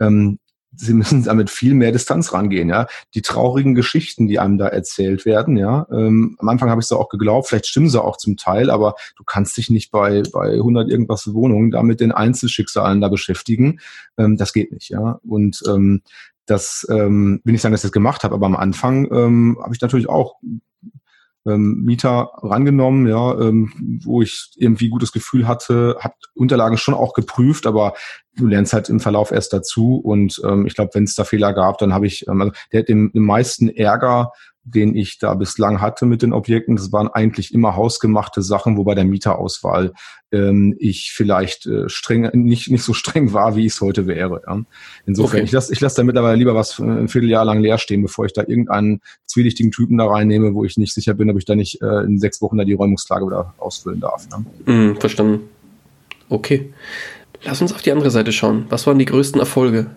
ähm, 0.00 0.38
sie 0.76 0.94
müssen 0.94 1.24
damit 1.24 1.50
viel 1.50 1.74
mehr 1.74 1.92
Distanz 1.92 2.32
rangehen, 2.32 2.68
ja. 2.68 2.86
Die 3.14 3.22
traurigen 3.22 3.74
Geschichten, 3.74 4.26
die 4.26 4.38
einem 4.38 4.58
da 4.58 4.68
erzählt 4.68 5.24
werden, 5.24 5.56
ja. 5.56 5.86
Ähm, 5.90 6.36
am 6.38 6.48
Anfang 6.48 6.70
habe 6.70 6.80
ich 6.80 6.86
es 6.86 6.92
auch 6.92 7.08
geglaubt, 7.08 7.48
vielleicht 7.48 7.66
stimmen 7.66 7.88
sie 7.88 8.02
auch 8.02 8.16
zum 8.16 8.36
Teil, 8.36 8.70
aber 8.70 8.94
du 9.16 9.24
kannst 9.24 9.56
dich 9.56 9.70
nicht 9.70 9.90
bei, 9.90 10.22
bei 10.32 10.52
100 10.54 10.88
irgendwas 10.88 11.32
Wohnungen 11.32 11.70
da 11.70 11.82
mit 11.82 12.00
den 12.00 12.12
Einzelschicksalen 12.12 13.00
da 13.00 13.08
beschäftigen. 13.08 13.80
Ähm, 14.18 14.36
das 14.36 14.52
geht 14.52 14.72
nicht, 14.72 14.90
ja. 14.90 15.20
Und 15.26 15.62
ähm, 15.68 16.02
das 16.46 16.86
ähm, 16.90 17.40
will 17.44 17.54
ich 17.54 17.62
sagen, 17.62 17.72
dass 17.72 17.80
ich 17.80 17.88
das 17.88 17.92
gemacht 17.92 18.24
habe, 18.24 18.34
aber 18.34 18.46
am 18.46 18.56
Anfang 18.56 19.10
ähm, 19.12 19.58
habe 19.62 19.74
ich 19.74 19.80
natürlich 19.80 20.08
auch 20.08 20.36
ähm, 21.46 21.82
Mieter 21.84 22.30
rangenommen, 22.42 23.06
ja, 23.06 23.38
ähm, 23.38 24.00
wo 24.04 24.22
ich 24.22 24.50
irgendwie 24.56 24.88
gutes 24.88 25.12
Gefühl 25.12 25.46
hatte, 25.46 25.96
habe 26.00 26.14
Unterlagen 26.34 26.78
schon 26.78 26.94
auch 26.94 27.14
geprüft, 27.14 27.66
aber 27.66 27.94
du 28.36 28.46
lernst 28.46 28.72
halt 28.72 28.88
im 28.88 29.00
Verlauf 29.00 29.30
erst 29.30 29.52
dazu. 29.52 29.96
Und 29.96 30.40
ähm, 30.44 30.66
ich 30.66 30.74
glaube, 30.74 30.90
wenn 30.94 31.04
es 31.04 31.14
da 31.14 31.24
Fehler 31.24 31.52
gab, 31.52 31.78
dann 31.78 31.92
habe 31.92 32.06
ich, 32.06 32.26
ähm, 32.28 32.40
also 32.40 32.52
der 32.72 32.82
den, 32.82 33.12
den 33.12 33.24
meisten 33.24 33.68
Ärger 33.68 34.32
den 34.64 34.96
ich 34.96 35.18
da 35.18 35.34
bislang 35.34 35.80
hatte 35.80 36.06
mit 36.06 36.22
den 36.22 36.32
Objekten, 36.32 36.76
das 36.76 36.90
waren 36.90 37.08
eigentlich 37.08 37.52
immer 37.52 37.76
hausgemachte 37.76 38.42
Sachen, 38.42 38.76
wobei 38.78 38.94
der 38.94 39.04
Mieterauswahl 39.04 39.92
ähm, 40.32 40.74
ich 40.78 41.12
vielleicht 41.14 41.66
äh, 41.66 41.88
streng, 41.88 42.30
nicht, 42.32 42.70
nicht 42.70 42.82
so 42.82 42.94
streng 42.94 43.32
war, 43.34 43.56
wie 43.56 43.66
es 43.66 43.80
heute 43.80 44.06
wäre. 44.06 44.40
Ja. 44.46 44.62
Insofern, 45.04 45.40
okay. 45.40 45.44
ich 45.44 45.52
lasse 45.52 45.72
ich 45.72 45.80
lass 45.80 45.94
da 45.94 46.02
mittlerweile 46.02 46.36
lieber 46.36 46.54
was 46.54 46.78
ein 46.78 47.08
Vierteljahr 47.08 47.44
lang 47.44 47.60
leer 47.60 47.78
stehen, 47.78 48.02
bevor 48.02 48.24
ich 48.24 48.32
da 48.32 48.42
irgendeinen 48.42 49.00
zwielichtigen 49.26 49.70
Typen 49.70 49.98
da 49.98 50.06
reinnehme, 50.06 50.54
wo 50.54 50.64
ich 50.64 50.78
nicht 50.78 50.94
sicher 50.94 51.14
bin, 51.14 51.30
ob 51.30 51.36
ich 51.36 51.44
da 51.44 51.54
nicht 51.54 51.82
äh, 51.82 52.00
in 52.00 52.18
sechs 52.18 52.40
Wochen 52.40 52.56
da 52.56 52.64
die 52.64 52.72
Räumungsklage 52.72 53.26
wieder 53.26 53.54
ausfüllen 53.58 54.00
darf. 54.00 54.26
Ja. 54.66 54.72
Mm, 54.72 54.96
verstanden. 54.96 55.48
Okay. 56.30 56.72
Lass 57.44 57.60
uns 57.60 57.74
auf 57.74 57.82
die 57.82 57.92
andere 57.92 58.10
Seite 58.10 58.32
schauen. 58.32 58.64
Was 58.70 58.86
waren 58.86 58.98
die 58.98 59.04
größten 59.04 59.38
Erfolge 59.38 59.90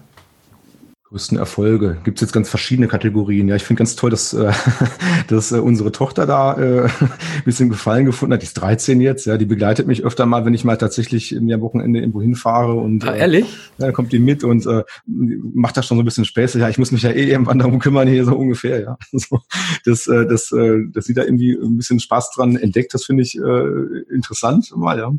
Größten 1.10 1.38
Erfolge. 1.38 1.98
Gibt 2.04 2.18
es 2.18 2.22
jetzt 2.22 2.34
ganz 2.34 2.50
verschiedene 2.50 2.90
Kategorien. 2.90 3.48
Ja, 3.48 3.56
ich 3.56 3.64
finde 3.64 3.78
ganz 3.78 3.96
toll, 3.96 4.10
dass, 4.10 4.34
äh, 4.34 4.52
dass 5.30 5.54
äh, 5.54 5.60
unsere 5.60 5.94
Tochter 5.94 6.26
da 6.26 6.58
äh, 6.58 6.82
ein 6.84 6.92
bisschen 7.46 7.70
Gefallen 7.70 8.04
gefunden 8.06 8.34
hat. 8.34 8.42
Die 8.42 8.46
ist 8.46 8.56
13 8.56 9.00
jetzt, 9.00 9.26
ja, 9.26 9.38
die 9.38 9.46
begleitet 9.46 9.88
mich 9.88 10.04
öfter 10.04 10.26
mal, 10.26 10.44
wenn 10.44 10.54
ich 10.54 10.66
mal 10.66 10.76
tatsächlich 10.76 11.34
im 11.34 11.48
Wochenende 11.62 12.00
irgendwo 12.00 12.22
hinfahre 12.22 12.74
und 12.74 13.08
ah, 13.08 13.16
ehrlich? 13.16 13.46
Äh, 13.46 13.84
dann 13.84 13.94
kommt 13.94 14.12
die 14.12 14.20
mit 14.20 14.44
und 14.44 14.66
äh, 14.66 14.84
macht 15.06 15.78
das 15.78 15.86
schon 15.86 15.96
so 15.96 16.02
ein 16.02 16.06
bisschen 16.06 16.26
Späßig. 16.26 16.60
Ja, 16.60 16.68
ich 16.68 16.78
muss 16.78 16.92
mich 16.92 17.04
ja 17.04 17.12
eh 17.12 17.30
irgendwann 17.30 17.60
darum 17.60 17.80
kümmern, 17.80 18.10
hier 18.10 18.26
so 18.26 18.36
ungefähr, 18.36 18.82
ja. 18.82 18.98
So, 19.14 19.40
das, 19.86 20.08
äh, 20.08 20.28
das, 20.28 20.52
äh, 20.52 20.90
dass 20.92 21.06
sie 21.06 21.14
da 21.14 21.24
irgendwie 21.24 21.54
ein 21.54 21.78
bisschen 21.78 22.02
Spaß 22.02 22.32
dran 22.32 22.58
entdeckt, 22.58 22.94
das 22.94 23.06
finde 23.06 23.24
ich 23.24 23.38
äh, 23.38 24.14
interessant 24.14 24.74
mal, 24.76 25.00
ja. 25.00 25.14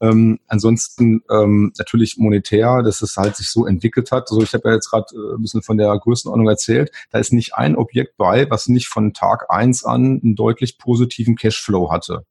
Ähm, 0.00 0.38
ansonsten 0.46 1.22
ähm, 1.30 1.72
natürlich 1.78 2.16
monetär, 2.16 2.82
dass 2.82 3.02
es 3.02 3.16
halt 3.16 3.36
sich 3.36 3.50
so 3.50 3.66
entwickelt 3.66 4.10
hat. 4.12 4.30
Also 4.30 4.42
ich 4.42 4.54
habe 4.54 4.68
ja 4.68 4.74
jetzt 4.74 4.90
gerade 4.90 5.14
äh, 5.14 5.34
ein 5.36 5.42
bisschen 5.42 5.62
von 5.62 5.76
der 5.76 5.96
Größenordnung 5.98 6.48
erzählt. 6.48 6.90
Da 7.10 7.18
ist 7.18 7.32
nicht 7.32 7.54
ein 7.54 7.76
Objekt 7.76 8.16
bei, 8.16 8.50
was 8.50 8.68
nicht 8.68 8.88
von 8.88 9.12
Tag 9.12 9.46
eins 9.50 9.84
an 9.84 10.20
einen 10.22 10.36
deutlich 10.36 10.78
positiven 10.78 11.36
Cashflow 11.36 11.92
hatte. 11.92 12.24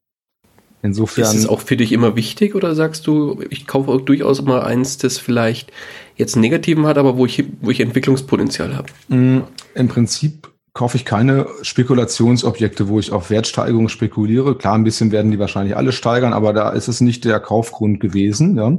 Insofern. 0.81 1.25
Ist 1.25 1.33
es 1.33 1.47
auch 1.47 1.59
für 1.59 1.75
dich 1.75 1.91
immer 1.91 2.15
wichtig 2.15 2.55
oder 2.55 2.73
sagst 2.73 3.05
du, 3.05 3.43
ich 3.49 3.67
kaufe 3.67 3.91
auch 3.91 4.01
durchaus 4.01 4.41
mal 4.41 4.61
eins, 4.61 4.97
das 4.97 5.17
vielleicht 5.17 5.71
jetzt 6.15 6.35
einen 6.35 6.41
negativen 6.41 6.85
hat, 6.87 6.97
aber 6.97 7.17
wo 7.17 7.25
ich, 7.25 7.43
wo 7.61 7.69
ich 7.69 7.81
Entwicklungspotenzial 7.81 8.75
habe? 8.77 8.87
Mm, 9.09 9.41
Im 9.75 9.87
Prinzip 9.89 10.48
kaufe 10.73 10.97
ich 10.97 11.05
keine 11.05 11.47
Spekulationsobjekte, 11.61 12.87
wo 12.87 12.99
ich 12.99 13.11
auf 13.11 13.29
Wertsteigerungen 13.29 13.89
spekuliere. 13.89 14.57
Klar, 14.57 14.75
ein 14.75 14.83
bisschen 14.83 15.11
werden 15.11 15.31
die 15.31 15.39
wahrscheinlich 15.39 15.75
alle 15.75 15.91
steigern, 15.91 16.33
aber 16.33 16.53
da 16.53 16.69
ist 16.69 16.87
es 16.87 17.01
nicht 17.01 17.25
der 17.25 17.39
Kaufgrund 17.39 17.99
gewesen, 17.99 18.57
ja, 18.57 18.77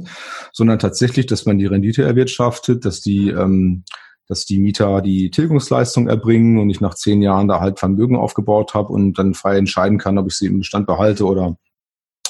sondern 0.53 0.79
tatsächlich, 0.79 1.25
dass 1.25 1.45
man 1.45 1.57
die 1.57 1.65
Rendite 1.65 2.03
erwirtschaftet, 2.03 2.85
dass 2.85 3.01
die, 3.01 3.29
ähm, 3.29 3.83
dass 4.27 4.45
die 4.45 4.59
Mieter 4.59 5.01
die 5.01 5.31
Tilgungsleistung 5.31 6.07
erbringen 6.07 6.59
und 6.59 6.69
ich 6.69 6.81
nach 6.81 6.95
zehn 6.95 7.21
Jahren 7.21 7.47
da 7.47 7.59
halt 7.59 7.79
Vermögen 7.79 8.15
aufgebaut 8.15 8.73
habe 8.73 8.93
und 8.93 9.17
dann 9.19 9.33
frei 9.33 9.57
entscheiden 9.57 9.97
kann, 9.97 10.17
ob 10.17 10.27
ich 10.27 10.35
sie 10.35 10.47
im 10.47 10.59
Bestand 10.59 10.87
behalte 10.87 11.25
oder 11.25 11.57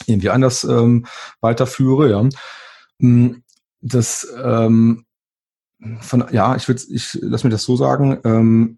irgendwie 0.08 0.30
anders 0.30 0.64
ähm, 0.64 1.06
weiterführe. 1.42 2.10
Ja. 2.10 2.28
Hm, 3.00 3.44
das 3.82 4.28
ähm, 4.44 5.06
von, 6.00 6.26
ja, 6.32 6.56
ich 6.56 6.68
würde, 6.68 6.82
ich 6.90 7.18
lass 7.22 7.44
mir 7.44 7.50
das 7.50 7.64
so 7.64 7.76
sagen. 7.76 8.20
Ähm, 8.24 8.78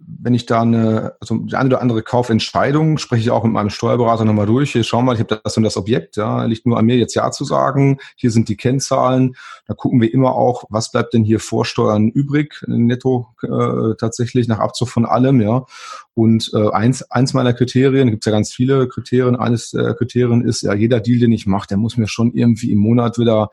wenn 0.00 0.34
ich 0.34 0.46
da 0.46 0.62
eine, 0.62 1.14
also 1.20 1.38
die 1.38 1.56
eine 1.56 1.68
oder 1.68 1.82
andere 1.82 2.02
Kaufentscheidung, 2.02 2.98
spreche 2.98 3.22
ich 3.22 3.30
auch 3.30 3.42
mit 3.42 3.52
meinem 3.52 3.70
Steuerberater 3.70 4.24
nochmal 4.24 4.46
durch. 4.46 4.72
Hier 4.72 4.84
schau 4.84 5.02
mal, 5.02 5.14
ich 5.14 5.20
habe 5.20 5.40
das 5.42 5.56
und 5.56 5.64
das 5.64 5.76
Objekt, 5.76 6.16
ja, 6.16 6.44
liegt 6.44 6.66
nur 6.66 6.78
an 6.78 6.86
mir 6.86 6.96
jetzt 6.96 7.14
Ja 7.14 7.30
zu 7.32 7.44
sagen. 7.44 7.98
Hier 8.16 8.30
sind 8.30 8.48
die 8.48 8.56
Kennzahlen. 8.56 9.34
Da 9.66 9.74
gucken 9.74 10.00
wir 10.00 10.12
immer 10.12 10.34
auch, 10.34 10.64
was 10.70 10.92
bleibt 10.92 11.14
denn 11.14 11.24
hier 11.24 11.40
vor 11.40 11.64
Steuern 11.64 12.08
übrig, 12.08 12.62
netto 12.66 13.28
äh, 13.42 13.96
tatsächlich 13.98 14.46
nach 14.46 14.60
Abzug 14.60 14.88
von 14.88 15.04
allem, 15.04 15.40
ja. 15.40 15.66
Und 16.14 16.50
äh, 16.54 16.70
eins, 16.70 17.02
eins 17.10 17.34
meiner 17.34 17.52
Kriterien, 17.52 18.10
gibt 18.10 18.24
es 18.24 18.26
ja 18.26 18.32
ganz 18.32 18.52
viele 18.52 18.88
Kriterien, 18.88 19.36
eines 19.36 19.70
der 19.70 19.94
Kriterien 19.94 20.44
ist, 20.44 20.62
ja, 20.62 20.74
jeder 20.74 21.00
Deal, 21.00 21.18
den 21.18 21.32
ich 21.32 21.46
mache, 21.46 21.68
der 21.68 21.76
muss 21.76 21.96
mir 21.96 22.08
schon 22.08 22.32
irgendwie 22.32 22.70
im 22.70 22.78
Monat 22.78 23.18
wieder 23.18 23.50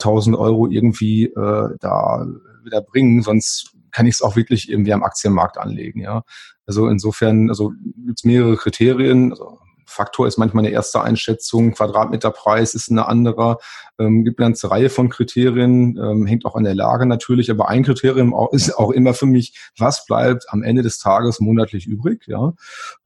1000 0.00 0.36
Euro 0.36 0.66
irgendwie 0.66 1.26
äh, 1.26 1.68
da 1.80 2.26
wieder 2.64 2.82
bringen, 2.82 3.22
sonst 3.22 3.75
kann 3.96 4.06
ich 4.06 4.16
es 4.16 4.22
auch 4.22 4.36
wirklich 4.36 4.70
irgendwie 4.70 4.92
am 4.92 5.02
Aktienmarkt 5.02 5.56
anlegen. 5.56 6.00
Ja, 6.00 6.22
also 6.66 6.86
insofern, 6.88 7.48
also 7.48 7.72
gibt 8.04 8.18
es 8.18 8.24
mehrere 8.24 8.58
Kriterien. 8.58 9.30
Also 9.30 9.58
Faktor 9.86 10.26
ist 10.26 10.36
manchmal 10.36 10.66
eine 10.66 10.74
erste 10.74 11.00
Einschätzung, 11.00 11.72
Quadratmeterpreis 11.72 12.74
ist 12.74 12.90
eine 12.90 13.06
andere. 13.06 13.56
Ähm, 13.98 14.22
gibt 14.22 14.38
eine 14.38 14.48
ganze 14.48 14.70
Reihe 14.70 14.90
von 14.90 15.08
Kriterien, 15.08 15.96
ähm, 15.96 16.26
hängt 16.26 16.44
auch 16.44 16.56
an 16.56 16.64
der 16.64 16.74
Lage 16.74 17.06
natürlich, 17.06 17.50
aber 17.50 17.70
ein 17.70 17.84
Kriterium 17.84 18.36
ist 18.52 18.76
auch 18.76 18.90
immer 18.90 19.14
für 19.14 19.24
mich, 19.24 19.58
was 19.78 20.04
bleibt 20.04 20.44
am 20.50 20.62
Ende 20.62 20.82
des 20.82 20.98
Tages 20.98 21.40
monatlich 21.40 21.86
übrig, 21.86 22.24
ja, 22.26 22.52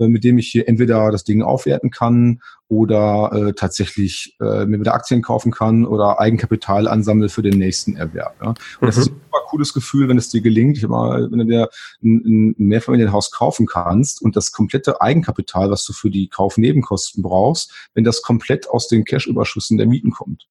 äh, 0.01 0.09
mit 0.09 0.25
dem 0.25 0.39
ich 0.39 0.49
hier 0.49 0.67
entweder 0.67 1.13
das 1.13 1.23
Ding 1.23 1.43
aufwerten 1.43 1.93
kann 1.93 2.41
oder 2.71 3.33
äh, 3.35 3.53
tatsächlich 3.53 4.37
äh, 4.41 4.65
mir 4.65 4.79
wieder 4.79 4.95
Aktien 4.95 5.23
kaufen 5.23 5.51
kann 5.51 5.85
oder 5.85 6.21
Eigenkapital 6.21 6.87
ansammle 6.87 7.29
für 7.29 7.43
den 7.43 7.59
nächsten 7.59 7.97
Erwerb. 7.97 8.37
Ja. 8.41 8.51
Und 8.51 8.59
mhm. 8.81 8.87
das 8.87 8.97
ist 8.97 9.09
ein 9.09 9.21
super 9.25 9.45
cooles 9.49 9.75
Gefühl, 9.75 10.09
wenn 10.09 10.17
es 10.17 10.29
dir 10.29 10.41
gelingt, 10.41 10.79
ich 10.79 10.87
mal, 10.87 11.29
wenn 11.33 11.41
du 11.41 11.47
dir 11.47 11.69
ein, 12.01 12.23
ein 12.25 12.55
Mehrfamilienhaus 12.59 13.33
kaufen 13.33 13.67
kannst 13.67 14.23
und 14.23 14.37
das 14.37 14.53
komplette 14.53 15.01
Eigenkapital, 15.01 15.69
was 15.69 15.85
du 15.85 15.93
für 15.93 16.11
die 16.11 16.29
Kaufnebenkosten 16.29 17.25
brauchst, 17.25 17.73
wenn 17.95 18.05
das 18.05 18.23
komplett 18.23 18.71
aus 18.71 18.87
den 18.87 19.05
Cash-Überschüssen 19.05 19.77
der 19.77 19.89
Mieten 19.89 20.13
kommt. 20.13 20.47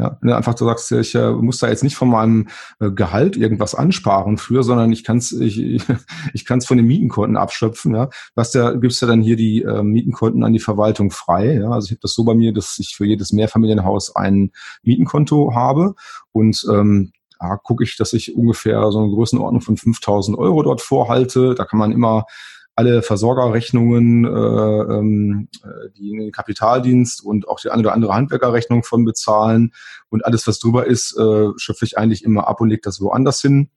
Ja, 0.00 0.16
wenn 0.20 0.28
du 0.28 0.36
einfach 0.36 0.54
du 0.54 0.64
sagst, 0.64 0.92
ich 0.92 1.14
äh, 1.16 1.32
muss 1.32 1.58
da 1.58 1.68
jetzt 1.68 1.82
nicht 1.82 1.96
von 1.96 2.08
meinem 2.08 2.46
äh, 2.78 2.90
Gehalt 2.90 3.36
irgendwas 3.36 3.74
ansparen 3.74 4.38
für, 4.38 4.62
sondern 4.62 4.92
ich 4.92 5.02
kann 5.02 5.18
es 5.18 5.32
ich, 5.32 5.58
ich 6.32 6.44
kann's 6.44 6.66
von 6.66 6.76
den 6.76 6.86
Mietenkonten 6.86 7.36
abschöpfen. 7.36 7.96
Ja. 7.96 8.08
Was 8.36 8.52
da 8.52 8.74
gibst 8.74 9.02
ja 9.02 9.08
dann 9.08 9.22
hier 9.22 9.34
die 9.34 9.62
äh, 9.62 9.82
Mietenkonten 9.82 10.44
an 10.44 10.52
die 10.52 10.60
Verwaltung 10.60 11.10
frei. 11.10 11.54
Ja. 11.54 11.70
Also 11.70 11.86
ich 11.86 11.90
habe 11.92 12.00
das 12.02 12.14
so 12.14 12.22
bei 12.22 12.34
mir, 12.34 12.52
dass 12.52 12.78
ich 12.78 12.94
für 12.94 13.06
jedes 13.06 13.32
Mehrfamilienhaus 13.32 14.14
ein 14.14 14.52
Mietenkonto 14.84 15.52
habe 15.54 15.94
und 16.30 16.64
ähm, 16.72 17.10
da 17.40 17.56
gucke 17.56 17.84
ich, 17.84 17.96
dass 17.96 18.12
ich 18.12 18.34
ungefähr 18.34 18.90
so 18.90 18.98
eine 18.98 19.10
Größenordnung 19.10 19.62
von 19.62 19.76
5000 19.76 20.36
Euro 20.38 20.62
dort 20.62 20.80
vorhalte. 20.80 21.54
Da 21.54 21.64
kann 21.64 21.78
man 21.78 21.92
immer 21.92 22.24
alle 22.78 23.02
Versorgerrechnungen, 23.02 24.24
äh, 24.24 24.28
ähm, 24.28 25.48
äh, 25.64 25.90
die 25.96 26.10
in 26.10 26.20
den 26.20 26.30
Kapitaldienst 26.30 27.24
und 27.24 27.48
auch 27.48 27.58
die 27.58 27.70
eine 27.70 27.80
oder 27.80 27.92
andere 27.92 28.14
Handwerkerrechnung 28.14 28.84
von 28.84 29.04
bezahlen. 29.04 29.72
Und 30.10 30.24
alles, 30.24 30.46
was 30.46 30.60
drüber 30.60 30.86
ist, 30.86 31.18
äh, 31.18 31.48
schöpfe 31.56 31.84
ich 31.84 31.98
eigentlich 31.98 32.22
immer 32.22 32.46
ab 32.46 32.60
und 32.60 32.68
lege 32.68 32.82
das 32.84 33.00
woanders 33.00 33.40
hin. 33.40 33.70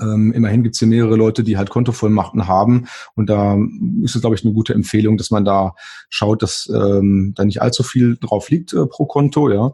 Ähm, 0.00 0.32
immerhin 0.32 0.62
gibt 0.62 0.76
es 0.76 0.78
hier 0.78 0.86
mehrere 0.86 1.16
Leute, 1.16 1.42
die 1.42 1.58
halt 1.58 1.70
Kontovollmachten 1.70 2.46
haben. 2.46 2.86
Und 3.16 3.28
da 3.28 3.58
ist 4.04 4.14
es, 4.14 4.20
glaube 4.20 4.36
ich, 4.36 4.44
eine 4.44 4.54
gute 4.54 4.74
Empfehlung, 4.74 5.16
dass 5.16 5.32
man 5.32 5.44
da 5.44 5.74
schaut, 6.08 6.42
dass 6.42 6.70
ähm, 6.72 7.32
da 7.34 7.44
nicht 7.44 7.60
allzu 7.60 7.82
viel 7.82 8.16
drauf 8.16 8.48
liegt 8.48 8.72
äh, 8.72 8.86
pro 8.86 9.06
Konto. 9.06 9.50
Ja, 9.50 9.72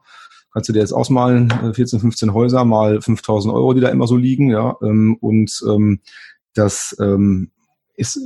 Kannst 0.51 0.71
du 0.71 0.73
dir 0.73 0.81
jetzt 0.81 0.93
ausmalen, 0.93 1.75
14, 1.75 1.99
äh, 1.99 2.01
15 2.01 2.33
Häuser 2.33 2.65
mal 2.65 3.03
5000 3.03 3.53
Euro, 3.53 3.75
die 3.75 3.83
da 3.83 3.91
immer 3.91 4.07
so 4.07 4.17
liegen. 4.17 4.49
Ja, 4.49 4.77
ähm, 4.83 5.19
und 5.21 5.63
ähm, 5.69 6.01
das 6.55 6.97
ähm, 6.99 7.51
ist, 7.97 8.21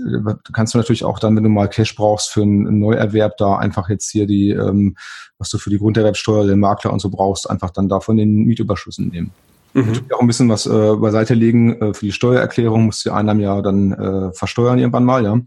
kannst 0.53 0.75
du 0.75 0.79
natürlich 0.79 1.05
auch 1.05 1.18
dann, 1.18 1.37
wenn 1.37 1.45
du 1.45 1.49
mal 1.49 1.68
Cash 1.68 1.95
brauchst 1.95 2.31
für 2.31 2.43
einen 2.43 2.81
Neuerwerb, 2.81 3.37
da 3.37 3.57
einfach 3.57 3.89
jetzt 3.89 4.11
hier 4.11 4.27
die, 4.27 4.51
ähm, 4.51 4.97
was 5.39 5.51
du 5.51 5.59
für 5.59 5.71
die 5.71 5.79
Grunderwerbsteuer, 5.79 6.47
den 6.47 6.61
Makler 6.61 6.93
und 6.93 7.01
so 7.01 7.09
brauchst, 7.09 7.49
einfach 7.49 7.71
dann 7.71 7.89
davon 7.89 8.16
den 8.16 8.45
Mietüberschüssen 8.45 9.09
nehmen. 9.09 9.33
Mhm. 9.73 10.01
Auch 10.12 10.21
ein 10.21 10.27
bisschen 10.27 10.49
was 10.49 10.66
äh, 10.66 10.97
beiseite 10.97 11.35
legen 11.35 11.81
äh, 11.81 11.95
für 11.95 12.07
die 12.07 12.12
Steuererklärung, 12.12 12.87
musst 12.87 13.05
du 13.05 13.11
die 13.11 13.14
Einnahmen 13.14 13.41
ja 13.41 13.62
dann 13.62 13.93
äh, 13.93 14.33
versteuern 14.33 14.79
irgendwann 14.79 15.05
mal, 15.05 15.23
ja. 15.23 15.41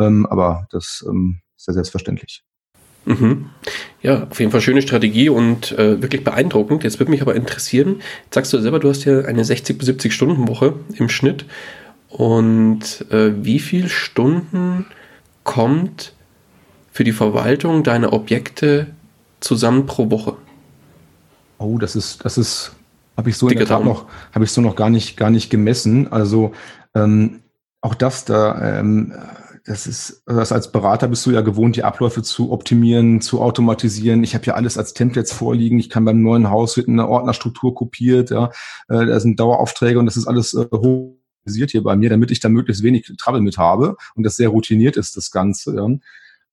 Ähm, 0.00 0.26
aber 0.26 0.66
das 0.70 1.04
ähm, 1.08 1.40
ist 1.56 1.66
ja 1.66 1.74
selbstverständlich. 1.74 2.44
Mhm. 3.04 3.46
Ja, 4.02 4.28
auf 4.30 4.38
jeden 4.38 4.52
Fall 4.52 4.60
schöne 4.60 4.82
Strategie 4.82 5.28
und 5.28 5.72
äh, 5.72 6.00
wirklich 6.02 6.24
beeindruckend. 6.24 6.84
Jetzt 6.84 7.00
würde 7.00 7.10
mich 7.10 7.22
aber 7.22 7.34
interessieren, 7.34 8.02
jetzt 8.24 8.34
sagst 8.34 8.52
du 8.52 8.58
selber, 8.58 8.78
du 8.78 8.88
hast 8.90 9.04
ja 9.06 9.22
eine 9.22 9.44
60 9.44 9.78
bis 9.78 9.86
70 9.86 10.12
Stunden 10.12 10.46
Woche 10.46 10.74
im 10.94 11.08
Schnitt. 11.08 11.46
Und 12.08 13.10
äh, 13.10 13.44
wie 13.44 13.58
viele 13.58 13.88
Stunden 13.88 14.86
kommt 15.44 16.14
für 16.90 17.04
die 17.04 17.12
Verwaltung 17.12 17.82
deiner 17.82 18.12
Objekte 18.12 18.88
zusammen 19.40 19.86
pro 19.86 20.10
Woche? 20.10 20.36
Oh, 21.58 21.78
das 21.78 21.96
ist, 21.96 22.24
das 22.24 22.38
ist, 22.38 22.72
habe 23.16 23.30
ich 23.30 23.36
so 23.36 23.48
in 23.48 23.58
der 23.58 23.66
Tat 23.66 23.84
noch, 23.84 24.06
habe 24.32 24.44
ich 24.44 24.52
so 24.52 24.60
noch 24.60 24.76
gar 24.76 24.90
nicht, 24.90 25.16
gar 25.16 25.30
nicht 25.30 25.50
gemessen. 25.50 26.10
Also 26.10 26.52
ähm, 26.94 27.40
auch 27.80 27.94
das 27.94 28.24
da, 28.24 28.78
ähm, 28.78 29.12
das 29.66 29.86
ist, 29.86 30.22
das 30.24 30.50
als 30.50 30.72
Berater 30.72 31.08
bist 31.08 31.26
du 31.26 31.30
ja 31.30 31.42
gewohnt, 31.42 31.76
die 31.76 31.84
Abläufe 31.84 32.22
zu 32.22 32.52
optimieren, 32.52 33.20
zu 33.20 33.42
automatisieren. 33.42 34.24
Ich 34.24 34.34
habe 34.34 34.46
ja 34.46 34.54
alles 34.54 34.78
als 34.78 34.94
Templates 34.94 35.32
vorliegen. 35.32 35.78
Ich 35.78 35.90
kann 35.90 36.06
beim 36.06 36.22
neuen 36.22 36.48
Haus 36.48 36.76
wird 36.78 36.88
eine 36.88 37.06
Ordnerstruktur 37.06 37.74
kopiert, 37.74 38.30
ja, 38.30 38.46
äh, 38.88 39.04
da 39.04 39.20
sind 39.20 39.38
Daueraufträge 39.38 39.98
und 39.98 40.06
das 40.06 40.16
ist 40.16 40.26
alles 40.26 40.54
äh, 40.54 40.66
hoch 40.72 41.17
hier 41.54 41.82
bei 41.82 41.96
mir, 41.96 42.10
damit 42.10 42.30
ich 42.30 42.40
da 42.40 42.48
möglichst 42.48 42.82
wenig 42.82 43.12
Trouble 43.18 43.40
mit 43.40 43.58
habe 43.58 43.96
und 44.14 44.24
das 44.24 44.36
sehr 44.36 44.48
routiniert 44.48 44.96
ist, 44.96 45.16
das 45.16 45.30
Ganze. 45.30 45.76
Ja. 45.76 45.88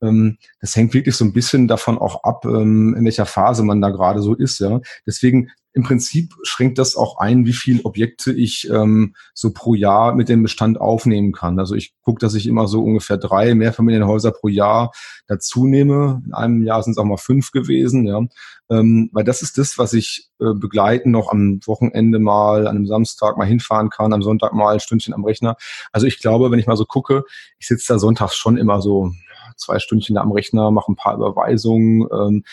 Ähm, 0.02 0.38
das 0.62 0.76
hängt 0.76 0.94
wirklich 0.94 1.16
so 1.16 1.26
ein 1.26 1.34
bisschen 1.34 1.68
davon 1.68 1.98
auch 1.98 2.24
ab, 2.24 2.46
ähm, 2.46 2.96
in 2.98 3.06
welcher 3.06 3.26
Phase 3.26 3.64
man 3.64 3.82
da 3.82 3.90
gerade 3.90 4.22
so 4.22 4.36
ist. 4.36 4.60
Ja. 4.60 4.82
Deswegen 5.06 5.52
im 5.76 5.84
Prinzip 5.84 6.34
schränkt 6.44 6.78
das 6.78 6.96
auch 6.96 7.20
ein, 7.20 7.46
wie 7.46 7.54
viele 7.54 7.84
Objekte 7.84 8.32
ich 8.32 8.70
ähm, 8.72 9.14
so 9.34 9.52
pro 9.52 9.74
Jahr 9.74 10.16
mit 10.16 10.30
dem 10.30 10.42
Bestand 10.42 10.80
aufnehmen 10.80 11.34
kann. 11.34 11.60
Also 11.60 11.76
ich 11.76 11.94
gucke, 12.02 12.20
dass 12.20 12.34
ich 12.34 12.48
immer 12.48 12.70
so 12.70 12.82
ungefähr 12.82 13.18
drei 13.18 13.54
Mehrfamilienhäuser 13.54 14.32
pro 14.32 14.48
Jahr 14.48 14.94
dazu 15.28 15.66
nehme. 15.66 16.24
In 16.26 16.34
einem 16.34 16.64
Jahr 16.64 16.82
sind 16.82 16.92
es 16.94 16.98
auch 16.98 17.04
mal 17.04 17.18
fünf 17.18 17.52
gewesen, 17.52 18.08
ja. 18.08 18.22
Ähm, 18.70 19.10
weil 19.12 19.26
das 19.26 19.42
ist 19.42 19.58
das, 19.58 19.78
was 19.78 19.92
ich 19.92 20.30
äh, 20.40 20.54
begleiten 20.54 21.12
noch 21.12 21.30
am 21.30 21.60
Wochenende 21.66 22.20
mal, 22.20 22.68
an 22.68 22.78
einem 22.78 22.88
Samstag 22.88 23.38
mal 23.38 23.46
hinfahren 23.46 23.90
kann, 23.90 24.14
am 24.14 24.24
Sonntag 24.24 24.54
mal 24.54 24.76
ein 24.76 24.80
Stündchen 24.80 25.14
am 25.14 25.26
Rechner. 25.26 25.58
Also 25.92 26.08
ich 26.08 26.20
glaube, 26.20 26.52
wenn 26.52 26.60
ich 26.60 26.68
mal 26.68 26.78
so 26.78 26.86
gucke, 26.86 27.26
ich 27.60 27.68
sitze 27.68 27.92
da 27.92 28.00
sonntags 28.00 28.38
schon 28.38 28.56
immer 28.56 28.82
so 28.82 29.12
zwei 29.58 29.80
Stündchen 29.80 30.16
da 30.16 30.22
am 30.22 30.32
Rechner, 30.32 30.72
mache 30.72 30.94
ein 30.94 30.96
paar 30.96 31.16
Überweisungen, 31.16 32.08
ähm, 32.14 32.44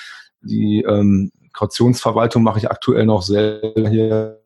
die 0.42 0.82
ähm, 0.82 1.30
Kautionsverwaltung 1.52 2.42
mache 2.42 2.58
ich 2.58 2.70
aktuell 2.70 3.06
noch 3.06 3.22
selber 3.22 3.88
hier. 3.88 4.38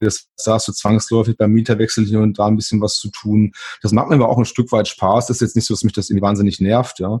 Das, 0.00 0.28
da 0.44 0.54
hast 0.54 0.68
du 0.68 0.72
zwangsläufig 0.72 1.36
beim 1.38 1.52
Mieterwechsel 1.52 2.04
hier 2.04 2.20
und 2.20 2.38
da 2.38 2.46
ein 2.46 2.56
bisschen 2.56 2.82
was 2.82 2.98
zu 2.98 3.10
tun. 3.10 3.52
Das 3.80 3.92
macht 3.92 4.08
mir 4.08 4.16
aber 4.16 4.28
auch 4.28 4.38
ein 4.38 4.44
Stück 4.44 4.70
weit 4.72 4.88
Spaß. 4.88 5.26
Das 5.26 5.36
ist 5.36 5.40
jetzt 5.40 5.56
nicht 5.56 5.66
so, 5.66 5.72
dass 5.72 5.84
mich 5.84 5.94
das 5.94 6.10
irgendwie 6.10 6.26
wahnsinnig 6.26 6.60
nervt, 6.60 6.98
ja. 6.98 7.20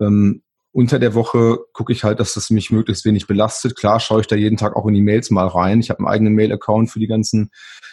Ähm, 0.00 0.42
unter 0.72 1.00
der 1.00 1.14
Woche 1.14 1.58
gucke 1.72 1.92
ich 1.92 2.04
halt, 2.04 2.20
dass 2.20 2.34
das 2.34 2.50
mich 2.50 2.70
möglichst 2.70 3.04
wenig 3.04 3.26
belastet. 3.26 3.74
Klar 3.74 3.98
schaue 3.98 4.20
ich 4.20 4.28
da 4.28 4.36
jeden 4.36 4.56
Tag 4.56 4.76
auch 4.76 4.86
in 4.86 4.94
die 4.94 5.00
Mails 5.00 5.30
mal 5.30 5.48
rein. 5.48 5.80
Ich 5.80 5.90
habe 5.90 5.98
einen 5.98 6.08
eigenen 6.08 6.34
Mail-Account 6.34 6.90
für 6.90 7.00
die 7.00 7.08
ganzen 7.08 7.50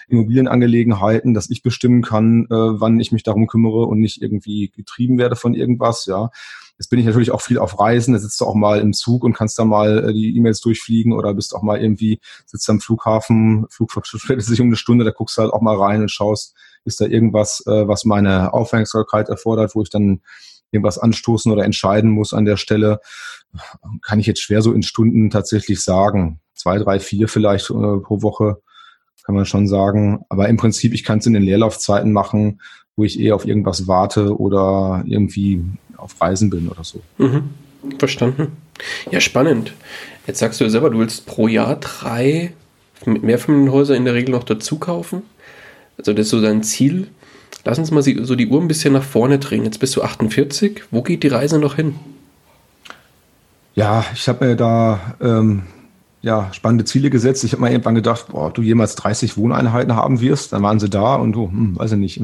Immobilienangelegenheiten, 0.08 1.34
dass 1.34 1.50
ich 1.50 1.64
bestimmen 1.64 2.04
kann, 2.04 2.46
äh, 2.46 2.56
wann 2.56 3.00
ich 3.00 3.12
mich 3.12 3.24
darum 3.24 3.48
kümmere 3.48 3.88
und 3.88 4.00
nicht 4.00 4.22
irgendwie 4.22 4.70
getrieben 4.70 5.18
werde 5.18 5.36
von 5.36 5.56
irgendwas, 5.56 6.06
ja. 6.06 6.30
Jetzt 6.78 6.90
bin 6.90 7.00
ich 7.00 7.06
natürlich 7.06 7.32
auch 7.32 7.42
viel 7.42 7.58
auf 7.58 7.80
Reisen, 7.80 8.14
da 8.14 8.20
sitzt 8.20 8.40
du 8.40 8.46
auch 8.46 8.54
mal 8.54 8.80
im 8.80 8.94
Zug 8.94 9.24
und 9.24 9.34
kannst 9.34 9.58
da 9.58 9.66
mal 9.66 10.10
äh, 10.10 10.14
die 10.14 10.36
E-Mails 10.38 10.62
durchfliegen 10.62 11.14
oder 11.14 11.34
bist 11.34 11.56
auch 11.56 11.64
mal 11.64 11.82
irgendwie, 11.82 12.20
sitzt 12.46 12.70
am 12.70 12.80
Flughafen, 12.80 13.66
Flug 13.70 13.92
sich 14.06 14.62
um 14.62 14.68
eine 14.68 14.76
Stunde, 14.76 15.04
da 15.04 15.12
guckst 15.12 15.38
du 15.38 15.42
halt 15.42 15.54
auch 15.54 15.62
mal 15.62 15.76
rein 15.76 16.02
und 16.02 16.12
schaust, 16.12 16.56
ist 16.86 17.02
da 17.02 17.06
irgendwas, 17.06 17.64
äh, 17.66 17.88
was 17.88 18.06
meine 18.06 18.54
Aufmerksamkeit 18.54 19.30
erfordert, 19.30 19.76
wo 19.76 19.82
ich 19.82 19.90
dann 19.90 20.22
irgendwas 20.72 20.98
anstoßen 21.00 21.52
oder 21.52 21.64
entscheiden 21.64 22.12
muss 22.12 22.34
an 22.34 22.46
der 22.46 22.58
Stelle, 22.58 23.00
kann 24.02 24.20
ich 24.20 24.28
jetzt 24.28 24.42
schwer 24.42 24.62
so 24.62 24.74
in 24.74 24.84
Stunden 24.84 25.30
tatsächlich 25.30 25.82
sagen. 25.82 26.42
Zwei, 26.54 26.78
drei, 26.78 27.00
vier 27.00 27.28
vielleicht 27.28 27.70
äh, 27.70 27.74
pro 27.74 28.22
Woche 28.22 28.62
kann 29.28 29.36
man 29.36 29.46
schon 29.46 29.68
sagen. 29.68 30.26
Aber 30.30 30.48
im 30.48 30.58
Prinzip, 30.58 30.94
ich 30.94 31.04
kann 31.04 31.20
es 31.20 31.26
in 31.26 31.34
den 31.34 31.44
Leerlaufzeiten 31.44 32.14
machen, 32.14 32.62
wo 32.98 33.06
ich 33.06 33.20
eher 33.20 33.36
auf 33.36 33.46
irgendwas 33.46 33.88
warte 33.88 34.38
oder 34.38 35.04
irgendwie 35.06 35.64
auf 35.96 36.20
Reisen 36.20 36.50
bin 36.50 36.68
oder 36.68 36.84
so. 36.84 37.00
Mhm. 37.18 37.52
Verstanden. 38.00 38.58
Ja, 39.12 39.22
spannend. 39.22 39.72
Jetzt 40.26 40.40
sagst 40.40 40.60
du 40.60 40.66
ja 40.66 40.70
selber, 40.70 40.90
du 40.90 41.00
willst 41.00 41.26
pro 41.26 41.48
Jahr 41.48 41.78
drei 41.78 42.52
Mehrfamilienhäuser 43.06 43.96
in 43.96 44.06
der 44.06 44.16
Regel 44.16 44.32
noch 44.32 44.44
dazu 44.44 44.78
kaufen. 44.78 45.22
Also 45.98 46.14
das 46.14 46.26
ist 46.26 46.32
so 46.32 46.42
dein 46.42 46.64
Ziel. 46.64 47.08
Lass 47.64 47.80
uns 47.80 47.92
mal 47.92 48.02
so 48.02 48.36
die 48.36 48.48
Uhr 48.48 48.62
ein 48.62 48.68
bisschen 48.68 48.94
nach 48.94 49.04
vorne 49.04 49.40
drehen. 49.40 49.64
Jetzt 49.64 49.80
bist 49.80 49.96
du 49.96 50.02
48. 50.02 50.84
Wo 50.92 51.02
geht 51.02 51.24
die 51.24 51.28
Reise 51.28 51.60
noch 51.60 51.76
hin? 51.76 51.96
Ja, 53.76 54.06
ich 54.14 54.28
habe 54.28 54.46
mir 54.46 54.56
da 54.56 55.16
ähm, 55.22 55.64
ja, 56.28 56.52
spannende 56.52 56.84
Ziele 56.84 57.10
gesetzt. 57.10 57.46
Ich 57.46 57.54
habe 57.54 57.62
mal 57.62 57.72
irgendwann 57.72 57.96
gedacht, 57.96 58.28
boah, 58.28 58.52
du 58.52 58.62
jemals 58.62 58.96
30 58.96 59.38
Wohneinheiten 59.38 59.96
haben 59.96 60.20
wirst, 60.20 60.52
dann 60.52 60.62
waren 60.62 60.78
sie 60.78 60.90
da 60.90 61.16
und 61.16 61.32
du, 61.32 61.50
hm, 61.50 61.80
weiß 61.80 61.94
ich 61.94 61.98
nicht, 61.98 62.22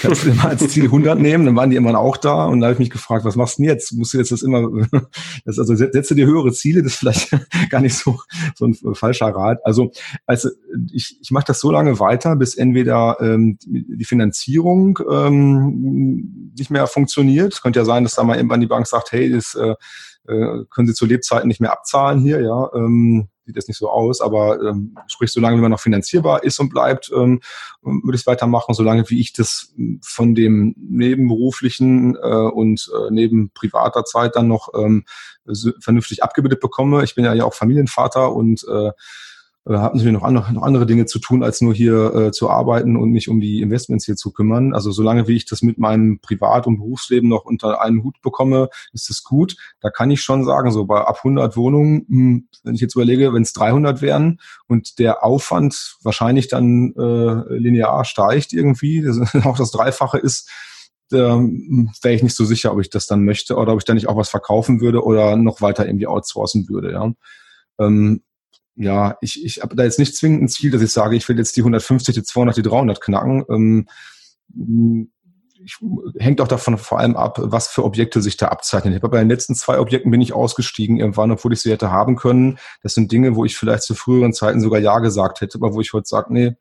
kannst 0.00 0.24
du 0.24 0.32
mal 0.32 0.50
als 0.50 0.68
Ziel 0.68 0.84
100 0.84 1.18
nehmen, 1.18 1.44
dann 1.44 1.56
waren 1.56 1.70
die 1.70 1.76
immer 1.76 1.98
auch 1.98 2.18
da 2.18 2.46
und 2.46 2.60
da 2.60 2.68
habe 2.68 2.74
ich 2.74 2.78
mich 2.78 2.90
gefragt, 2.90 3.24
was 3.24 3.34
machst 3.34 3.58
du 3.58 3.62
denn 3.62 3.70
jetzt? 3.70 3.92
Musst 3.94 4.14
du 4.14 4.18
jetzt 4.18 4.30
das 4.30 4.42
immer, 4.42 4.70
das, 5.44 5.58
also 5.58 5.74
setze 5.74 6.14
dir 6.14 6.24
höhere 6.24 6.52
Ziele, 6.52 6.84
das 6.84 6.92
ist 6.92 6.98
vielleicht 7.00 7.36
gar 7.68 7.80
nicht 7.80 7.96
so, 7.96 8.20
so 8.54 8.66
ein 8.66 8.94
falscher 8.94 9.26
Rat. 9.26 9.58
Also, 9.64 9.90
also 10.24 10.48
ich, 10.92 11.18
ich 11.20 11.32
mache 11.32 11.46
das 11.48 11.58
so 11.58 11.72
lange 11.72 11.98
weiter, 11.98 12.36
bis 12.36 12.54
entweder 12.54 13.16
ähm, 13.18 13.58
die 13.66 14.04
Finanzierung 14.04 15.00
ähm, 15.10 16.52
nicht 16.56 16.70
mehr 16.70 16.86
funktioniert. 16.86 17.60
Könnte 17.60 17.80
ja 17.80 17.84
sein, 17.84 18.04
dass 18.04 18.14
da 18.14 18.22
mal 18.22 18.36
irgendwann 18.36 18.60
die 18.60 18.68
Bank 18.68 18.86
sagt, 18.86 19.10
hey, 19.10 19.32
das 19.32 19.56
äh, 19.56 19.74
äh, 20.28 20.64
können 20.70 20.88
sie 20.88 20.94
zu 20.94 21.06
Lebzeiten 21.06 21.48
nicht 21.48 21.60
mehr 21.60 21.72
abzahlen 21.72 22.20
hier, 22.20 22.40
ja. 22.40 22.70
Ähm, 22.74 23.28
sieht 23.46 23.56
das 23.56 23.68
nicht 23.68 23.78
so 23.78 23.88
aus, 23.88 24.20
aber 24.20 24.60
ähm, 24.60 24.96
sprich, 25.06 25.30
solange 25.30 25.58
man 25.58 25.70
noch 25.70 25.80
finanzierbar 25.80 26.42
ist 26.42 26.58
und 26.58 26.68
bleibt, 26.68 27.10
ähm, 27.14 27.40
würde 27.82 28.16
ich 28.16 28.22
es 28.22 28.26
weitermachen, 28.26 28.74
solange 28.74 29.08
wie 29.08 29.20
ich 29.20 29.32
das 29.32 29.72
von 30.02 30.34
dem 30.34 30.74
nebenberuflichen 30.76 32.16
äh, 32.16 32.50
und 32.50 32.90
äh, 32.92 33.10
neben 33.10 33.50
privater 33.50 34.04
Zeit 34.04 34.34
dann 34.34 34.48
noch 34.48 34.70
ähm, 34.74 35.04
vernünftig 35.80 36.24
abgebildet 36.24 36.60
bekomme. 36.60 37.04
Ich 37.04 37.14
bin 37.14 37.24
ja 37.24 37.34
ja 37.34 37.44
auch 37.44 37.54
Familienvater 37.54 38.32
und 38.32 38.66
äh, 38.68 38.90
äh, 39.66 39.74
habe 39.74 39.96
natürlich 39.96 40.14
noch 40.14 40.22
andere, 40.22 40.52
noch 40.52 40.62
andere 40.62 40.86
Dinge 40.86 41.06
zu 41.06 41.18
tun, 41.18 41.42
als 41.42 41.60
nur 41.60 41.74
hier 41.74 42.14
äh, 42.14 42.32
zu 42.32 42.48
arbeiten 42.48 42.96
und 42.96 43.10
mich 43.10 43.28
um 43.28 43.40
die 43.40 43.60
Investments 43.60 44.04
hier 44.04 44.16
zu 44.16 44.32
kümmern. 44.32 44.72
Also 44.74 44.92
solange 44.92 45.26
wie 45.28 45.36
ich 45.36 45.46
das 45.46 45.62
mit 45.62 45.78
meinem 45.78 46.20
Privat- 46.20 46.66
und 46.66 46.78
Berufsleben 46.78 47.28
noch 47.28 47.44
unter 47.44 47.82
einen 47.82 48.04
Hut 48.04 48.20
bekomme, 48.22 48.68
ist 48.92 49.10
es 49.10 49.24
gut. 49.24 49.56
Da 49.80 49.90
kann 49.90 50.10
ich 50.10 50.22
schon 50.22 50.44
sagen, 50.44 50.70
so 50.70 50.84
bei 50.84 51.00
ab 51.00 51.18
100 51.18 51.56
Wohnungen, 51.56 52.06
mh, 52.08 52.16
hm, 52.16 52.48
wenn 52.62 52.74
ich 52.74 52.80
jetzt 52.80 52.94
überlege, 52.94 53.32
wenn 53.32 53.42
es 53.42 53.52
300 53.52 54.02
wären 54.02 54.40
und 54.68 54.98
der 54.98 55.24
Aufwand 55.24 55.96
wahrscheinlich 56.02 56.48
dann 56.48 56.94
äh, 56.96 57.54
linear 57.54 58.04
steigt 58.04 58.52
irgendwie, 58.52 59.02
das 59.02 59.18
auch 59.44 59.56
das 59.56 59.70
Dreifache 59.70 60.18
ist, 60.18 60.50
ähm, 61.12 61.90
wäre 62.02 62.14
ich 62.14 62.22
nicht 62.22 62.34
so 62.34 62.44
sicher, 62.44 62.72
ob 62.72 62.80
ich 62.80 62.90
das 62.90 63.06
dann 63.06 63.24
möchte 63.24 63.56
oder 63.56 63.72
ob 63.72 63.78
ich 63.78 63.84
dann 63.84 63.94
nicht 63.94 64.08
auch 64.08 64.16
was 64.16 64.28
verkaufen 64.28 64.80
würde 64.80 65.04
oder 65.04 65.36
noch 65.36 65.60
weiter 65.60 65.86
irgendwie 65.86 66.08
outsourcen 66.08 66.68
würde. 66.68 66.92
Ja. 66.92 67.12
Ähm, 67.78 68.22
ja, 68.76 69.16
ich, 69.20 69.44
ich 69.44 69.62
habe 69.62 69.74
da 69.74 69.84
jetzt 69.84 69.98
nicht 69.98 70.16
zwingend 70.16 70.42
ein 70.42 70.48
Ziel, 70.48 70.70
dass 70.70 70.82
ich 70.82 70.92
sage, 70.92 71.16
ich 71.16 71.28
will 71.28 71.38
jetzt 71.38 71.56
die 71.56 71.62
150, 71.62 72.14
die 72.14 72.22
200, 72.22 72.56
die 72.56 72.62
300 72.62 73.00
knacken. 73.00 73.44
Ähm, 73.50 73.88
ich, 75.64 75.78
hängt 76.18 76.40
auch 76.40 76.48
davon 76.48 76.78
vor 76.78 77.00
allem 77.00 77.16
ab, 77.16 77.38
was 77.42 77.68
für 77.68 77.84
Objekte 77.84 78.22
sich 78.22 78.36
da 78.36 78.48
abzeichnen. 78.48 78.92
Ich 78.92 79.02
habe 79.02 79.08
bei 79.08 79.18
den 79.18 79.28
letzten 79.28 79.54
zwei 79.54 79.80
Objekten 79.80 80.10
bin 80.10 80.20
ich 80.20 80.32
ausgestiegen 80.32 80.98
irgendwann, 80.98 81.32
obwohl 81.32 81.52
ich 81.52 81.60
sie 81.60 81.72
hätte 81.72 81.90
haben 81.90 82.16
können. 82.16 82.58
Das 82.82 82.94
sind 82.94 83.10
Dinge, 83.10 83.34
wo 83.34 83.44
ich 83.44 83.56
vielleicht 83.56 83.82
zu 83.82 83.94
früheren 83.94 84.32
Zeiten 84.32 84.60
sogar 84.60 84.80
Ja 84.80 84.98
gesagt 84.98 85.40
hätte, 85.40 85.58
aber 85.58 85.74
wo 85.74 85.80
ich 85.80 85.92
heute 85.92 86.06
sage, 86.06 86.32
nee, 86.32 86.56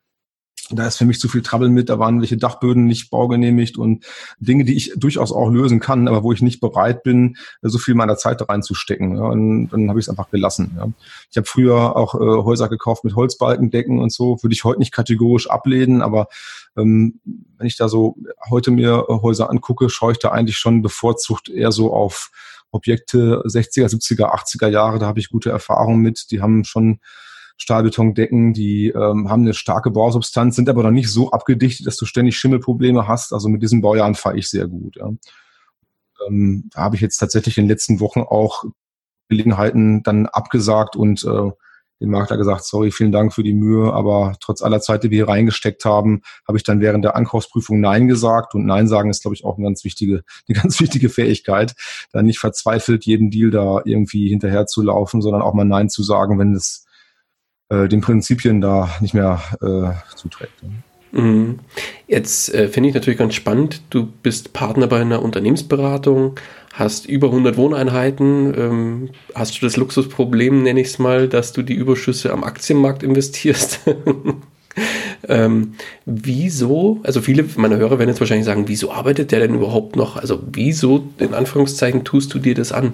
da 0.70 0.88
ist 0.88 0.98
für 0.98 1.06
mich 1.06 1.20
zu 1.20 1.28
viel 1.28 1.42
Trouble 1.42 1.70
mit, 1.70 1.90
da 1.90 2.00
waren 2.00 2.22
welche 2.22 2.38
Dachböden 2.38 2.86
nicht 2.86 3.10
baugenehmigt 3.10 3.78
und 3.78 4.06
Dinge, 4.40 4.66
die 4.66 4.76
ich 4.76 4.94
durchaus 4.96 5.32
auch 5.32 5.50
lösen 5.50 5.80
kann, 5.80 6.08
aber 6.08 6.24
wo 6.24 6.32
ich 6.32 6.42
nicht 6.42 6.60
bereit 6.60 7.04
bin, 7.04 7.38
so 7.62 7.78
viel 7.78 7.94
meiner 7.94 8.18
Zeit 8.18 8.48
reinzustecken. 8.48 9.18
Ja, 9.18 9.24
und 9.24 9.70
dann 9.70 9.90
habe 9.90 10.00
ich 10.00 10.06
es 10.06 10.10
einfach 10.10 10.30
gelassen. 10.32 10.76
Ja. 10.78 10.88
Ich 11.30 11.38
habe 11.38 11.46
früher 11.46 11.96
auch 11.96 12.16
äh, 12.16 12.44
Häuser 12.44 12.68
gekauft 12.70 13.04
mit 13.04 13.16
Holzbalkendecken 13.16 14.00
und 14.00 14.12
so, 14.12 14.42
würde 14.42 14.54
ich 14.54 14.64
heute 14.64 14.80
nicht 14.80 14.92
kategorisch 14.92 15.50
ablehnen, 15.50 16.02
aber 16.02 16.28
ähm, 16.78 17.20
wenn 17.58 17.68
ich 17.68 17.78
da 17.78 17.88
so 17.88 18.16
heute 18.50 18.72
mir 18.72 19.06
Häuser 19.08 19.50
angucke, 19.50 19.90
schaue 19.90 20.14
ich 20.14 20.20
da 20.20 20.32
eigentlich 20.32 20.58
schon 20.58 20.82
bevorzugt 20.82 21.50
eher 21.50 21.72
so 21.72 21.94
auf 21.94 22.32
Objekte 22.72 23.42
60er, 23.46 23.88
70er, 23.88 24.34
80er 24.34 24.68
Jahre, 24.68 25.00
da 25.00 25.06
habe 25.06 25.20
ich 25.20 25.30
gute 25.30 25.50
Erfahrungen 25.50 26.02
mit. 26.02 26.32
Die 26.32 26.42
haben 26.42 26.66
schon 26.66 27.00
Stahlbetondecken, 27.58 28.54
die 28.54 28.88
ähm, 28.90 29.30
haben 29.30 29.44
eine 29.44 29.54
starke 29.54 29.92
Bausubstanz, 29.92 30.56
sind 30.56 30.70
aber 30.70 30.84
noch 30.84 30.92
nicht 30.92 31.10
so 31.10 31.32
abgedichtet, 31.32 31.88
dass 31.88 31.98
du 31.98 32.06
ständig 32.06 32.38
Schimmelprobleme 32.38 33.08
hast. 33.08 33.34
Also 33.34 33.48
mit 33.50 33.62
diesen 33.62 33.82
Baujahren 33.82 34.16
fahre 34.16 34.38
ich 34.38 34.50
sehr 34.50 34.68
gut. 34.68 34.98
Ja. 34.98 35.10
Ähm, 36.28 36.70
da 36.74 36.82
habe 36.82 36.96
ich 36.96 37.02
jetzt 37.02 37.18
tatsächlich 37.18 37.58
in 37.58 37.66
den 37.66 37.70
letzten 37.70 38.00
Wochen 38.00 38.22
auch 38.22 38.66
Gelegenheiten 39.30 40.04
dann 40.04 40.26
abgesagt 40.26 40.96
und 40.96 41.24
äh, 41.24 41.52
dem 42.02 42.10
Makler 42.10 42.38
gesagt, 42.38 42.66
sorry, 42.66 42.92
vielen 42.92 43.14
Dank 43.14 43.34
für 43.34 43.44
die 43.44 43.54
Mühe, 43.54 43.94
aber 43.94 44.36
trotz 44.42 44.62
aller 44.62 44.82
Zeit, 44.82 45.04
die 45.04 45.12
wir 45.12 45.20
hier 45.20 45.30
reingesteckt 45.30 45.86
haben, 45.86 46.22
habe 46.46 46.58
ich 46.58 46.64
dann 46.64 46.82
während 46.82 47.06
der 47.06 47.16
Ankaufsprüfung 47.16 47.80
Nein 47.80 48.08
gesagt. 48.08 48.54
Und 48.54 48.66
Nein 48.66 48.88
sagen 48.88 49.10
ist, 49.10 49.22
glaube 49.22 49.36
ich, 49.36 49.46
auch 49.46 49.58
eine 49.58 49.66
ganz 49.66 49.84
wichtige, 49.84 50.24
eine 50.48 50.60
ganz 50.60 50.80
wichtige 50.82 51.10
Fähigkeit, 51.10 51.74
da 52.12 52.22
nicht 52.22 52.40
verzweifelt 52.40 53.06
jeden 53.06 53.32
Deal 53.32 53.50
da 53.50 53.82
irgendwie 53.86 54.30
hinterher 54.30 54.66
zu 54.66 54.82
laufen, 54.82 55.22
sondern 55.22 55.42
auch 55.42 55.54
mal 55.54 55.66
Nein 55.66 55.90
zu 55.90 56.04
sagen, 56.04 56.38
wenn 56.38 56.54
es 56.54 56.85
äh, 57.70 57.88
den 57.88 58.02
Prinzipien 58.02 58.62
da 58.62 58.90
nicht 59.02 59.14
mehr 59.14 59.42
äh, 59.62 60.16
zuträgt. 60.16 60.54
Mhm. 61.12 61.60
Jetzt 62.08 62.54
äh, 62.54 62.68
finde 62.68 62.90
ich 62.90 62.96
natürlich 62.96 63.18
ganz 63.18 63.36
spannend, 63.36 63.82
du 63.90 64.06
bist 64.06 64.54
Partner 64.54 64.88
bei 64.88 65.00
einer 65.00 65.22
Unternehmensberatung, 65.24 66.38
hast 66.74 67.06
über 67.06 67.28
100 67.28 67.56
Wohneinheiten, 67.56 68.54
ähm, 68.58 69.10
hast 69.34 69.56
du 69.56 69.66
das 69.66 69.78
Luxusproblem, 69.78 70.64
nenne 70.64 70.82
ich 70.82 70.88
es 70.88 71.00
mal, 71.00 71.30
dass 71.30 71.54
du 71.54 71.62
die 71.62 71.74
Überschüsse 71.74 72.34
am 72.34 72.44
Aktienmarkt 72.44 73.02
investierst. 73.02 73.80
ähm, 75.30 75.76
wieso, 76.06 77.00
also 77.04 77.22
viele 77.22 77.46
meiner 77.56 77.78
Hörer 77.78 77.98
werden 77.98 78.10
jetzt 78.10 78.20
wahrscheinlich 78.20 78.46
sagen, 78.46 78.68
wieso 78.68 78.92
arbeitet 78.92 79.32
der 79.32 79.40
denn 79.40 79.56
überhaupt 79.56 79.96
noch? 79.96 80.18
Also 80.18 80.44
wieso, 80.52 81.08
in 81.18 81.34
Anführungszeichen, 81.34 82.04
tust 82.04 82.34
du 82.34 82.40
dir 82.40 82.56
das 82.56 82.74
an? 82.74 82.92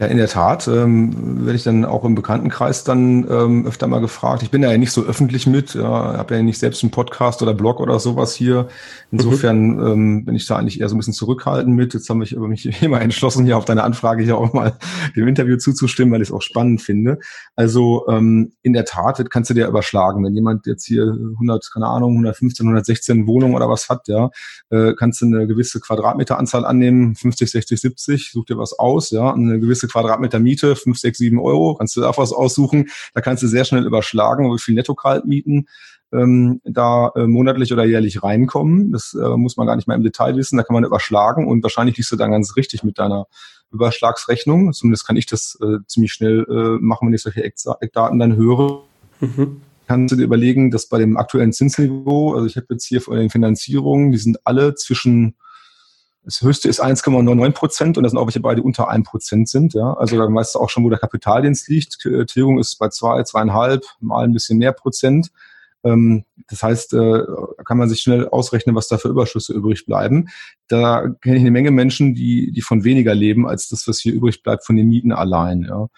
Ja, 0.00 0.06
in 0.06 0.16
der 0.16 0.28
Tat 0.28 0.66
ähm, 0.66 1.44
werde 1.44 1.56
ich 1.56 1.62
dann 1.62 1.84
auch 1.84 2.06
im 2.06 2.14
Bekanntenkreis 2.14 2.84
dann 2.84 3.26
ähm, 3.30 3.66
öfter 3.66 3.86
mal 3.86 4.00
gefragt. 4.00 4.42
Ich 4.42 4.50
bin 4.50 4.62
da 4.62 4.72
ja 4.72 4.78
nicht 4.78 4.92
so 4.92 5.02
öffentlich 5.02 5.46
mit, 5.46 5.74
ja, 5.74 6.16
habe 6.16 6.36
ja 6.36 6.42
nicht 6.42 6.58
selbst 6.58 6.82
einen 6.82 6.90
Podcast 6.90 7.42
oder 7.42 7.52
Blog 7.52 7.80
oder 7.80 8.00
sowas 8.00 8.34
hier. 8.34 8.68
Insofern 9.10 9.74
mhm. 9.74 9.86
ähm, 9.86 10.24
bin 10.24 10.36
ich 10.36 10.46
da 10.46 10.56
eigentlich 10.56 10.80
eher 10.80 10.88
so 10.88 10.94
ein 10.94 10.98
bisschen 10.98 11.12
zurückhaltend 11.12 11.76
mit. 11.76 11.92
Jetzt 11.92 12.08
habe 12.08 12.24
ich 12.24 12.34
mich 12.34 12.82
immer 12.82 13.02
entschlossen, 13.02 13.44
hier 13.44 13.58
auf 13.58 13.66
deine 13.66 13.82
Anfrage 13.82 14.22
hier 14.22 14.38
auch 14.38 14.54
mal 14.54 14.78
dem 15.16 15.28
Interview 15.28 15.58
zuzustimmen, 15.58 16.14
weil 16.14 16.22
ich 16.22 16.28
es 16.28 16.34
auch 16.34 16.40
spannend 16.40 16.80
finde. 16.80 17.18
Also 17.54 18.06
ähm, 18.08 18.52
in 18.62 18.72
der 18.72 18.86
Tat, 18.86 19.18
das 19.18 19.28
kannst 19.28 19.50
du 19.50 19.54
dir 19.54 19.68
überschlagen. 19.68 20.24
Wenn 20.24 20.32
jemand 20.32 20.66
jetzt 20.66 20.86
hier 20.86 21.02
100, 21.02 21.70
keine 21.74 21.88
Ahnung, 21.88 22.12
115, 22.12 22.64
116 22.64 23.26
Wohnungen 23.26 23.54
oder 23.54 23.68
was 23.68 23.90
hat, 23.90 24.08
ja, 24.08 24.30
äh, 24.70 24.94
kannst 24.94 25.20
du 25.20 25.26
eine 25.26 25.46
gewisse 25.46 25.78
Quadratmeteranzahl 25.78 26.64
annehmen, 26.64 27.16
50, 27.16 27.50
60, 27.50 27.78
70, 27.78 28.32
such 28.32 28.46
dir 28.46 28.56
was 28.56 28.78
aus, 28.78 29.10
ja, 29.10 29.34
eine 29.34 29.60
gewisse 29.60 29.89
Quadratmeter 29.90 30.38
Miete, 30.38 30.76
5, 30.76 30.98
6, 30.98 31.18
7 31.18 31.38
Euro, 31.38 31.74
kannst 31.74 31.96
du 31.96 32.00
da 32.00 32.12
was 32.16 32.32
aussuchen. 32.32 32.88
Da 33.14 33.20
kannst 33.20 33.42
du 33.42 33.46
sehr 33.46 33.64
schnell 33.64 33.86
überschlagen, 33.86 34.52
wie 34.52 34.58
viel 34.58 34.74
Netto-Kaltmieten 34.74 35.68
ähm, 36.12 36.60
da 36.64 37.12
äh, 37.14 37.26
monatlich 37.26 37.72
oder 37.72 37.84
jährlich 37.84 38.22
reinkommen. 38.22 38.92
Das 38.92 39.14
äh, 39.14 39.36
muss 39.36 39.56
man 39.56 39.66
gar 39.66 39.76
nicht 39.76 39.88
mal 39.88 39.94
im 39.94 40.02
Detail 40.02 40.36
wissen. 40.36 40.56
Da 40.56 40.62
kann 40.62 40.74
man 40.74 40.84
überschlagen 40.84 41.46
und 41.46 41.62
wahrscheinlich 41.62 41.96
liegst 41.96 42.12
du 42.12 42.16
dann 42.16 42.32
ganz 42.32 42.56
richtig 42.56 42.82
mit 42.82 42.98
deiner 42.98 43.26
Überschlagsrechnung. 43.72 44.72
Zumindest 44.72 45.06
kann 45.06 45.16
ich 45.16 45.26
das 45.26 45.58
äh, 45.62 45.78
ziemlich 45.86 46.12
schnell 46.12 46.44
äh, 46.48 46.82
machen, 46.82 47.06
wenn 47.06 47.14
ich 47.14 47.22
solche 47.22 47.44
Eckdaten 47.44 48.18
dann 48.18 48.36
höre. 48.36 48.82
Mhm. 49.20 49.62
Kannst 49.86 50.12
du 50.12 50.16
dir 50.16 50.24
überlegen, 50.24 50.70
dass 50.70 50.86
bei 50.86 50.98
dem 50.98 51.16
aktuellen 51.16 51.52
Zinsniveau, 51.52 52.34
also 52.34 52.46
ich 52.46 52.56
habe 52.56 52.66
jetzt 52.70 52.86
hier 52.86 53.00
vor 53.00 53.16
den 53.16 53.30
Finanzierungen, 53.30 54.12
die 54.12 54.18
sind 54.18 54.38
alle 54.44 54.74
zwischen 54.74 55.34
das 56.22 56.42
höchste 56.42 56.68
ist 56.68 56.82
1,99 56.82 57.50
Prozent 57.52 57.96
und 57.96 58.04
das 58.04 58.12
sind 58.12 58.18
auch 58.18 58.26
welche 58.26 58.40
beide 58.40 58.62
unter 58.62 58.88
1 58.88 59.08
Prozent 59.08 59.48
sind. 59.48 59.74
Ja? 59.74 59.94
Also 59.94 60.18
da 60.18 60.32
weißt 60.32 60.54
du 60.54 60.58
auch 60.58 60.68
schon, 60.68 60.84
wo 60.84 60.90
der 60.90 60.98
Kapitaldienst 60.98 61.68
liegt. 61.68 61.98
Tilgung 62.28 62.58
ist 62.58 62.76
bei 62.78 62.88
zwei, 62.88 63.22
zweieinhalb, 63.22 63.84
mal 64.00 64.24
ein 64.24 64.32
bisschen 64.32 64.58
mehr 64.58 64.72
Prozent. 64.72 65.30
Ähm, 65.82 66.24
das 66.48 66.62
heißt, 66.62 66.94
äh, 66.94 67.22
kann 67.64 67.78
man 67.78 67.88
sich 67.88 68.00
schnell 68.00 68.28
ausrechnen, 68.28 68.74
was 68.74 68.88
da 68.88 68.98
für 68.98 69.08
Überschüsse 69.08 69.54
übrig 69.54 69.86
bleiben. 69.86 70.28
Da 70.68 71.08
kenne 71.20 71.36
ich 71.36 71.40
eine 71.40 71.50
Menge 71.50 71.70
Menschen, 71.70 72.14
die, 72.14 72.52
die 72.52 72.60
von 72.60 72.84
weniger 72.84 73.14
leben, 73.14 73.48
als 73.48 73.68
das, 73.68 73.88
was 73.88 73.98
hier 73.98 74.12
übrig 74.12 74.42
bleibt 74.42 74.66
von 74.66 74.76
den 74.76 74.88
Mieten 74.88 75.12
allein. 75.12 75.62
Ja. 75.62 75.88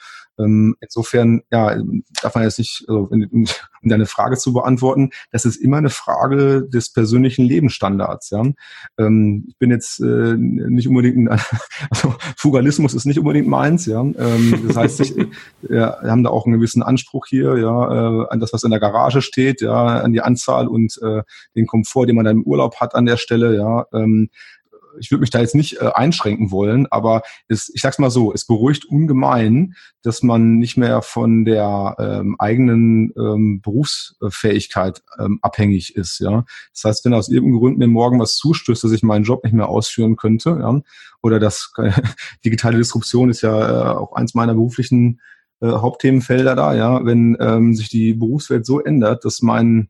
Ähm, 0.42 0.76
insofern, 0.80 1.42
ja, 1.50 1.76
darf 2.22 2.34
man 2.34 2.44
jetzt 2.44 2.58
nicht, 2.58 2.84
also, 2.88 3.08
um 3.10 3.46
deine 3.82 4.06
Frage 4.06 4.36
zu 4.36 4.52
beantworten, 4.52 5.10
das 5.30 5.44
ist 5.44 5.56
immer 5.56 5.78
eine 5.78 5.90
Frage 5.90 6.68
des 6.68 6.92
persönlichen 6.92 7.44
Lebensstandards. 7.44 8.30
Ja. 8.30 8.44
Ähm, 8.98 9.46
ich 9.48 9.58
bin 9.58 9.70
jetzt 9.70 10.00
äh, 10.00 10.34
nicht 10.36 10.88
unbedingt, 10.88 11.16
ein, 11.16 11.28
also 11.90 12.14
Fugalismus 12.36 12.94
ist 12.94 13.06
nicht 13.06 13.18
unbedingt 13.18 13.48
meins. 13.48 13.86
Ja. 13.86 14.00
Ähm, 14.00 14.64
das 14.66 14.76
heißt, 14.76 15.00
ich, 15.00 15.14
wir 15.62 15.98
haben 16.02 16.22
da 16.22 16.30
auch 16.30 16.46
einen 16.46 16.56
gewissen 16.56 16.82
Anspruch 16.82 17.26
hier, 17.26 17.58
ja, 17.58 18.22
äh, 18.22 18.26
an 18.28 18.40
das, 18.40 18.52
was 18.52 18.62
in 18.62 18.70
der 18.70 18.80
Garage 18.80 19.22
steht, 19.22 19.60
ja, 19.60 20.00
an 20.00 20.12
die 20.12 20.20
Anzahl 20.20 20.68
und 20.68 20.98
äh, 21.02 21.22
den 21.56 21.66
Komfort, 21.66 22.06
den 22.06 22.16
man 22.16 22.24
dann 22.24 22.38
im 22.38 22.44
Urlaub 22.44 22.76
hat 22.80 22.94
an 22.94 23.06
der 23.06 23.16
Stelle. 23.16 23.56
Ja. 23.56 23.86
Ähm, 23.92 24.30
ich 24.98 25.10
würde 25.10 25.20
mich 25.20 25.30
da 25.30 25.40
jetzt 25.40 25.54
nicht 25.54 25.80
äh, 25.80 25.90
einschränken 25.94 26.50
wollen, 26.50 26.86
aber 26.90 27.22
es, 27.48 27.70
ich 27.74 27.82
sag's 27.82 27.98
mal 27.98 28.10
so, 28.10 28.32
es 28.32 28.46
beruhigt 28.46 28.84
ungemein, 28.84 29.74
dass 30.02 30.22
man 30.22 30.58
nicht 30.58 30.76
mehr 30.76 31.02
von 31.02 31.44
der 31.44 31.96
ähm, 31.98 32.36
eigenen 32.38 33.12
ähm, 33.16 33.60
Berufsfähigkeit 33.62 35.02
ähm, 35.18 35.38
abhängig 35.42 35.96
ist. 35.96 36.18
Ja, 36.18 36.44
das 36.72 36.84
heißt, 36.84 37.04
wenn 37.04 37.14
aus 37.14 37.28
irgendeinem 37.28 37.60
Grund 37.60 37.78
mir 37.78 37.88
morgen 37.88 38.20
was 38.20 38.36
zustößt, 38.36 38.84
dass 38.84 38.92
ich 38.92 39.02
meinen 39.02 39.24
Job 39.24 39.44
nicht 39.44 39.54
mehr 39.54 39.68
ausführen 39.68 40.16
könnte, 40.16 40.58
ja, 40.60 40.80
oder 41.22 41.38
das 41.38 41.72
äh, 41.78 41.92
digitale 42.44 42.78
Disruption 42.78 43.30
ist 43.30 43.42
ja 43.42 43.92
äh, 43.92 43.96
auch 43.96 44.12
eins 44.12 44.34
meiner 44.34 44.54
beruflichen 44.54 45.20
äh, 45.60 45.68
Hauptthemenfelder 45.68 46.56
da, 46.56 46.74
ja, 46.74 47.04
wenn 47.04 47.36
ähm, 47.40 47.74
sich 47.74 47.88
die 47.88 48.14
Berufswelt 48.14 48.66
so 48.66 48.80
ändert, 48.80 49.24
dass 49.24 49.42
mein 49.42 49.88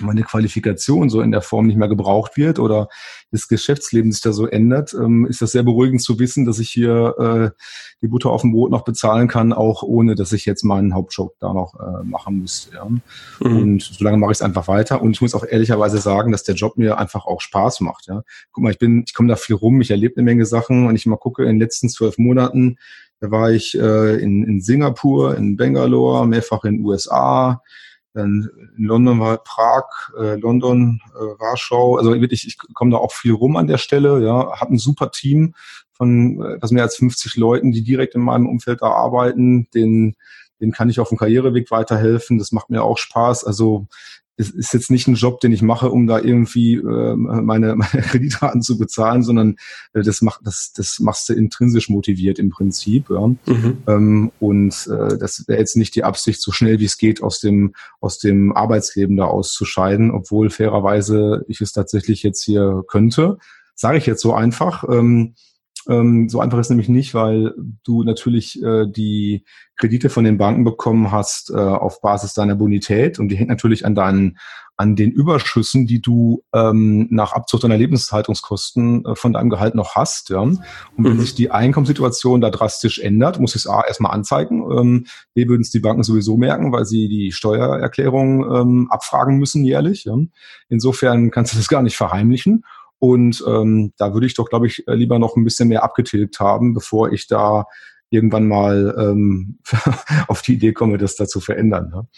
meine 0.00 0.22
Qualifikation 0.22 1.10
so 1.10 1.20
in 1.20 1.30
der 1.30 1.42
Form 1.42 1.66
nicht 1.66 1.76
mehr 1.76 1.88
gebraucht 1.88 2.36
wird 2.36 2.58
oder 2.58 2.88
das 3.30 3.48
Geschäftsleben 3.48 4.12
sich 4.12 4.22
da 4.22 4.32
so 4.32 4.46
ändert, 4.46 4.94
ähm, 4.94 5.26
ist 5.26 5.42
das 5.42 5.52
sehr 5.52 5.62
beruhigend 5.62 6.02
zu 6.02 6.18
wissen, 6.18 6.44
dass 6.44 6.58
ich 6.58 6.70
hier 6.70 7.14
äh, 7.54 7.62
die 8.00 8.08
Butter 8.08 8.30
auf 8.30 8.42
dem 8.42 8.52
Brot 8.52 8.70
noch 8.70 8.84
bezahlen 8.84 9.28
kann, 9.28 9.52
auch 9.52 9.82
ohne, 9.82 10.14
dass 10.14 10.32
ich 10.32 10.46
jetzt 10.46 10.64
meinen 10.64 10.94
Hauptjob 10.94 11.34
da 11.40 11.52
noch 11.52 11.74
äh, 11.78 12.04
machen 12.04 12.40
müsste. 12.40 12.74
Ja. 12.76 12.84
Mhm. 12.84 13.56
Und 13.56 13.82
solange 13.82 14.18
mache 14.18 14.32
ich 14.32 14.38
es 14.38 14.42
einfach 14.42 14.68
weiter. 14.68 15.02
Und 15.02 15.12
ich 15.12 15.20
muss 15.20 15.34
auch 15.34 15.44
ehrlicherweise 15.44 15.98
sagen, 15.98 16.32
dass 16.32 16.44
der 16.44 16.54
Job 16.54 16.76
mir 16.76 16.98
einfach 16.98 17.26
auch 17.26 17.40
Spaß 17.40 17.80
macht. 17.80 18.06
Ja. 18.06 18.22
Guck 18.52 18.64
mal, 18.64 18.70
ich 18.70 18.78
bin, 18.78 19.04
ich 19.06 19.14
komme 19.14 19.28
da 19.28 19.36
viel 19.36 19.56
rum, 19.56 19.80
ich 19.80 19.90
erlebe 19.90 20.16
eine 20.16 20.24
Menge 20.24 20.46
Sachen 20.46 20.86
und 20.86 20.96
ich 20.96 21.06
mal 21.06 21.16
gucke, 21.16 21.42
in 21.42 21.50
den 21.50 21.58
letzten 21.58 21.88
zwölf 21.88 22.18
Monaten, 22.18 22.76
da 23.20 23.30
war 23.30 23.50
ich 23.50 23.78
äh, 23.78 24.16
in, 24.16 24.44
in 24.44 24.60
Singapur, 24.60 25.36
in 25.36 25.56
Bangalore, 25.56 26.26
mehrfach 26.26 26.64
in 26.64 26.76
den 26.76 26.84
USA, 26.84 27.62
in 28.14 28.48
London 28.76 29.18
war 29.18 29.38
Prag, 29.38 30.12
äh, 30.18 30.36
London, 30.36 31.00
äh, 31.14 31.40
Warschau. 31.40 31.96
Also 31.96 32.14
wirklich, 32.20 32.46
ich 32.46 32.58
komme 32.72 32.92
da 32.92 32.98
auch 32.98 33.12
viel 33.12 33.32
rum 33.32 33.56
an 33.56 33.66
der 33.66 33.78
Stelle. 33.78 34.24
Ja, 34.24 34.60
habe 34.60 34.74
ein 34.74 34.78
super 34.78 35.10
Team 35.10 35.54
von 35.92 36.40
etwas 36.56 36.70
mehr 36.70 36.84
als 36.84 36.96
50 36.96 37.36
Leuten, 37.36 37.72
die 37.72 37.82
direkt 37.82 38.14
in 38.14 38.20
meinem 38.20 38.48
Umfeld 38.48 38.82
da 38.82 38.86
arbeiten. 38.86 39.68
Den, 39.74 40.14
den 40.60 40.72
kann 40.72 40.90
ich 40.90 41.00
auf 41.00 41.08
dem 41.08 41.18
Karriereweg 41.18 41.70
weiterhelfen. 41.70 42.38
Das 42.38 42.52
macht 42.52 42.70
mir 42.70 42.84
auch 42.84 42.98
Spaß. 42.98 43.44
Also 43.44 43.86
es 44.36 44.50
ist 44.50 44.72
jetzt 44.72 44.90
nicht 44.90 45.06
ein 45.06 45.14
Job, 45.14 45.40
den 45.40 45.52
ich 45.52 45.62
mache, 45.62 45.90
um 45.90 46.06
da 46.06 46.18
irgendwie 46.18 46.74
äh, 46.74 47.14
meine, 47.16 47.76
meine 47.76 48.02
Kreditraten 48.02 48.62
zu 48.62 48.78
bezahlen, 48.78 49.22
sondern 49.22 49.56
äh, 49.92 50.02
das 50.02 50.22
macht 50.22 50.40
das 50.44 50.72
das 50.74 50.98
machst 51.00 51.28
du 51.28 51.34
intrinsisch 51.34 51.88
motiviert 51.88 52.38
im 52.38 52.50
Prinzip. 52.50 53.10
Ja. 53.10 53.26
Mhm. 53.26 53.78
Ähm, 53.86 54.32
und 54.40 54.88
äh, 54.88 55.18
das 55.18 55.44
wäre 55.46 55.58
jetzt 55.58 55.76
nicht 55.76 55.94
die 55.94 56.04
Absicht, 56.04 56.40
so 56.40 56.52
schnell 56.52 56.80
wie 56.80 56.86
es 56.86 56.98
geht 56.98 57.22
aus 57.22 57.40
dem 57.40 57.74
aus 58.00 58.18
dem 58.18 58.52
Arbeitsleben 58.52 59.16
da 59.16 59.24
auszuscheiden, 59.24 60.10
obwohl 60.10 60.50
fairerweise 60.50 61.44
ich 61.48 61.60
es 61.60 61.72
tatsächlich 61.72 62.22
jetzt 62.22 62.42
hier 62.42 62.82
könnte. 62.88 63.38
Sage 63.74 63.98
ich 63.98 64.06
jetzt 64.06 64.22
so 64.22 64.34
einfach. 64.34 64.84
Ähm, 64.88 65.34
ähm, 65.88 66.28
so 66.28 66.40
einfach 66.40 66.58
ist 66.58 66.70
nämlich 66.70 66.88
nicht, 66.88 67.14
weil 67.14 67.54
du 67.84 68.02
natürlich 68.04 68.62
äh, 68.62 68.86
die 68.86 69.44
Kredite 69.76 70.08
von 70.08 70.24
den 70.24 70.38
Banken 70.38 70.64
bekommen 70.64 71.12
hast 71.12 71.50
äh, 71.50 71.54
auf 71.54 72.00
Basis 72.00 72.34
deiner 72.34 72.54
Bonität 72.54 73.18
und 73.18 73.28
die 73.28 73.36
hängt 73.36 73.50
natürlich 73.50 73.84
an 73.84 73.94
deinen 73.94 74.38
an 74.76 74.96
den 74.96 75.12
Überschüssen, 75.12 75.86
die 75.86 76.02
du 76.02 76.42
ähm, 76.52 77.06
nach 77.10 77.32
Abzug 77.32 77.60
deiner 77.60 77.76
Lebenshaltungskosten 77.76 79.04
äh, 79.04 79.14
von 79.14 79.32
deinem 79.32 79.50
Gehalt 79.50 79.76
noch 79.76 79.94
hast. 79.94 80.30
Ja? 80.30 80.40
Und 80.40 80.60
wenn 80.96 81.14
mhm. 81.14 81.20
sich 81.20 81.34
die 81.34 81.50
Einkommenssituation 81.50 82.40
da 82.40 82.50
drastisch 82.50 82.98
ändert, 82.98 83.38
muss 83.38 83.54
ich 83.54 83.62
es 83.62 83.66
A 83.68 83.82
erstmal 83.86 84.12
anzeigen. 84.12 84.64
Ähm, 84.76 85.06
B 85.32 85.46
würden 85.46 85.62
es 85.62 85.70
die 85.70 85.78
Banken 85.78 86.02
sowieso 86.02 86.36
merken, 86.36 86.72
weil 86.72 86.86
sie 86.86 87.08
die 87.08 87.30
Steuererklärung 87.30 88.44
ähm, 88.52 88.88
abfragen 88.90 89.38
müssen 89.38 89.64
jährlich. 89.64 90.04
Ja? 90.04 90.16
Insofern 90.68 91.30
kannst 91.30 91.52
du 91.52 91.56
das 91.56 91.68
gar 91.68 91.82
nicht 91.82 91.96
verheimlichen. 91.96 92.64
Und 93.04 93.44
ähm, 93.46 93.92
da 93.98 94.14
würde 94.14 94.26
ich 94.26 94.32
doch, 94.32 94.48
glaube 94.48 94.66
ich, 94.66 94.82
lieber 94.86 95.18
noch 95.18 95.36
ein 95.36 95.44
bisschen 95.44 95.68
mehr 95.68 95.84
abgetilgt 95.84 96.40
haben, 96.40 96.72
bevor 96.72 97.12
ich 97.12 97.26
da 97.26 97.66
irgendwann 98.08 98.48
mal 98.48 98.94
ähm, 98.98 99.58
auf 100.28 100.40
die 100.40 100.54
Idee 100.54 100.72
komme, 100.72 100.96
das 100.96 101.14
da 101.14 101.26
zu 101.26 101.40
verändern. 101.40 101.90
Ne? 101.90 102.08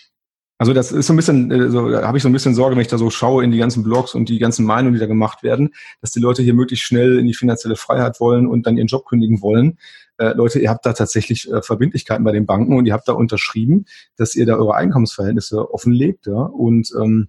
Also 0.59 0.72
das 0.72 0.93
ist 0.93 1.09
so 1.09 1.12
ein 1.12 1.16
bisschen, 1.16 1.51
äh, 1.51 1.70
so, 1.70 1.91
da 1.91 2.07
habe 2.07 2.18
ich 2.18 2.22
so 2.22 2.28
ein 2.28 2.32
bisschen 2.32 2.55
Sorge, 2.55 2.76
wenn 2.76 2.82
ich 2.82 2.89
da 2.89 2.99
so 2.99 3.11
schaue 3.11 3.43
in 3.43 3.51
die 3.51 3.59
ganzen 3.59 3.82
Blogs 3.82 4.14
und 4.14 4.28
die 4.28 4.39
ganzen 4.39 4.64
Meinungen, 4.64 4.95
die 4.95 5.01
da 5.01 5.07
gemacht 5.07 5.43
werden, 5.43 5.70
dass 6.01 6.12
die 6.12 6.20
Leute 6.20 6.45
hier 6.45 6.55
möglichst 6.55 6.87
schnell 6.87 7.18
in 7.18 7.26
die 7.26 7.34
finanzielle 7.34 7.74
Freiheit 7.74 8.20
wollen 8.20 8.47
und 8.47 8.64
dann 8.64 8.76
ihren 8.76 8.87
Job 8.87 9.07
kündigen 9.07 9.43
wollen. 9.43 9.76
Äh, 10.18 10.34
Leute, 10.34 10.61
ihr 10.61 10.70
habt 10.70 10.87
da 10.87 10.93
tatsächlich 10.93 11.51
äh, 11.51 11.62
Verbindlichkeiten 11.62 12.24
bei 12.24 12.30
den 12.30 12.47
Banken 12.47 12.76
und 12.76 12.87
ihr 12.87 12.93
habt 12.93 13.09
da 13.09 13.12
unterschrieben, 13.12 13.87
dass 14.16 14.37
ihr 14.37 14.47
da 14.47 14.55
eure 14.55 14.76
Einkommensverhältnisse 14.76 15.74
offenlegt. 15.74 16.28
Ja? 16.28 16.43
Und 16.43 16.93
ähm, 17.03 17.28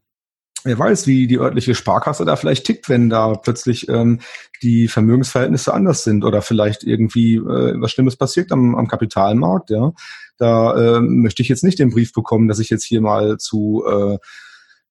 Wer 0.63 0.77
weiß, 0.77 1.07
wie 1.07 1.27
die 1.27 1.39
örtliche 1.39 1.75
Sparkasse 1.75 2.25
da 2.25 2.35
vielleicht 2.35 2.65
tickt, 2.65 2.89
wenn 2.89 3.09
da 3.09 3.33
plötzlich 3.35 3.87
ähm, 3.89 4.19
die 4.61 4.87
Vermögensverhältnisse 4.87 5.73
anders 5.73 6.03
sind 6.03 6.25
oder 6.25 6.41
vielleicht 6.41 6.83
irgendwie 6.83 7.35
äh, 7.35 7.75
was 7.79 7.91
Schlimmes 7.91 8.15
passiert 8.15 8.51
am, 8.51 8.75
am 8.75 8.87
Kapitalmarkt. 8.87 9.69
Ja, 9.69 9.93
da 10.37 10.97
äh, 10.97 11.01
möchte 11.01 11.41
ich 11.41 11.49
jetzt 11.49 11.63
nicht 11.63 11.79
den 11.79 11.91
Brief 11.91 12.11
bekommen, 12.11 12.47
dass 12.47 12.59
ich 12.59 12.69
jetzt 12.69 12.83
hier 12.83 13.01
mal 13.01 13.37
zu 13.37 13.83
äh, 13.87 14.17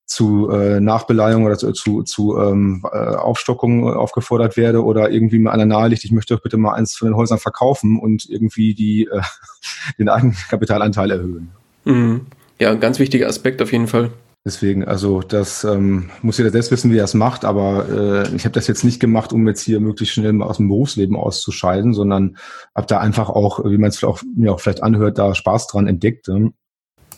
zu 0.07 0.49
äh, 0.51 0.81
Nachbeleihung 0.81 1.45
oder 1.45 1.59
zu, 1.59 1.73
zu, 1.73 2.05
zu 2.05 2.39
ähm, 2.39 2.85
äh, 2.93 2.97
Aufstockung 2.97 3.93
aufgefordert 3.93 4.57
werde 4.57 4.85
oder 4.85 5.11
irgendwie 5.11 5.41
mal 5.41 5.51
einer 5.51 5.67
nahe 5.67 5.89
liegt, 5.89 6.05
ich 6.05 6.13
möchte 6.13 6.35
doch 6.35 6.43
bitte 6.43 6.57
mal 6.57 6.75
eins 6.75 6.95
von 6.95 7.09
den 7.09 7.17
Häusern 7.17 7.39
verkaufen 7.39 7.99
und 7.99 8.25
irgendwie 8.29 8.75
die 8.75 9.09
äh, 9.11 9.21
den 9.99 10.09
Eigenkapitalanteil 10.09 11.11
erhöhen. 11.11 11.51
Mhm. 11.85 12.27
Ja, 12.61 12.75
ganz 12.75 12.99
wichtiger 13.01 13.27
Aspekt 13.27 13.61
auf 13.61 13.73
jeden 13.73 13.89
Fall. 13.89 14.13
Deswegen, 14.47 14.85
also 14.85 15.23
das 15.23 15.65
ähm, 15.65 16.09
muss 16.23 16.39
jeder 16.39 16.51
selbst 16.51 16.71
wissen, 16.71 16.93
wie 16.93 16.99
er 16.99 17.05
es 17.05 17.15
macht, 17.15 17.45
aber 17.45 17.89
äh, 18.31 18.37
ich 18.37 18.45
habe 18.45 18.53
das 18.53 18.69
jetzt 18.69 18.85
nicht 18.85 19.01
gemacht, 19.01 19.33
um 19.33 19.45
jetzt 19.49 19.63
hier 19.63 19.81
möglichst 19.81 20.15
schnell 20.15 20.33
mal 20.33 20.47
aus 20.47 20.59
dem 20.59 20.69
Berufsleben 20.69 21.17
auszuscheiden, 21.17 21.95
sondern 21.95 22.37
habe 22.73 22.87
da 22.87 22.99
einfach 23.01 23.29
auch, 23.29 23.65
wie 23.65 23.77
man 23.77 23.91
es 23.91 24.05
auch, 24.05 24.23
mir 24.37 24.53
auch 24.53 24.61
vielleicht 24.61 24.85
anhört, 24.85 25.19
da 25.19 25.35
Spaß 25.35 25.67
dran 25.67 25.89
entdeckt. 25.89 26.29
Ne? 26.29 26.53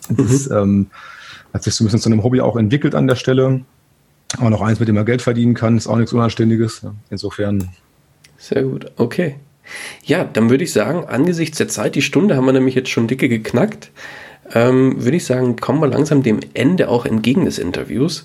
Das 0.08 0.48
mhm. 0.48 0.56
ähm, 0.56 0.86
hat 1.52 1.64
sich 1.64 1.74
so 1.74 1.84
ein 1.84 1.88
bisschen 1.88 2.00
zu 2.00 2.08
einem 2.08 2.24
Hobby 2.24 2.40
auch 2.40 2.56
entwickelt 2.56 2.94
an 2.94 3.06
der 3.06 3.16
Stelle. 3.16 3.60
Aber 4.38 4.48
noch 4.48 4.62
eins, 4.62 4.80
mit 4.80 4.88
dem 4.88 4.94
man 4.94 5.04
Geld 5.04 5.20
verdienen 5.20 5.52
kann, 5.52 5.76
ist 5.76 5.86
auch 5.86 5.96
nichts 5.96 6.14
Unanständiges. 6.14 6.86
Insofern. 7.10 7.68
Sehr 8.38 8.62
gut, 8.62 8.90
okay. 8.96 9.36
Ja, 10.02 10.24
dann 10.24 10.48
würde 10.48 10.64
ich 10.64 10.72
sagen, 10.72 11.04
angesichts 11.04 11.58
der 11.58 11.68
Zeit, 11.68 11.94
die 11.94 12.00
Stunde 12.00 12.36
haben 12.36 12.46
wir 12.46 12.54
nämlich 12.54 12.74
jetzt 12.74 12.88
schon 12.88 13.06
dicke 13.06 13.28
geknackt, 13.28 13.90
ähm, 14.54 15.04
würde 15.04 15.16
ich 15.16 15.24
sagen, 15.24 15.56
kommen 15.56 15.80
wir 15.80 15.88
langsam 15.88 16.22
dem 16.22 16.40
Ende 16.54 16.88
auch 16.88 17.06
entgegen 17.06 17.44
des 17.44 17.58
Interviews. 17.58 18.24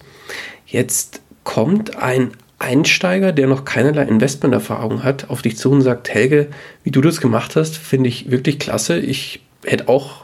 Jetzt 0.66 1.22
kommt 1.44 1.98
ein 1.98 2.32
Einsteiger, 2.60 3.34
der 3.34 3.48
noch 3.48 3.66
keinerlei 3.66 4.04
Investmenterfahrung 4.04 5.04
hat, 5.04 5.30
auf 5.30 5.42
dich 5.42 5.58
zu 5.58 5.70
und 5.72 5.82
sagt, 5.82 6.10
Helge, 6.10 6.48
wie 6.84 6.92
du 6.92 7.02
das 7.02 7.20
gemacht 7.20 7.56
hast, 7.56 7.78
finde 7.78 8.08
ich 8.08 8.32
wirklich 8.32 8.58
klasse. 8.58 8.98
Ich 9.00 9.42
hätte 9.66 9.90
auch 9.90 10.24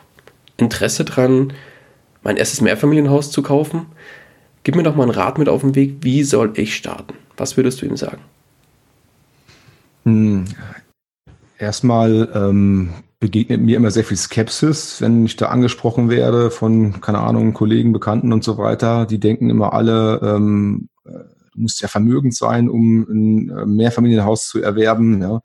Interesse 0.57 1.03
dran, 1.03 1.53
mein 2.23 2.37
erstes 2.37 2.61
Mehrfamilienhaus 2.61 3.31
zu 3.31 3.41
kaufen. 3.41 3.87
Gib 4.63 4.75
mir 4.75 4.83
doch 4.83 4.95
mal 4.95 5.03
einen 5.03 5.11
Rat 5.11 5.37
mit 5.37 5.49
auf 5.49 5.61
den 5.61 5.75
Weg, 5.75 5.97
wie 6.01 6.23
soll 6.23 6.53
ich 6.55 6.75
starten? 6.75 7.13
Was 7.37 7.57
würdest 7.57 7.81
du 7.81 7.85
ihm 7.85 7.97
sagen? 7.97 8.21
Hm. 10.03 10.45
Erstmal 11.57 12.29
ähm, 12.33 12.93
begegnet 13.19 13.61
mir 13.61 13.75
immer 13.75 13.91
sehr 13.91 14.05
viel 14.05 14.17
Skepsis, 14.17 15.01
wenn 15.01 15.25
ich 15.25 15.35
da 15.35 15.47
angesprochen 15.49 16.09
werde 16.09 16.51
von, 16.51 17.01
keine 17.01 17.19
Ahnung, 17.19 17.53
Kollegen, 17.53 17.91
Bekannten 17.91 18.31
und 18.31 18.43
so 18.43 18.57
weiter. 18.57 19.05
Die 19.05 19.19
denken 19.19 19.49
immer 19.49 19.73
alle, 19.73 20.21
ähm, 20.23 20.89
äh, 21.05 21.11
du 21.53 21.61
musst 21.61 21.81
ja 21.81 21.89
vermögend 21.89 22.35
sein, 22.35 22.69
um 22.69 23.01
ein 23.09 23.49
äh, 23.49 23.65
Mehrfamilienhaus 23.65 24.47
zu 24.47 24.61
erwerben. 24.61 25.21
Ja. 25.21 25.27
Du 25.27 25.43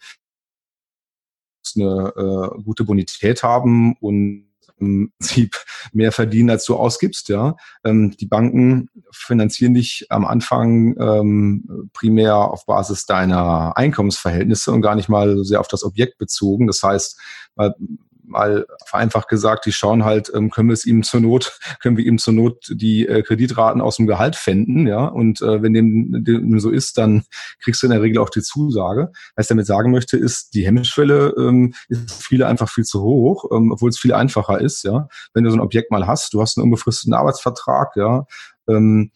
musst 1.61 1.77
eine 1.77 2.13
äh, 2.17 2.63
gute 2.63 2.85
Bonität 2.85 3.43
haben 3.43 3.97
und 4.01 4.47
Prinzip 4.85 5.57
mehr 5.93 6.13
verdienen, 6.13 6.51
als 6.51 6.65
du 6.65 6.77
ausgibst. 6.77 7.29
Ja, 7.29 7.57
ähm, 7.85 8.17
die 8.19 8.27
Banken 8.27 8.89
finanzieren 9.11 9.75
dich 9.75 10.07
am 10.11 10.25
Anfang 10.25 10.97
ähm, 10.99 11.91
primär 11.93 12.37
auf 12.37 12.67
Basis 12.67 13.07
deiner 13.07 13.77
Einkommensverhältnisse 13.77 14.73
und 14.73 14.83
gar 14.83 14.95
nicht 14.95 15.09
mal 15.09 15.37
so 15.37 15.43
sehr 15.43 15.61
auf 15.61 15.69
das 15.69 15.85
Objekt 15.85 16.19
bezogen. 16.19 16.67
Das 16.67 16.83
heißt, 16.83 17.19
mal 18.27 18.67
vereinfacht 18.87 19.29
gesagt, 19.29 19.67
die 19.67 19.73
schauen 19.73 20.05
halt, 20.05 20.31
ähm, 20.35 20.51
können 20.51 20.69
wir 20.69 20.75
es 20.75 20.87
ihm 20.87 21.03
zur 21.03 21.21
Not, 21.21 21.59
können 21.81 21.97
wir 21.97 22.05
ihm 22.05 22.19
zur 22.19 22.35
Not 22.35 22.67
die 22.71 23.07
äh, 23.07 23.23
Kreditraten 23.23 23.81
aus 23.81 23.97
dem 23.97 24.07
Gehalt 24.07 24.37
fänden, 24.37 24.87
ja. 24.87 25.07
Und 25.07 25.41
äh, 25.43 25.63
wenn 25.63 25.73
dem, 25.73 26.25
dem 26.25 26.59
so 26.61 26.71
ist, 26.71 26.99
dann 26.99 27.25
kriegst 27.63 27.83
du 27.83 27.87
in 27.87 27.93
der 27.93 28.03
Regel 28.03 28.19
auch 28.19 28.31
die 28.31 28.43
Zusage. 28.43 29.13
Was 29.37 29.47
ich 29.47 29.49
damit 29.49 29.67
sagen 29.67 29.91
möchte, 29.91 30.17
ist, 30.17 30.55
die 30.55 30.67
Hemmschwelle 30.67 31.35
ähm, 31.39 31.75
ist 31.89 32.23
viele 32.23 32.47
einfach 32.47 32.69
viel 32.69 32.85
zu 32.85 33.03
hoch, 33.03 33.51
ähm, 33.53 33.73
obwohl 33.73 33.91
es 33.91 33.99
viel 33.99 34.13
einfacher 34.13 34.61
ist, 34.61 34.85
ja. 34.85 35.09
Wenn 35.33 35.45
du 35.45 35.51
so 35.51 35.57
ein 35.57 35.61
Objekt 35.61 35.91
mal 35.91 36.07
hast, 36.07 36.35
du 36.35 36.41
hast 36.41 36.57
einen 36.57 36.65
unbefristeten 36.65 37.15
Arbeitsvertrag, 37.15 37.97
ja, 37.97 38.27
ähm, 38.69 39.11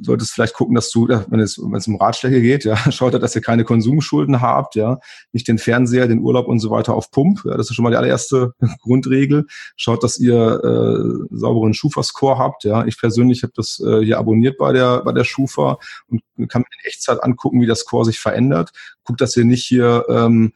solltest 0.00 0.32
vielleicht 0.32 0.54
gucken, 0.54 0.74
dass 0.74 0.90
du, 0.90 1.08
wenn 1.08 1.40
es, 1.40 1.58
wenn 1.58 1.74
es 1.74 1.86
um 1.86 1.96
Ratschläge 1.96 2.40
geht, 2.40 2.64
ja, 2.64 2.76
schaut, 2.92 3.14
dass 3.14 3.36
ihr 3.36 3.42
keine 3.42 3.64
Konsumschulden 3.64 4.40
habt, 4.40 4.74
ja, 4.74 4.98
nicht 5.32 5.48
den 5.48 5.58
Fernseher, 5.58 6.08
den 6.08 6.20
Urlaub 6.20 6.46
und 6.46 6.58
so 6.58 6.70
weiter 6.70 6.94
auf 6.94 7.10
Pump. 7.10 7.42
Ja, 7.44 7.56
das 7.56 7.70
ist 7.70 7.76
schon 7.76 7.82
mal 7.82 7.90
die 7.90 7.96
allererste 7.96 8.54
Grundregel. 8.80 9.46
Schaut, 9.76 10.02
dass 10.02 10.18
ihr 10.18 10.60
äh, 10.62 11.36
sauberen 11.36 11.74
Schufa-Score 11.74 12.38
habt. 12.38 12.64
Ja, 12.64 12.84
ich 12.86 12.98
persönlich 12.98 13.42
habe 13.42 13.52
das 13.54 13.80
äh, 13.80 14.04
hier 14.04 14.18
abonniert 14.18 14.58
bei 14.58 14.72
der 14.72 15.02
bei 15.04 15.12
der 15.12 15.24
Schufa 15.24 15.78
und 16.08 16.22
kann 16.48 16.62
mir 16.62 16.78
in 16.82 16.88
Echtzeit 16.88 17.22
angucken, 17.22 17.60
wie 17.60 17.66
das 17.66 17.80
Score 17.80 18.04
sich 18.04 18.18
verändert. 18.18 18.70
Guckt, 19.04 19.20
dass 19.20 19.36
ihr 19.36 19.44
nicht 19.44 19.64
hier 19.64 20.06
ähm, 20.08 20.52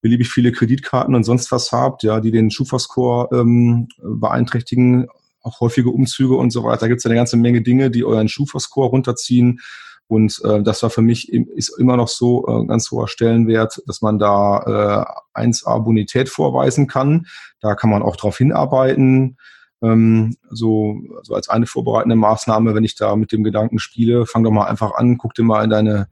beliebig 0.00 0.28
viele 0.28 0.52
Kreditkarten 0.52 1.14
und 1.14 1.24
sonst 1.24 1.50
was 1.50 1.72
habt, 1.72 2.02
ja, 2.02 2.20
die 2.20 2.30
den 2.30 2.50
Schufa-Score 2.50 3.28
ähm, 3.32 3.88
beeinträchtigen 4.02 5.08
auch 5.44 5.60
häufige 5.60 5.90
Umzüge 5.90 6.34
und 6.34 6.50
so 6.50 6.64
weiter. 6.64 6.80
Da 6.80 6.88
gibt 6.88 6.98
es 6.98 7.06
eine 7.06 7.14
ganze 7.14 7.36
Menge 7.36 7.62
Dinge, 7.62 7.90
die 7.90 8.04
euren 8.04 8.28
Schufa-Score 8.28 8.88
runterziehen. 8.88 9.60
Und 10.06 10.40
äh, 10.44 10.62
das 10.62 10.82
war 10.82 10.90
für 10.90 11.02
mich 11.02 11.32
ist 11.32 11.78
immer 11.78 11.96
noch 11.96 12.08
so 12.08 12.46
äh, 12.46 12.66
ganz 12.66 12.90
hoher 12.90 13.08
Stellenwert, 13.08 13.82
dass 13.86 14.02
man 14.02 14.18
da 14.18 15.06
äh, 15.34 15.40
1A 15.40 15.80
Bonität 15.80 16.28
vorweisen 16.28 16.86
kann. 16.86 17.26
Da 17.60 17.74
kann 17.74 17.90
man 17.90 18.02
auch 18.02 18.16
darauf 18.16 18.36
hinarbeiten. 18.36 19.38
Ähm, 19.82 20.36
so, 20.50 20.96
so 21.22 21.34
als 21.34 21.48
eine 21.48 21.66
vorbereitende 21.66 22.16
Maßnahme, 22.16 22.74
wenn 22.74 22.84
ich 22.84 22.96
da 22.96 23.16
mit 23.16 23.32
dem 23.32 23.44
Gedanken 23.44 23.78
spiele, 23.78 24.26
fang 24.26 24.44
doch 24.44 24.50
mal 24.50 24.66
einfach 24.66 24.94
an, 24.94 25.18
guck 25.18 25.34
dir 25.34 25.42
mal 25.42 25.64
in 25.64 25.70
deine 25.70 26.08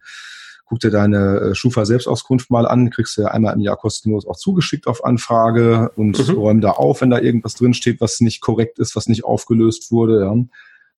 guck 0.72 0.80
dir 0.80 0.90
deine 0.90 1.38
äh, 1.38 1.54
Schufa-Selbstauskunft 1.54 2.50
mal 2.50 2.66
an, 2.66 2.88
kriegst 2.88 3.18
du 3.18 3.22
ja 3.22 3.28
einmal 3.28 3.52
im 3.52 3.60
Jahr 3.60 3.76
kostenlos 3.76 4.26
auch 4.26 4.38
zugeschickt 4.38 4.86
auf 4.86 5.04
Anfrage 5.04 5.90
und 5.96 6.26
mhm. 6.26 6.34
räum 6.34 6.60
da 6.62 6.70
auf, 6.70 7.02
wenn 7.02 7.10
da 7.10 7.18
irgendwas 7.18 7.52
drinsteht, 7.52 8.00
was 8.00 8.22
nicht 8.22 8.40
korrekt 8.40 8.78
ist, 8.78 8.96
was 8.96 9.06
nicht 9.06 9.22
aufgelöst 9.22 9.92
wurde. 9.92 10.22
Ja. 10.22 10.34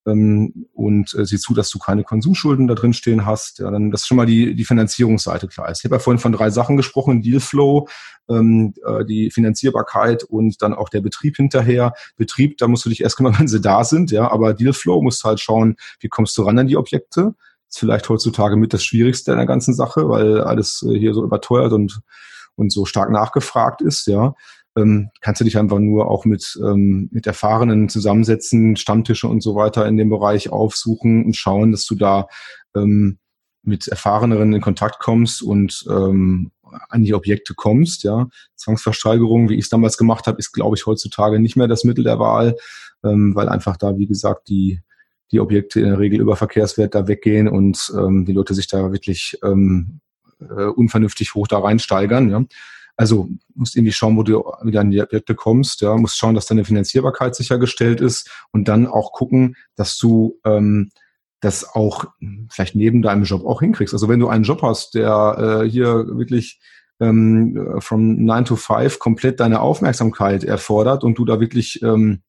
Ähm, 0.06 0.66
und 0.74 1.12
äh, 1.14 1.24
sieh 1.24 1.38
zu, 1.38 1.54
dass 1.54 1.70
du 1.70 1.80
keine 1.80 2.04
Konsumschulden 2.04 2.68
da 2.68 2.74
drin 2.76 2.92
stehen 2.92 3.26
hast. 3.26 3.58
Ja, 3.58 3.68
dann 3.72 3.90
das 3.90 4.02
ist 4.02 4.06
schon 4.06 4.16
mal 4.16 4.26
die, 4.26 4.54
die 4.54 4.64
Finanzierungsseite 4.64 5.48
klar 5.48 5.68
ist. 5.68 5.80
Ich 5.80 5.84
habe 5.86 5.96
ja 5.96 5.98
vorhin 5.98 6.20
von 6.20 6.30
drei 6.30 6.50
Sachen 6.50 6.76
gesprochen, 6.76 7.20
Dealflow, 7.20 7.88
ähm, 8.28 8.74
äh, 8.86 9.04
die 9.04 9.32
Finanzierbarkeit 9.32 10.22
und 10.22 10.62
dann 10.62 10.72
auch 10.72 10.88
der 10.88 11.00
Betrieb 11.00 11.34
hinterher. 11.34 11.94
Betrieb, 12.16 12.58
da 12.58 12.68
musst 12.68 12.84
du 12.84 12.90
dich 12.90 13.00
erst 13.00 13.16
kümmern, 13.16 13.34
wenn 13.40 13.48
sie 13.48 13.60
da 13.60 13.82
sind, 13.82 14.12
ja, 14.12 14.30
aber 14.30 14.54
Dealflow 14.54 15.02
musst 15.02 15.24
du 15.24 15.28
halt 15.30 15.40
schauen, 15.40 15.74
wie 15.98 16.08
kommst 16.08 16.38
du 16.38 16.42
ran 16.42 16.60
an 16.60 16.68
die 16.68 16.76
Objekte 16.76 17.34
ist 17.74 17.80
vielleicht 17.80 18.08
heutzutage 18.08 18.56
mit 18.56 18.72
das 18.72 18.84
Schwierigste 18.84 19.32
in 19.32 19.38
der 19.38 19.46
ganzen 19.46 19.74
Sache, 19.74 20.08
weil 20.08 20.40
alles 20.40 20.84
äh, 20.88 20.98
hier 20.98 21.12
so 21.12 21.24
überteuert 21.24 21.72
und, 21.72 22.00
und 22.54 22.72
so 22.72 22.84
stark 22.84 23.10
nachgefragt 23.10 23.82
ist, 23.82 24.06
ja. 24.06 24.34
Ähm, 24.76 25.10
kannst 25.20 25.40
du 25.40 25.44
dich 25.44 25.56
einfach 25.56 25.78
nur 25.78 26.10
auch 26.10 26.24
mit, 26.24 26.58
ähm, 26.60 27.08
mit 27.12 27.28
Erfahrenen 27.28 27.88
zusammensetzen, 27.88 28.74
Stammtische 28.76 29.28
und 29.28 29.40
so 29.40 29.54
weiter 29.54 29.86
in 29.86 29.96
dem 29.96 30.10
Bereich 30.10 30.50
aufsuchen 30.50 31.24
und 31.24 31.36
schauen, 31.36 31.70
dass 31.70 31.86
du 31.86 31.94
da 31.94 32.26
ähm, 32.74 33.18
mit 33.62 33.86
Erfahreneren 33.86 34.52
in 34.52 34.60
Kontakt 34.60 34.98
kommst 34.98 35.42
und 35.42 35.84
ähm, 35.88 36.50
an 36.88 37.02
die 37.02 37.14
Objekte 37.14 37.54
kommst. 37.54 38.02
Ja, 38.02 38.28
Zwangsversteigerung, 38.56 39.48
wie 39.48 39.54
ich 39.54 39.64
es 39.64 39.68
damals 39.68 39.96
gemacht 39.96 40.26
habe, 40.26 40.38
ist, 40.38 40.52
glaube 40.52 40.76
ich, 40.76 40.86
heutzutage 40.86 41.38
nicht 41.38 41.54
mehr 41.54 41.68
das 41.68 41.84
Mittel 41.84 42.02
der 42.02 42.18
Wahl, 42.18 42.56
ähm, 43.04 43.34
weil 43.36 43.48
einfach 43.48 43.76
da, 43.76 43.96
wie 43.96 44.06
gesagt, 44.06 44.48
die 44.48 44.80
die 45.34 45.40
Objekte 45.40 45.80
in 45.80 45.86
der 45.86 45.98
Regel 45.98 46.20
über 46.20 46.36
Verkehrswert 46.36 46.94
da 46.94 47.08
weggehen 47.08 47.48
und 47.48 47.92
ähm, 47.96 48.24
die 48.24 48.32
Leute 48.32 48.54
sich 48.54 48.68
da 48.68 48.92
wirklich 48.92 49.36
ähm, 49.42 50.00
äh, 50.40 50.64
unvernünftig 50.64 51.34
hoch 51.34 51.48
da 51.48 51.58
reinsteigern. 51.58 52.30
Ja. 52.30 52.44
Also 52.96 53.28
musst 53.54 53.76
irgendwie 53.76 53.92
schauen, 53.92 54.16
wo 54.16 54.22
du 54.22 54.44
wieder 54.62 54.80
an 54.80 54.90
die 54.90 55.02
Objekte 55.02 55.34
kommst. 55.34 55.80
Ja, 55.80 55.96
musst 55.96 56.16
schauen, 56.16 56.36
dass 56.36 56.46
deine 56.46 56.64
Finanzierbarkeit 56.64 57.34
sichergestellt 57.34 58.00
ist 58.00 58.30
und 58.52 58.68
dann 58.68 58.86
auch 58.86 59.12
gucken, 59.12 59.56
dass 59.74 59.98
du 59.98 60.38
ähm, 60.44 60.90
das 61.40 61.74
auch 61.74 62.06
vielleicht 62.48 62.76
neben 62.76 63.02
deinem 63.02 63.24
Job 63.24 63.44
auch 63.44 63.60
hinkriegst. 63.60 63.92
Also 63.92 64.08
wenn 64.08 64.20
du 64.20 64.28
einen 64.28 64.44
Job 64.44 64.62
hast, 64.62 64.94
der 64.94 65.62
äh, 65.64 65.68
hier 65.68 66.06
wirklich 66.16 66.60
ähm, 67.00 67.76
from 67.80 68.24
9 68.24 68.44
to 68.44 68.56
5 68.56 69.00
komplett 69.00 69.40
deine 69.40 69.60
Aufmerksamkeit 69.60 70.44
erfordert 70.44 71.02
und 71.02 71.18
du 71.18 71.24
da 71.24 71.40
wirklich 71.40 71.82
ähm, 71.82 72.22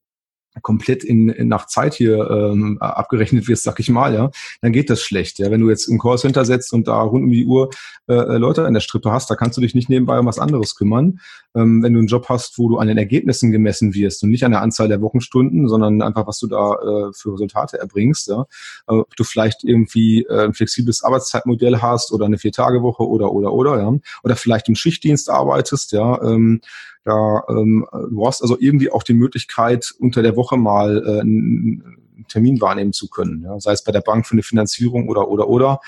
komplett 0.61 1.03
in, 1.03 1.29
in 1.29 1.47
nach 1.47 1.67
Zeit 1.67 1.93
hier 1.93 2.29
ähm, 2.29 2.77
abgerechnet 2.79 3.47
wirst, 3.47 3.63
sag 3.63 3.79
ich 3.79 3.89
mal, 3.89 4.13
ja, 4.13 4.31
dann 4.61 4.71
geht 4.71 4.89
das 4.89 5.01
schlecht. 5.01 5.39
Ja, 5.39 5.51
wenn 5.51 5.61
du 5.61 5.69
jetzt 5.69 5.87
im 5.87 5.99
Callcenter 5.99 6.45
setzt 6.45 6.73
und 6.73 6.87
da 6.87 7.01
rund 7.01 7.25
um 7.25 7.29
die 7.29 7.45
Uhr 7.45 7.69
äh, 8.07 8.13
äh, 8.13 8.37
Leute 8.37 8.65
an 8.65 8.73
der 8.73 8.81
Strippe 8.81 9.11
hast, 9.11 9.29
da 9.29 9.35
kannst 9.35 9.57
du 9.57 9.61
dich 9.61 9.75
nicht 9.75 9.89
nebenbei 9.89 10.19
um 10.19 10.25
was 10.25 10.39
anderes 10.39 10.75
kümmern. 10.75 11.19
Ähm, 11.55 11.81
wenn 11.81 11.93
du 11.93 11.99
einen 11.99 12.07
Job 12.07 12.27
hast, 12.29 12.57
wo 12.57 12.69
du 12.69 12.77
an 12.77 12.87
den 12.87 12.97
Ergebnissen 12.97 13.51
gemessen 13.51 13.93
wirst 13.93 14.23
und 14.23 14.29
nicht 14.29 14.43
an 14.43 14.51
der 14.51 14.61
Anzahl 14.61 14.87
der 14.87 15.01
Wochenstunden, 15.01 15.67
sondern 15.67 16.01
einfach 16.01 16.27
was 16.27 16.39
du 16.39 16.47
da 16.47 16.73
äh, 16.73 17.13
für 17.13 17.33
Resultate 17.33 17.79
erbringst, 17.79 18.27
ja, 18.27 18.45
äh, 18.87 18.93
ob 18.93 19.15
du 19.15 19.23
vielleicht 19.23 19.63
irgendwie 19.63 20.23
äh, 20.23 20.45
ein 20.45 20.53
flexibles 20.53 21.03
Arbeitszeitmodell 21.03 21.81
hast 21.81 22.11
oder 22.11 22.25
eine 22.25 22.37
Vier-Tage-Woche 22.37 23.07
oder 23.07 23.31
oder 23.31 23.53
oder 23.53 23.79
ja, 23.79 23.93
oder 24.23 24.35
vielleicht 24.35 24.69
im 24.69 24.75
Schichtdienst 24.75 25.29
arbeitest, 25.29 25.91
ja. 25.91 26.21
Ähm, 26.21 26.61
da 27.03 27.43
ähm, 27.49 27.85
du 27.91 28.25
hast 28.25 28.41
also 28.41 28.57
irgendwie 28.59 28.91
auch 28.91 29.03
die 29.03 29.13
Möglichkeit, 29.13 29.93
unter 29.99 30.23
der 30.23 30.35
Woche 30.35 30.57
mal 30.57 31.03
äh, 31.05 31.21
einen 31.21 32.25
Termin 32.27 32.61
wahrnehmen 32.61 32.93
zu 32.93 33.09
können. 33.09 33.43
Ja? 33.43 33.59
Sei 33.59 33.71
es 33.71 33.83
bei 33.83 33.91
der 33.91 34.01
Bank 34.01 34.25
für 34.25 34.33
eine 34.33 34.43
Finanzierung 34.43 35.07
oder 35.07 35.29
oder 35.29 35.47
oder. 35.47 35.79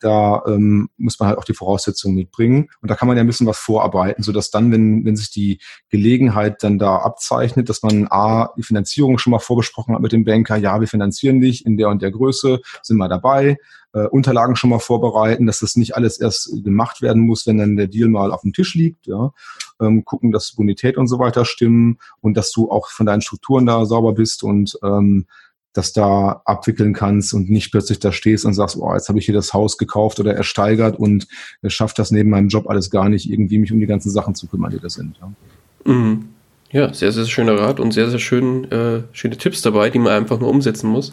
Da 0.00 0.42
ähm, 0.46 0.88
muss 0.96 1.18
man 1.18 1.28
halt 1.28 1.38
auch 1.38 1.44
die 1.44 1.54
Voraussetzungen 1.54 2.14
mitbringen. 2.14 2.68
Und 2.82 2.90
da 2.90 2.94
kann 2.94 3.08
man 3.08 3.16
ja 3.16 3.22
ein 3.22 3.26
bisschen 3.26 3.46
was 3.46 3.58
vorarbeiten, 3.58 4.22
sodass 4.22 4.50
dann, 4.50 4.70
wenn, 4.70 5.04
wenn 5.04 5.16
sich 5.16 5.30
die 5.30 5.60
Gelegenheit 5.88 6.62
dann 6.62 6.78
da 6.78 6.96
abzeichnet, 6.96 7.68
dass 7.68 7.82
man 7.82 8.06
A, 8.10 8.50
die 8.56 8.62
Finanzierung 8.62 9.18
schon 9.18 9.30
mal 9.30 9.38
vorbesprochen 9.38 9.94
hat 9.94 10.02
mit 10.02 10.12
dem 10.12 10.24
Banker, 10.24 10.56
ja, 10.56 10.80
wir 10.80 10.88
finanzieren 10.88 11.40
dich 11.40 11.64
in 11.64 11.76
der 11.76 11.88
und 11.88 12.02
der 12.02 12.10
Größe, 12.10 12.60
sind 12.82 12.98
wir 12.98 13.08
dabei, 13.08 13.56
äh, 13.96 14.06
Unterlagen 14.08 14.56
schon 14.56 14.70
mal 14.70 14.78
vorbereiten, 14.78 15.46
dass 15.46 15.60
das 15.60 15.76
nicht 15.76 15.96
alles 15.96 16.18
erst 16.18 16.50
gemacht 16.62 17.00
werden 17.00 17.22
muss, 17.22 17.46
wenn 17.46 17.56
dann 17.56 17.76
der 17.76 17.86
Deal 17.86 18.08
mal 18.08 18.32
auf 18.32 18.42
dem 18.42 18.52
Tisch 18.52 18.74
liegt. 18.74 19.06
Ja. 19.06 19.32
Ähm, 19.80 20.04
gucken, 20.04 20.32
dass 20.32 20.52
Bonität 20.52 20.98
und 20.98 21.06
so 21.06 21.18
weiter 21.18 21.44
stimmen 21.46 21.98
und 22.20 22.36
dass 22.36 22.52
du 22.52 22.70
auch 22.70 22.88
von 22.88 23.06
deinen 23.06 23.22
Strukturen 23.22 23.64
da 23.64 23.86
sauber 23.86 24.12
bist 24.12 24.42
und 24.42 24.78
ähm, 24.82 25.26
das 25.76 25.92
da 25.92 26.42
abwickeln 26.44 26.94
kannst 26.94 27.34
und 27.34 27.50
nicht 27.50 27.70
plötzlich 27.70 27.98
da 27.98 28.12
stehst 28.12 28.44
und 28.44 28.54
sagst, 28.54 28.76
oh, 28.76 28.92
jetzt 28.94 29.08
habe 29.08 29.18
ich 29.18 29.26
hier 29.26 29.34
das 29.34 29.52
Haus 29.52 29.78
gekauft 29.78 30.18
oder 30.20 30.34
ersteigert 30.34 30.98
und 30.98 31.26
schafft 31.66 31.98
das 31.98 32.10
neben 32.10 32.30
meinem 32.30 32.48
Job 32.48 32.68
alles 32.68 32.90
gar 32.90 33.08
nicht, 33.08 33.30
irgendwie 33.30 33.58
mich 33.58 33.72
um 33.72 33.80
die 33.80 33.86
ganzen 33.86 34.10
Sachen 34.10 34.34
zu 34.34 34.46
kümmern, 34.46 34.70
die 34.70 34.80
da 34.80 34.88
sind. 34.88 35.16
Ja. 35.20 35.92
Mhm. 35.92 36.28
Ja, 36.72 36.92
sehr, 36.92 37.12
sehr 37.12 37.26
schöner 37.26 37.58
Rat 37.58 37.78
und 37.78 37.92
sehr, 37.92 38.10
sehr 38.10 38.18
schön, 38.18 38.70
äh, 38.72 39.02
schöne 39.12 39.36
Tipps 39.36 39.62
dabei, 39.62 39.88
die 39.88 39.98
man 39.98 40.12
einfach 40.12 40.40
nur 40.40 40.50
umsetzen 40.50 40.90
muss. 40.90 41.12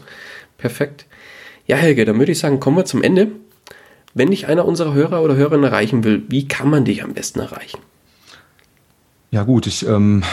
Perfekt. 0.57 1.06
Ja, 1.68 1.77
Helge, 1.77 2.06
dann 2.06 2.18
würde 2.18 2.31
ich 2.31 2.40
sagen, 2.40 2.60
kommen 2.60 2.77
wir 2.77 2.85
zum 2.85 3.03
Ende. 3.03 3.27
Wenn 4.14 4.31
dich 4.31 4.48
einer 4.48 4.65
unserer 4.65 4.94
Hörer 4.94 5.22
oder 5.22 5.35
Hörerinnen 5.35 5.64
erreichen 5.64 6.03
will, 6.03 6.23
wie 6.27 6.48
kann 6.48 6.69
man 6.69 6.85
dich 6.85 7.03
am 7.03 7.14
besten 7.14 7.40
erreichen? 7.40 7.80
Ja 9.31 9.44
gut, 9.44 9.65
ich 9.65 9.88
ähm, 9.88 10.23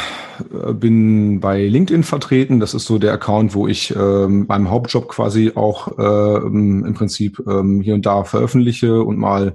bin 0.74 1.40
bei 1.40 1.66
LinkedIn 1.66 2.04
vertreten. 2.04 2.60
Das 2.60 2.74
ist 2.74 2.86
so 2.86 2.98
der 2.98 3.12
Account, 3.12 3.54
wo 3.54 3.66
ich 3.66 3.94
ähm, 3.94 4.46
meinem 4.48 4.70
Hauptjob 4.70 5.08
quasi 5.08 5.52
auch 5.54 5.98
äh, 5.98 6.46
im 6.46 6.94
Prinzip 6.94 7.42
ähm, 7.46 7.80
hier 7.80 7.94
und 7.94 8.06
da 8.06 8.24
veröffentliche 8.24 9.02
und 9.02 9.18
mal 9.18 9.54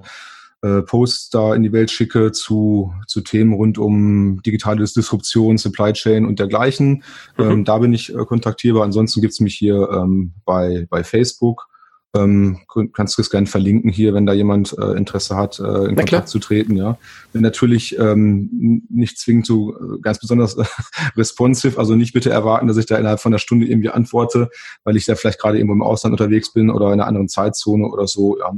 äh, 0.65 0.81
Posts 0.81 1.29
da 1.29 1.53
in 1.53 1.61
die 1.61 1.71
Welt 1.71 1.91
schicke 1.91 2.31
zu, 2.31 2.91
zu 3.07 3.21
Themen 3.21 3.53
rund 3.53 3.77
um 3.77 4.41
digitale 4.41 4.83
Disruption, 4.83 5.57
Supply 5.59 5.93
Chain 5.93 6.25
und 6.25 6.39
dergleichen. 6.39 7.03
Mhm. 7.37 7.43
Ähm, 7.43 7.65
da 7.65 7.77
bin 7.77 7.93
ich 7.93 8.13
äh, 8.13 8.25
kontaktierbar. 8.25 8.83
Ansonsten 8.83 9.21
gibt's 9.21 9.39
mich 9.39 9.55
hier 9.55 9.89
ähm, 9.91 10.33
bei, 10.43 10.87
bei 10.89 11.03
Facebook. 11.03 11.67
Ähm, 12.15 12.59
kannst 12.93 13.17
du 13.17 13.21
es 13.21 13.29
gerne 13.29 13.47
verlinken 13.47 13.91
hier, 13.91 14.13
wenn 14.13 14.25
da 14.25 14.33
jemand 14.33 14.77
äh, 14.77 14.91
Interesse 14.97 15.35
hat, 15.35 15.59
äh, 15.59 15.63
in 15.63 15.67
Na 15.67 15.85
Kontakt 15.87 16.07
klar. 16.07 16.25
zu 16.25 16.39
treten. 16.39 16.77
Ja, 16.77 16.97
bin 17.33 17.41
natürlich 17.41 17.97
ähm, 17.99 18.83
nicht 18.89 19.19
zwingend 19.19 19.45
so 19.45 19.75
äh, 19.75 19.99
ganz 20.01 20.19
besonders 20.19 20.57
responsive, 21.17 21.77
also 21.77 21.95
nicht 21.95 22.13
bitte 22.13 22.29
erwarten, 22.29 22.67
dass 22.67 22.77
ich 22.77 22.85
da 22.85 22.97
innerhalb 22.97 23.19
von 23.19 23.33
einer 23.33 23.39
Stunde 23.39 23.67
irgendwie 23.67 23.89
antworte, 23.89 24.49
weil 24.83 24.95
ich 24.95 25.05
da 25.05 25.15
vielleicht 25.15 25.39
gerade 25.39 25.57
irgendwo 25.57 25.73
im 25.73 25.83
Ausland 25.83 26.13
unterwegs 26.13 26.53
bin 26.53 26.69
oder 26.69 26.87
in 26.87 26.93
einer 26.93 27.07
anderen 27.07 27.27
Zeitzone 27.27 27.85
oder 27.85 28.07
so. 28.07 28.39
Ja 28.39 28.53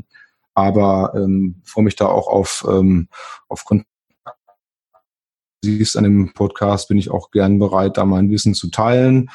aber 0.58 1.12
ähm, 1.16 1.62
freue 1.66 1.84
mich 1.84 1.96
da 1.96 2.08
auch 2.08 2.28
auf, 2.28 2.66
ähm, 2.68 3.10
auf 3.48 3.64
Kontakt. 3.64 3.88
Siehst 5.64 5.96
an 5.96 6.04
dem 6.04 6.34
Podcast 6.34 6.88
bin 6.88 6.98
ich 6.98 7.12
auch 7.12 7.30
gern 7.30 7.60
bereit, 7.60 7.98
da 7.98 8.06
mein 8.06 8.32
Wissen 8.32 8.56
zu 8.56 8.72
teilen. 8.72 9.30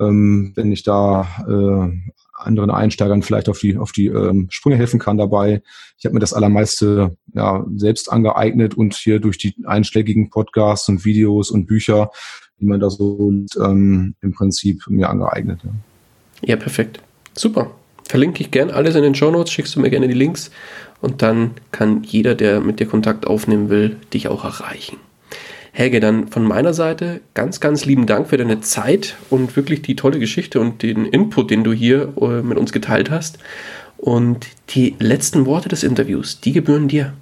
Ähm, 0.00 0.52
wenn 0.56 0.72
ich 0.72 0.82
da 0.82 1.28
äh, 1.46 2.12
anderen 2.34 2.70
Einsteigern 2.70 3.22
vielleicht 3.22 3.48
auf 3.48 3.58
die 3.58 3.76
auf 3.76 3.92
die 3.92 4.06
ähm, 4.06 4.48
Sprünge 4.50 4.76
helfen 4.76 4.98
kann 5.00 5.18
dabei. 5.18 5.62
Ich 5.98 6.04
habe 6.04 6.14
mir 6.14 6.20
das 6.20 6.32
allermeiste 6.32 7.16
ja 7.32 7.64
selbst 7.76 8.10
angeeignet 8.10 8.74
und 8.74 8.94
hier 8.94 9.20
durch 9.20 9.38
die 9.38 9.54
einschlägigen 9.64 10.30
Podcasts 10.30 10.88
und 10.88 11.04
Videos 11.04 11.50
und 11.50 11.66
Bücher, 11.66 12.10
die 12.60 12.66
man 12.66 12.80
da 12.80 12.90
so 12.90 13.32
ähm, 13.62 14.14
im 14.20 14.32
Prinzip 14.32 14.82
mir 14.88 15.08
angeeignet. 15.10 15.60
Ja, 15.62 15.70
ja 16.42 16.56
perfekt. 16.56 17.00
Super 17.34 17.70
verlinke 18.06 18.42
ich 18.42 18.50
gern 18.50 18.70
alles 18.70 18.94
in 18.94 19.02
den 19.02 19.14
Show 19.14 19.30
Notes, 19.30 19.52
schickst 19.52 19.74
du 19.74 19.80
mir 19.80 19.90
gerne 19.90 20.08
die 20.08 20.14
Links 20.14 20.50
und 21.00 21.22
dann 21.22 21.52
kann 21.72 22.04
jeder, 22.04 22.34
der 22.34 22.60
mit 22.60 22.80
dir 22.80 22.86
Kontakt 22.86 23.26
aufnehmen 23.26 23.70
will, 23.70 23.96
dich 24.12 24.28
auch 24.28 24.44
erreichen. 24.44 24.98
Helge, 25.76 25.98
dann 25.98 26.28
von 26.28 26.44
meiner 26.44 26.72
Seite 26.72 27.20
ganz, 27.34 27.58
ganz 27.58 27.84
lieben 27.84 28.06
Dank 28.06 28.28
für 28.28 28.36
deine 28.36 28.60
Zeit 28.60 29.16
und 29.28 29.56
wirklich 29.56 29.82
die 29.82 29.96
tolle 29.96 30.20
Geschichte 30.20 30.60
und 30.60 30.84
den 30.84 31.04
Input, 31.04 31.50
den 31.50 31.64
du 31.64 31.72
hier 31.72 32.12
äh, 32.20 32.42
mit 32.42 32.58
uns 32.58 32.70
geteilt 32.70 33.10
hast. 33.10 33.38
Und 33.96 34.46
die 34.68 34.94
letzten 35.00 35.46
Worte 35.46 35.68
des 35.68 35.82
Interviews, 35.82 36.40
die 36.40 36.52
gebühren 36.52 36.86
dir. 36.86 37.14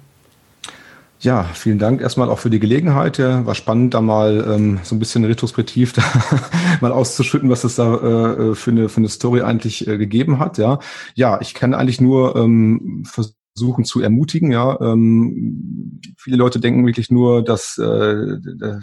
Ja, 1.19 1.45
vielen 1.55 1.79
Dank 1.79 2.01
erstmal 2.01 2.29
auch 2.29 2.37
für 2.37 2.51
die 2.51 2.59
Gelegenheit. 2.59 3.17
Ja, 3.17 3.43
war 3.43 3.55
spannend, 3.55 3.95
da 3.95 4.01
mal 4.01 4.45
ähm, 4.47 4.79
so 4.83 4.93
ein 4.93 4.99
bisschen 4.99 5.25
retrospektiv 5.25 5.93
da 5.93 6.03
mal 6.81 6.91
auszuschütten, 6.91 7.49
was 7.49 7.63
es 7.63 7.73
da 7.73 7.95
äh, 7.95 8.55
für, 8.55 8.69
eine, 8.69 8.87
für 8.87 8.97
eine 8.97 9.09
Story 9.09 9.41
eigentlich 9.41 9.87
äh, 9.87 9.97
gegeben 9.97 10.37
hat. 10.37 10.59
Ja, 10.59 10.77
ja, 11.15 11.41
ich 11.41 11.55
kann 11.55 11.73
eigentlich 11.73 11.99
nur 11.99 12.35
ähm, 12.35 13.03
versuchen, 13.07 13.35
versuchen 13.55 13.85
zu 13.85 14.01
ermutigen. 14.01 14.51
Ja, 14.51 14.79
ähm, 14.81 16.01
viele 16.17 16.37
Leute 16.37 16.59
denken 16.59 16.85
wirklich 16.85 17.11
nur, 17.11 17.43
dass 17.43 17.77
äh, 17.77 18.37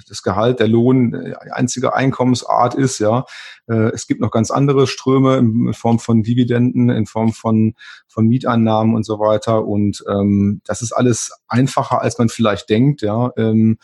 das 0.09 0.23
Gehalt, 0.23 0.61
der 0.61 0.69
Lohn 0.69 1.13
die 1.13 1.53
einzige 1.53 1.95
Einkommensart 1.95 2.75
ist. 2.75 3.01
Ja, 3.01 3.25
äh, 3.69 3.91
es 3.91 4.07
gibt 4.07 4.21
noch 4.21 4.31
ganz 4.31 4.51
andere 4.51 4.87
Ströme 4.87 5.39
in 5.39 5.75
Form 5.75 5.99
von 5.99 6.23
Dividenden, 6.23 6.89
in 6.91 7.07
Form 7.07 7.33
von 7.33 7.75
von 8.07 8.27
Mieteinnahmen 8.27 8.95
und 8.95 9.05
so 9.05 9.19
weiter. 9.19 9.67
Und 9.67 10.05
ähm, 10.09 10.61
das 10.65 10.83
ist 10.83 10.93
alles 10.93 11.33
einfacher, 11.49 12.01
als 12.01 12.19
man 12.19 12.29
vielleicht 12.29 12.71
denkt. 12.71 13.03
Ja, 13.03 13.33
ähm, 13.37 13.79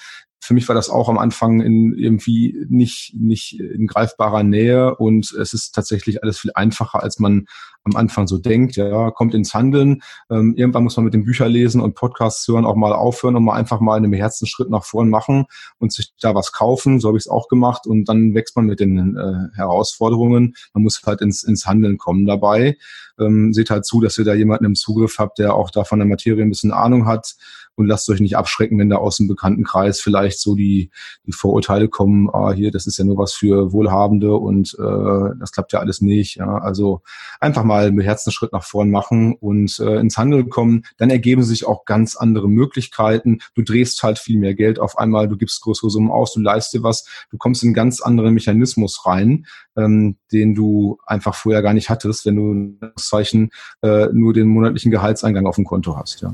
für 0.46 0.54
mich 0.54 0.68
war 0.68 0.76
das 0.76 0.90
auch 0.90 1.08
am 1.08 1.18
Anfang 1.18 1.60
in 1.60 1.92
irgendwie 1.98 2.64
nicht, 2.68 3.14
nicht 3.16 3.58
in 3.58 3.88
greifbarer 3.88 4.44
Nähe 4.44 4.94
und 4.94 5.32
es 5.32 5.52
ist 5.52 5.74
tatsächlich 5.74 6.22
alles 6.22 6.38
viel 6.38 6.52
einfacher, 6.54 7.02
als 7.02 7.18
man 7.18 7.46
am 7.86 7.96
Anfang 7.96 8.26
so 8.26 8.36
denkt. 8.38 8.76
Ja, 8.76 9.10
kommt 9.10 9.34
ins 9.34 9.54
Handeln. 9.54 10.02
Ähm, 10.30 10.54
irgendwann 10.56 10.84
muss 10.84 10.96
man 10.96 11.04
mit 11.04 11.14
den 11.14 11.24
Büchern 11.24 11.50
lesen 11.50 11.80
und 11.80 11.94
Podcasts 11.94 12.46
hören 12.48 12.66
auch 12.66 12.76
mal 12.76 12.92
aufhören 12.92 13.36
und 13.36 13.44
mal 13.44 13.54
einfach 13.54 13.80
mal 13.80 13.96
einen 13.96 14.12
Herzensschritt 14.12 14.70
nach 14.70 14.84
vorn 14.84 15.08
machen 15.08 15.46
und 15.78 15.92
sich 15.92 16.12
da 16.20 16.34
was 16.34 16.52
kaufen. 16.52 17.00
So 17.00 17.08
habe 17.08 17.18
ich 17.18 17.24
es 17.24 17.30
auch 17.30 17.48
gemacht 17.48 17.86
und 17.86 18.08
dann 18.08 18.34
wächst 18.34 18.56
man 18.56 18.66
mit 18.66 18.80
den 18.80 19.16
äh, 19.16 19.56
Herausforderungen. 19.56 20.54
Man 20.74 20.82
muss 20.82 21.00
halt 21.06 21.20
ins, 21.20 21.44
ins 21.44 21.66
Handeln 21.66 21.96
kommen 21.96 22.26
dabei. 22.26 22.76
Ähm, 23.18 23.54
seht 23.54 23.70
halt 23.70 23.86
zu, 23.86 24.00
dass 24.00 24.18
ihr 24.18 24.24
da 24.24 24.34
jemanden 24.34 24.66
im 24.66 24.74
Zugriff 24.74 25.18
habt, 25.18 25.38
der 25.38 25.54
auch 25.54 25.70
da 25.70 25.84
von 25.84 25.98
der 25.98 26.08
Materie 26.08 26.42
ein 26.42 26.50
bisschen 26.50 26.72
Ahnung 26.72 27.06
hat 27.06 27.36
und 27.76 27.86
lasst 27.86 28.08
euch 28.10 28.20
nicht 28.20 28.36
abschrecken, 28.36 28.78
wenn 28.78 28.88
da 28.88 28.96
aus 28.96 29.18
dem 29.18 29.28
Bekanntenkreis 29.28 30.00
vielleicht 30.00 30.40
so 30.40 30.54
die, 30.54 30.90
die 31.26 31.32
Vorurteile 31.32 31.88
kommen, 31.88 32.28
ah, 32.32 32.52
hier, 32.52 32.70
das 32.70 32.86
ist 32.86 32.98
ja 32.98 33.04
nur 33.04 33.18
was 33.18 33.34
für 33.34 33.72
Wohlhabende 33.72 34.34
und 34.34 34.74
äh, 34.78 35.36
das 35.38 35.52
klappt 35.52 35.72
ja 35.72 35.80
alles 35.80 36.00
nicht. 36.00 36.36
Ja. 36.36 36.58
Also 36.58 37.02
einfach 37.38 37.64
mal 37.64 37.75
mit 37.90 38.06
Herzensschritt 38.06 38.52
nach 38.52 38.64
vorn 38.64 38.90
machen 38.90 39.34
und 39.34 39.78
äh, 39.80 39.96
ins 39.96 40.18
Handeln 40.18 40.48
kommen, 40.48 40.84
dann 40.96 41.10
ergeben 41.10 41.42
sich 41.42 41.66
auch 41.66 41.84
ganz 41.84 42.16
andere 42.16 42.48
Möglichkeiten. 42.48 43.40
Du 43.54 43.62
drehst 43.62 44.02
halt 44.02 44.18
viel 44.18 44.38
mehr 44.38 44.54
Geld 44.54 44.78
auf 44.78 44.98
einmal, 44.98 45.28
du 45.28 45.36
gibst 45.36 45.62
größere 45.62 45.90
Summen 45.90 46.10
aus, 46.10 46.32
du 46.32 46.40
leist 46.40 46.72
dir 46.72 46.82
was, 46.82 47.06
du 47.30 47.38
kommst 47.38 47.62
in 47.62 47.68
einen 47.68 47.74
ganz 47.74 48.00
anderen 48.00 48.34
Mechanismus 48.34 49.06
rein, 49.06 49.46
ähm, 49.76 50.16
den 50.32 50.54
du 50.54 50.98
einfach 51.06 51.34
vorher 51.34 51.62
gar 51.62 51.74
nicht 51.74 51.90
hattest, 51.90 52.26
wenn 52.26 52.36
du 52.36 52.92
Zeichen 52.96 53.50
äh, 53.82 54.06
nur 54.12 54.32
den 54.32 54.48
monatlichen 54.48 54.90
Gehaltseingang 54.90 55.46
auf 55.46 55.56
dem 55.56 55.64
Konto 55.64 55.96
hast. 55.96 56.22
Ja 56.22 56.32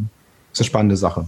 ist 0.52 0.60
eine 0.60 0.66
spannende 0.66 0.97
Sache. 0.97 1.27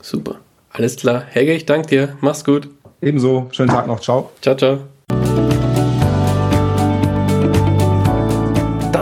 Super. 0.00 0.36
Alles 0.70 0.96
klar. 0.96 1.22
Helge, 1.28 1.52
ich 1.52 1.66
danke 1.66 1.88
dir. 1.88 2.16
Mach's 2.20 2.44
gut. 2.44 2.68
Ebenso. 3.00 3.48
Schönen 3.52 3.70
Tag 3.70 3.86
noch. 3.86 4.00
Ciao. 4.00 4.30
Ciao, 4.40 4.56
ciao. 4.56 4.91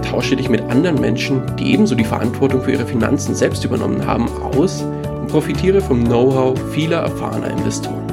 tausche 0.00 0.36
dich 0.36 0.48
mit 0.48 0.62
anderen 0.62 1.00
Menschen, 1.00 1.42
die 1.56 1.72
ebenso 1.72 1.94
die 1.94 2.04
Verantwortung 2.04 2.62
für 2.62 2.72
ihre 2.72 2.86
Finanzen 2.86 3.34
selbst 3.34 3.64
übernommen 3.64 4.06
haben, 4.06 4.28
aus 4.56 4.82
und 4.82 5.28
profitiere 5.28 5.80
vom 5.80 6.04
Know-how 6.04 6.58
vieler 6.72 6.98
erfahrener 6.98 7.50
Investoren. 7.50 8.08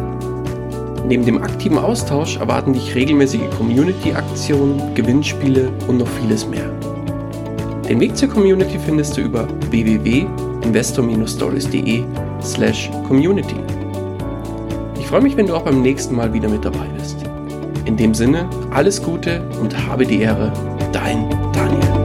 Neben 1.08 1.26
dem 1.26 1.42
aktiven 1.42 1.78
Austausch 1.78 2.38
erwarten 2.38 2.74
dich 2.74 2.96
regelmäßige 2.96 3.50
Community-Aktionen, 3.58 4.96
Gewinnspiele 4.96 5.72
und 5.88 6.00
noch 6.00 6.08
vieles 6.08 6.48
mehr. 6.48 6.70
Den 7.88 8.00
Weg 8.00 8.18
zur 8.18 8.30
Community 8.30 8.80
findest 8.80 9.16
du 9.16 9.22
über 9.22 9.48
www.investor-stories.de 9.70 12.04
slash 12.42 12.90
community. 13.08 13.58
Ich 15.00 15.06
freue 15.06 15.22
mich, 15.22 15.38
wenn 15.38 15.46
du 15.46 15.56
auch 15.56 15.62
beim 15.62 15.84
nächsten 15.84 16.16
Mal 16.16 16.34
wieder 16.34 16.50
mit 16.50 16.66
dabei 16.66 16.88
bist. 16.98 17.18
In 17.86 17.96
dem 17.96 18.16
Sinne, 18.16 18.50
alles 18.72 19.04
Gute 19.04 19.48
und 19.62 19.88
habe 19.88 20.08
die 20.08 20.22
Ehre, 20.22 20.52
dein 20.92 21.30
Daniel. 21.66 22.05